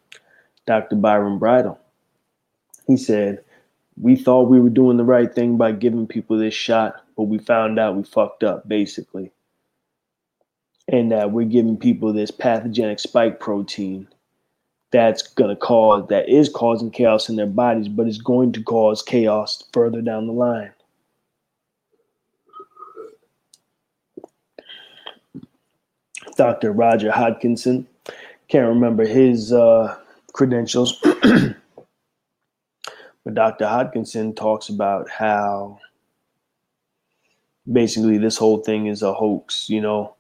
Dr. 0.68 0.96
Byron 0.96 1.40
Bridle, 1.40 1.80
he 2.88 2.98
said, 2.98 3.44
we 3.98 4.16
thought 4.16 4.50
we 4.50 4.60
were 4.60 4.70
doing 4.70 4.98
the 4.98 5.04
right 5.04 5.34
thing 5.34 5.58
by 5.58 5.72
giving 5.72 6.08
people 6.08 6.38
this 6.38 6.54
shot, 6.54 7.04
but 7.16 7.24
we 7.24 7.38
found 7.38 7.80
out 7.80 7.96
we 7.96 8.04
fucked 8.04 8.44
up, 8.44 8.68
basically. 8.68 9.32
And 10.88 11.12
that 11.12 11.32
we're 11.32 11.45
giving 11.45 11.78
people 11.78 12.14
this 12.14 12.32
pathogenic 12.32 12.99
spike 12.99 13.40
protein 13.40 14.07
that's 14.91 15.24
going 15.24 15.49
to 15.49 15.56
cause, 15.56 16.07
that 16.10 16.30
is 16.30 16.48
causing 16.48 16.91
chaos 16.91 17.28
in 17.28 17.36
their 17.36 17.48
bodies, 17.48 17.88
but 17.88 18.07
is 18.07 18.20
going 18.20 18.52
to 18.53 18.64
cause 18.64 19.02
chaos 19.02 19.64
further 19.74 20.02
down 20.02 20.28
the 20.28 20.34
line. 20.34 20.72
Dr. 26.38 26.72
Roger 26.72 27.12
Hodkinson, 27.12 27.86
can't 28.48 28.68
remember 28.68 29.06
his 29.06 29.52
uh, 29.52 29.98
credentials. 30.34 31.02
But 33.26 33.34
Dr. 33.34 33.66
Hodkinson 33.66 34.36
talks 34.36 34.70
about 34.70 35.10
how 35.10 35.80
basically 37.72 38.20
this 38.20 38.38
whole 38.38 38.60
thing 38.60 38.86
is 38.86 39.02
a 39.02 39.14
hoax, 39.14 39.68
you 39.68 39.82
know. 39.82 40.15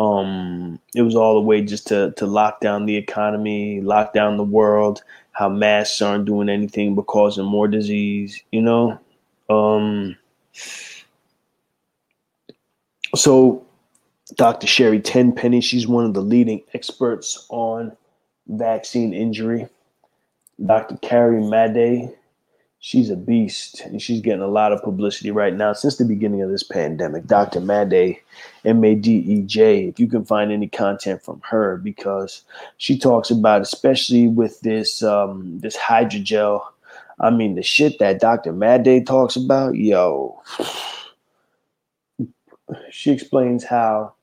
Um, 0.00 0.80
it 0.94 1.02
was 1.02 1.14
all 1.14 1.34
the 1.34 1.42
way 1.42 1.60
just 1.60 1.86
to, 1.88 2.12
to 2.16 2.24
lock 2.24 2.62
down 2.62 2.86
the 2.86 2.96
economy, 2.96 3.82
lock 3.82 4.14
down 4.14 4.38
the 4.38 4.42
world, 4.42 5.02
how 5.32 5.50
masks 5.50 6.00
aren't 6.00 6.24
doing 6.24 6.48
anything 6.48 6.94
but 6.94 7.02
causing 7.02 7.44
more 7.44 7.68
disease, 7.68 8.42
you 8.50 8.62
know. 8.62 8.98
Um, 9.50 10.16
so 13.14 13.66
Dr. 14.36 14.66
Sherry 14.66 15.00
Tenpenny, 15.00 15.60
she's 15.60 15.86
one 15.86 16.06
of 16.06 16.14
the 16.14 16.22
leading 16.22 16.62
experts 16.72 17.44
on 17.50 17.94
vaccine 18.46 19.12
injury. 19.12 19.68
Dr. 20.64 20.96
Carrie 21.02 21.42
Madej, 21.42 22.14
she's 22.80 23.10
a 23.10 23.16
beast 23.16 23.82
and 23.82 24.00
she's 24.02 24.20
getting 24.20 24.40
a 24.42 24.48
lot 24.48 24.72
of 24.72 24.82
publicity 24.82 25.30
right 25.30 25.54
now 25.54 25.72
since 25.72 25.96
the 25.96 26.04
beginning 26.04 26.42
of 26.42 26.50
this 26.50 26.62
pandemic. 26.62 27.26
Dr. 27.26 27.60
Madej, 27.60 28.18
M 28.64 28.82
A 28.84 28.94
D 28.94 29.18
E 29.18 29.42
J, 29.42 29.84
if 29.84 30.00
you 30.00 30.08
can 30.08 30.24
find 30.24 30.50
any 30.50 30.66
content 30.66 31.22
from 31.22 31.40
her, 31.44 31.76
because 31.76 32.42
she 32.78 32.98
talks 32.98 33.30
about, 33.30 33.60
especially 33.60 34.26
with 34.26 34.60
this 34.62 35.02
um, 35.02 35.60
this 35.60 35.76
hydrogel. 35.76 36.62
I 37.20 37.28
mean, 37.28 37.54
the 37.54 37.62
shit 37.62 37.98
that 37.98 38.18
Dr. 38.18 38.52
Madej 38.52 39.06
talks 39.06 39.36
about, 39.36 39.76
yo. 39.76 40.42
She 42.90 43.10
explains 43.10 43.64
how 43.64 44.14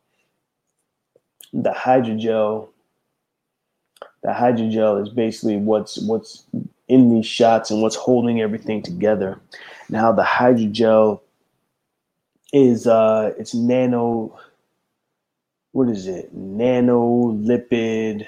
the 1.54 1.72
hydrogel 1.72 2.70
the 4.24 4.30
hydrogel 4.30 5.02
is 5.02 5.10
basically 5.10 5.58
what's 5.58 5.98
what's 6.02 6.46
in 6.88 7.14
these 7.14 7.26
shots 7.26 7.70
and 7.72 7.82
what's 7.82 7.96
holding 7.96 8.42
everything 8.42 8.82
together. 8.82 9.40
Now 9.90 10.12
the 10.12 10.24
hydrogel 10.24 11.22
is 12.54 12.88
uh 12.88 13.34
it's 13.38 13.54
nano 13.54 14.40
what 15.74 15.90
is 15.90 16.08
it? 16.08 16.36
Nanolipid 16.36 18.26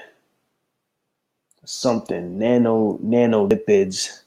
something. 1.66 2.38
Nano 2.38 3.00
nanolipids. 3.04 4.22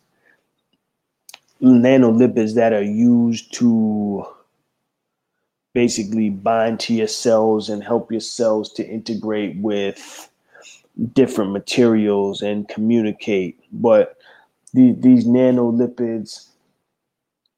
Nanolipids 1.62 2.54
that 2.54 2.72
are 2.72 2.82
used 2.82 3.52
to 3.54 4.26
basically 5.72 6.30
bind 6.30 6.80
to 6.80 6.94
your 6.94 7.06
cells 7.06 7.68
and 7.68 7.82
help 7.82 8.10
your 8.10 8.20
cells 8.20 8.72
to 8.72 8.86
integrate 8.86 9.56
with 9.58 10.28
different 11.12 11.52
materials 11.52 12.42
and 12.42 12.68
communicate. 12.68 13.58
But 13.72 14.16
the, 14.74 14.92
these 14.98 15.26
nanolipids, 15.26 16.48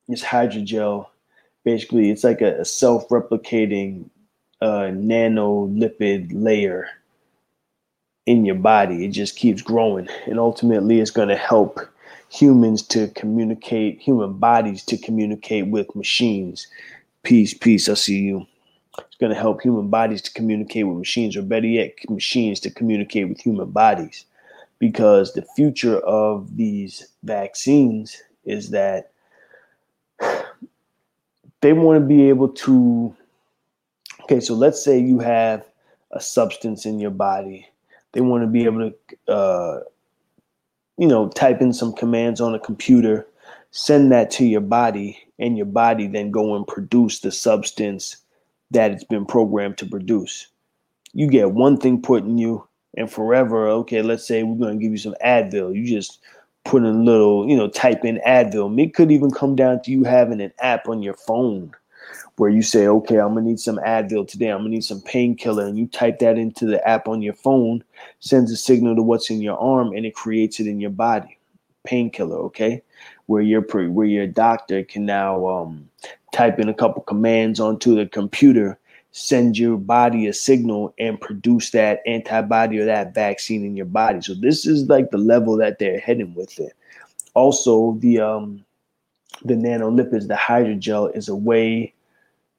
this 0.09 0.23
hydrogel, 0.23 1.07
basically 1.65 2.11
it's 2.11 2.25
like 2.25 2.41
a, 2.41 2.61
a 2.61 2.65
self-replicating 2.65 4.09
uh, 4.61 4.91
nanolipid 4.93 6.31
layer 6.33 6.89
in 8.27 8.45
your 8.45 8.55
body. 8.55 9.05
It 9.05 9.11
just 9.11 9.37
keeps 9.37 9.63
growing, 9.63 10.09
and 10.27 10.39
ultimately, 10.39 11.01
it's 11.01 11.11
going 11.11 11.29
to 11.29 11.37
help 11.37 11.81
humans 12.31 12.83
to 12.89 13.09
communicate, 13.09 14.01
human 14.01 14.35
bodies 14.35 14.83
to 14.87 14.97
communicate 14.97 15.67
with 15.67 15.95
machines. 15.95 16.67
Peace, 17.23 17.55
peace. 17.55 17.89
I 17.89 17.95
see 17.95 18.21
you. 18.21 18.47
It's 18.99 19.17
going 19.17 19.33
to 19.33 19.39
help 19.39 19.63
human 19.63 19.89
bodies 19.89 20.23
to 20.23 20.33
communicate 20.33 20.87
with 20.87 20.99
machines, 20.99 21.37
or 21.37 21.43
better 21.43 21.67
yet, 21.67 21.95
machines 22.09 22.61
to 22.61 22.71
communicate 22.71 23.29
with 23.29 23.41
human 23.41 23.71
bodies 23.71 24.27
because 24.79 25.33
the 25.33 25.43
future 25.57 25.99
of 26.01 26.57
these 26.57 27.09
vaccines 27.23 28.23
is 28.45 28.71
that 28.71 29.13
they 31.61 31.73
want 31.73 32.01
to 32.01 32.07
be 32.07 32.29
able 32.29 32.49
to 32.49 33.17
okay 34.23 34.41
so 34.41 34.55
let's 34.55 34.83
say 34.85 34.99
you 34.99 35.21
have 35.21 35.65
a 36.15 36.21
substance 36.21 36.87
in 36.87 36.99
your 36.99 37.11
body. 37.11 37.69
They 38.13 38.21
want 38.21 38.45
to 38.45 38.47
be 38.47 38.65
able 38.65 38.91
to, 38.91 39.33
uh, 39.33 39.81
you 40.97 41.07
know, 41.07 41.29
type 41.29 41.61
in 41.61 41.73
some 41.73 41.93
commands 41.93 42.41
on 42.41 42.55
a 42.55 42.61
computer, 42.61 43.27
send 43.73 44.13
that 44.13 44.31
to 44.33 44.47
your 44.47 44.61
body, 44.61 45.19
and 45.39 45.57
your 45.57 45.67
body 45.67 46.07
then 46.07 46.31
go 46.31 46.55
and 46.55 46.67
produce 46.67 47.19
the 47.19 47.33
substance 47.33 48.19
that 48.71 48.91
it's 48.91 49.05
been 49.05 49.27
programmed 49.27 49.79
to 49.79 49.87
produce. 49.87 50.49
You 51.13 51.29
get 51.29 51.53
one 51.53 51.77
thing 51.77 52.03
put 52.03 52.25
in 52.25 52.39
you, 52.39 52.67
and 52.97 53.11
forever, 53.11 53.69
okay, 53.69 54.03
let's 54.03 54.27
say 54.27 54.43
we're 54.43 54.59
going 54.59 54.79
to 54.79 54.83
give 54.83 54.93
you 54.93 54.99
some 54.99 55.17
Advil. 55.25 55.75
You 55.75 55.87
just 55.87 56.21
put 56.65 56.83
in 56.83 56.89
a 56.89 57.03
little, 57.03 57.49
you 57.49 57.57
know, 57.57 57.69
type 57.69 58.05
in 58.05 58.21
Advil. 58.27 58.81
It 58.83 58.95
could 58.95 59.11
even 59.11 59.31
come 59.31 59.55
down 59.55 59.83
to 59.83 59.91
you 59.91 60.05
having 60.05 60.41
an 60.41 60.53
app 60.61 60.89
on 60.89 61.03
your 61.03 61.15
phone 61.15 61.73
where 62.37 62.51
you 62.51 62.63
say, 62.63 62.87
okay, 62.87 63.19
I'm 63.19 63.35
gonna 63.35 63.43
need 63.43 63.61
some 63.61 63.79
Advil 63.79 64.27
today. 64.27 64.49
I'm 64.49 64.59
gonna 64.59 64.71
need 64.71 64.85
some 64.85 65.01
painkiller, 65.03 65.67
and 65.67 65.79
you 65.79 65.87
type 65.87 66.19
that 66.19 66.37
into 66.37 66.67
the 66.67 66.87
app 66.87 67.07
on 67.07 67.23
your 67.23 67.35
phone, 67.35 67.85
sends 68.21 68.51
a 68.51 68.57
signal 68.57 68.97
to 68.97 69.03
what's 69.03 69.31
in 69.31 69.41
your 69.41 69.59
arm, 69.59 69.93
and 69.93 70.05
it 70.05 70.15
creates 70.15 70.61
it 70.61 70.67
in 70.67 70.81
your 70.81 70.91
body. 70.91 71.39
Painkiller, 71.85 72.37
okay, 72.37 72.83
where 73.27 73.43
your 73.43 73.61
where 73.61 74.07
your 74.07 74.27
doctor 74.27 74.83
can 74.83 75.05
now 75.05 75.47
um, 75.47 75.89
type 76.35 76.59
in 76.59 76.69
a 76.69 76.75
couple 76.75 77.03
commands 77.03 77.61
onto 77.61 77.95
the 77.95 78.07
computer, 78.07 78.79
send 79.13 79.57
your 79.57 79.77
body 79.77 80.27
a 80.27 80.33
signal, 80.33 80.93
and 80.99 81.21
produce 81.21 81.71
that 81.71 82.01
antibody 82.07 82.79
or 82.79 82.85
that 82.85 83.15
vaccine 83.15 83.65
in 83.65 83.77
your 83.77 83.87
body. 83.87 84.21
So 84.21 84.35
this 84.35 84.67
is 84.67 84.89
like 84.89 85.11
the 85.11 85.19
level 85.19 85.57
that 85.59 85.79
they're 85.79 86.01
heading 86.01 86.35
with 86.35 86.59
it. 86.59 86.75
Also, 87.35 87.97
the 88.01 88.21
um, 88.21 88.65
the 89.45 89.55
nanolipids, 89.55 90.29
the 90.29 90.35
hydrogel, 90.35 91.17
is 91.17 91.29
a 91.29 91.37
way 91.37 91.95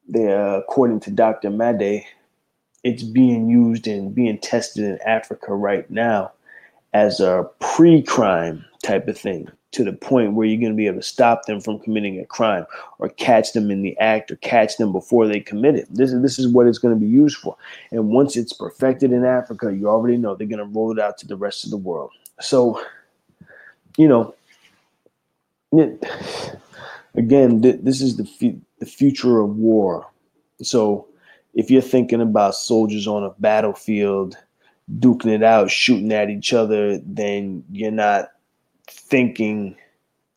there, 0.07 0.55
according 0.55 0.99
to 1.01 1.11
Dr. 1.11 1.49
Madej, 1.49 2.03
it's 2.83 3.03
being 3.03 3.49
used 3.49 3.87
and 3.87 4.13
being 4.13 4.37
tested 4.37 4.85
in 4.85 4.99
Africa 5.05 5.53
right 5.53 5.89
now 5.89 6.31
as 6.93 7.19
a 7.19 7.49
pre-crime 7.59 8.63
type 8.83 9.07
of 9.07 9.17
thing 9.17 9.49
to 9.75 9.83
the 9.83 9.91
point 9.91 10.33
where 10.33 10.47
you're 10.47 10.59
going 10.59 10.71
to 10.71 10.75
be 10.75 10.87
able 10.87 11.01
to 11.01 11.03
stop 11.03 11.45
them 11.45 11.59
from 11.59 11.79
committing 11.79 12.17
a 12.17 12.25
crime 12.25 12.65
or 12.99 13.09
catch 13.09 13.51
them 13.51 13.69
in 13.69 13.81
the 13.81 13.97
act 13.99 14.31
or 14.31 14.37
catch 14.37 14.77
them 14.77 14.93
before 14.93 15.27
they 15.27 15.41
commit 15.41 15.75
it. 15.75 15.85
This 15.93 16.13
is 16.13 16.21
this 16.21 16.39
is 16.39 16.47
what 16.47 16.65
it's 16.65 16.77
going 16.77 16.93
to 16.93 16.99
be 16.99 17.11
used 17.11 17.35
for. 17.37 17.57
And 17.91 18.07
once 18.07 18.37
it's 18.37 18.53
perfected 18.53 19.11
in 19.11 19.25
Africa, 19.25 19.75
you 19.75 19.89
already 19.89 20.15
know 20.15 20.33
they're 20.33 20.47
going 20.47 20.59
to 20.59 20.65
roll 20.65 20.93
it 20.93 20.99
out 20.99 21.17
to 21.19 21.27
the 21.27 21.35
rest 21.35 21.65
of 21.65 21.71
the 21.71 21.77
world. 21.77 22.11
So, 22.39 22.81
you 23.97 24.07
know, 24.07 24.33
it, 25.73 26.01
again, 27.15 27.61
th- 27.61 27.81
this 27.81 28.01
is 28.01 28.15
the 28.15 28.25
fu- 28.25 28.61
the 28.79 28.85
future 28.85 29.41
of 29.41 29.57
war. 29.57 30.07
So, 30.61 31.05
if 31.53 31.69
you're 31.69 31.81
thinking 31.81 32.21
about 32.21 32.55
soldiers 32.55 33.07
on 33.07 33.25
a 33.25 33.31
battlefield 33.39 34.37
duking 34.99 35.33
it 35.33 35.43
out, 35.43 35.69
shooting 35.69 36.13
at 36.13 36.29
each 36.29 36.53
other, 36.53 36.97
then 36.99 37.65
you're 37.71 37.91
not 37.91 38.29
thinking 38.87 39.75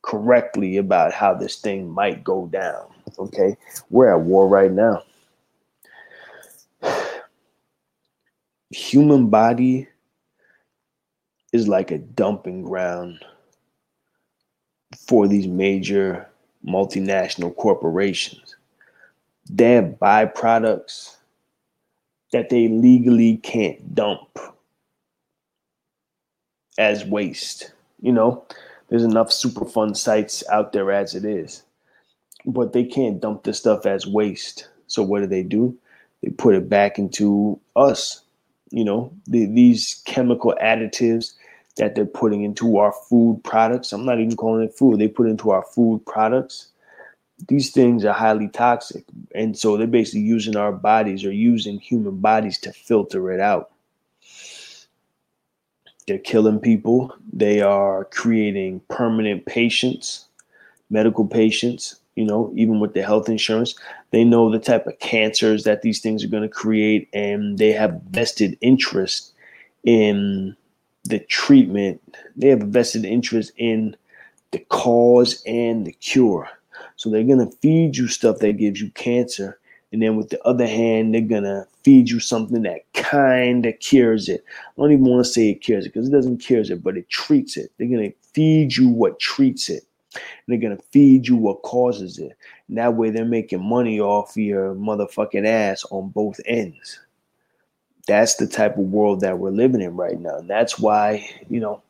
correctly 0.03 0.77
about 0.77 1.13
how 1.13 1.35
this 1.35 1.57
thing 1.57 1.91
might 1.91 2.25
go 2.25 2.47
down. 2.47 2.87
Okay, 3.19 3.57
we're 3.91 4.13
at 4.13 4.21
war 4.21 4.49
right 4.49 4.71
now. 4.71 5.03
Human 8.71 9.29
body 9.29 9.89
is 11.53 11.69
like 11.69 11.91
a 11.91 11.99
dumping 11.99 12.63
ground 12.63 13.25
for 14.97 15.27
these 15.27 15.47
major 15.47 16.29
multinational 16.67 17.55
corporations. 17.57 18.57
They 19.51 19.73
have 19.73 19.97
byproducts 20.01 21.17
that 22.33 22.51
they 22.51 22.69
legally 22.69 23.39
can't 23.39 23.95
dump 23.95 24.39
as 26.77 27.05
waste. 27.05 27.73
You 28.01 28.13
know, 28.13 28.45
there's 28.89 29.05
enough 29.05 29.29
Superfund 29.29 29.97
sites 29.97 30.43
out 30.51 30.73
there 30.73 30.93
as 30.93 31.15
it 31.15 31.25
is, 31.25 31.63
but 32.47 32.73
they 32.73 32.85
can't 32.85 33.21
dump 33.21 33.43
this 33.43 33.59
stuff 33.59 33.87
as 33.87 34.07
waste. 34.07 34.69
So 34.87 35.03
what 35.03 35.21
do 35.21 35.27
they 35.27 35.43
do? 35.43 35.77
They 36.23 36.31
put 36.31 36.55
it 36.55 36.69
back 36.69 36.99
into 36.99 37.61
us. 37.77 38.23
You 38.71 38.85
know, 38.85 39.13
the, 39.27 39.47
these 39.47 40.03
chemical 40.05 40.55
additives 40.61 41.35
that 41.77 41.95
they're 41.95 42.05
putting 42.05 42.43
into 42.43 42.77
our 42.77 42.93
food 42.93 43.41
products. 43.45 43.93
I'm 43.93 44.05
not 44.05 44.19
even 44.21 44.37
calling 44.37 44.65
it 44.65 44.75
food. 44.75 44.99
They 44.99 45.09
put 45.09 45.29
into 45.29 45.51
our 45.51 45.63
food 45.63 46.05
products. 46.07 46.69
These 47.47 47.71
things 47.71 48.05
are 48.05 48.13
highly 48.13 48.49
toxic. 48.49 49.05
And 49.35 49.57
so 49.57 49.77
they're 49.77 49.87
basically 49.87 50.21
using 50.21 50.57
our 50.57 50.73
bodies 50.73 51.25
or 51.25 51.33
using 51.33 51.79
human 51.79 52.17
bodies 52.17 52.59
to 52.61 52.73
filter 52.73 53.31
it 53.31 53.41
out. 53.41 53.71
They're 56.09 56.19
killing 56.19 56.59
people. 56.59 57.15
They 57.33 57.61
are 57.61 58.07
creating 58.07 58.81
permanent 58.89 59.45
patients, 59.47 60.25
medical 60.89 61.27
patients, 61.27 62.01
you 62.17 62.25
know, 62.25 62.51
even 62.57 62.81
with 62.81 62.95
the 62.95 63.03
health 63.03 63.29
insurance. 63.29 63.75
They 64.11 64.25
know 64.25 64.51
the 64.51 64.59
type 64.59 64.87
of 64.87 64.99
cancers 65.01 65.65
that 65.65 65.83
these 65.83 66.01
things 66.01 66.25
are 66.25 66.29
going 66.29 66.43
to 66.43 66.49
create, 66.49 67.09
and 67.13 67.59
they 67.59 67.73
have 67.73 68.01
vested 68.11 68.57
interest 68.63 69.35
in 69.85 70.57
the 71.05 71.21
treatment. 71.21 72.01
They 72.37 72.49
have 72.49 72.63
a 72.63 72.67
vested 72.67 73.05
interest 73.05 73.53
in 73.57 73.95
the 74.51 74.61
cause 74.71 75.43
and 75.47 75.87
the 75.87 75.93
cure. 75.93 76.49
So 76.97 77.11
they're 77.11 77.23
going 77.23 77.47
to 77.47 77.57
feed 77.59 77.97
you 77.97 78.09
stuff 78.09 78.39
that 78.39 78.57
gives 78.57 78.81
you 78.81 78.91
cancer. 78.93 79.58
And 79.93 80.03
then 80.03 80.17
with 80.17 80.29
the 80.29 80.43
other 80.45 80.67
hand, 80.67 81.15
they're 81.15 81.23
to 81.45 81.67
feed 81.83 82.11
you 82.11 82.21
something 82.21 82.63
that 82.63 82.93
kind 82.93 83.65
of 83.65 83.79
cures 83.81 84.29
it. 84.29 84.45
I 84.49 84.81
don't 84.81 84.93
even 84.93 85.05
want 85.05 85.25
to 85.25 85.33
say 85.33 85.51
it 85.51 85.63
cures 85.63 85.87
it 85.87 85.95
because 85.95 86.09
it 86.09 86.13
doesn't 86.13 86.39
cure 86.39 86.61
it, 86.61 86.83
but 86.83 86.97
it 86.99 87.09
treats 87.09 87.57
it. 87.57 87.73
They're 87.79 87.89
to 88.11 88.17
feed 88.35 88.77
you 88.77 88.89
what 88.89 89.19
treats 89.19 89.71
it. 89.71 89.85
And 90.15 90.23
they're 90.49 90.69
to 90.77 90.83
feed 90.91 91.27
you 91.27 91.37
what 91.37 91.63
causes 91.63 92.19
it. 92.19 92.37
And 92.69 92.77
that 92.77 92.95
way 92.95 93.11
they're 93.11 93.25
making 93.25 93.67
money 93.67 93.99
off 94.01 94.37
your 94.37 94.75
motherfucking 94.75 95.47
ass 95.47 95.85
on 95.91 96.11
both 96.11 96.39
ends 96.45 97.01
that's 98.09 98.37
the 98.37 98.47
type 98.47 98.79
of 98.79 98.85
world 98.87 99.21
that 99.21 99.39
we're 99.39 99.51
living 99.51 99.83
in 99.83 99.95
right 99.95 100.19
now. 100.19 100.39
And 100.39 100.51
that's 100.51 100.79
why, 100.79 101.29
you 101.49 101.61
know, 101.61 101.83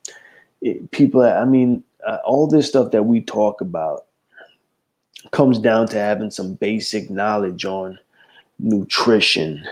it, 0.61 0.91
people, 0.91 1.23
I 1.23 1.45
mean, 1.45 1.85
uh, 2.07 2.19
all 2.25 2.49
this 2.49 2.69
stuff 2.69 2.91
that 2.91 3.05
we 3.05 3.21
talk 3.21 3.61
about 3.61 4.07
comes 5.33 5.59
down 5.59 5.89
to 5.89 5.99
having 5.99 6.31
some 6.31 6.55
basic 6.55 7.11
knowledge 7.11 7.65
on 7.65 7.99
nutrition 8.59 9.65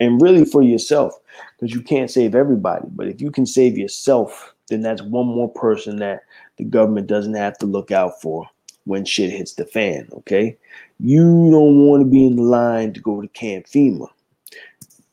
and 0.00 0.20
really 0.22 0.44
for 0.44 0.62
yourself 0.62 1.18
because 1.58 1.74
you 1.74 1.82
can't 1.82 2.10
save 2.10 2.34
everybody. 2.34 2.86
But 2.90 3.08
if 3.08 3.20
you 3.20 3.30
can 3.30 3.46
save 3.46 3.76
yourself, 3.76 4.54
then 4.68 4.80
that's 4.82 5.02
one 5.02 5.26
more 5.26 5.50
person 5.50 5.96
that 5.98 6.22
the 6.56 6.64
government 6.64 7.06
doesn't 7.06 7.34
have 7.34 7.58
to 7.58 7.66
look 7.66 7.90
out 7.90 8.20
for 8.20 8.48
when 8.84 9.04
shit 9.04 9.30
hits 9.30 9.54
the 9.54 9.64
fan. 9.64 10.08
Okay. 10.12 10.56
You 10.98 11.50
don't 11.50 11.86
want 11.86 12.02
to 12.02 12.08
be 12.08 12.26
in 12.26 12.36
the 12.36 12.42
line 12.42 12.92
to 12.92 13.00
go 13.00 13.20
to 13.20 13.28
Camp 13.28 13.66
FEMA 13.66 14.08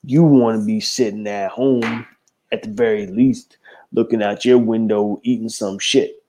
you 0.04 0.24
want 0.24 0.60
to 0.60 0.66
be 0.66 0.80
sitting 0.80 1.28
at 1.28 1.52
home 1.52 2.06
at 2.52 2.64
the 2.64 2.70
very 2.70 3.08
least 3.08 3.58
looking 3.94 4.22
out 4.22 4.46
your 4.46 4.58
window 4.58 5.20
eating 5.24 5.50
some 5.50 5.80
shit 5.80 6.22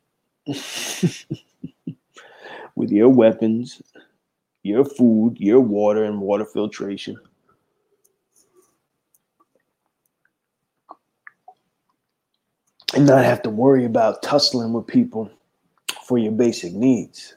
with 2.76 2.90
your 2.90 3.08
weapons 3.08 3.80
your 4.64 4.84
food 4.84 5.36
your 5.38 5.60
water 5.60 6.04
and 6.04 6.20
water 6.20 6.44
filtration. 6.44 7.16
And 12.94 13.06
not 13.06 13.24
have 13.24 13.42
to 13.42 13.50
worry 13.50 13.84
about 13.84 14.22
tussling 14.22 14.72
with 14.72 14.86
people 14.86 15.30
for 16.06 16.16
your 16.16 16.32
basic 16.32 16.72
needs. 16.72 17.34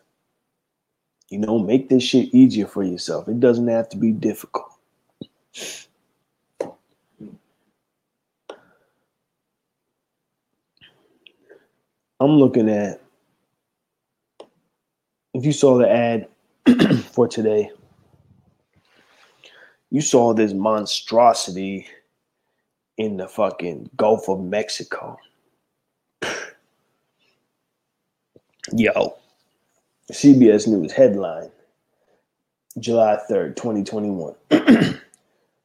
You 1.29 1.39
know 1.39 1.59
make 1.59 1.89
this 1.89 2.03
shit 2.03 2.33
easier 2.33 2.65
for 2.65 2.83
yourself. 2.83 3.27
It 3.27 3.39
doesn't 3.39 3.67
have 3.67 3.89
to 3.89 3.97
be 3.97 4.11
difficult. 4.11 4.71
I'm 12.19 12.37
looking 12.37 12.69
at 12.69 13.01
if 15.37 15.45
you 15.45 15.51
saw 15.51 15.77
the 15.77 15.89
ad 15.89 16.27
for 17.11 17.27
today, 17.27 17.69
you 19.91 20.01
saw 20.01 20.33
this 20.33 20.53
monstrosity 20.53 21.87
in 22.97 23.17
the 23.17 23.27
fucking 23.27 23.89
Gulf 23.95 24.27
of 24.27 24.41
Mexico. 24.41 25.17
Yo, 28.73 29.15
CBS 30.11 30.67
News 30.67 30.91
headline 30.91 31.51
July 32.79 33.19
3rd, 33.29 33.55
2021. 33.55 34.33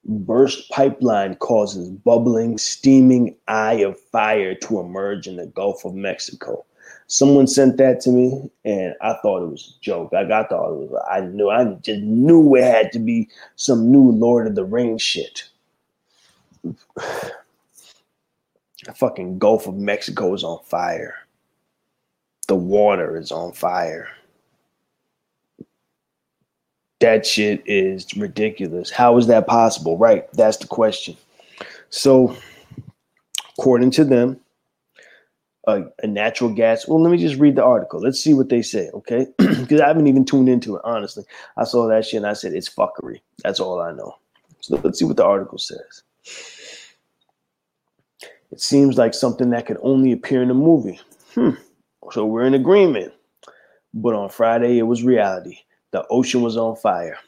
Burst 0.04 0.68
pipeline 0.70 1.36
causes 1.36 1.88
bubbling, 1.88 2.58
steaming 2.58 3.36
eye 3.48 3.74
of 3.74 3.98
fire 3.98 4.54
to 4.54 4.80
emerge 4.80 5.26
in 5.26 5.36
the 5.36 5.46
Gulf 5.46 5.86
of 5.86 5.94
Mexico. 5.94 6.64
Someone 7.06 7.46
sent 7.46 7.76
that 7.76 8.00
to 8.00 8.10
me, 8.10 8.50
and 8.64 8.94
I 9.02 9.14
thought 9.20 9.42
it 9.42 9.50
was 9.50 9.76
a 9.76 9.84
joke. 9.84 10.14
I 10.14 10.24
got 10.24 10.48
thought 10.48 10.72
it 10.72 10.90
was. 10.90 11.02
I 11.10 11.20
knew. 11.20 11.50
I 11.50 11.64
just 11.82 12.00
knew 12.00 12.54
it 12.56 12.64
had 12.64 12.92
to 12.92 12.98
be 12.98 13.28
some 13.56 13.92
new 13.92 14.12
Lord 14.12 14.46
of 14.46 14.54
the 14.54 14.64
Rings 14.64 15.02
shit. 15.02 15.44
the 16.94 17.32
fucking 18.94 19.38
Gulf 19.38 19.66
of 19.66 19.74
Mexico 19.74 20.32
is 20.34 20.44
on 20.44 20.60
fire. 20.64 21.16
The 22.48 22.56
water 22.56 23.16
is 23.16 23.30
on 23.30 23.52
fire. 23.52 24.08
That 27.00 27.26
shit 27.26 27.62
is 27.66 28.06
ridiculous. 28.16 28.90
How 28.90 29.16
is 29.18 29.26
that 29.26 29.46
possible? 29.46 29.98
Right. 29.98 30.32
That's 30.32 30.56
the 30.56 30.66
question. 30.66 31.16
So, 31.90 32.36
according 33.58 33.90
to 33.92 34.04
them, 34.04 34.40
a, 35.66 35.84
a 36.02 36.06
natural 36.06 36.50
gas. 36.50 36.88
Well, 36.88 37.00
let 37.00 37.10
me 37.10 37.18
just 37.18 37.38
read 37.38 37.56
the 37.56 37.64
article. 37.64 38.00
Let's 38.00 38.20
see 38.20 38.34
what 38.34 38.48
they 38.48 38.62
say, 38.62 38.90
okay? 38.94 39.26
Because 39.38 39.80
I 39.80 39.88
haven't 39.88 40.08
even 40.08 40.24
tuned 40.24 40.48
into 40.48 40.76
it, 40.76 40.82
honestly. 40.84 41.24
I 41.56 41.64
saw 41.64 41.86
that 41.88 42.04
shit 42.04 42.18
and 42.18 42.26
I 42.26 42.32
said, 42.32 42.52
it's 42.52 42.68
fuckery. 42.68 43.20
That's 43.44 43.60
all 43.60 43.80
I 43.80 43.92
know. 43.92 44.16
So 44.60 44.80
let's 44.82 44.98
see 44.98 45.04
what 45.04 45.16
the 45.16 45.24
article 45.24 45.58
says. 45.58 46.02
It 48.50 48.60
seems 48.60 48.98
like 48.98 49.14
something 49.14 49.50
that 49.50 49.66
could 49.66 49.78
only 49.82 50.12
appear 50.12 50.42
in 50.42 50.50
a 50.50 50.54
movie. 50.54 51.00
Hmm. 51.34 51.50
So 52.10 52.26
we're 52.26 52.44
in 52.44 52.54
agreement. 52.54 53.12
But 53.94 54.14
on 54.14 54.28
Friday, 54.28 54.78
it 54.78 54.82
was 54.82 55.02
reality. 55.02 55.58
The 55.92 56.06
ocean 56.08 56.42
was 56.42 56.56
on 56.56 56.76
fire. 56.76 57.18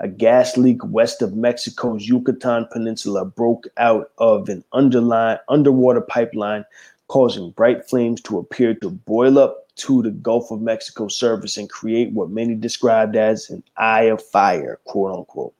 A 0.00 0.08
gas 0.08 0.56
leak 0.56 0.84
west 0.84 1.22
of 1.22 1.34
Mexico's 1.34 2.08
Yucatan 2.08 2.66
Peninsula 2.72 3.24
broke 3.24 3.68
out 3.76 4.10
of 4.18 4.48
an 4.48 4.64
underline, 4.72 5.38
underwater 5.48 6.00
pipeline, 6.00 6.64
causing 7.12 7.50
bright 7.50 7.86
flames 7.86 8.22
to 8.22 8.38
appear 8.38 8.72
to 8.72 8.88
boil 8.88 9.38
up 9.38 9.66
to 9.76 10.00
the 10.00 10.10
Gulf 10.10 10.50
of 10.50 10.62
Mexico 10.62 11.08
surface 11.08 11.58
and 11.58 11.68
create 11.68 12.10
what 12.12 12.30
many 12.30 12.54
described 12.54 13.16
as 13.16 13.50
an 13.50 13.62
eye 13.76 14.04
of 14.04 14.24
fire, 14.24 14.80
quote 14.86 15.18
unquote. 15.18 15.52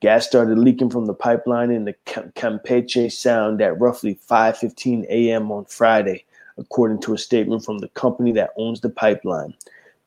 Gas 0.00 0.26
started 0.26 0.58
leaking 0.58 0.88
from 0.88 1.04
the 1.04 1.12
pipeline 1.12 1.70
in 1.70 1.84
the 1.84 1.92
Campeche 2.06 3.12
Sound 3.12 3.60
at 3.60 3.78
roughly 3.78 4.14
5:15 4.14 5.04
a.m. 5.10 5.52
on 5.52 5.66
Friday, 5.66 6.24
according 6.56 6.98
to 7.02 7.12
a 7.12 7.18
statement 7.18 7.62
from 7.62 7.80
the 7.80 7.88
company 7.88 8.32
that 8.32 8.54
owns 8.56 8.80
the 8.80 8.88
pipeline, 8.88 9.52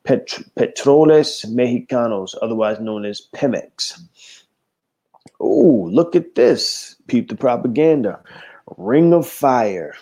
Pet- 0.02 0.42
Petróleos 0.56 1.46
Mexicanos, 1.46 2.34
otherwise 2.42 2.80
known 2.80 3.04
as 3.04 3.28
Pemex. 3.32 4.00
Oh, 5.38 5.88
look 5.92 6.16
at 6.16 6.34
this! 6.34 6.96
Peep 7.06 7.28
the 7.28 7.36
propaganda. 7.36 8.20
Ring 8.76 9.12
of 9.12 9.24
fire. 9.24 9.94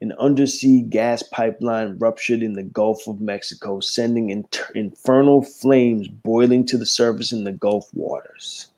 An 0.00 0.12
undersea 0.12 0.82
gas 0.82 1.24
pipeline 1.24 1.98
ruptured 1.98 2.42
in 2.42 2.52
the 2.52 2.62
Gulf 2.62 3.08
of 3.08 3.20
Mexico, 3.20 3.80
sending 3.80 4.46
infernal 4.74 5.42
flames 5.42 6.06
boiling 6.06 6.64
to 6.66 6.78
the 6.78 6.86
surface 6.86 7.32
in 7.32 7.44
the 7.44 7.52
Gulf 7.52 7.92
waters. 7.94 8.68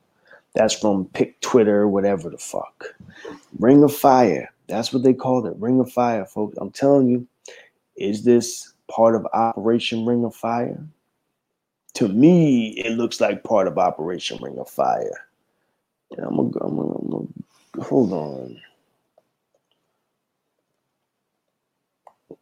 That's 0.54 0.74
from 0.74 1.04
Pick 1.06 1.40
Twitter, 1.40 1.86
whatever 1.86 2.30
the 2.30 2.38
fuck. 2.38 2.94
Ring 3.58 3.84
of 3.84 3.94
Fire. 3.94 4.50
That's 4.66 4.92
what 4.92 5.02
they 5.02 5.12
called 5.12 5.46
it. 5.46 5.54
Ring 5.58 5.78
of 5.78 5.92
Fire, 5.92 6.24
folks. 6.24 6.56
I'm 6.58 6.70
telling 6.70 7.08
you, 7.08 7.26
is 7.96 8.24
this 8.24 8.72
part 8.88 9.14
of 9.14 9.26
Operation 9.34 10.06
Ring 10.06 10.24
of 10.24 10.34
Fire? 10.34 10.82
To 11.94 12.08
me, 12.08 12.70
it 12.70 12.96
looks 12.96 13.20
like 13.20 13.44
part 13.44 13.66
of 13.66 13.78
Operation 13.78 14.38
Ring 14.42 14.58
of 14.58 14.70
Fire. 14.70 15.26
And 16.16 16.26
I'm 16.26 16.50
gonna, 16.50 16.66
I'm 16.66 16.76
gonna, 16.76 16.98
I'm 16.98 17.10
gonna 17.10 17.86
hold 17.86 18.12
on. 18.12 18.60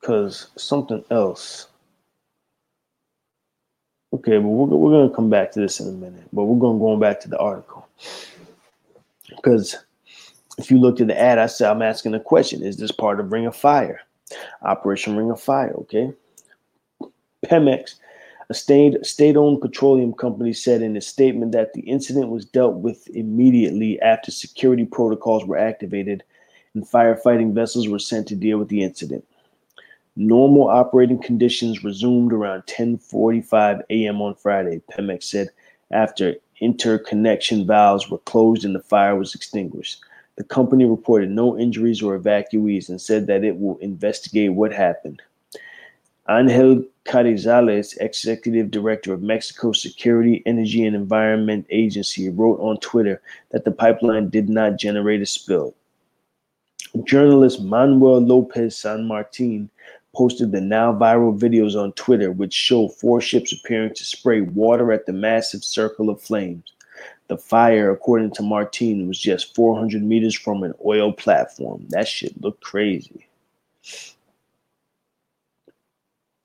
Because 0.01 0.49
something 0.57 1.05
else. 1.11 1.69
Okay, 4.13 4.39
but 4.39 4.49
we're, 4.49 4.67
we're 4.67 4.91
going 4.91 5.09
to 5.09 5.15
come 5.15 5.29
back 5.29 5.53
to 5.53 5.61
this 5.61 5.81
in 5.81 5.89
a 5.89 5.93
minute. 5.93 6.29
But 6.33 6.45
we're 6.45 6.59
going 6.59 6.79
to 6.79 6.85
go 6.85 6.97
back 6.97 7.21
to 7.21 7.29
the 7.29 7.39
article. 7.39 7.87
Because 9.29 9.77
if 10.57 10.71
you 10.71 10.79
look 10.79 11.01
at 11.01 11.07
the 11.07 11.21
ad, 11.21 11.39
I 11.39 11.47
said 11.47 11.71
I'm 11.71 11.83
asking 11.83 12.15
a 12.15 12.21
question: 12.21 12.63
Is 12.63 12.77
this 12.77 12.93
part 12.93 13.21
of 13.21 13.33
Ring 13.33 13.47
of 13.47 13.57
Fire, 13.57 14.01
Operation 14.63 15.17
Ring 15.17 15.31
of 15.31 15.41
Fire? 15.41 15.73
Okay. 15.81 16.13
Pemex, 17.47 17.95
a 18.51 18.55
state 18.55 19.05
state-owned 19.05 19.61
petroleum 19.61 20.13
company, 20.13 20.53
said 20.53 20.83
in 20.83 20.97
a 20.97 21.01
statement 21.01 21.53
that 21.53 21.73
the 21.73 21.83
incident 21.83 22.31
was 22.31 22.45
dealt 22.45 22.77
with 22.77 23.09
immediately 23.11 24.01
after 24.01 24.31
security 24.31 24.85
protocols 24.85 25.45
were 25.45 25.59
activated 25.59 26.25
and 26.75 26.85
firefighting 26.85 27.53
vessels 27.53 27.89
were 27.89 27.99
sent 27.99 28.27
to 28.29 28.35
deal 28.35 28.59
with 28.59 28.69
the 28.69 28.83
incident. 28.83 29.25
Normal 30.21 30.67
operating 30.67 31.23
conditions 31.23 31.85
resumed 31.85 32.33
around 32.33 32.63
10:45 32.63 33.83
a.m. 33.89 34.21
on 34.21 34.35
Friday, 34.35 34.83
Pemex 34.91 35.23
said, 35.23 35.49
after 35.93 36.35
interconnection 36.61 37.65
valves 37.65 38.11
were 38.11 38.19
closed 38.19 38.65
and 38.65 38.75
the 38.75 38.81
fire 38.81 39.15
was 39.15 39.37
extinguished. 39.37 40.01
The 40.35 40.43
company 40.43 40.87
reported 40.87 41.31
no 41.31 41.57
injuries 41.57 42.03
or 42.03 42.19
evacuees 42.19 42.89
and 42.89 43.01
said 43.01 43.29
that 43.29 43.45
it 43.45 43.61
will 43.61 43.79
investigate 43.79 44.55
what 44.55 44.73
happened. 44.73 45.23
Angel 46.29 46.83
Carrizales, 47.05 47.97
executive 48.01 48.73
director 48.73 49.13
of 49.13 49.23
Mexico 49.23 49.71
Security, 49.71 50.43
Energy, 50.47 50.85
and 50.85 50.97
Environment 50.97 51.65
Agency, 51.71 52.29
wrote 52.29 52.59
on 52.59 52.79
Twitter 52.81 53.23
that 53.51 53.65
the 53.65 53.71
pipeline 53.71 54.31
did 54.31 54.49
not 54.49 54.81
generate 54.81 55.23
a 55.23 55.27
spill. 55.27 55.77
Journalist 57.05 57.63
Manuel 57.63 58.21
Lopez 58.21 58.77
San 58.77 59.05
Martin 59.05 59.71
posted 60.15 60.53
the 60.53 60.61
now 60.61 60.93
viral 60.93 61.39
videos 61.39 61.81
on 61.81 61.93
Twitter, 61.93 62.33
which 62.33 62.53
show 62.53 62.89
four 62.89 63.21
ships 63.21 63.53
appearing 63.53 63.95
to 63.95 64.05
spray 64.05 64.41
water 64.41 64.93
at 64.93 65.07
the 65.07 65.13
massive 65.13 65.63
circle 65.63 66.11
of 66.11 66.21
flames. 66.21 66.73
The 67.29 67.37
fire, 67.37 67.91
according 67.91 68.33
to 68.33 68.43
Martin, 68.43 69.07
was 69.07 69.19
just 69.19 69.55
400 69.55 70.03
meters 70.03 70.35
from 70.35 70.63
an 70.63 70.75
oil 70.85 71.13
platform. 71.13 71.85
That 71.91 72.09
shit 72.09 72.41
looked 72.41 72.63
crazy. 72.63 73.27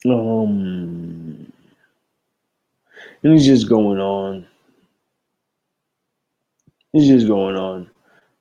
Um, 0.05 1.51
and 3.23 3.33
it's 3.33 3.45
just 3.45 3.69
going 3.69 3.99
on. 3.99 4.45
It's 6.93 7.07
just 7.07 7.27
going 7.27 7.55
on. 7.55 7.89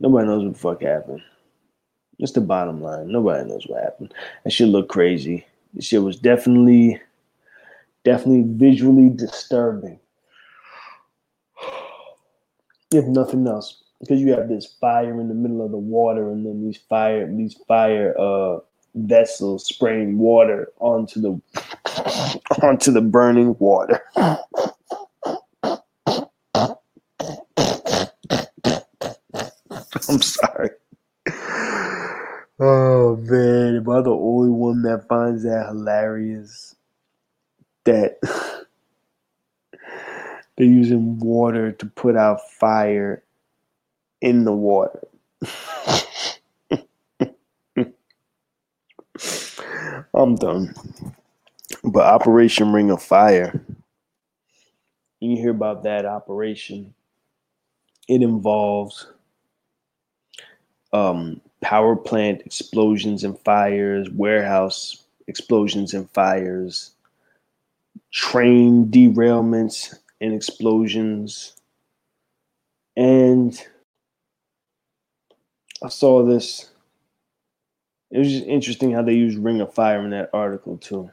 Nobody 0.00 0.26
knows 0.26 0.44
what 0.44 0.52
the 0.52 0.58
fuck 0.58 0.82
happened. 0.82 1.22
That's 2.22 2.30
the 2.30 2.40
bottom 2.40 2.80
line. 2.80 3.10
Nobody 3.10 3.48
knows 3.48 3.66
what 3.66 3.82
happened. 3.82 4.14
That 4.44 4.52
shit 4.52 4.68
looked 4.68 4.90
crazy. 4.90 5.44
This 5.74 5.86
shit 5.86 6.04
was 6.04 6.16
definitely, 6.16 7.00
definitely 8.04 8.44
visually 8.46 9.08
disturbing. 9.08 9.98
If 12.92 13.06
nothing 13.06 13.44
else, 13.48 13.82
because 13.98 14.20
you 14.20 14.30
have 14.34 14.48
this 14.48 14.66
fire 14.80 15.20
in 15.20 15.26
the 15.26 15.34
middle 15.34 15.64
of 15.64 15.72
the 15.72 15.78
water, 15.78 16.30
and 16.30 16.46
then 16.46 16.64
these 16.64 16.76
fire, 16.88 17.26
these 17.26 17.54
fire 17.66 18.16
uh, 18.16 18.60
vessels 18.94 19.66
spraying 19.66 20.16
water 20.16 20.70
onto 20.78 21.20
the 21.20 21.40
onto 22.62 22.92
the 22.92 23.00
burning 23.00 23.56
water. 23.58 24.00
I'm 30.08 30.22
sorry. 30.22 30.70
Oh 32.64 33.16
man, 33.16 33.74
am 33.74 33.90
I 33.90 34.02
the 34.02 34.12
only 34.12 34.50
one 34.50 34.82
that 34.82 35.08
finds 35.08 35.42
that 35.42 35.66
hilarious? 35.66 36.76
That 37.82 38.18
they're 40.56 40.66
using 40.68 41.18
water 41.18 41.72
to 41.72 41.86
put 41.86 42.16
out 42.16 42.48
fire 42.52 43.24
in 44.20 44.44
the 44.44 44.52
water. 44.52 45.08
I'm 50.14 50.36
done. 50.36 50.72
But 51.82 52.04
Operation 52.04 52.72
Ring 52.72 52.92
of 52.92 53.02
Fire, 53.02 53.60
you 55.18 55.36
hear 55.36 55.50
about 55.50 55.82
that 55.82 56.06
operation. 56.06 56.94
It 58.08 58.22
involves 58.22 59.08
um, 60.92 61.40
power 61.62 61.96
plant 61.96 62.42
explosions 62.44 63.24
and 63.24 63.38
fires, 63.40 64.10
warehouse 64.10 65.04
explosions 65.28 65.94
and 65.94 66.10
fires, 66.10 66.90
train 68.10 68.86
derailments 68.86 69.94
and 70.20 70.34
explosions. 70.34 71.56
And 72.96 73.58
I 75.82 75.88
saw 75.88 76.24
this. 76.24 76.70
It 78.10 78.18
was 78.18 78.28
just 78.28 78.44
interesting 78.44 78.92
how 78.92 79.02
they 79.02 79.14
used 79.14 79.38
Ring 79.38 79.62
of 79.62 79.72
Fire 79.72 80.04
in 80.04 80.10
that 80.10 80.30
article, 80.34 80.76
too. 80.76 81.10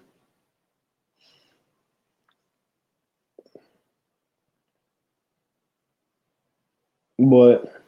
But 7.18 7.79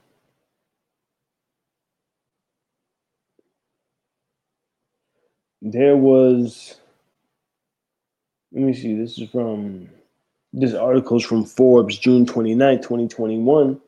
there 5.61 5.97
was 5.97 6.75
let 8.51 8.63
me 8.63 8.73
see 8.73 8.95
this 8.95 9.17
is 9.17 9.29
from 9.29 9.89
this 10.53 10.73
article 10.73 11.17
is 11.17 11.25
from 11.25 11.45
forbes 11.45 11.97
june 11.97 12.25
29 12.25 12.77
2021 12.77 13.79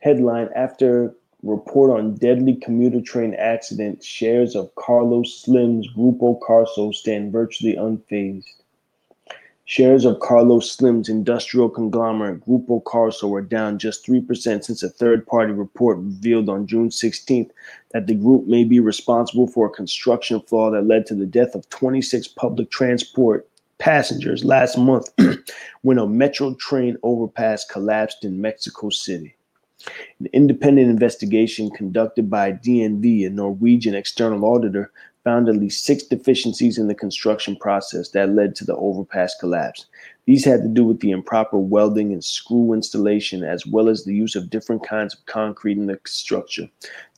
headline 0.00 0.48
after 0.54 1.14
report 1.42 1.90
on 1.90 2.14
deadly 2.14 2.54
commuter 2.54 3.00
train 3.00 3.34
accident. 3.34 4.02
Shares 4.02 4.54
of 4.54 4.74
Carlos 4.76 5.42
Slim's 5.42 5.88
Grupo 5.96 6.38
Carso 6.40 6.92
stand 6.92 7.32
virtually 7.32 7.74
unfazed. 7.74 8.61
Shares 9.64 10.04
of 10.04 10.18
Carlos 10.18 10.72
Slim's 10.72 11.08
industrial 11.08 11.68
conglomerate 11.68 12.44
Grupo 12.44 12.82
Carso 12.82 13.28
were 13.28 13.40
down 13.40 13.78
just 13.78 14.04
3% 14.04 14.64
since 14.64 14.82
a 14.82 14.88
third 14.88 15.24
party 15.24 15.52
report 15.52 15.98
revealed 15.98 16.48
on 16.48 16.66
June 16.66 16.88
16th 16.88 17.50
that 17.92 18.08
the 18.08 18.14
group 18.14 18.46
may 18.46 18.64
be 18.64 18.80
responsible 18.80 19.46
for 19.46 19.66
a 19.66 19.70
construction 19.70 20.40
flaw 20.40 20.70
that 20.70 20.86
led 20.86 21.06
to 21.06 21.14
the 21.14 21.26
death 21.26 21.54
of 21.54 21.68
26 21.68 22.26
public 22.28 22.70
transport 22.70 23.48
passengers 23.78 24.44
last 24.44 24.76
month 24.76 25.08
when 25.82 25.98
a 25.98 26.06
metro 26.08 26.54
train 26.54 26.96
overpass 27.04 27.64
collapsed 27.64 28.24
in 28.24 28.40
Mexico 28.40 28.90
City. 28.90 29.36
An 30.20 30.26
independent 30.32 30.88
investigation 30.88 31.70
conducted 31.70 32.30
by 32.30 32.52
DNV, 32.52 33.26
a 33.26 33.30
Norwegian 33.30 33.94
external 33.94 34.44
auditor, 34.44 34.92
found 35.24 35.48
at 35.48 35.56
least 35.56 35.84
six 35.84 36.02
deficiencies 36.02 36.78
in 36.78 36.88
the 36.88 36.94
construction 36.94 37.56
process 37.56 38.08
that 38.10 38.30
led 38.30 38.54
to 38.56 38.64
the 38.64 38.74
overpass 38.76 39.34
collapse. 39.38 39.86
These 40.24 40.44
had 40.44 40.62
to 40.62 40.68
do 40.68 40.84
with 40.84 41.00
the 41.00 41.10
improper 41.10 41.58
welding 41.58 42.12
and 42.12 42.24
screw 42.24 42.72
installation, 42.72 43.42
as 43.42 43.66
well 43.66 43.88
as 43.88 44.04
the 44.04 44.14
use 44.14 44.36
of 44.36 44.50
different 44.50 44.86
kinds 44.86 45.14
of 45.14 45.24
concrete 45.26 45.78
in 45.78 45.86
the 45.86 45.98
structure. 46.06 46.68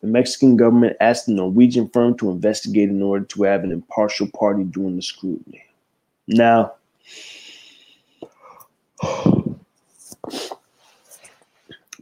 The 0.01 0.07
Mexican 0.07 0.57
government 0.57 0.97
asked 1.01 1.27
the 1.27 1.33
Norwegian 1.33 1.89
firm 1.91 2.17
to 2.19 2.31
investigate 2.31 2.89
in 2.89 3.03
order 3.03 3.25
to 3.25 3.43
have 3.45 3.65
an 3.65 3.73
impartial 3.73 4.29
party 4.29 4.65
doing 4.65 4.97
the 4.97 5.03
scrutiny. 5.03 5.63
Now, 6.29 6.75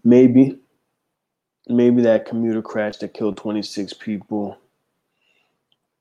maybe, 0.04 0.58
maybe 1.68 2.02
that 2.02 2.26
commuter 2.26 2.62
crash 2.62 2.96
that 2.98 3.14
killed 3.14 3.36
26 3.36 3.92
people 3.94 4.58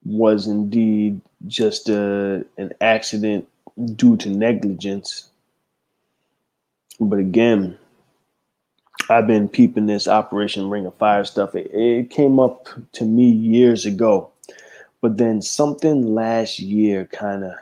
was 0.04 0.48
indeed 0.48 1.22
just 1.48 1.90
a, 1.90 2.46
an 2.58 2.74
accident 2.82 3.48
due 3.96 4.18
to 4.18 4.30
negligence. 4.30 5.30
But 7.00 7.20
again, 7.20 7.78
I've 9.10 9.28
been 9.28 9.50
peeping 9.50 9.88
this 9.88 10.08
Operation 10.08 10.70
Ring 10.70 10.86
of 10.86 10.96
Fire 10.96 11.24
stuff. 11.26 11.56
It, 11.56 11.72
it 11.74 12.10
came 12.10 12.40
up 12.40 12.68
to 12.94 13.06
me 13.06 13.26
years 13.26 13.86
ago, 13.86 14.32
but 15.02 15.18
then 15.18 15.42
something 15.42 16.14
last 16.14 16.60
year 16.60 17.06
kind 17.06 17.44
of 17.44 17.54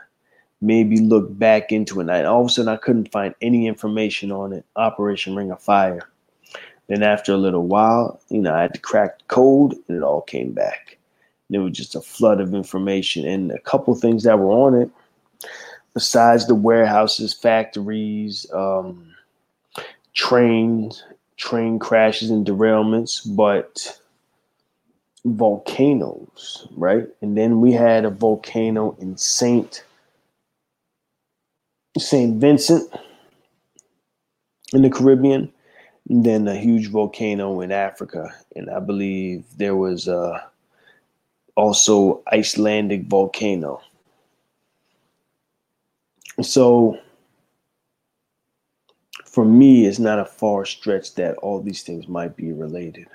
made 0.60 0.88
me 0.90 0.98
look 0.98 1.38
back 1.38 1.72
into 1.72 2.00
it. 2.00 2.08
And 2.08 2.26
all 2.26 2.42
of 2.42 2.46
a 2.46 2.50
sudden, 2.50 2.68
I 2.68 2.76
couldn't 2.76 3.10
find 3.10 3.34
any 3.40 3.66
information 3.66 4.30
on 4.30 4.52
it. 4.52 4.64
Operation 4.76 5.34
Ring 5.34 5.50
of 5.50 5.62
Fire. 5.62 6.08
Then 6.90 7.04
after 7.04 7.32
a 7.32 7.36
little 7.36 7.68
while, 7.68 8.20
you 8.30 8.40
know, 8.40 8.52
I 8.52 8.62
had 8.62 8.74
to 8.74 8.80
crack 8.80 9.18
the 9.18 9.24
code, 9.26 9.76
and 9.86 9.96
it 9.96 10.02
all 10.02 10.22
came 10.22 10.50
back. 10.50 10.98
And 11.48 11.54
it 11.54 11.60
was 11.60 11.72
just 11.72 11.94
a 11.94 12.00
flood 12.00 12.40
of 12.40 12.52
information 12.52 13.24
and 13.24 13.52
a 13.52 13.60
couple 13.60 13.94
things 13.94 14.24
that 14.24 14.40
were 14.40 14.50
on 14.50 14.74
it. 14.74 14.90
Besides 15.94 16.48
the 16.48 16.56
warehouses, 16.56 17.32
factories, 17.32 18.44
um, 18.52 19.14
trains, 20.14 21.04
train 21.36 21.78
crashes 21.78 22.28
and 22.28 22.44
derailments, 22.44 23.20
but 23.36 24.00
volcanoes, 25.24 26.66
right? 26.72 27.06
And 27.20 27.36
then 27.38 27.60
we 27.60 27.70
had 27.70 28.04
a 28.04 28.10
volcano 28.10 28.96
in 29.00 29.16
Saint 29.16 29.84
Saint 31.96 32.40
Vincent 32.40 32.92
in 34.72 34.82
the 34.82 34.90
Caribbean, 34.90 35.52
then 36.10 36.48
a 36.48 36.56
huge 36.56 36.88
volcano 36.88 37.60
in 37.60 37.70
Africa, 37.70 38.34
and 38.56 38.68
I 38.68 38.80
believe 38.80 39.44
there 39.56 39.76
was 39.76 40.08
uh, 40.08 40.40
also 41.56 42.22
Icelandic 42.32 43.04
volcano. 43.04 43.80
So 46.42 46.98
for 49.24 49.44
me, 49.44 49.86
it's 49.86 50.00
not 50.00 50.18
a 50.18 50.24
far 50.24 50.64
stretch 50.64 51.14
that 51.14 51.36
all 51.36 51.60
these 51.60 51.84
things 51.84 52.08
might 52.08 52.34
be 52.34 52.50
related. 52.52 53.06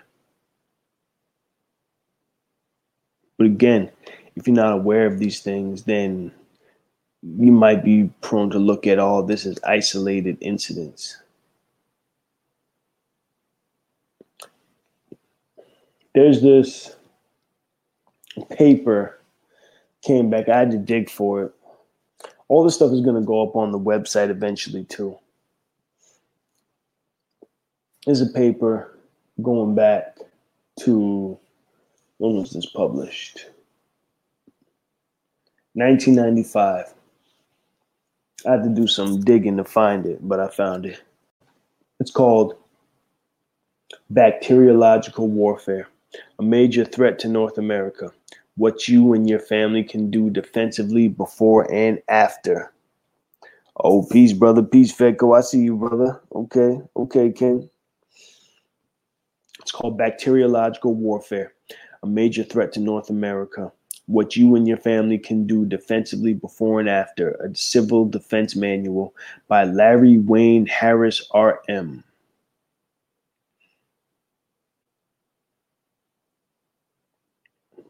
But 3.38 3.47
again, 3.47 3.91
if 4.38 4.47
you're 4.47 4.55
not 4.55 4.72
aware 4.72 5.05
of 5.05 5.19
these 5.19 5.41
things, 5.41 5.84
then 5.84 6.31
you 7.22 7.51
might 7.51 7.84
be 7.84 8.09
prone 8.22 8.49
to 8.51 8.59
look 8.59 8.88
at 8.88 8.99
all 8.99 9.22
this 9.22 9.45
as 9.45 9.59
isolated 9.65 10.38
incidents. 10.39 11.17
There's 16.16 16.42
this 16.42 16.96
paper 18.52 19.20
came 20.02 20.30
back. 20.30 20.50
I 20.50 20.58
had 20.58 20.72
to 20.72 20.78
dig 20.78 21.10
for 21.10 21.44
it. 21.44 21.54
All 22.48 22.64
this 22.64 22.76
stuff 22.76 22.92
is 22.92 23.02
going 23.02 23.18
to 23.18 23.26
go 23.26 23.48
up 23.48 23.56
on 23.56 23.72
the 23.72 23.80
website 23.80 24.30
eventually, 24.30 24.86
too. 24.86 25.18
There's 28.06 28.22
a 28.22 28.28
paper 28.28 28.98
going 29.42 29.76
back 29.76 30.18
to 30.82 31.38
when 32.18 32.36
was 32.38 32.52
this 32.52 32.66
published? 32.66 33.48
1995. 35.74 36.94
I 38.48 38.52
had 38.52 38.64
to 38.64 38.70
do 38.70 38.88
some 38.88 39.20
digging 39.22 39.58
to 39.58 39.66
find 39.66 40.06
it, 40.06 40.20
but 40.22 40.40
I 40.40 40.48
found 40.48 40.86
it. 40.86 41.02
It's 42.00 42.12
called 42.12 42.56
Bacteriological 44.12 45.28
Warfare, 45.28 45.88
a 46.40 46.44
major 46.44 46.86
threat 46.86 47.20
to 47.20 47.28
North 47.28 47.58
America. 47.58 48.12
What 48.58 48.88
you 48.88 49.14
and 49.14 49.30
your 49.30 49.40
family 49.40 49.84
can 49.84 50.10
do 50.10 50.30
defensively 50.30 51.08
before 51.08 51.72
and 51.74 52.02
after. 52.08 52.72
Oh, 53.78 54.06
peace, 54.10 54.34
brother. 54.34 54.64
Peace, 54.64 54.94
Fedco. 54.96 55.38
I 55.38 55.42
see 55.42 55.60
you, 55.60 55.76
brother. 55.76 56.22
Okay. 56.34 56.80
Okay, 56.96 57.32
Ken. 57.32 57.70
It's 59.60 59.72
called 59.72 59.98
Bacteriological 59.98 60.94
Warfare, 60.94 61.54
a 62.04 62.08
major 62.08 62.44
threat 62.44 62.72
to 62.74 62.80
North 62.80 63.10
America 63.10 63.72
what 64.08 64.36
you 64.36 64.56
and 64.56 64.68
your 64.68 64.78
family 64.78 65.18
can 65.18 65.48
do 65.48 65.66
defensively 65.66 66.34
before 66.34 66.80
and 66.80 66.90
after, 66.90 67.32
a 67.32 67.56
civil 67.56 68.06
defense 68.06 68.56
manual 68.56 69.16
by 69.48 69.64
Larry 69.64 70.20
Wayne 70.20 70.66
Harris, 70.68 71.28
RM. 71.34 72.04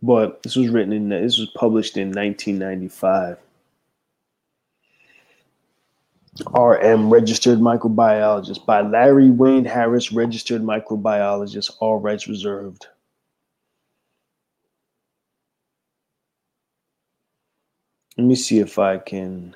But 0.05 0.43
this 0.43 0.55
was 0.55 0.69
written 0.69 0.93
in 0.93 1.09
this 1.09 1.39
was 1.39 1.49
published 1.55 1.97
in 1.97 2.09
1995. 2.09 3.37
RM 6.53 7.09
registered 7.09 7.57
microbiologist 7.57 8.67
by 8.67 8.81
Larry 8.81 9.31
Wayne 9.31 9.65
Harris, 9.65 10.11
registered 10.11 10.61
microbiologist, 10.61 11.71
all 11.79 11.97
rights 11.97 12.27
reserved. 12.27 12.85
Let 18.15 18.27
me 18.27 18.35
see 18.35 18.59
if 18.59 18.77
I 18.77 18.99
can. 18.99 19.55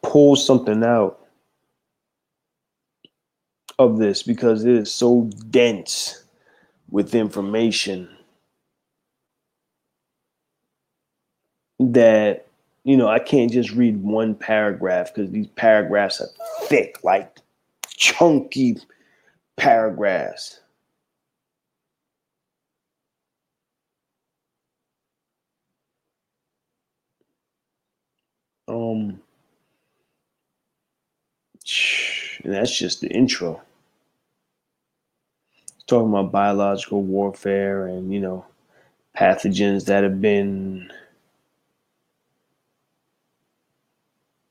Pull 0.00 0.36
something 0.36 0.82
out 0.82 1.17
of 3.78 3.98
this 3.98 4.22
because 4.22 4.64
it 4.64 4.74
is 4.74 4.92
so 4.92 5.30
dense 5.50 6.24
with 6.90 7.14
information 7.14 8.08
that 11.80 12.46
you 12.84 12.96
know 12.96 13.08
I 13.08 13.18
can't 13.18 13.52
just 13.52 13.72
read 13.72 14.02
one 14.02 14.34
paragraph 14.34 15.14
because 15.14 15.30
these 15.30 15.46
paragraphs 15.48 16.20
are 16.20 16.28
thick, 16.66 16.98
like 17.04 17.38
chunky 17.88 18.78
paragraphs. 19.56 20.60
Um, 28.68 29.20
and 32.44 32.52
that's 32.52 32.76
just 32.76 33.00
the 33.00 33.08
intro. 33.08 33.60
Talking 35.88 36.10
about 36.10 36.32
biological 36.32 37.02
warfare 37.02 37.88
and 37.88 38.14
you 38.14 38.20
know 38.20 38.46
pathogens 39.16 39.86
that 39.86 40.04
have 40.04 40.20
been. 40.20 40.90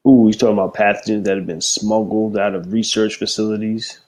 Ooh, 0.07 0.27
he's 0.27 0.37
talking 0.37 0.53
about 0.57 0.75
pathogens 0.75 1.25
that 1.25 1.37
have 1.37 1.47
been 1.47 1.61
smuggled 1.61 2.37
out 2.37 2.55
of 2.55 2.73
research 2.73 3.17
facilities. 3.17 4.01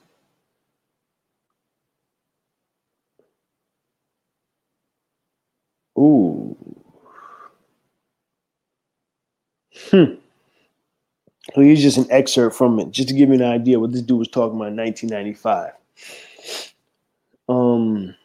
Ooh. 6.00 6.58
Hmm. 9.92 10.16
So 11.56 11.62
here's 11.62 11.82
just 11.82 11.98
an 11.98 12.08
excerpt 12.12 12.56
from 12.56 12.80
it, 12.80 12.92
just 12.92 13.10
to 13.10 13.16
give 13.16 13.30
you 13.30 13.36
an 13.36 13.44
idea 13.44 13.80
what 13.80 13.92
this 13.92 14.02
dude 14.02 14.20
was 14.20 14.28
talking 14.30 14.58
about 14.58 14.70
in 14.70 14.78
1995. 14.78 15.74
Um. 17.50 18.16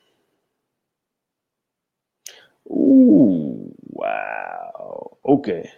Ooh, 2.71 3.75
wow. 3.91 5.17
Okay. 5.27 5.71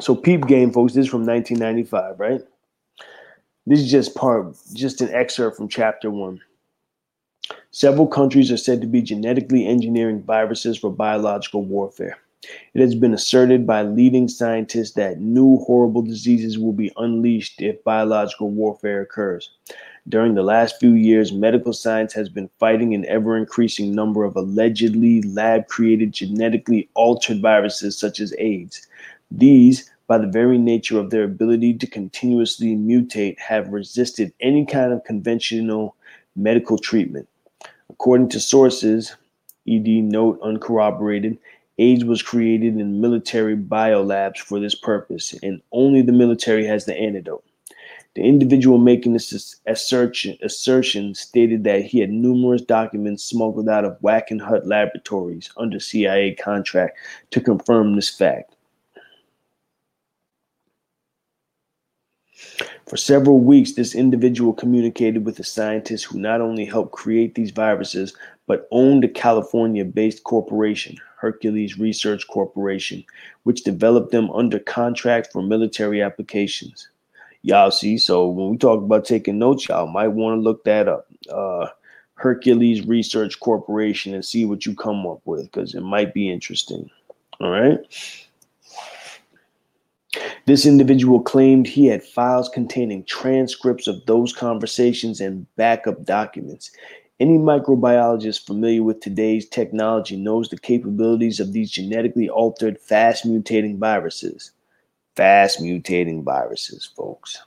So 0.00 0.14
peep 0.14 0.46
game, 0.46 0.72
folks. 0.72 0.94
This 0.94 1.06
is 1.06 1.10
from 1.10 1.24
1995, 1.26 2.20
right? 2.20 2.42
This 3.66 3.80
is 3.80 3.90
just 3.90 4.14
part, 4.14 4.56
just 4.74 5.00
an 5.00 5.10
excerpt 5.10 5.56
from 5.56 5.68
chapter 5.68 6.10
one. 6.10 6.40
Several 7.70 8.06
countries 8.06 8.52
are 8.52 8.56
said 8.56 8.80
to 8.80 8.86
be 8.86 9.02
genetically 9.02 9.66
engineering 9.66 10.22
viruses 10.22 10.78
for 10.78 10.90
biological 10.90 11.62
warfare. 11.62 12.18
It 12.74 12.80
has 12.80 12.94
been 12.94 13.14
asserted 13.14 13.66
by 13.66 13.82
leading 13.82 14.28
scientists 14.28 14.92
that 14.92 15.20
new 15.20 15.58
horrible 15.58 16.02
diseases 16.02 16.58
will 16.58 16.72
be 16.72 16.92
unleashed 16.96 17.62
if 17.62 17.82
biological 17.84 18.50
warfare 18.50 19.00
occurs. 19.00 19.50
During 20.06 20.34
the 20.34 20.42
last 20.42 20.78
few 20.78 20.92
years, 20.92 21.32
medical 21.32 21.72
science 21.72 22.12
has 22.12 22.28
been 22.28 22.50
fighting 22.58 22.92
an 22.92 23.06
ever 23.06 23.38
increasing 23.38 23.94
number 23.94 24.24
of 24.24 24.36
allegedly 24.36 25.22
lab 25.22 25.66
created 25.68 26.12
genetically 26.12 26.90
altered 26.94 27.40
viruses 27.40 27.96
such 27.96 28.20
as 28.20 28.34
AIDS. 28.38 28.86
These, 29.30 29.90
by 30.06 30.18
the 30.18 30.26
very 30.26 30.58
nature 30.58 30.98
of 30.98 31.08
their 31.08 31.24
ability 31.24 31.74
to 31.78 31.86
continuously 31.86 32.76
mutate, 32.76 33.38
have 33.38 33.68
resisted 33.68 34.34
any 34.40 34.66
kind 34.66 34.92
of 34.92 35.04
conventional 35.04 35.96
medical 36.36 36.76
treatment. 36.76 37.26
According 37.88 38.28
to 38.30 38.40
sources, 38.40 39.16
ED 39.66 39.88
note 39.88 40.38
uncorroborated, 40.42 41.38
AIDS 41.78 42.04
was 42.04 42.20
created 42.20 42.76
in 42.76 43.00
military 43.00 43.56
biolabs 43.56 44.36
for 44.36 44.60
this 44.60 44.74
purpose, 44.74 45.34
and 45.42 45.62
only 45.72 46.02
the 46.02 46.12
military 46.12 46.66
has 46.66 46.84
the 46.84 46.94
antidote. 46.94 47.42
The 48.14 48.22
individual 48.22 48.78
making 48.78 49.12
this 49.14 49.56
assertion, 49.66 50.38
assertion 50.40 51.14
stated 51.14 51.64
that 51.64 51.84
he 51.84 51.98
had 51.98 52.10
numerous 52.10 52.62
documents 52.62 53.24
smuggled 53.24 53.68
out 53.68 53.84
of 53.84 54.00
Wackenhut 54.02 54.66
Laboratories 54.66 55.50
under 55.56 55.80
CIA 55.80 56.34
contract 56.34 56.96
to 57.30 57.40
confirm 57.40 57.96
this 57.96 58.10
fact. 58.10 58.54
For 62.86 62.96
several 62.96 63.40
weeks, 63.40 63.72
this 63.72 63.96
individual 63.96 64.52
communicated 64.52 65.24
with 65.24 65.36
the 65.36 65.44
scientists 65.44 66.04
who 66.04 66.20
not 66.20 66.40
only 66.40 66.64
helped 66.64 66.92
create 66.92 67.34
these 67.34 67.50
viruses, 67.50 68.14
but 68.46 68.68
owned 68.70 69.02
a 69.02 69.08
California 69.08 69.84
based 69.84 70.22
corporation, 70.22 70.98
Hercules 71.16 71.78
Research 71.78 72.28
Corporation, 72.28 73.04
which 73.42 73.64
developed 73.64 74.12
them 74.12 74.30
under 74.30 74.60
contract 74.60 75.32
for 75.32 75.42
military 75.42 76.00
applications. 76.00 76.88
Y'all 77.44 77.70
see, 77.70 77.98
so 77.98 78.26
when 78.26 78.48
we 78.48 78.56
talk 78.56 78.82
about 78.82 79.04
taking 79.04 79.38
notes, 79.38 79.68
y'all 79.68 79.86
might 79.86 80.08
want 80.08 80.34
to 80.34 80.40
look 80.40 80.64
that 80.64 80.88
up. 80.88 81.06
Uh, 81.30 81.66
Hercules 82.14 82.86
Research 82.86 83.38
Corporation 83.38 84.14
and 84.14 84.24
see 84.24 84.46
what 84.46 84.64
you 84.64 84.74
come 84.74 85.06
up 85.06 85.20
with 85.26 85.42
because 85.52 85.74
it 85.74 85.82
might 85.82 86.14
be 86.14 86.32
interesting. 86.32 86.88
All 87.40 87.50
right. 87.50 87.78
This 90.46 90.64
individual 90.64 91.20
claimed 91.20 91.66
he 91.66 91.84
had 91.84 92.02
files 92.02 92.48
containing 92.48 93.04
transcripts 93.04 93.86
of 93.86 94.06
those 94.06 94.32
conversations 94.32 95.20
and 95.20 95.46
backup 95.56 96.02
documents. 96.02 96.70
Any 97.20 97.36
microbiologist 97.36 98.46
familiar 98.46 98.82
with 98.82 99.00
today's 99.00 99.46
technology 99.46 100.16
knows 100.16 100.48
the 100.48 100.58
capabilities 100.58 101.40
of 101.40 101.52
these 101.52 101.70
genetically 101.70 102.30
altered, 102.30 102.80
fast 102.80 103.26
mutating 103.26 103.76
viruses. 103.76 104.52
Fast 105.16 105.60
mutating 105.60 106.24
viruses, 106.24 106.90
folks. 106.96 107.40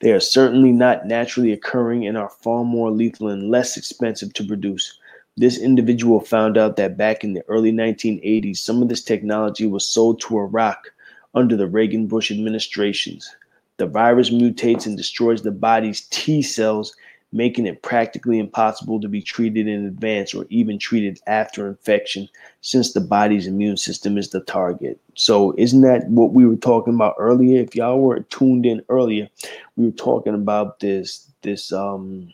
They 0.00 0.12
are 0.12 0.20
certainly 0.20 0.72
not 0.72 1.06
naturally 1.06 1.52
occurring 1.52 2.06
and 2.06 2.18
are 2.18 2.28
far 2.28 2.64
more 2.64 2.90
lethal 2.90 3.28
and 3.28 3.50
less 3.50 3.76
expensive 3.76 4.34
to 4.34 4.46
produce. 4.46 4.98
This 5.36 5.58
individual 5.58 6.20
found 6.20 6.58
out 6.58 6.76
that 6.76 6.98
back 6.98 7.24
in 7.24 7.32
the 7.32 7.44
early 7.48 7.72
1980s, 7.72 8.58
some 8.58 8.82
of 8.82 8.88
this 8.88 9.02
technology 9.02 9.66
was 9.66 9.86
sold 9.86 10.20
to 10.20 10.38
Iraq 10.38 10.92
under 11.34 11.56
the 11.56 11.68
Reagan 11.68 12.06
Bush 12.06 12.30
administrations. 12.30 13.34
The 13.78 13.86
virus 13.86 14.28
mutates 14.28 14.84
and 14.84 14.96
destroys 14.96 15.40
the 15.40 15.52
body's 15.52 16.02
T 16.10 16.42
cells, 16.42 16.94
making 17.32 17.66
it 17.66 17.82
practically 17.82 18.38
impossible 18.38 19.00
to 19.00 19.08
be 19.08 19.22
treated 19.22 19.68
in 19.68 19.86
advance 19.86 20.34
or 20.34 20.46
even 20.50 20.78
treated 20.78 21.20
after 21.26 21.68
infection, 21.68 22.28
since 22.60 22.92
the 22.92 23.00
body's 23.00 23.46
immune 23.46 23.76
system 23.76 24.18
is 24.18 24.30
the 24.30 24.40
target. 24.40 25.00
So, 25.14 25.54
isn't 25.56 25.82
that 25.82 26.08
what 26.08 26.32
we 26.32 26.46
were 26.46 26.56
talking 26.56 26.94
about 26.94 27.14
earlier? 27.18 27.62
If 27.62 27.76
y'all 27.76 28.00
were 28.00 28.20
tuned 28.20 28.66
in 28.66 28.82
earlier, 28.88 29.28
we 29.76 29.86
were 29.86 29.92
talking 29.92 30.34
about 30.34 30.80
this 30.80 31.30
this 31.42 31.72
um, 31.72 32.32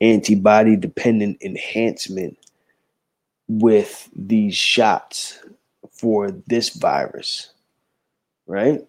antibody 0.00 0.76
dependent 0.76 1.38
enhancement 1.42 2.38
with 3.48 4.08
these 4.14 4.56
shots 4.56 5.38
for 5.90 6.30
this 6.30 6.70
virus 6.70 7.52
right? 8.46 8.82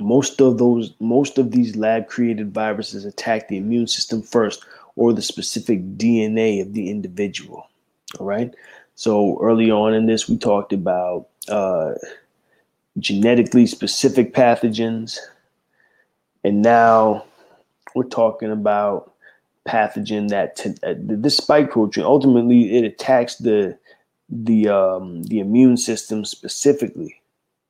Most 0.00 0.40
of 0.40 0.58
those, 0.58 0.92
most 1.00 1.38
of 1.38 1.50
these 1.50 1.76
lab 1.76 2.08
created 2.08 2.52
viruses 2.52 3.04
attack 3.04 3.48
the 3.48 3.56
immune 3.56 3.86
system 3.86 4.22
first 4.22 4.64
or 4.96 5.12
the 5.12 5.22
specific 5.22 5.96
DNA 5.96 6.60
of 6.62 6.72
the 6.72 6.90
individual. 6.90 7.68
All 8.18 8.26
right. 8.26 8.54
So 8.94 9.38
early 9.40 9.70
on 9.70 9.94
in 9.94 10.06
this, 10.06 10.28
we 10.28 10.36
talked 10.36 10.72
about 10.72 11.28
uh, 11.48 11.92
genetically 12.98 13.66
specific 13.66 14.34
pathogens. 14.34 15.18
And 16.44 16.62
now 16.62 17.24
we're 17.94 18.04
talking 18.04 18.50
about 18.50 19.12
pathogen 19.68 20.28
that 20.30 20.56
t- 20.56 20.74
uh, 20.82 20.94
this 20.96 21.36
spike 21.36 21.70
protein 21.70 22.02
ultimately 22.02 22.76
it 22.76 22.84
attacks 22.84 23.36
the 23.36 23.78
the 24.30 24.68
um, 24.68 25.22
the 25.24 25.38
immune 25.38 25.76
system 25.76 26.24
specifically 26.24 27.19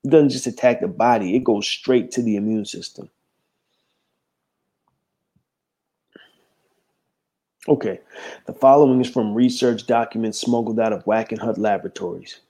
it 0.04 0.10
doesn't 0.10 0.30
just 0.30 0.46
attack 0.46 0.80
the 0.80 0.88
body, 0.88 1.36
it 1.36 1.44
goes 1.44 1.66
straight 1.66 2.10
to 2.12 2.22
the 2.22 2.36
immune 2.36 2.64
system. 2.64 3.08
Okay, 7.68 8.00
the 8.46 8.54
following 8.54 9.00
is 9.00 9.10
from 9.10 9.34
research 9.34 9.86
documents 9.86 10.40
smuggled 10.40 10.80
out 10.80 10.94
of 10.94 11.04
Wackenhut 11.04 11.58
Laboratories. 11.58 12.40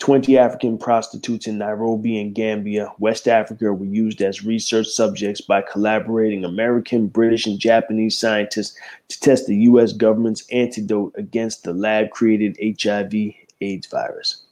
20 0.00 0.38
African 0.38 0.78
prostitutes 0.78 1.46
in 1.46 1.58
Nairobi 1.58 2.18
and 2.18 2.34
Gambia, 2.34 2.90
West 2.98 3.28
Africa, 3.28 3.72
were 3.72 3.84
used 3.84 4.22
as 4.22 4.44
research 4.44 4.88
subjects 4.88 5.42
by 5.42 5.60
collaborating 5.62 6.44
American, 6.44 7.06
British, 7.06 7.46
and 7.46 7.58
Japanese 7.58 8.18
scientists 8.18 8.76
to 9.08 9.20
test 9.20 9.46
the 9.46 9.56
U.S. 9.56 9.92
government's 9.92 10.48
antidote 10.50 11.14
against 11.16 11.64
the 11.64 11.74
lab 11.74 12.10
created 12.10 12.58
HIV 12.82 13.12
AIDS 13.60 13.86
virus. 13.86 14.42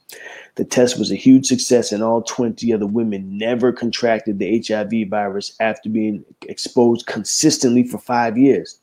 The 0.59 0.65
test 0.65 0.99
was 0.99 1.09
a 1.09 1.15
huge 1.15 1.45
success, 1.45 1.93
and 1.93 2.03
all 2.03 2.21
20 2.21 2.73
of 2.73 2.81
the 2.81 2.85
women 2.85 3.37
never 3.37 3.71
contracted 3.71 4.39
the 4.39 4.61
HIV 4.67 5.07
virus 5.09 5.55
after 5.61 5.87
being 5.87 6.25
exposed 6.49 7.05
consistently 7.05 7.83
for 7.85 7.97
five 7.97 8.37
years. 8.37 8.77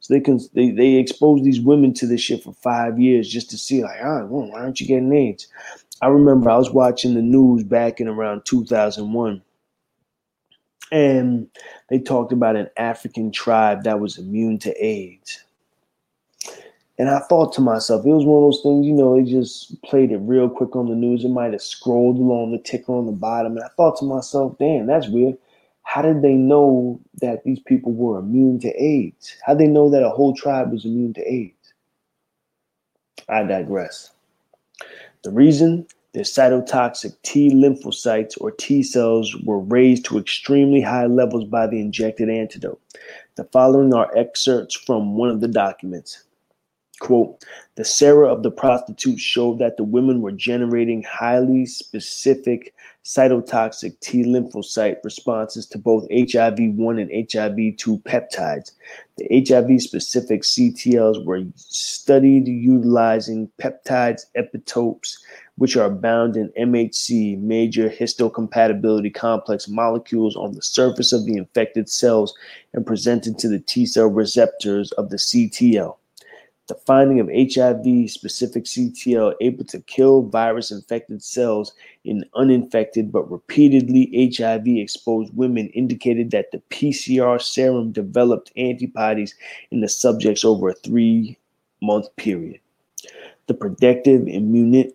So 0.00 0.12
they 0.12 0.20
can 0.20 0.40
they, 0.52 0.72
they 0.72 0.96
exposed 0.96 1.44
these 1.44 1.58
women 1.58 1.94
to 1.94 2.06
this 2.06 2.20
shit 2.20 2.42
for 2.42 2.52
five 2.52 3.00
years 3.00 3.30
just 3.30 3.48
to 3.48 3.56
see 3.56 3.82
like, 3.82 3.98
oh, 4.02 4.26
why 4.26 4.60
aren't 4.60 4.78
you 4.78 4.86
getting 4.86 5.10
AIDS? 5.10 5.48
I 6.02 6.08
remember 6.08 6.50
I 6.50 6.58
was 6.58 6.70
watching 6.70 7.14
the 7.14 7.22
news 7.22 7.64
back 7.64 7.98
in 7.98 8.08
around 8.08 8.44
2001, 8.44 9.42
and 10.90 11.48
they 11.88 11.98
talked 11.98 12.32
about 12.34 12.56
an 12.56 12.68
African 12.76 13.32
tribe 13.32 13.84
that 13.84 14.00
was 14.00 14.18
immune 14.18 14.58
to 14.58 14.84
AIDS. 14.84 15.42
And 17.02 17.10
I 17.10 17.18
thought 17.18 17.52
to 17.54 17.60
myself, 17.60 18.06
it 18.06 18.10
was 18.10 18.24
one 18.24 18.44
of 18.44 18.52
those 18.52 18.62
things, 18.62 18.86
you 18.86 18.92
know, 18.92 19.16
they 19.16 19.28
just 19.28 19.82
played 19.82 20.12
it 20.12 20.18
real 20.18 20.48
quick 20.48 20.76
on 20.76 20.88
the 20.88 20.94
news. 20.94 21.24
It 21.24 21.30
might 21.30 21.50
have 21.50 21.60
scrolled 21.60 22.16
along 22.16 22.52
the 22.52 22.58
ticker 22.58 22.92
on 22.92 23.06
the 23.06 23.10
bottom. 23.10 23.56
And 23.56 23.64
I 23.64 23.68
thought 23.76 23.98
to 23.98 24.04
myself, 24.04 24.56
damn, 24.56 24.86
that's 24.86 25.08
weird. 25.08 25.36
How 25.82 26.02
did 26.02 26.22
they 26.22 26.34
know 26.34 27.00
that 27.20 27.42
these 27.42 27.58
people 27.58 27.90
were 27.90 28.20
immune 28.20 28.60
to 28.60 28.68
AIDS? 28.80 29.34
How 29.44 29.54
did 29.54 29.66
they 29.66 29.72
know 29.72 29.90
that 29.90 30.04
a 30.04 30.10
whole 30.10 30.32
tribe 30.32 30.70
was 30.70 30.84
immune 30.84 31.12
to 31.14 31.28
AIDS? 31.28 31.74
I 33.28 33.42
digress. 33.42 34.12
The 35.24 35.32
reason 35.32 35.88
their 36.12 36.22
cytotoxic 36.22 37.16
T 37.24 37.50
lymphocytes 37.50 38.40
or 38.40 38.52
T 38.52 38.84
cells 38.84 39.34
were 39.42 39.58
raised 39.58 40.04
to 40.04 40.18
extremely 40.18 40.82
high 40.82 41.06
levels 41.06 41.46
by 41.46 41.66
the 41.66 41.80
injected 41.80 42.30
antidote. 42.30 42.80
The 43.34 43.42
following 43.46 43.92
are 43.92 44.16
excerpts 44.16 44.76
from 44.76 45.16
one 45.16 45.30
of 45.30 45.40
the 45.40 45.48
documents. 45.48 46.22
Quote, 47.02 47.44
the 47.74 47.84
sera 47.84 48.32
of 48.32 48.44
the 48.44 48.50
prostitutes 48.52 49.20
showed 49.20 49.58
that 49.58 49.76
the 49.76 49.82
women 49.82 50.20
were 50.20 50.30
generating 50.30 51.02
highly 51.02 51.66
specific 51.66 52.72
cytotoxic 53.04 53.98
T 53.98 54.22
lymphocyte 54.22 54.98
responses 55.02 55.66
to 55.66 55.78
both 55.78 56.06
HIV 56.12 56.60
1 56.60 56.98
and 57.00 57.10
HIV 57.32 57.76
2 57.76 57.98
peptides. 58.04 58.70
The 59.16 59.44
HIV 59.48 59.82
specific 59.82 60.42
CTLs 60.42 61.26
were 61.26 61.42
studied 61.56 62.46
utilizing 62.46 63.50
peptides 63.60 64.26
epitopes 64.36 65.16
which 65.56 65.76
are 65.76 65.90
bound 65.90 66.36
in 66.36 66.50
MHC, 66.50 67.36
major 67.40 67.90
histocompatibility 67.90 69.12
complex 69.12 69.66
molecules, 69.66 70.36
on 70.36 70.52
the 70.52 70.62
surface 70.62 71.12
of 71.12 71.26
the 71.26 71.36
infected 71.36 71.88
cells 71.88 72.32
and 72.72 72.86
presented 72.86 73.40
to 73.40 73.48
the 73.48 73.58
T 73.58 73.86
cell 73.86 74.06
receptors 74.06 74.92
of 74.92 75.10
the 75.10 75.16
CTL. 75.16 75.96
The 76.68 76.74
finding 76.86 77.18
of 77.18 77.28
HIV 77.28 78.10
specific 78.10 78.64
CTL 78.64 79.34
able 79.40 79.64
to 79.64 79.80
kill 79.80 80.22
virus 80.22 80.70
infected 80.70 81.22
cells 81.22 81.72
in 82.04 82.24
uninfected 82.34 83.10
but 83.10 83.30
repeatedly 83.30 84.32
HIV 84.36 84.66
exposed 84.66 85.34
women 85.34 85.68
indicated 85.70 86.30
that 86.30 86.52
the 86.52 86.62
PCR 86.70 87.42
serum 87.42 87.92
developed 87.92 88.52
antibodies 88.56 89.34
in 89.70 89.80
the 89.80 89.88
subjects 89.88 90.44
over 90.44 90.68
a 90.68 90.74
three 90.74 91.36
month 91.82 92.14
period. 92.16 92.60
The 93.48 93.54
protective 93.54 94.28
immunity, 94.28 94.94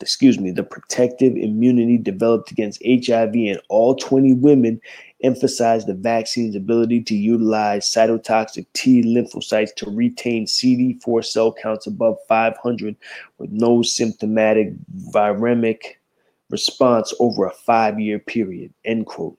excuse 0.00 0.38
me, 0.38 0.50
the 0.52 0.62
protective 0.62 1.36
immunity 1.36 1.98
developed 1.98 2.50
against 2.50 2.82
HIV 2.84 3.34
in 3.34 3.58
all 3.68 3.96
20 3.96 4.34
women 4.34 4.80
emphasized 5.24 5.88
the 5.88 5.94
vaccine's 5.94 6.54
ability 6.54 7.02
to 7.02 7.16
utilize 7.16 7.84
cytotoxic 7.84 8.66
T 8.72 9.02
lymphocytes 9.02 9.74
to 9.76 9.90
retain 9.90 10.46
CD4 10.46 11.24
cell 11.24 11.52
counts 11.52 11.88
above 11.88 12.18
500 12.28 12.94
with 13.38 13.50
no 13.50 13.82
symptomatic 13.82 14.72
viremic 15.10 15.96
response 16.50 17.12
over 17.18 17.46
a 17.46 17.52
five-year 17.52 18.20
period. 18.20 18.72
End 18.84 19.06
quote. 19.06 19.36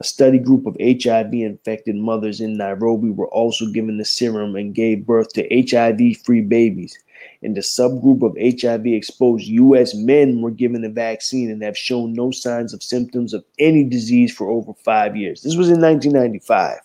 A 0.00 0.04
study 0.04 0.38
group 0.38 0.66
of 0.66 0.76
HIV 0.80 1.32
infected 1.34 1.96
mothers 1.96 2.40
in 2.40 2.56
Nairobi 2.56 3.10
were 3.10 3.28
also 3.28 3.66
given 3.66 3.98
the 3.98 4.04
serum 4.04 4.54
and 4.54 4.74
gave 4.74 5.06
birth 5.06 5.32
to 5.32 5.48
HIV 5.50 6.18
free 6.18 6.40
babies. 6.40 6.96
In 7.42 7.54
the 7.54 7.60
subgroup 7.60 8.22
of 8.22 8.36
HIV 8.60 8.86
exposed 8.86 9.46
US 9.46 9.94
men 9.94 10.40
were 10.40 10.50
given 10.50 10.82
the 10.82 10.88
vaccine 10.88 11.50
and 11.50 11.62
have 11.62 11.78
shown 11.78 12.12
no 12.12 12.30
signs 12.30 12.74
of 12.74 12.82
symptoms 12.82 13.32
of 13.32 13.44
any 13.58 13.84
disease 13.84 14.34
for 14.34 14.50
over 14.50 14.74
five 14.74 15.16
years. 15.16 15.42
This 15.42 15.56
was 15.56 15.68
in 15.68 15.80
1995. 15.80 16.78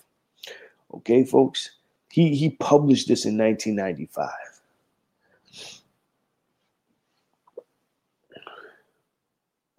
Okay, 0.95 1.24
folks? 1.26 1.72
He, 2.11 2.36
he 2.36 2.52
published 2.52 3.07
this 3.07 3.26
in 3.26 3.38
1995. 3.38 4.30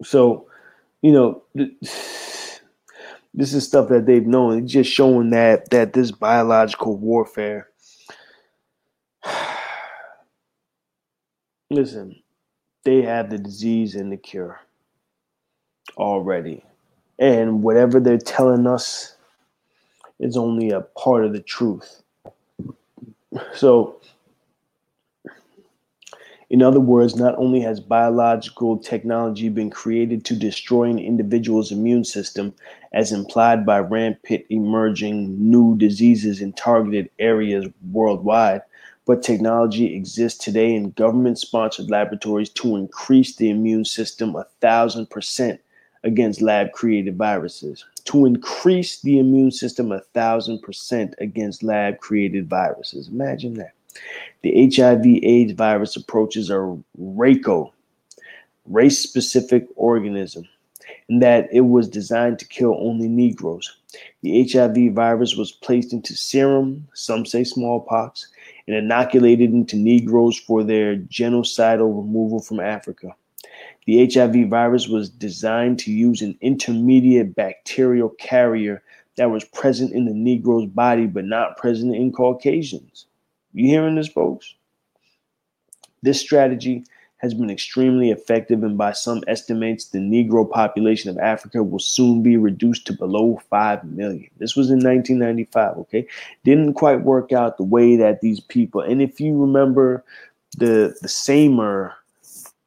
So, 0.03 0.47
you 1.01 1.13
know, 1.13 1.43
this 3.33 3.53
is 3.53 3.65
stuff 3.65 3.89
that 3.89 4.05
they've 4.05 4.25
known. 4.25 4.63
It's 4.63 4.73
just 4.73 4.91
showing 4.91 5.29
that 5.31 5.69
that 5.69 5.93
this 5.93 6.11
biological 6.11 6.97
warfare 6.97 7.69
Listen, 11.75 12.15
they 12.85 13.01
have 13.01 13.29
the 13.29 13.37
disease 13.37 13.95
and 13.95 14.09
the 14.09 14.15
cure 14.15 14.61
already. 15.97 16.63
And 17.19 17.63
whatever 17.63 17.99
they're 17.99 18.17
telling 18.17 18.65
us 18.65 19.17
is 20.17 20.37
only 20.37 20.69
a 20.69 20.79
part 20.79 21.25
of 21.25 21.33
the 21.33 21.41
truth. 21.41 22.01
So, 23.53 23.99
in 26.49 26.61
other 26.61 26.79
words, 26.79 27.17
not 27.17 27.37
only 27.37 27.59
has 27.59 27.81
biological 27.81 28.77
technology 28.77 29.49
been 29.49 29.69
created 29.69 30.23
to 30.25 30.35
destroy 30.37 30.83
an 30.83 30.97
individual's 30.97 31.73
immune 31.73 32.05
system, 32.05 32.53
as 32.93 33.11
implied 33.11 33.65
by 33.65 33.79
rampant 33.79 34.45
emerging 34.49 35.35
new 35.51 35.75
diseases 35.75 36.39
in 36.39 36.53
targeted 36.53 37.09
areas 37.19 37.65
worldwide, 37.91 38.61
but 39.05 39.21
technology 39.21 39.95
exists 39.95 40.43
today 40.43 40.73
in 40.73 40.91
government 40.91 41.37
sponsored 41.37 41.89
laboratories 41.89 42.49
to 42.49 42.75
increase 42.75 43.35
the 43.35 43.49
immune 43.49 43.85
system 43.85 44.35
a 44.35 44.45
thousand 44.61 45.09
percent 45.09 45.61
against 46.03 46.41
lab 46.41 46.71
created 46.71 47.17
viruses. 47.17 47.85
To 48.05 48.25
increase 48.25 49.01
the 49.01 49.19
immune 49.19 49.51
system 49.51 49.91
a 49.91 49.99
thousand 50.13 50.61
percent 50.61 51.15
against 51.19 51.63
lab 51.63 51.99
created 51.99 52.49
viruses. 52.49 53.07
Imagine 53.07 53.55
that. 53.55 53.73
The 54.41 54.69
HIV 54.75 55.05
AIDS 55.23 55.53
virus 55.53 55.95
approaches 55.95 56.49
a 56.49 56.77
RACO, 56.97 57.73
race 58.65 58.99
specific 58.99 59.67
organism, 59.75 60.47
and 61.09 61.21
that 61.21 61.47
it 61.51 61.61
was 61.61 61.87
designed 61.87 62.39
to 62.39 62.47
kill 62.47 62.75
only 62.79 63.07
Negroes. 63.07 63.75
The 64.21 64.47
HIV 64.51 64.93
virus 64.93 65.35
was 65.35 65.51
placed 65.51 65.93
into 65.93 66.15
serum, 66.15 66.87
some 66.93 67.25
say 67.25 67.43
smallpox, 67.43 68.27
and 68.67 68.75
inoculated 68.75 69.53
into 69.53 69.75
Negroes 69.75 70.37
for 70.39 70.63
their 70.63 70.97
genocidal 70.97 71.95
removal 71.95 72.41
from 72.41 72.59
Africa. 72.59 73.15
The 73.85 74.09
HIV 74.11 74.49
virus 74.49 74.87
was 74.87 75.09
designed 75.09 75.77
to 75.79 75.91
use 75.91 76.21
an 76.21 76.37
intermediate 76.41 77.35
bacterial 77.35 78.09
carrier 78.09 78.81
that 79.17 79.29
was 79.29 79.43
present 79.45 79.93
in 79.93 80.05
the 80.05 80.13
Negro's 80.13 80.65
body 80.65 81.05
but 81.05 81.25
not 81.25 81.57
present 81.57 81.95
in 81.95 82.11
Caucasians. 82.11 83.05
You 83.53 83.67
hearing 83.67 83.95
this, 83.95 84.07
folks? 84.07 84.55
This 86.01 86.19
strategy 86.19 86.83
has 87.17 87.33
been 87.33 87.49
extremely 87.49 88.11
effective, 88.11 88.63
and 88.63 88.77
by 88.77 88.91
some 88.91 89.23
estimates, 89.27 89.85
the 89.85 89.99
Negro 89.99 90.49
population 90.49 91.09
of 91.09 91.17
Africa 91.17 91.63
will 91.63 91.79
soon 91.79 92.21
be 92.21 92.37
reduced 92.37 92.85
to 92.87 92.93
below 92.93 93.41
5 93.49 93.83
million. 93.85 94.29
This 94.37 94.55
was 94.55 94.69
in 94.69 94.79
1995, 94.79 95.77
okay? 95.77 96.07
Didn't 96.43 96.73
quite 96.73 97.01
work 97.01 97.31
out 97.31 97.57
the 97.57 97.63
way 97.63 97.95
that 97.95 98.21
these 98.21 98.39
people, 98.39 98.81
and 98.81 99.01
if 99.01 99.19
you 99.19 99.39
remember 99.39 100.03
the, 100.57 100.95
the 101.01 101.07
SAMR, 101.07 101.93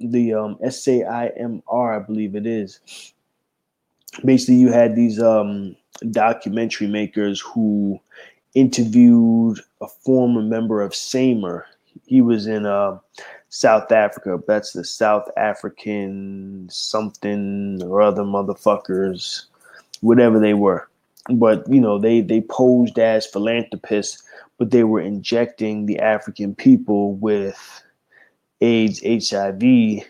the 0.00 0.34
um, 0.34 0.58
S-A-I-M-R, 0.62 1.96
I 1.96 1.98
believe 1.98 2.34
it 2.34 2.46
is, 2.46 2.80
basically 4.24 4.56
you 4.56 4.72
had 4.72 4.96
these 4.96 5.20
um, 5.20 5.76
documentary 6.10 6.86
makers 6.86 7.40
who 7.40 8.00
interviewed 8.54 9.60
a 9.80 9.88
former 9.88 10.42
member 10.42 10.82
of 10.82 10.92
SAMR. 10.92 11.64
He 12.06 12.22
was 12.22 12.46
in 12.46 12.66
uh, 12.66 12.98
South 13.50 13.90
Africa. 13.92 14.38
That's 14.46 14.72
the 14.72 14.84
South 14.84 15.28
African 15.36 16.68
something 16.70 17.82
or 17.82 18.02
other 18.02 18.22
motherfuckers, 18.22 19.44
whatever 20.00 20.38
they 20.38 20.54
were. 20.54 20.88
But 21.30 21.68
you 21.68 21.80
know, 21.80 21.98
they 21.98 22.20
they 22.20 22.40
posed 22.40 22.98
as 22.98 23.26
philanthropists, 23.26 24.22
but 24.58 24.70
they 24.70 24.84
were 24.84 25.00
injecting 25.00 25.86
the 25.86 25.98
African 25.98 26.54
people 26.54 27.14
with 27.14 27.82
AIDS, 28.60 29.00
HIV, 29.02 30.04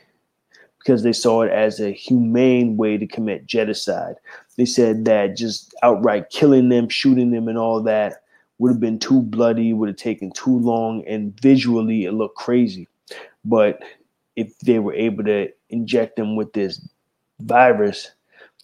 because 0.78 1.02
they 1.02 1.12
saw 1.12 1.42
it 1.42 1.52
as 1.52 1.80
a 1.80 1.90
humane 1.90 2.76
way 2.76 2.96
to 2.96 3.06
commit 3.06 3.46
genocide. 3.46 4.16
They 4.56 4.64
said 4.64 5.04
that 5.04 5.36
just 5.36 5.74
outright 5.82 6.30
killing 6.30 6.68
them, 6.68 6.88
shooting 6.88 7.30
them, 7.30 7.48
and 7.48 7.58
all 7.58 7.82
that 7.82 8.22
would 8.58 8.70
have 8.70 8.80
been 8.80 8.98
too 8.98 9.22
bloody, 9.22 9.72
would 9.72 9.88
have 9.88 9.96
taken 9.96 10.32
too 10.32 10.58
long, 10.58 11.04
and 11.06 11.38
visually 11.40 12.04
it 12.04 12.12
looked 12.12 12.36
crazy. 12.36 12.88
But 13.44 13.82
if 14.36 14.58
they 14.60 14.78
were 14.78 14.94
able 14.94 15.24
to 15.24 15.48
inject 15.70 16.16
them 16.16 16.36
with 16.36 16.52
this 16.52 16.86
virus, 17.40 18.10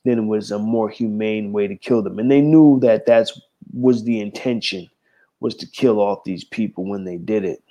then 0.04 0.18
it 0.18 0.26
was 0.26 0.50
a 0.50 0.58
more 0.58 0.88
humane 0.88 1.52
way 1.52 1.66
to 1.66 1.76
kill 1.76 2.02
them. 2.02 2.18
And 2.18 2.30
they 2.30 2.40
knew 2.40 2.78
that 2.80 3.06
that's 3.06 3.40
was 3.72 4.04
the 4.04 4.20
intention 4.20 4.88
was 5.40 5.54
to 5.56 5.66
kill 5.66 6.00
off 6.00 6.24
these 6.24 6.44
people 6.44 6.84
when 6.84 7.04
they 7.04 7.16
did 7.16 7.44
it. 7.44 7.62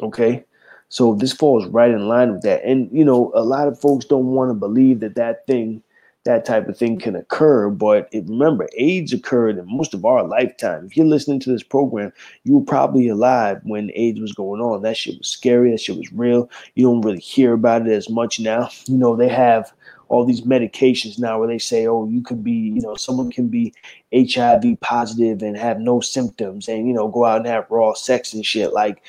Okay? 0.00 0.44
So 0.88 1.14
this 1.14 1.32
falls 1.32 1.66
right 1.66 1.90
in 1.90 2.08
line 2.08 2.32
with 2.32 2.42
that. 2.42 2.64
And 2.64 2.88
you 2.92 3.04
know, 3.04 3.32
a 3.34 3.42
lot 3.42 3.68
of 3.68 3.80
folks 3.80 4.04
don't 4.04 4.26
want 4.26 4.50
to 4.50 4.54
believe 4.54 5.00
that 5.00 5.14
that 5.16 5.46
thing 5.46 5.82
that 6.24 6.44
type 6.44 6.68
of 6.68 6.78
thing 6.78 6.98
can 6.98 7.16
occur. 7.16 7.68
But 7.68 8.08
if, 8.12 8.28
remember, 8.28 8.68
AIDS 8.76 9.12
occurred 9.12 9.58
in 9.58 9.66
most 9.66 9.92
of 9.92 10.04
our 10.04 10.22
lifetime. 10.26 10.86
If 10.86 10.96
you're 10.96 11.06
listening 11.06 11.40
to 11.40 11.50
this 11.50 11.62
program, 11.62 12.12
you 12.44 12.54
were 12.54 12.64
probably 12.64 13.08
alive 13.08 13.60
when 13.64 13.90
AIDS 13.94 14.20
was 14.20 14.32
going 14.32 14.60
on. 14.60 14.82
That 14.82 14.96
shit 14.96 15.18
was 15.18 15.28
scary. 15.28 15.70
That 15.70 15.80
shit 15.80 15.96
was 15.96 16.12
real. 16.12 16.48
You 16.74 16.86
don't 16.86 17.00
really 17.00 17.18
hear 17.18 17.52
about 17.54 17.86
it 17.86 17.92
as 17.92 18.08
much 18.08 18.40
now. 18.40 18.68
You 18.92 18.98
know, 18.98 19.16
they 19.16 19.28
have 19.28 19.72
all 20.08 20.26
these 20.26 20.42
medications 20.42 21.18
now 21.18 21.38
where 21.38 21.48
they 21.48 21.58
say, 21.58 21.86
oh, 21.86 22.06
you 22.06 22.20
could 22.22 22.44
be, 22.44 22.52
you 22.52 22.82
know, 22.82 22.94
someone 22.94 23.30
can 23.30 23.48
be 23.48 23.72
HIV 24.14 24.78
positive 24.80 25.40
and 25.40 25.56
have 25.56 25.80
no 25.80 26.00
symptoms 26.00 26.68
and, 26.68 26.86
you 26.86 26.92
know, 26.92 27.08
go 27.08 27.24
out 27.24 27.38
and 27.38 27.46
have 27.46 27.70
raw 27.70 27.94
sex 27.94 28.34
and 28.34 28.44
shit. 28.44 28.74
Like 28.74 29.02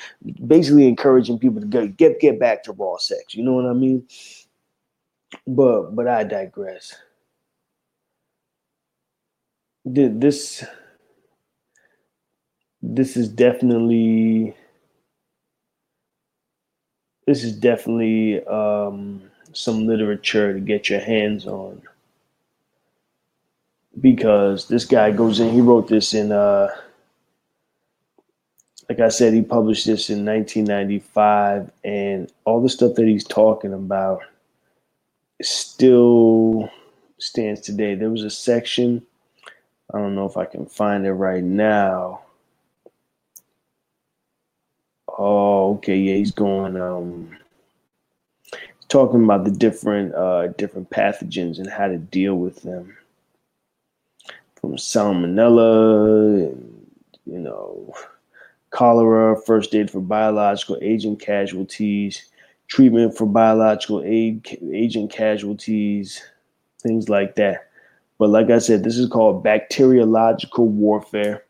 basically 0.47 0.87
encouraging 0.87 1.39
people 1.39 1.59
to 1.59 1.67
go, 1.67 1.87
get 1.87 2.21
get 2.21 2.39
back 2.39 2.63
to 2.63 2.71
raw 2.71 2.97
sex. 2.97 3.35
You 3.35 3.43
know 3.43 3.53
what 3.53 3.65
I 3.65 3.73
mean? 3.73 4.07
But 5.45 5.93
but 5.93 6.07
I 6.07 6.23
digress. 6.23 6.95
This 9.85 10.63
this 12.81 13.17
is 13.17 13.29
definitely 13.29 14.55
this 17.27 17.43
is 17.43 17.53
definitely 17.53 18.45
um, 18.45 19.23
some 19.53 19.87
literature 19.87 20.53
to 20.53 20.59
get 20.59 20.89
your 20.89 20.99
hands 20.99 21.47
on 21.47 21.81
because 24.01 24.67
this 24.67 24.85
guy 24.85 25.11
goes 25.11 25.39
in 25.39 25.51
he 25.51 25.61
wrote 25.61 25.87
this 25.87 26.13
in 26.13 26.31
uh 26.31 26.67
like 28.89 28.99
I 28.99 29.09
said 29.09 29.33
he 29.33 29.41
published 29.41 29.85
this 29.85 30.09
in 30.09 30.25
1995 30.25 31.71
and 31.83 32.31
all 32.45 32.61
the 32.61 32.69
stuff 32.69 32.95
that 32.95 33.07
he's 33.07 33.23
talking 33.23 33.73
about 33.73 34.21
still 35.41 36.69
stands 37.17 37.61
today. 37.61 37.95
There 37.95 38.09
was 38.09 38.23
a 38.23 38.29
section, 38.29 39.01
I 39.93 39.99
don't 39.99 40.15
know 40.15 40.25
if 40.25 40.37
I 40.37 40.45
can 40.45 40.65
find 40.65 41.05
it 41.05 41.13
right 41.13 41.43
now. 41.43 42.21
Oh, 45.07 45.75
okay, 45.75 45.97
yeah, 45.97 46.15
he's 46.15 46.31
going 46.31 46.75
um 46.79 47.37
talking 48.87 49.23
about 49.23 49.43
the 49.43 49.51
different 49.51 50.13
uh 50.15 50.47
different 50.47 50.89
pathogens 50.89 51.59
and 51.59 51.69
how 51.69 51.87
to 51.87 51.97
deal 51.97 52.35
with 52.35 52.63
them. 52.63 52.97
From 54.59 54.75
salmonella 54.77 56.47
and 56.51 56.91
you 57.25 57.39
know 57.39 57.93
cholera, 58.71 59.39
first 59.39 59.75
aid 59.75 59.91
for 59.91 59.99
biological 60.01 60.79
agent 60.81 61.19
casualties, 61.19 62.25
treatment 62.67 63.15
for 63.15 63.27
biological 63.27 64.01
aid, 64.03 64.57
agent 64.71 65.11
casualties, 65.11 66.23
things 66.81 67.07
like 67.07 67.35
that. 67.35 67.69
But 68.19 68.29
like 68.29 68.49
I 68.49 68.59
said, 68.59 68.83
this 68.83 68.97
is 68.97 69.09
called 69.09 69.43
bacteriological 69.43 70.67
warfare, 70.67 71.43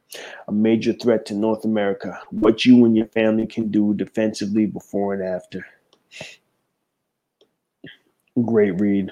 a 0.48 0.52
major 0.52 0.94
threat 0.94 1.26
to 1.28 1.34
North 1.34 1.66
America. 1.66 2.20
What 2.32 2.66
you 2.66 2.86
and 2.86 2.96
your 2.96 3.08
family 3.08 3.48
can 3.48 3.70
do 3.70 3.94
defensively 3.94 4.66
before 4.66 5.14
and 5.14 5.24
after. 5.24 5.66
Great 8.44 8.80
read. 8.80 9.12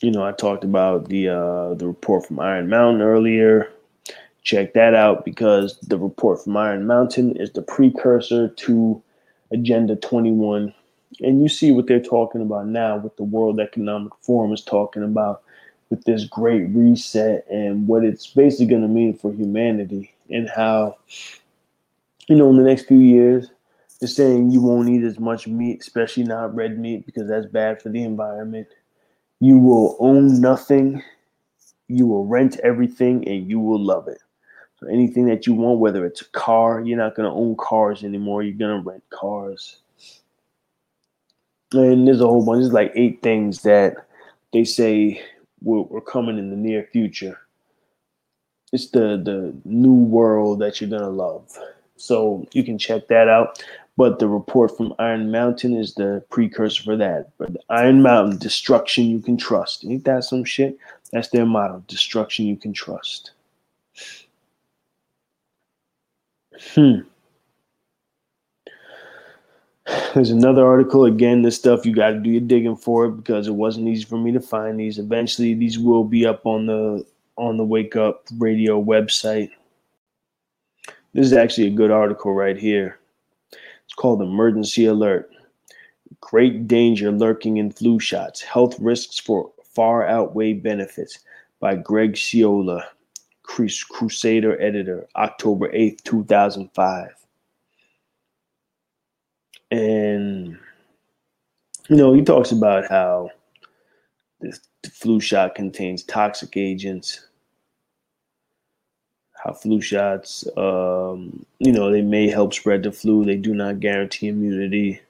You 0.00 0.10
know, 0.10 0.24
I 0.24 0.32
talked 0.32 0.64
about 0.64 1.08
the 1.08 1.28
uh, 1.28 1.74
the 1.74 1.86
report 1.86 2.26
from 2.26 2.40
Iron 2.40 2.68
Mountain 2.68 3.02
earlier. 3.02 3.68
Check 4.42 4.72
that 4.74 4.94
out 4.94 5.24
because 5.24 5.78
the 5.80 5.98
report 5.98 6.42
from 6.42 6.56
Iron 6.56 6.86
Mountain 6.86 7.36
is 7.36 7.50
the 7.52 7.62
precursor 7.62 8.48
to 8.48 9.02
Agenda 9.50 9.96
21. 9.96 10.72
And 11.20 11.42
you 11.42 11.48
see 11.48 11.72
what 11.72 11.86
they're 11.86 12.00
talking 12.00 12.42
about 12.42 12.66
now, 12.66 12.96
what 12.96 13.16
the 13.16 13.24
World 13.24 13.60
Economic 13.60 14.12
Forum 14.20 14.52
is 14.52 14.62
talking 14.62 15.02
about 15.02 15.42
with 15.90 16.04
this 16.04 16.24
great 16.24 16.68
reset 16.68 17.46
and 17.50 17.88
what 17.88 18.04
it's 18.04 18.26
basically 18.26 18.66
going 18.66 18.82
to 18.82 18.88
mean 18.88 19.14
for 19.14 19.32
humanity 19.32 20.14
and 20.30 20.48
how, 20.48 20.96
you 22.28 22.36
know, 22.36 22.50
in 22.50 22.56
the 22.56 22.62
next 22.62 22.86
few 22.86 22.98
years, 22.98 23.50
they're 23.98 24.08
saying 24.08 24.50
you 24.50 24.60
won't 24.62 24.88
eat 24.88 25.02
as 25.02 25.18
much 25.18 25.48
meat, 25.48 25.80
especially 25.80 26.22
not 26.22 26.54
red 26.54 26.78
meat, 26.78 27.04
because 27.04 27.28
that's 27.28 27.46
bad 27.46 27.82
for 27.82 27.88
the 27.88 28.02
environment. 28.02 28.68
You 29.40 29.58
will 29.58 29.96
own 29.98 30.40
nothing, 30.40 31.02
you 31.88 32.06
will 32.06 32.26
rent 32.26 32.60
everything, 32.62 33.26
and 33.26 33.48
you 33.48 33.58
will 33.58 33.82
love 33.82 34.06
it. 34.06 34.20
So 34.78 34.86
anything 34.86 35.26
that 35.26 35.48
you 35.48 35.54
want, 35.54 35.80
whether 35.80 36.06
it's 36.06 36.20
a 36.20 36.26
car, 36.26 36.80
you're 36.80 36.98
not 36.98 37.16
going 37.16 37.28
to 37.28 37.34
own 37.34 37.56
cars 37.56 38.04
anymore. 38.04 38.44
You're 38.44 38.56
going 38.56 38.80
to 38.80 38.88
rent 38.88 39.02
cars. 39.10 39.78
And 41.72 42.06
there's 42.06 42.20
a 42.20 42.26
whole 42.26 42.44
bunch. 42.44 42.62
There's 42.62 42.72
like 42.72 42.92
eight 42.94 43.22
things 43.22 43.62
that 43.62 43.96
they 44.52 44.64
say 44.64 45.22
will, 45.62 45.88
are 45.92 46.00
coming 46.00 46.38
in 46.38 46.50
the 46.50 46.56
near 46.56 46.88
future. 46.92 47.38
It's 48.72 48.90
the 48.90 49.20
the 49.22 49.54
new 49.64 49.94
world 49.94 50.60
that 50.60 50.80
you're 50.80 50.90
gonna 50.90 51.10
love. 51.10 51.56
So 51.96 52.46
you 52.52 52.62
can 52.64 52.78
check 52.78 53.08
that 53.08 53.28
out. 53.28 53.62
But 53.96 54.20
the 54.20 54.28
report 54.28 54.76
from 54.76 54.94
Iron 55.00 55.30
Mountain 55.32 55.74
is 55.74 55.94
the 55.94 56.24
precursor 56.30 56.84
for 56.84 56.96
that. 56.96 57.30
But 57.36 57.54
the 57.54 57.60
Iron 57.68 58.00
Mountain, 58.00 58.38
destruction 58.38 59.06
you 59.06 59.20
can 59.20 59.36
trust. 59.36 59.84
Ain't 59.84 60.04
that 60.04 60.24
some 60.24 60.44
shit? 60.44 60.78
That's 61.12 61.28
their 61.28 61.46
motto: 61.46 61.82
destruction 61.88 62.46
you 62.46 62.56
can 62.56 62.72
trust. 62.72 63.32
Hmm. 66.74 67.00
There's 70.14 70.30
another 70.30 70.66
article. 70.66 71.04
Again, 71.04 71.42
this 71.42 71.56
stuff 71.56 71.86
you 71.86 71.94
got 71.94 72.10
to 72.10 72.18
do 72.18 72.30
your 72.30 72.40
digging 72.40 72.76
for 72.76 73.06
it 73.06 73.12
because 73.12 73.46
it 73.46 73.54
wasn't 73.54 73.88
easy 73.88 74.04
for 74.04 74.18
me 74.18 74.32
to 74.32 74.40
find 74.40 74.78
these. 74.78 74.98
Eventually, 74.98 75.54
these 75.54 75.78
will 75.78 76.04
be 76.04 76.26
up 76.26 76.44
on 76.44 76.66
the 76.66 77.06
on 77.36 77.56
the 77.56 77.64
Wake 77.64 77.96
Up 77.96 78.26
Radio 78.38 78.82
website. 78.82 79.50
This 81.14 81.26
is 81.26 81.32
actually 81.32 81.68
a 81.68 81.70
good 81.70 81.90
article 81.90 82.34
right 82.34 82.56
here. 82.56 82.98
It's 83.52 83.94
called 83.94 84.20
Emergency 84.20 84.86
Alert. 84.86 85.30
Great 86.20 86.68
danger 86.68 87.10
lurking 87.10 87.56
in 87.56 87.70
flu 87.70 87.98
shots. 87.98 88.42
Health 88.42 88.78
risks 88.80 89.18
for 89.18 89.52
far 89.62 90.06
outweigh 90.06 90.52
benefits 90.52 91.20
by 91.60 91.76
Greg 91.76 92.14
Ciola, 92.14 92.82
Crusader 93.42 94.60
editor, 94.60 95.06
October 95.16 95.68
8th, 95.70 96.02
2005. 96.04 97.17
And, 99.70 100.58
you 101.88 101.96
know, 101.96 102.12
he 102.12 102.22
talks 102.22 102.52
about 102.52 102.88
how 102.88 103.30
this 104.40 104.60
flu 104.92 105.20
shot 105.20 105.54
contains 105.54 106.02
toxic 106.02 106.56
agents, 106.56 107.26
how 109.44 109.52
flu 109.52 109.80
shots, 109.80 110.46
um, 110.56 111.44
you 111.58 111.72
know, 111.72 111.90
they 111.90 112.02
may 112.02 112.28
help 112.28 112.54
spread 112.54 112.82
the 112.82 112.92
flu, 112.92 113.24
they 113.24 113.36
do 113.36 113.54
not 113.54 113.80
guarantee 113.80 114.28
immunity. 114.28 115.00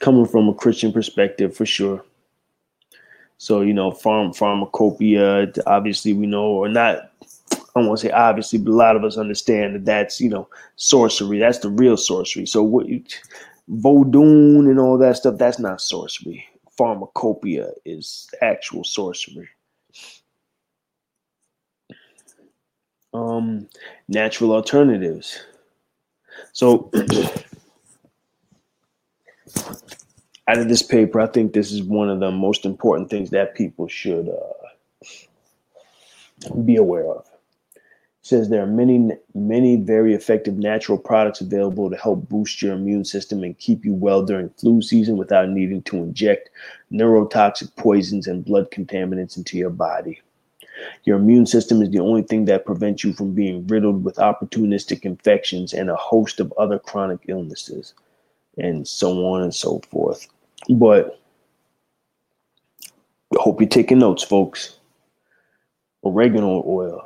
Coming 0.00 0.26
from 0.26 0.48
a 0.48 0.54
Christian 0.54 0.92
perspective, 0.92 1.56
for 1.56 1.64
sure. 1.64 2.04
So 3.38 3.60
you 3.60 3.74
know, 3.74 3.90
farm 3.90 4.32
pharmacopoeia. 4.32 5.52
Obviously, 5.66 6.12
we 6.12 6.26
know, 6.26 6.46
or 6.46 6.68
not. 6.68 7.12
I 7.76 7.88
to 7.88 7.96
say 7.96 8.10
obviously, 8.10 8.58
but 8.58 8.70
a 8.70 8.74
lot 8.74 8.96
of 8.96 9.04
us 9.04 9.18
understand 9.18 9.74
that 9.74 9.84
that's 9.84 10.20
you 10.20 10.30
know 10.30 10.48
sorcery. 10.76 11.38
That's 11.38 11.58
the 11.58 11.70
real 11.70 11.96
sorcery. 11.96 12.46
So 12.46 12.62
what 12.62 12.88
you, 12.88 13.02
Vodun 13.70 14.70
and 14.70 14.80
all 14.80 14.96
that 14.98 15.16
stuff, 15.16 15.38
that's 15.38 15.58
not 15.58 15.80
sorcery. 15.80 16.46
Pharmacopoeia 16.76 17.70
is 17.84 18.28
actual 18.42 18.84
sorcery. 18.84 19.48
Um, 23.12 23.68
natural 24.08 24.52
alternatives. 24.52 25.40
So 26.52 26.90
out 30.48 30.58
of 30.58 30.68
this 30.68 30.82
paper, 30.82 31.20
I 31.20 31.26
think 31.26 31.52
this 31.52 31.72
is 31.72 31.82
one 31.82 32.08
of 32.10 32.20
the 32.20 32.30
most 32.30 32.64
important 32.64 33.10
things 33.10 33.30
that 33.30 33.54
people 33.54 33.88
should 33.88 34.28
uh, 34.28 34.52
be 36.64 36.76
aware 36.76 37.06
of. 37.10 37.26
Says 38.26 38.48
there 38.48 38.64
are 38.64 38.66
many, 38.66 39.12
many 39.36 39.76
very 39.76 40.12
effective 40.12 40.58
natural 40.58 40.98
products 40.98 41.40
available 41.40 41.88
to 41.88 41.96
help 41.96 42.28
boost 42.28 42.60
your 42.60 42.72
immune 42.72 43.04
system 43.04 43.44
and 43.44 43.56
keep 43.56 43.84
you 43.84 43.94
well 43.94 44.24
during 44.24 44.48
flu 44.48 44.82
season 44.82 45.16
without 45.16 45.48
needing 45.48 45.80
to 45.82 45.98
inject 45.98 46.50
neurotoxic 46.90 47.76
poisons 47.76 48.26
and 48.26 48.44
blood 48.44 48.72
contaminants 48.72 49.36
into 49.36 49.56
your 49.56 49.70
body. 49.70 50.20
Your 51.04 51.18
immune 51.18 51.46
system 51.46 51.80
is 51.80 51.90
the 51.90 52.00
only 52.00 52.22
thing 52.22 52.46
that 52.46 52.66
prevents 52.66 53.04
you 53.04 53.12
from 53.12 53.32
being 53.32 53.64
riddled 53.68 54.02
with 54.02 54.16
opportunistic 54.16 55.04
infections 55.04 55.72
and 55.72 55.88
a 55.88 55.94
host 55.94 56.40
of 56.40 56.52
other 56.58 56.80
chronic 56.80 57.20
illnesses, 57.28 57.94
and 58.58 58.88
so 58.88 59.24
on 59.24 59.42
and 59.42 59.54
so 59.54 59.80
forth. 59.88 60.26
But 60.68 61.20
I 63.32 63.40
hope 63.40 63.60
you're 63.60 63.68
taking 63.68 64.00
notes, 64.00 64.24
folks. 64.24 64.80
Oregano 66.02 66.64
oil. 66.66 67.05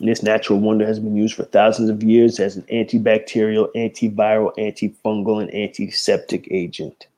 This 0.00 0.22
natural 0.22 0.60
wonder 0.60 0.86
has 0.86 1.00
been 1.00 1.16
used 1.16 1.34
for 1.34 1.44
thousands 1.44 1.90
of 1.90 2.02
years 2.04 2.38
as 2.38 2.56
an 2.56 2.62
antibacterial, 2.64 3.68
antiviral, 3.74 4.56
antifungal, 4.56 5.42
and 5.42 5.52
antiseptic 5.52 6.46
agent. 6.52 7.08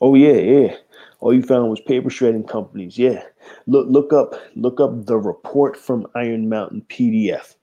Oh 0.00 0.14
yeah, 0.14 0.34
yeah. 0.34 0.76
All 1.20 1.34
you 1.34 1.42
found 1.42 1.70
was 1.70 1.80
paper 1.80 2.10
shredding 2.10 2.44
companies. 2.44 2.96
Yeah. 2.98 3.22
Look 3.66 3.86
look 3.88 4.12
up 4.12 4.34
look 4.54 4.80
up 4.80 5.06
the 5.06 5.16
report 5.16 5.76
from 5.76 6.06
Iron 6.14 6.48
Mountain 6.48 6.84
PDF. 6.88 7.54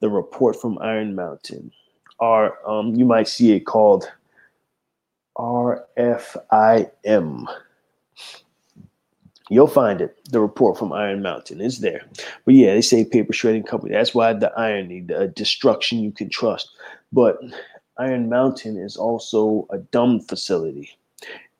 The 0.00 0.08
report 0.08 0.60
from 0.60 0.78
Iron 0.80 1.14
Mountain 1.14 1.72
are 2.20 2.58
um, 2.68 2.94
you 2.94 3.04
might 3.04 3.28
see 3.28 3.52
it 3.52 3.66
called 3.66 4.10
RFIM. 5.36 6.86
You'll 9.50 9.66
find 9.66 10.00
it. 10.00 10.16
The 10.30 10.40
report 10.40 10.78
from 10.78 10.92
Iron 10.92 11.22
Mountain 11.22 11.60
is 11.60 11.80
there. 11.80 12.02
But 12.44 12.54
yeah, 12.54 12.72
they 12.72 12.80
say 12.80 13.04
paper 13.04 13.32
shredding 13.32 13.64
company. 13.64 13.92
That's 13.92 14.14
why 14.14 14.32
the 14.32 14.52
irony, 14.56 15.00
the 15.00 15.26
destruction 15.26 15.98
you 15.98 16.12
can 16.12 16.30
trust. 16.30 16.70
But 17.12 17.40
Iron 17.98 18.28
Mountain 18.28 18.78
is 18.78 18.96
also 18.96 19.66
a 19.70 19.78
dumb 19.78 20.20
facility, 20.20 20.96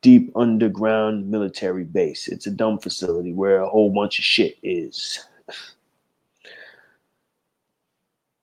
deep 0.03 0.31
underground 0.37 1.29
military 1.29 1.83
base. 1.83 2.29
It's 2.29 2.47
a 2.47 2.53
dumb 2.53 2.79
facility 2.79 3.33
where 3.33 3.61
a 3.61 3.69
whole 3.69 3.91
bunch 3.91 4.21
of 4.21 4.25
shit 4.25 4.57
is. 4.63 5.27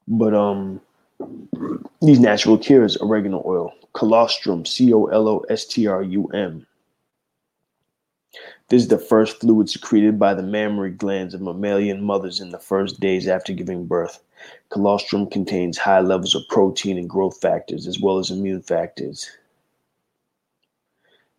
But 0.10 0.34
um, 0.34 0.82
these 2.02 2.20
natural 2.20 2.58
cures, 2.58 2.98
oregano 2.98 3.42
oil, 3.46 3.74
colostrum, 3.94 4.66
C 4.66 4.94
O 4.94 5.06
L 5.06 5.30
O 5.30 5.46
S 5.50 5.64
T 5.64 5.88
R 5.88 6.04
U 6.04 6.28
M. 6.34 6.68
This 8.70 8.82
is 8.82 8.90
the 8.90 8.98
first 8.98 9.40
fluid 9.40 9.70
secreted 9.70 10.20
by 10.20 10.34
the 10.34 10.44
mammary 10.44 10.92
glands 10.92 11.34
of 11.34 11.40
mammalian 11.40 12.04
mothers 12.04 12.42
in 12.42 12.50
the 12.50 12.60
first 12.60 13.00
days 13.00 13.26
after 13.26 13.54
giving 13.54 13.86
birth. 13.86 14.20
Colostrum 14.68 15.28
contains 15.28 15.78
high 15.78 16.02
levels 16.02 16.36
of 16.36 16.42
protein 16.50 16.98
and 16.98 17.10
growth 17.10 17.40
factors, 17.40 17.88
as 17.88 18.02
well 18.02 18.18
as 18.18 18.30
immune 18.30 18.62
factors. 18.62 19.32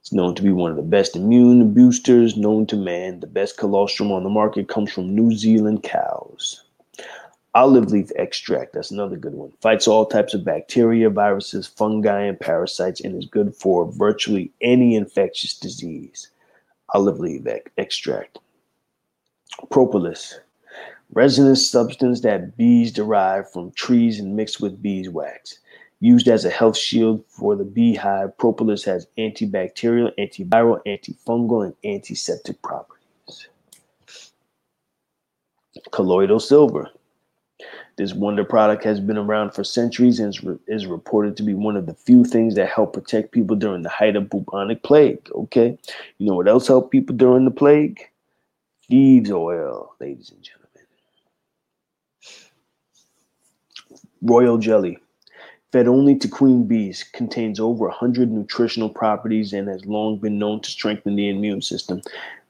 It's 0.00 0.10
known 0.10 0.34
to 0.36 0.42
be 0.42 0.52
one 0.52 0.70
of 0.70 0.78
the 0.78 0.82
best 0.82 1.16
immune 1.16 1.74
boosters 1.74 2.34
known 2.34 2.66
to 2.68 2.76
man. 2.76 3.20
The 3.20 3.26
best 3.26 3.58
colostrum 3.58 4.10
on 4.10 4.22
the 4.22 4.30
market 4.30 4.68
comes 4.68 4.90
from 4.90 5.14
New 5.14 5.36
Zealand 5.36 5.82
cows. 5.82 6.64
Olive 7.54 7.90
leaf 7.90 8.10
extract, 8.16 8.72
that's 8.72 8.90
another 8.90 9.16
good 9.16 9.34
one. 9.34 9.52
Fights 9.60 9.86
all 9.86 10.06
types 10.06 10.32
of 10.32 10.46
bacteria, 10.46 11.10
viruses, 11.10 11.66
fungi, 11.66 12.22
and 12.22 12.40
parasites, 12.40 13.02
and 13.02 13.22
is 13.22 13.28
good 13.28 13.54
for 13.54 13.84
virtually 13.92 14.50
any 14.62 14.94
infectious 14.94 15.58
disease. 15.58 16.30
Olive 16.94 17.20
leaf 17.20 17.46
extract. 17.76 18.38
Propolis, 19.70 20.40
resinous 21.12 21.68
substance 21.68 22.20
that 22.22 22.56
bees 22.56 22.92
derive 22.92 23.50
from 23.50 23.72
trees 23.72 24.20
and 24.20 24.36
mixed 24.36 24.60
with 24.60 24.82
beeswax. 24.82 25.58
Used 26.00 26.28
as 26.28 26.44
a 26.44 26.50
health 26.50 26.76
shield 26.76 27.24
for 27.28 27.56
the 27.56 27.64
beehive, 27.64 28.38
propolis 28.38 28.84
has 28.84 29.08
antibacterial, 29.18 30.12
antiviral, 30.16 30.80
antifungal, 30.86 31.64
and 31.64 31.74
antiseptic 31.84 32.62
properties. 32.62 33.48
Colloidal 35.90 36.40
silver. 36.40 36.88
This 37.98 38.14
wonder 38.14 38.44
product 38.44 38.84
has 38.84 39.00
been 39.00 39.18
around 39.18 39.54
for 39.54 39.64
centuries 39.64 40.20
and 40.20 40.28
is, 40.28 40.44
re- 40.44 40.58
is 40.68 40.86
reported 40.86 41.36
to 41.36 41.42
be 41.42 41.52
one 41.52 41.76
of 41.76 41.86
the 41.86 41.94
few 41.94 42.24
things 42.24 42.54
that 42.54 42.68
help 42.68 42.92
protect 42.92 43.32
people 43.32 43.56
during 43.56 43.82
the 43.82 43.88
height 43.88 44.14
of 44.14 44.30
bubonic 44.30 44.84
plague. 44.84 45.28
Okay, 45.34 45.76
you 46.18 46.26
know 46.28 46.36
what 46.36 46.46
else 46.46 46.68
helped 46.68 46.92
people 46.92 47.16
during 47.16 47.44
the 47.44 47.50
plague? 47.50 48.00
Thieves 48.88 49.32
oil, 49.32 49.96
ladies 49.98 50.30
and 50.30 50.40
gentlemen. 50.40 50.68
Royal 54.22 54.58
jelly, 54.58 54.98
fed 55.72 55.88
only 55.88 56.16
to 56.18 56.28
queen 56.28 56.68
bees, 56.68 57.04
contains 57.12 57.58
over 57.58 57.86
100 57.86 58.30
nutritional 58.30 58.90
properties 58.90 59.52
and 59.52 59.66
has 59.66 59.84
long 59.86 60.18
been 60.18 60.38
known 60.38 60.60
to 60.60 60.70
strengthen 60.70 61.16
the 61.16 61.28
immune 61.28 61.62
system. 61.62 62.00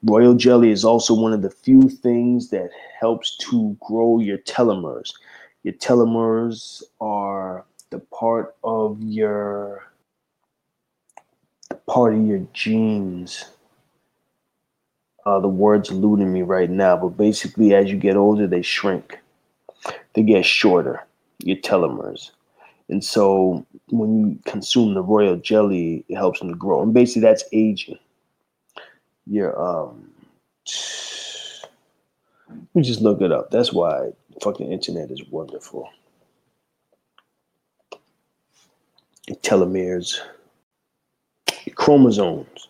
Royal 0.05 0.35
jelly 0.35 0.71
is 0.71 0.85
also 0.85 1.15
one 1.15 1.33
of 1.33 1.41
the 1.41 1.51
few 1.51 1.89
things 1.89 2.51
that 2.51 2.69
helps 3.01 3.35
to 3.39 3.75
grow 3.81 4.19
your 4.19 4.39
telomeres. 4.39 5.15
Your 5.69 5.77
telomeres 5.77 6.83
are 6.99 7.67
the 7.91 7.99
part 7.99 8.57
of 8.65 9.03
your 9.03 9.85
the 11.69 11.75
part 11.75 12.15
of 12.15 12.27
your 12.27 12.39
genes. 12.55 13.45
Uh, 15.27 15.39
the 15.41 15.49
words 15.49 15.91
eluding 15.91 16.33
me 16.33 16.41
right 16.41 16.71
now, 16.71 16.97
but 16.97 17.19
basically, 17.19 17.75
as 17.75 17.91
you 17.91 17.99
get 17.99 18.17
older, 18.17 18.47
they 18.47 18.63
shrink. 18.63 19.19
They 20.15 20.23
get 20.23 20.47
shorter. 20.47 21.07
Your 21.41 21.59
telomeres. 21.59 22.31
And 22.89 23.05
so 23.05 23.67
when 23.91 24.19
you 24.21 24.39
consume 24.47 24.95
the 24.95 25.03
royal 25.03 25.37
jelly, 25.37 26.03
it 26.09 26.17
helps 26.17 26.39
them 26.39 26.49
to 26.49 26.55
grow. 26.55 26.81
And 26.81 26.95
basically 26.95 27.21
that's 27.21 27.45
aging. 27.53 27.99
Your 29.27 29.61
um 29.63 30.09
we 32.73 32.81
just 32.81 33.03
look 33.03 33.21
it 33.21 33.33
up. 33.33 33.51
That's 33.51 33.71
why 33.71 34.13
fucking 34.43 34.73
internet 34.73 35.11
is 35.11 35.23
wonderful. 35.31 35.89
Telomeres. 39.43 40.19
Chromosomes. 41.75 42.69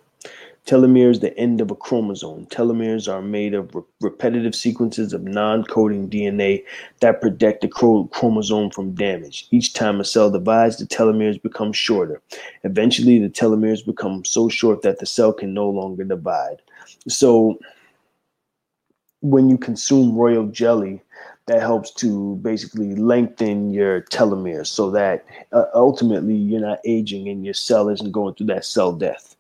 Telomeres, 0.67 1.21
the 1.21 1.37
end 1.39 1.63
of 1.63 1.71
a 1.71 1.75
chromosome. 1.75 2.45
Telomeres 2.49 3.11
are 3.11 3.23
made 3.23 3.55
of 3.55 3.75
re- 3.75 3.83
repetitive 4.03 4.55
sequences 4.55 5.15
of 5.15 5.23
non 5.23 5.65
coding 5.65 6.11
DNA 6.11 6.63
that 7.01 7.23
protect 7.23 7.63
the 7.63 7.69
chro- 7.69 8.11
chromosome 8.11 8.71
from 8.71 8.93
damage. 8.95 9.49
Each 9.51 9.73
time 9.73 9.99
a 9.99 10.05
cell 10.05 10.31
divides, 10.31 10.77
the 10.77 10.85
telomeres 10.85 11.41
become 11.41 11.73
shorter. 11.73 12.21
Eventually, 12.65 13.19
the 13.19 13.31
telomeres 13.31 13.85
become 13.85 14.27
so 14.27 14.51
short 14.51 14.83
that 14.83 14.99
the 14.99 15.07
cell 15.07 15.33
can 15.33 15.55
no 15.55 15.71
longer 15.71 16.05
divide. 16.05 16.61
So, 17.09 17.59
when 19.23 19.49
you 19.49 19.57
consume 19.57 20.15
royal 20.15 20.49
jelly, 20.49 21.01
that 21.49 21.61
helps 21.61 21.91
to 21.91 22.37
basically 22.37 22.95
lengthen 22.95 23.71
your 23.71 24.03
telomeres 24.03 24.67
so 24.67 24.91
that 24.91 25.25
uh, 25.53 25.65
ultimately 25.75 26.35
you're 26.35 26.61
not 26.61 26.79
aging 26.85 27.27
and 27.29 27.45
your 27.45 27.55
cell 27.55 27.89
isn't 27.89 28.13
going 28.13 28.35
through 28.35 28.47
that 28.47 28.67
cell 28.67 28.93
death. 28.93 29.35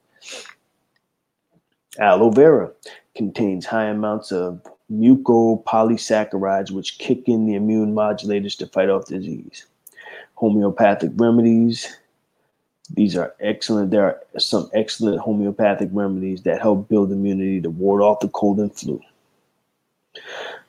Aloe 1.98 2.30
vera 2.30 2.70
contains 3.14 3.66
high 3.66 3.84
amounts 3.84 4.32
of 4.32 4.62
mucopolysaccharides, 4.90 6.70
which 6.70 6.98
kick 6.98 7.28
in 7.28 7.46
the 7.46 7.54
immune 7.54 7.94
modulators 7.94 8.56
to 8.56 8.66
fight 8.66 8.88
off 8.88 9.06
disease. 9.06 9.66
Homeopathic 10.34 11.10
remedies. 11.16 11.94
These 12.94 13.16
are 13.18 13.34
excellent. 13.40 13.90
There 13.90 14.04
are 14.04 14.40
some 14.40 14.70
excellent 14.72 15.20
homeopathic 15.20 15.90
remedies 15.92 16.42
that 16.44 16.62
help 16.62 16.88
build 16.88 17.12
immunity 17.12 17.60
to 17.60 17.68
ward 17.68 18.00
off 18.00 18.20
the 18.20 18.28
cold 18.28 18.60
and 18.60 18.74
flu. 18.74 18.98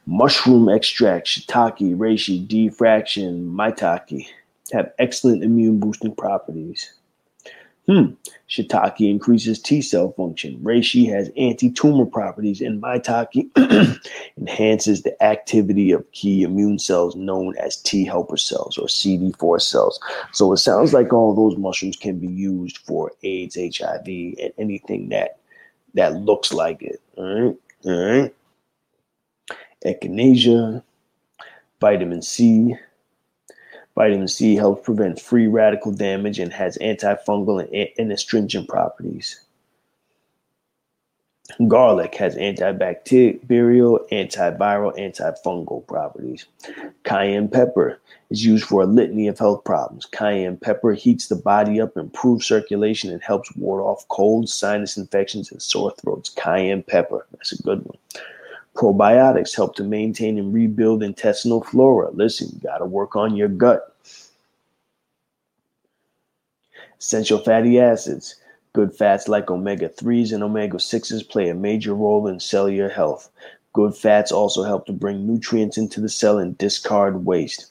Mushroom 0.05 0.69
extract, 0.69 1.27
shiitake, 1.27 1.95
reishi, 1.95 2.47
D-fraction, 2.47 3.51
maitake 3.51 4.27
have 4.71 4.91
excellent 4.99 5.43
immune 5.43 5.79
boosting 5.79 6.15
properties. 6.15 6.93
Hmm. 7.89 8.13
Shiitake 8.47 9.09
increases 9.09 9.59
T 9.59 9.81
cell 9.81 10.11
function. 10.11 10.59
Reishi 10.59 11.09
has 11.09 11.31
anti 11.35 11.71
tumor 11.71 12.05
properties, 12.05 12.61
and 12.61 12.81
maitake 12.81 13.49
enhances 14.37 15.01
the 15.01 15.23
activity 15.23 15.91
of 15.91 16.11
key 16.11 16.43
immune 16.43 16.77
cells 16.77 17.15
known 17.15 17.55
as 17.57 17.77
T 17.77 18.05
helper 18.05 18.37
cells 18.37 18.77
or 18.77 18.85
CD4 18.85 19.59
cells. 19.59 19.99
So 20.33 20.53
it 20.53 20.57
sounds 20.57 20.93
like 20.93 21.13
all 21.13 21.33
those 21.33 21.57
mushrooms 21.57 21.97
can 21.97 22.19
be 22.19 22.27
used 22.27 22.77
for 22.77 23.11
AIDS, 23.23 23.55
HIV, 23.55 24.05
and 24.05 24.53
anything 24.59 25.09
that 25.09 25.39
that 25.95 26.13
looks 26.13 26.53
like 26.53 26.83
it. 26.83 27.01
All 27.17 27.25
right, 27.25 27.55
all 27.85 28.11
right. 28.11 28.35
Echinacea, 29.85 30.83
vitamin 31.79 32.21
C, 32.21 32.75
Vitamin 33.99 34.29
C 34.29 34.55
helps 34.55 34.85
prevent 34.85 35.19
free 35.19 35.47
radical 35.47 35.91
damage 35.91 36.39
and 36.39 36.53
has 36.53 36.77
antifungal 36.77 37.59
and, 37.59 37.89
and 37.97 38.13
astringent 38.13 38.69
properties. 38.69 39.41
Garlic 41.67 42.15
has 42.15 42.35
antibacterial, 42.37 44.07
antiviral, 44.09 44.97
antifungal 44.97 45.85
properties. 45.85 46.45
Cayenne 47.03 47.49
pepper 47.49 47.99
is 48.29 48.45
used 48.45 48.63
for 48.63 48.83
a 48.83 48.85
litany 48.85 49.27
of 49.27 49.37
health 49.37 49.65
problems. 49.65 50.05
Cayenne 50.05 50.55
pepper 50.55 50.93
heats 50.93 51.27
the 51.27 51.35
body 51.35 51.81
up, 51.81 51.97
improves 51.97 52.45
circulation, 52.45 53.11
and 53.11 53.21
helps 53.21 53.53
ward 53.57 53.81
off 53.81 54.07
colds, 54.07 54.53
sinus 54.53 54.95
infections, 54.95 55.51
and 55.51 55.61
sore 55.61 55.91
throats. 55.99 56.29
Cayenne 56.29 56.83
pepper, 56.83 57.27
that's 57.31 57.51
a 57.51 57.61
good 57.63 57.83
one. 57.83 57.97
Probiotics 58.79 59.53
help 59.53 59.75
to 59.75 59.83
maintain 59.83 60.37
and 60.37 60.53
rebuild 60.53 61.03
intestinal 61.03 61.61
flora. 61.61 62.11
Listen, 62.11 62.47
you 62.53 62.61
got 62.61 62.77
to 62.77 62.85
work 62.85 63.13
on 63.13 63.35
your 63.35 63.49
gut. 63.49 63.93
Essential 66.97 67.39
fatty 67.39 67.77
acids. 67.77 68.35
Good 68.71 68.95
fats 68.95 69.27
like 69.27 69.51
omega 69.51 69.89
3s 69.89 70.31
and 70.31 70.43
omega 70.43 70.77
6s 70.77 71.27
play 71.27 71.49
a 71.49 71.53
major 71.53 71.93
role 71.93 72.25
in 72.25 72.39
cellular 72.39 72.87
health. 72.87 73.29
Good 73.73 73.95
fats 73.95 74.31
also 74.31 74.63
help 74.63 74.85
to 74.85 74.93
bring 74.93 75.27
nutrients 75.27 75.77
into 75.77 75.99
the 75.99 76.07
cell 76.07 76.37
and 76.37 76.57
discard 76.57 77.25
waste. 77.25 77.65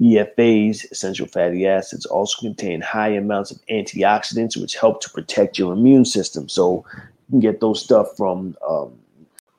EFAs, 0.00 0.88
essential 0.92 1.26
fatty 1.26 1.66
acids, 1.66 2.06
also 2.06 2.40
contain 2.40 2.80
high 2.80 3.10
amounts 3.10 3.50
of 3.50 3.58
antioxidants, 3.66 4.56
which 4.56 4.76
help 4.76 5.00
to 5.00 5.10
protect 5.10 5.58
your 5.58 5.72
immune 5.72 6.04
system. 6.04 6.48
So 6.48 6.84
you 6.94 7.30
can 7.30 7.40
get 7.40 7.58
those 7.58 7.82
stuff 7.82 8.16
from 8.16 8.56
um, 8.68 8.92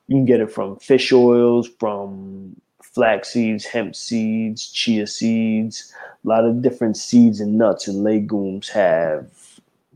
you 0.08 0.16
can 0.16 0.24
get 0.24 0.40
it 0.40 0.52
from 0.52 0.76
fish 0.76 1.12
oils, 1.12 1.68
from 1.78 2.56
flax 2.82 3.32
seeds, 3.32 3.64
hemp 3.64 3.96
seeds, 3.96 4.70
chia 4.70 5.06
seeds. 5.06 5.92
A 6.24 6.28
lot 6.28 6.44
of 6.44 6.62
different 6.62 6.96
seeds 6.96 7.40
and 7.40 7.56
nuts 7.58 7.88
and 7.88 8.04
legumes 8.04 8.68
have 8.68 9.26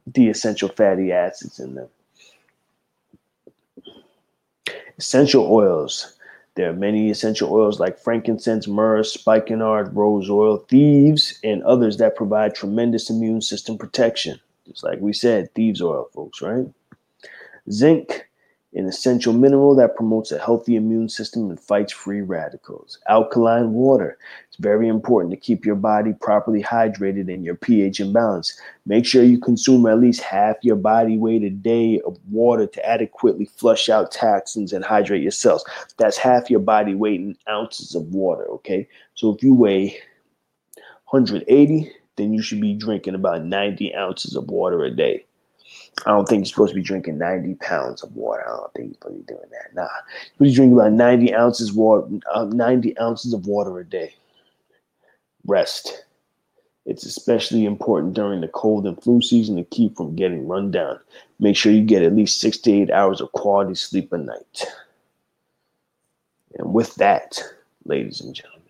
the 0.06 0.28
essential 0.28 0.68
fatty 0.68 1.12
acids 1.12 1.58
in 1.58 1.74
them. 1.74 1.88
Essential 4.98 5.46
oils. 5.52 6.14
There 6.54 6.68
are 6.68 6.74
many 6.74 7.08
essential 7.10 7.52
oils 7.52 7.78
like 7.78 8.00
frankincense, 8.00 8.66
myrrh, 8.66 9.04
spikenard, 9.04 9.94
rose 9.94 10.28
oil, 10.28 10.56
thieves, 10.68 11.38
and 11.44 11.62
others 11.62 11.98
that 11.98 12.16
provide 12.16 12.54
tremendous 12.54 13.10
immune 13.10 13.42
system 13.42 13.78
protection. 13.78 14.40
Just 14.66 14.82
like 14.82 14.98
we 15.00 15.12
said, 15.12 15.54
thieves 15.54 15.80
oil, 15.80 16.08
folks, 16.12 16.42
right? 16.42 16.66
Zinc 17.70 18.27
an 18.74 18.86
essential 18.86 19.32
mineral 19.32 19.74
that 19.74 19.96
promotes 19.96 20.30
a 20.30 20.38
healthy 20.38 20.76
immune 20.76 21.08
system 21.08 21.48
and 21.48 21.58
fights 21.58 21.92
free 21.92 22.20
radicals. 22.20 22.98
Alkaline 23.08 23.72
water. 23.72 24.18
It's 24.46 24.58
very 24.58 24.88
important 24.88 25.32
to 25.32 25.38
keep 25.38 25.64
your 25.64 25.74
body 25.74 26.12
properly 26.12 26.62
hydrated 26.62 27.32
and 27.32 27.44
your 27.44 27.54
pH 27.54 27.98
in 27.98 28.12
balance. 28.12 28.60
Make 28.84 29.06
sure 29.06 29.22
you 29.22 29.40
consume 29.40 29.86
at 29.86 30.00
least 30.00 30.20
half 30.20 30.56
your 30.62 30.76
body 30.76 31.16
weight 31.16 31.42
a 31.44 31.50
day 31.50 32.00
of 32.06 32.18
water 32.30 32.66
to 32.66 32.86
adequately 32.86 33.46
flush 33.46 33.88
out 33.88 34.12
toxins 34.12 34.72
and 34.72 34.84
hydrate 34.84 35.22
your 35.22 35.30
cells. 35.30 35.64
That's 35.96 36.18
half 36.18 36.50
your 36.50 36.60
body 36.60 36.94
weight 36.94 37.20
in 37.20 37.36
ounces 37.48 37.94
of 37.94 38.02
water, 38.08 38.46
okay? 38.50 38.86
So 39.14 39.34
if 39.34 39.42
you 39.42 39.54
weigh 39.54 39.98
180, 41.06 41.90
then 42.16 42.34
you 42.34 42.42
should 42.42 42.60
be 42.60 42.74
drinking 42.74 43.14
about 43.14 43.44
90 43.44 43.94
ounces 43.94 44.36
of 44.36 44.50
water 44.50 44.84
a 44.84 44.90
day. 44.90 45.24
I 46.06 46.10
don't 46.10 46.28
think 46.28 46.40
you're 46.40 46.46
supposed 46.46 46.70
to 46.70 46.76
be 46.76 46.82
drinking 46.82 47.18
90 47.18 47.54
pounds 47.56 48.02
of 48.02 48.14
water. 48.14 48.44
I 48.46 48.56
don't 48.56 48.72
think 48.74 48.86
you're 48.88 48.94
supposed 48.94 49.14
to 49.14 49.32
be 49.32 49.34
doing 49.34 49.50
that. 49.50 49.74
Nah. 49.74 49.88
You 50.38 50.54
drink 50.54 50.72
about 50.72 50.92
90 50.92 51.34
ounces 51.34 51.72
water, 51.72 52.06
uh, 52.32 52.44
90 52.44 52.98
ounces 52.98 53.32
of 53.32 53.46
water 53.46 53.78
a 53.78 53.84
day. 53.84 54.14
Rest. 55.46 56.04
It's 56.86 57.04
especially 57.04 57.64
important 57.64 58.14
during 58.14 58.40
the 58.40 58.48
cold 58.48 58.86
and 58.86 59.00
flu 59.02 59.20
season 59.20 59.56
to 59.56 59.64
keep 59.64 59.96
from 59.96 60.16
getting 60.16 60.48
run 60.48 60.70
down. 60.70 60.98
Make 61.38 61.56
sure 61.56 61.72
you 61.72 61.82
get 61.82 62.02
at 62.02 62.14
least 62.14 62.40
six 62.40 62.58
to 62.58 62.72
eight 62.72 62.90
hours 62.90 63.20
of 63.20 63.32
quality 63.32 63.74
sleep 63.74 64.12
a 64.12 64.18
night. 64.18 64.66
And 66.54 66.72
with 66.72 66.94
that, 66.96 67.42
ladies 67.84 68.20
and 68.20 68.34
gentlemen, 68.34 68.62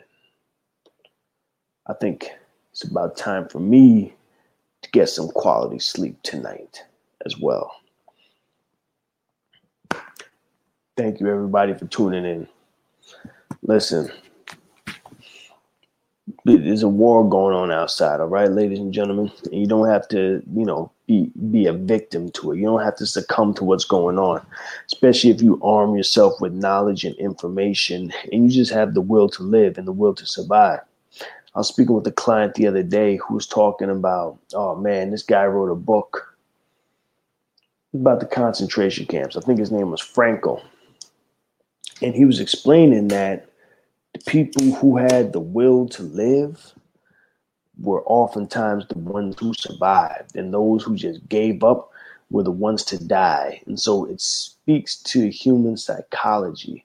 I 1.86 1.94
think 1.94 2.30
it's 2.72 2.84
about 2.84 3.16
time 3.16 3.48
for 3.48 3.60
me 3.60 4.14
to 4.82 4.90
get 4.90 5.08
some 5.08 5.28
quality 5.28 5.78
sleep 5.78 6.20
tonight 6.22 6.84
as 7.28 7.38
well. 7.38 7.70
Thank 10.96 11.20
you, 11.20 11.28
everybody, 11.28 11.74
for 11.74 11.86
tuning 11.86 12.24
in. 12.24 12.48
Listen, 13.62 14.10
there's 16.44 16.82
a 16.82 16.88
war 16.88 17.28
going 17.28 17.54
on 17.54 17.70
outside, 17.70 18.20
all 18.20 18.26
right, 18.26 18.50
ladies 18.50 18.78
and 18.78 18.92
gentlemen. 18.92 19.30
And 19.44 19.60
you 19.60 19.66
don't 19.66 19.88
have 19.88 20.08
to, 20.08 20.42
you 20.54 20.64
know, 20.64 20.90
be 21.06 21.30
be 21.50 21.66
a 21.66 21.72
victim 21.72 22.30
to 22.32 22.52
it. 22.52 22.58
You 22.58 22.64
don't 22.64 22.82
have 22.82 22.96
to 22.96 23.06
succumb 23.06 23.54
to 23.54 23.64
what's 23.64 23.84
going 23.84 24.18
on, 24.18 24.44
especially 24.86 25.30
if 25.30 25.42
you 25.42 25.60
arm 25.62 25.96
yourself 25.96 26.40
with 26.40 26.52
knowledge 26.52 27.04
and 27.04 27.14
information, 27.16 28.12
and 28.32 28.44
you 28.44 28.50
just 28.50 28.72
have 28.72 28.94
the 28.94 29.00
will 29.02 29.28
to 29.30 29.42
live 29.42 29.78
and 29.78 29.86
the 29.86 29.92
will 29.92 30.14
to 30.14 30.26
survive. 30.26 30.80
I 31.54 31.58
was 31.58 31.68
speaking 31.68 31.94
with 31.94 32.06
a 32.06 32.12
client 32.12 32.54
the 32.54 32.66
other 32.66 32.82
day 32.82 33.16
who 33.16 33.34
was 33.34 33.46
talking 33.46 33.90
about, 33.90 34.38
oh 34.54 34.74
man, 34.76 35.10
this 35.10 35.22
guy 35.22 35.44
wrote 35.44 35.70
a 35.70 35.76
book 35.76 36.37
about 37.94 38.20
the 38.20 38.26
concentration 38.26 39.06
camps. 39.06 39.36
I 39.36 39.40
think 39.40 39.58
his 39.58 39.72
name 39.72 39.90
was 39.90 40.00
Frankl. 40.00 40.62
And 42.00 42.14
he 42.14 42.24
was 42.24 42.40
explaining 42.40 43.08
that 43.08 43.48
the 44.12 44.20
people 44.20 44.72
who 44.74 44.96
had 44.96 45.32
the 45.32 45.40
will 45.40 45.88
to 45.90 46.02
live 46.02 46.72
were 47.80 48.02
oftentimes 48.04 48.86
the 48.88 48.98
ones 48.98 49.36
who 49.38 49.54
survived, 49.54 50.36
and 50.36 50.52
those 50.52 50.82
who 50.82 50.96
just 50.96 51.28
gave 51.28 51.62
up 51.62 51.90
were 52.30 52.42
the 52.42 52.50
ones 52.50 52.84
to 52.84 53.02
die. 53.02 53.62
And 53.66 53.78
so 53.78 54.04
it 54.04 54.20
speaks 54.20 54.96
to 55.04 55.30
human 55.30 55.76
psychology. 55.76 56.84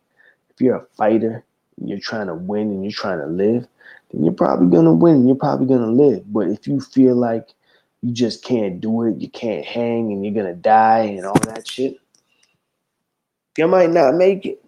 If 0.51 0.61
you're 0.61 0.77
a 0.77 0.85
fighter 0.95 1.43
you're 1.81 1.99
trying 1.99 2.27
to 2.27 2.35
win 2.35 2.69
and 2.69 2.83
you're 2.83 2.91
trying 2.91 3.19
to 3.19 3.27
live, 3.27 3.67
then 4.11 4.23
you're 4.23 4.33
probably 4.33 4.67
going 4.67 4.85
to 4.85 4.91
win 4.91 5.15
and 5.15 5.27
you're 5.27 5.35
probably 5.35 5.67
going 5.67 5.81
to 5.81 5.91
live. 5.91 6.31
But 6.31 6.49
if 6.49 6.67
you 6.67 6.79
feel 6.79 7.15
like 7.15 7.49
you 8.03 8.11
just 8.11 8.43
can't 8.43 8.81
do 8.81 9.03
it, 9.03 9.21
you 9.21 9.29
can't 9.29 9.65
hang, 9.65 10.11
and 10.11 10.25
you're 10.25 10.33
gonna 10.33 10.53
die 10.53 10.99
and 10.99 11.25
all 11.25 11.39
that 11.45 11.65
shit, 11.65 11.97
you 13.57 13.67
might 13.67 13.91
not 13.91 14.15
make 14.15 14.45
it. 14.45 14.63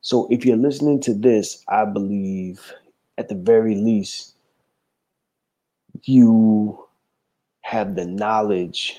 So 0.00 0.26
if 0.30 0.46
you're 0.46 0.56
listening 0.56 1.00
to 1.02 1.14
this, 1.14 1.62
I 1.68 1.84
believe 1.84 2.72
at 3.18 3.28
the 3.28 3.34
very 3.34 3.74
least 3.74 4.34
you 6.04 6.82
have 7.60 7.94
the 7.94 8.06
knowledge 8.06 8.98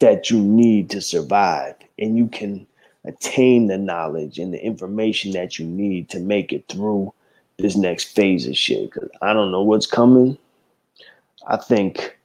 that 0.00 0.30
you 0.30 0.38
need 0.38 0.90
to 0.90 1.00
survive 1.00 1.76
and 1.98 2.18
you 2.18 2.28
can 2.28 2.66
attain 3.06 3.68
the 3.68 3.78
knowledge 3.78 4.38
and 4.38 4.52
the 4.52 4.62
information 4.62 5.32
that 5.32 5.58
you 5.58 5.64
need 5.64 6.10
to 6.10 6.20
make 6.20 6.52
it 6.52 6.68
through 6.68 7.12
this 7.56 7.74
next 7.74 8.14
phase 8.14 8.46
of 8.46 8.56
shit. 8.56 8.90
Because 8.90 9.08
i 9.22 9.32
don't 9.32 9.50
know 9.50 9.62
what's 9.62 9.86
coming 9.86 10.36
I 11.46 11.56
think 11.56 12.18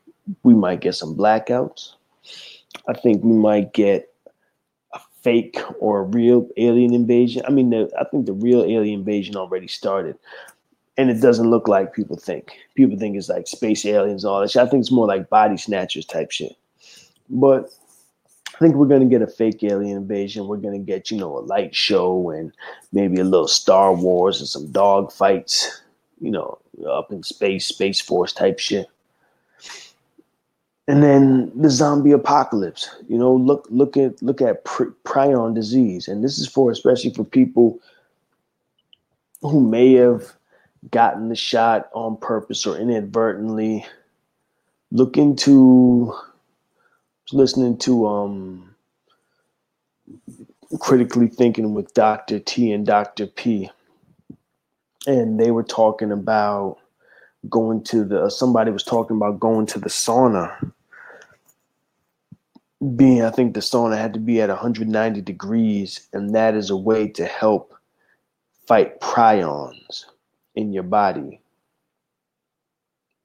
we 0.43 0.53
might 0.53 0.81
get 0.81 0.95
some 0.95 1.15
blackouts. 1.15 1.93
I 2.87 2.93
think 2.93 3.23
we 3.23 3.33
might 3.33 3.73
get 3.73 4.13
a 4.93 4.99
fake 5.21 5.59
or 5.79 5.99
a 5.99 6.03
real 6.03 6.47
alien 6.57 6.93
invasion. 6.93 7.43
I 7.45 7.51
mean, 7.51 7.69
the, 7.69 7.91
I 7.99 8.05
think 8.05 8.25
the 8.25 8.33
real 8.33 8.63
alien 8.63 8.99
invasion 8.99 9.35
already 9.35 9.67
started, 9.67 10.17
and 10.97 11.09
it 11.09 11.21
doesn't 11.21 11.49
look 11.49 11.67
like 11.67 11.93
people 11.93 12.17
think. 12.17 12.51
People 12.75 12.97
think 12.97 13.17
it's 13.17 13.29
like 13.29 13.47
space 13.47 13.85
aliens, 13.85 14.25
all 14.25 14.41
that 14.41 14.51
shit. 14.51 14.61
I 14.61 14.67
think 14.67 14.81
it's 14.81 14.91
more 14.91 15.07
like 15.07 15.29
body 15.29 15.57
snatchers 15.57 16.05
type 16.05 16.31
shit. 16.31 16.55
But 17.29 17.69
I 18.53 18.57
think 18.59 18.75
we're 18.75 18.87
gonna 18.87 19.05
get 19.05 19.21
a 19.21 19.27
fake 19.27 19.63
alien 19.63 19.97
invasion. 19.97 20.47
We're 20.47 20.57
gonna 20.57 20.79
get, 20.79 21.11
you 21.11 21.17
know, 21.17 21.37
a 21.37 21.41
light 21.41 21.75
show 21.75 22.29
and 22.31 22.51
maybe 22.91 23.19
a 23.19 23.23
little 23.23 23.47
Star 23.47 23.93
Wars 23.93 24.39
and 24.39 24.47
some 24.47 24.71
dog 24.71 25.11
fights, 25.11 25.81
you 26.19 26.31
know, 26.31 26.57
up 26.87 27.11
in 27.11 27.21
space, 27.23 27.67
Space 27.67 27.99
Force 28.01 28.33
type 28.33 28.59
shit 28.59 28.87
and 30.87 31.03
then 31.03 31.51
the 31.55 31.69
zombie 31.69 32.11
apocalypse 32.11 32.89
you 33.09 33.17
know 33.17 33.33
look 33.33 33.67
look 33.69 33.97
at 33.97 34.21
look 34.21 34.41
at 34.41 34.63
prion 34.63 35.55
disease. 35.55 36.07
And 36.07 36.23
this 36.23 36.37
is 36.37 36.47
for 36.47 36.71
especially 36.71 37.13
for 37.13 37.23
people 37.23 37.79
who 39.41 39.59
may 39.59 39.93
have 39.93 40.33
gotten 40.91 41.29
the 41.29 41.35
shot 41.35 41.89
on 41.93 42.17
purpose 42.17 42.65
or 42.65 42.77
inadvertently. 42.77 43.85
Look 44.91 45.17
into 45.17 46.13
listening 47.31 47.77
to 47.79 48.07
um 48.07 48.75
critically 50.79 51.27
thinking 51.27 51.73
with 51.73 51.93
dr 51.93 52.39
t 52.41 52.71
and 52.71 52.85
dr 52.85 53.25
p. 53.27 53.69
And 55.07 55.39
they 55.39 55.51
were 55.51 55.63
talking 55.63 56.11
about 56.11 56.77
going 57.49 57.83
to 57.85 58.03
the 58.03 58.29
somebody 58.29 58.71
was 58.71 58.83
talking 58.83 59.15
about 59.17 59.39
going 59.39 59.65
to 59.67 59.79
the 59.79 59.89
sauna 59.89 60.71
being 62.95 63.23
i 63.23 63.31
think 63.31 63.53
the 63.53 63.59
sauna 63.59 63.97
had 63.97 64.13
to 64.13 64.19
be 64.19 64.39
at 64.39 64.49
190 64.49 65.21
degrees 65.21 66.07
and 66.13 66.35
that 66.35 66.53
is 66.53 66.69
a 66.69 66.77
way 66.77 67.07
to 67.07 67.25
help 67.25 67.73
fight 68.67 68.99
prions 68.99 70.05
in 70.55 70.73
your 70.73 70.83
body. 70.83 71.39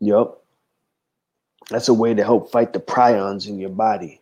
Yep 0.00 0.38
that's 1.70 1.88
a 1.88 1.94
way 1.94 2.12
to 2.12 2.24
help 2.24 2.50
fight 2.50 2.72
the 2.72 2.80
prions 2.80 3.48
in 3.48 3.58
your 3.58 3.70
body. 3.70 4.20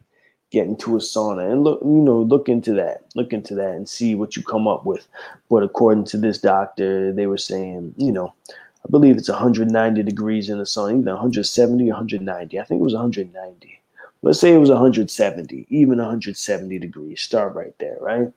Get 0.51 0.67
into 0.67 0.97
a 0.97 0.99
sauna 0.99 1.51
and 1.51 1.63
look 1.63 1.81
you 1.83 1.89
know 1.89 2.21
look 2.21 2.49
into 2.49 2.73
that 2.75 3.05
look 3.15 3.33
into 3.33 3.55
that 3.55 3.75
and 3.75 3.89
see 3.89 4.15
what 4.15 4.37
you 4.37 4.43
come 4.43 4.67
up 4.67 4.85
with. 4.85 5.07
But 5.49 5.63
according 5.63 6.05
to 6.07 6.19
this 6.19 6.39
doctor 6.39 7.13
they 7.13 7.27
were 7.27 7.39
saying 7.39 7.95
you 7.97 8.11
know 8.11 8.33
i 8.49 8.91
believe 8.91 9.17
it's 9.17 9.29
190 9.29 10.03
degrees 10.03 10.49
in 10.49 10.59
the 10.59 10.65
sauna 10.65 10.99
either 10.99 11.13
170 11.13 11.85
or 11.85 11.93
190 11.93 12.59
i 12.59 12.65
think 12.65 12.81
it 12.81 12.85
was 12.85 12.95
190 12.95 13.80
let's 14.23 14.41
say 14.41 14.53
it 14.53 14.59
was 14.59 14.71
170, 14.71 15.67
even 15.69 15.99
170 15.99 16.79
degrees. 16.79 17.21
Start 17.21 17.55
right 17.55 17.75
there, 17.79 17.97
right? 18.01 18.33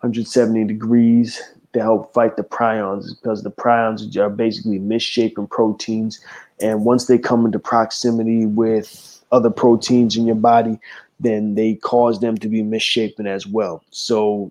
170 0.00 0.64
degrees 0.64 1.40
to 1.72 1.80
help 1.80 2.12
fight 2.12 2.36
the 2.36 2.42
prions 2.42 3.06
because 3.20 3.42
the 3.42 3.50
prions 3.50 4.16
are 4.16 4.30
basically 4.30 4.78
misshapen 4.78 5.46
proteins. 5.46 6.20
And 6.60 6.84
once 6.84 7.06
they 7.06 7.18
come 7.18 7.46
into 7.46 7.58
proximity 7.58 8.46
with 8.46 9.22
other 9.32 9.50
proteins 9.50 10.16
in 10.16 10.26
your 10.26 10.36
body, 10.36 10.78
then 11.20 11.54
they 11.54 11.74
cause 11.76 12.20
them 12.20 12.36
to 12.38 12.48
be 12.48 12.62
misshapen 12.62 13.26
as 13.26 13.46
well. 13.46 13.82
So 13.90 14.50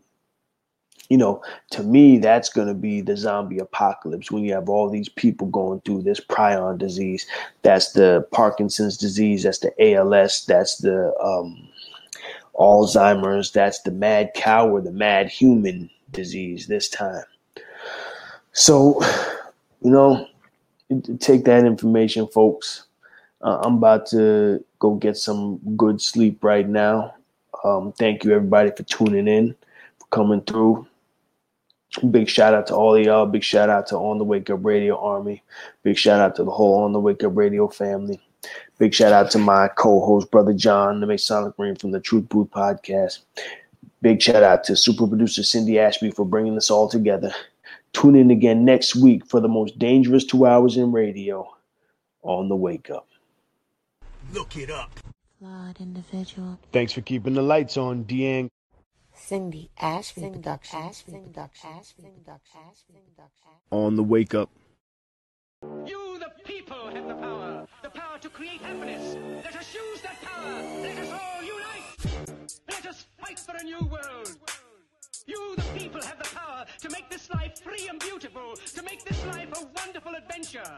you 1.12 1.18
know, 1.18 1.44
to 1.72 1.84
me, 1.84 2.20
that's 2.20 2.48
going 2.48 2.70
to 2.70 2.74
be 2.74 3.02
the 3.02 3.18
zombie 3.18 3.60
apocalypse 3.60 4.32
when 4.32 4.46
you 4.46 4.54
have 4.54 4.70
all 4.70 4.90
these 4.90 5.10
people 5.10 5.48
going 5.48 5.82
through 5.82 6.04
this 6.04 6.22
prion 6.22 6.78
disease. 6.78 7.28
That's 7.64 7.92
the 7.92 8.26
Parkinson's 8.32 8.98
disease. 8.98 9.44
That's 9.44 9.60
the 9.60 9.74
ALS. 9.78 10.46
That's 10.46 10.78
the 10.78 11.14
um, 11.22 11.68
Alzheimer's. 12.56 13.52
That's 13.52 13.82
the 13.82 13.92
mad 13.92 14.32
cow 14.36 14.70
or 14.70 14.80
the 14.80 14.94
mad 14.94 15.28
human 15.28 15.90
disease 16.12 16.68
this 16.68 16.88
time. 16.88 17.26
So, 18.54 19.02
you 19.82 19.92
know, 19.92 20.26
take 21.20 21.44
that 21.44 21.66
information, 21.66 22.26
folks. 22.28 22.86
Uh, 23.42 23.60
I'm 23.66 23.76
about 23.80 24.06
to 24.12 24.64
go 24.80 24.96
get 24.96 25.18
some 25.18 25.60
good 25.76 26.02
sleep 26.02 26.42
right 26.42 26.70
now. 26.70 27.16
Um, 27.66 27.92
thank 27.92 28.24
you, 28.24 28.32
everybody, 28.32 28.72
for 28.72 28.84
tuning 28.84 29.28
in, 29.28 29.56
for 30.00 30.08
coming 30.10 30.40
through. 30.40 30.88
Big 32.10 32.30
shout 32.30 32.54
out 32.54 32.68
to 32.68 32.76
all 32.76 32.96
of 32.96 33.04
y'all. 33.04 33.26
Big 33.26 33.44
shout 33.44 33.70
out 33.70 33.88
to 33.88 33.98
On 33.98 34.18
the 34.18 34.24
Wake 34.24 34.50
Up 34.50 34.64
Radio 34.64 34.98
Army. 34.98 35.44
Big 35.84 35.98
shout 35.98 36.22
out 36.22 36.36
to 36.36 36.44
the 36.44 36.52
whole 36.52 36.84
On 36.84 36.94
the 36.94 37.00
Wake 37.00 37.24
Up 37.24 37.36
Radio 37.36 37.68
family. 37.68 38.20
Big 38.80 38.94
shout 38.94 39.12
out 39.12 39.30
to 39.32 39.38
my 39.38 39.68
co-host, 39.68 40.32
brother 40.32 40.54
John, 40.54 41.02
the 41.02 41.06
Masonic 41.06 41.54
Ring 41.58 41.76
from 41.76 41.92
the 41.92 42.00
Truth 42.00 42.30
Booth 42.30 42.50
podcast. 42.50 43.20
Big 44.02 44.22
shout 44.22 44.42
out 44.42 44.64
to 44.64 44.76
super 44.76 45.06
producer 45.06 45.44
Cindy 45.44 45.78
Ashby 45.80 46.12
for 46.12 46.26
bringing 46.26 46.58
us 46.58 46.72
all 46.72 46.88
together. 46.90 47.34
Tune 47.94 48.16
in 48.16 48.32
again 48.32 48.64
next 48.64 48.96
week 48.96 49.26
for 49.28 49.40
the 49.40 49.50
most 49.50 49.78
dangerous 49.78 50.24
two 50.24 50.46
hours 50.46 50.78
in 50.78 50.92
radio 50.92 51.48
on 52.24 52.48
the 52.48 52.56
Wake 52.56 52.90
Up. 52.90 53.08
Look 54.34 54.56
it 54.56 54.72
up. 54.72 54.98
Flawed 55.40 55.80
individual. 55.82 56.58
Thanks 56.72 56.94
for 56.94 57.02
keeping 57.02 57.34
the 57.34 57.42
lights 57.42 57.76
on, 57.76 58.06
Deanne. 58.06 58.50
Cindy 59.32 59.70
Ashby 59.80 60.30
Productions. 60.30 61.06
On 63.72 63.96
the 63.96 64.04
Wake 64.04 64.36
Up. 64.36 64.50
You, 65.86 66.20
the 66.20 66.30
people, 66.44 66.90
have 66.90 67.08
the 67.08 67.14
power. 67.14 67.66
The 67.82 67.90
power 67.92 68.20
to 68.20 68.28
create 68.28 68.60
happiness. 68.60 69.16
Let 69.46 69.56
us 69.56 69.74
use 69.74 70.02
that 70.02 70.22
power. 70.22 70.52
Let 70.82 70.98
us 70.98 71.12
all 71.14 71.44
unite. 71.44 72.50
Let 72.70 72.86
us 72.86 73.06
fight 73.22 73.40
for 73.40 73.56
a 73.56 73.64
new 73.64 73.80
world. 73.86 74.36
You, 75.26 75.56
the 75.56 75.80
people, 75.80 76.02
have 76.02 76.18
the 76.18 76.36
power 76.36 76.66
to 76.82 76.90
make 76.90 77.10
this 77.10 77.30
life 77.30 77.58
free 77.62 77.88
and 77.88 78.02
beautiful, 78.02 78.58
to 78.76 78.84
make 78.84 79.06
this 79.06 79.26
life 79.28 79.48
a 79.62 79.66
wonderful 79.78 80.14
adventure. 80.14 80.78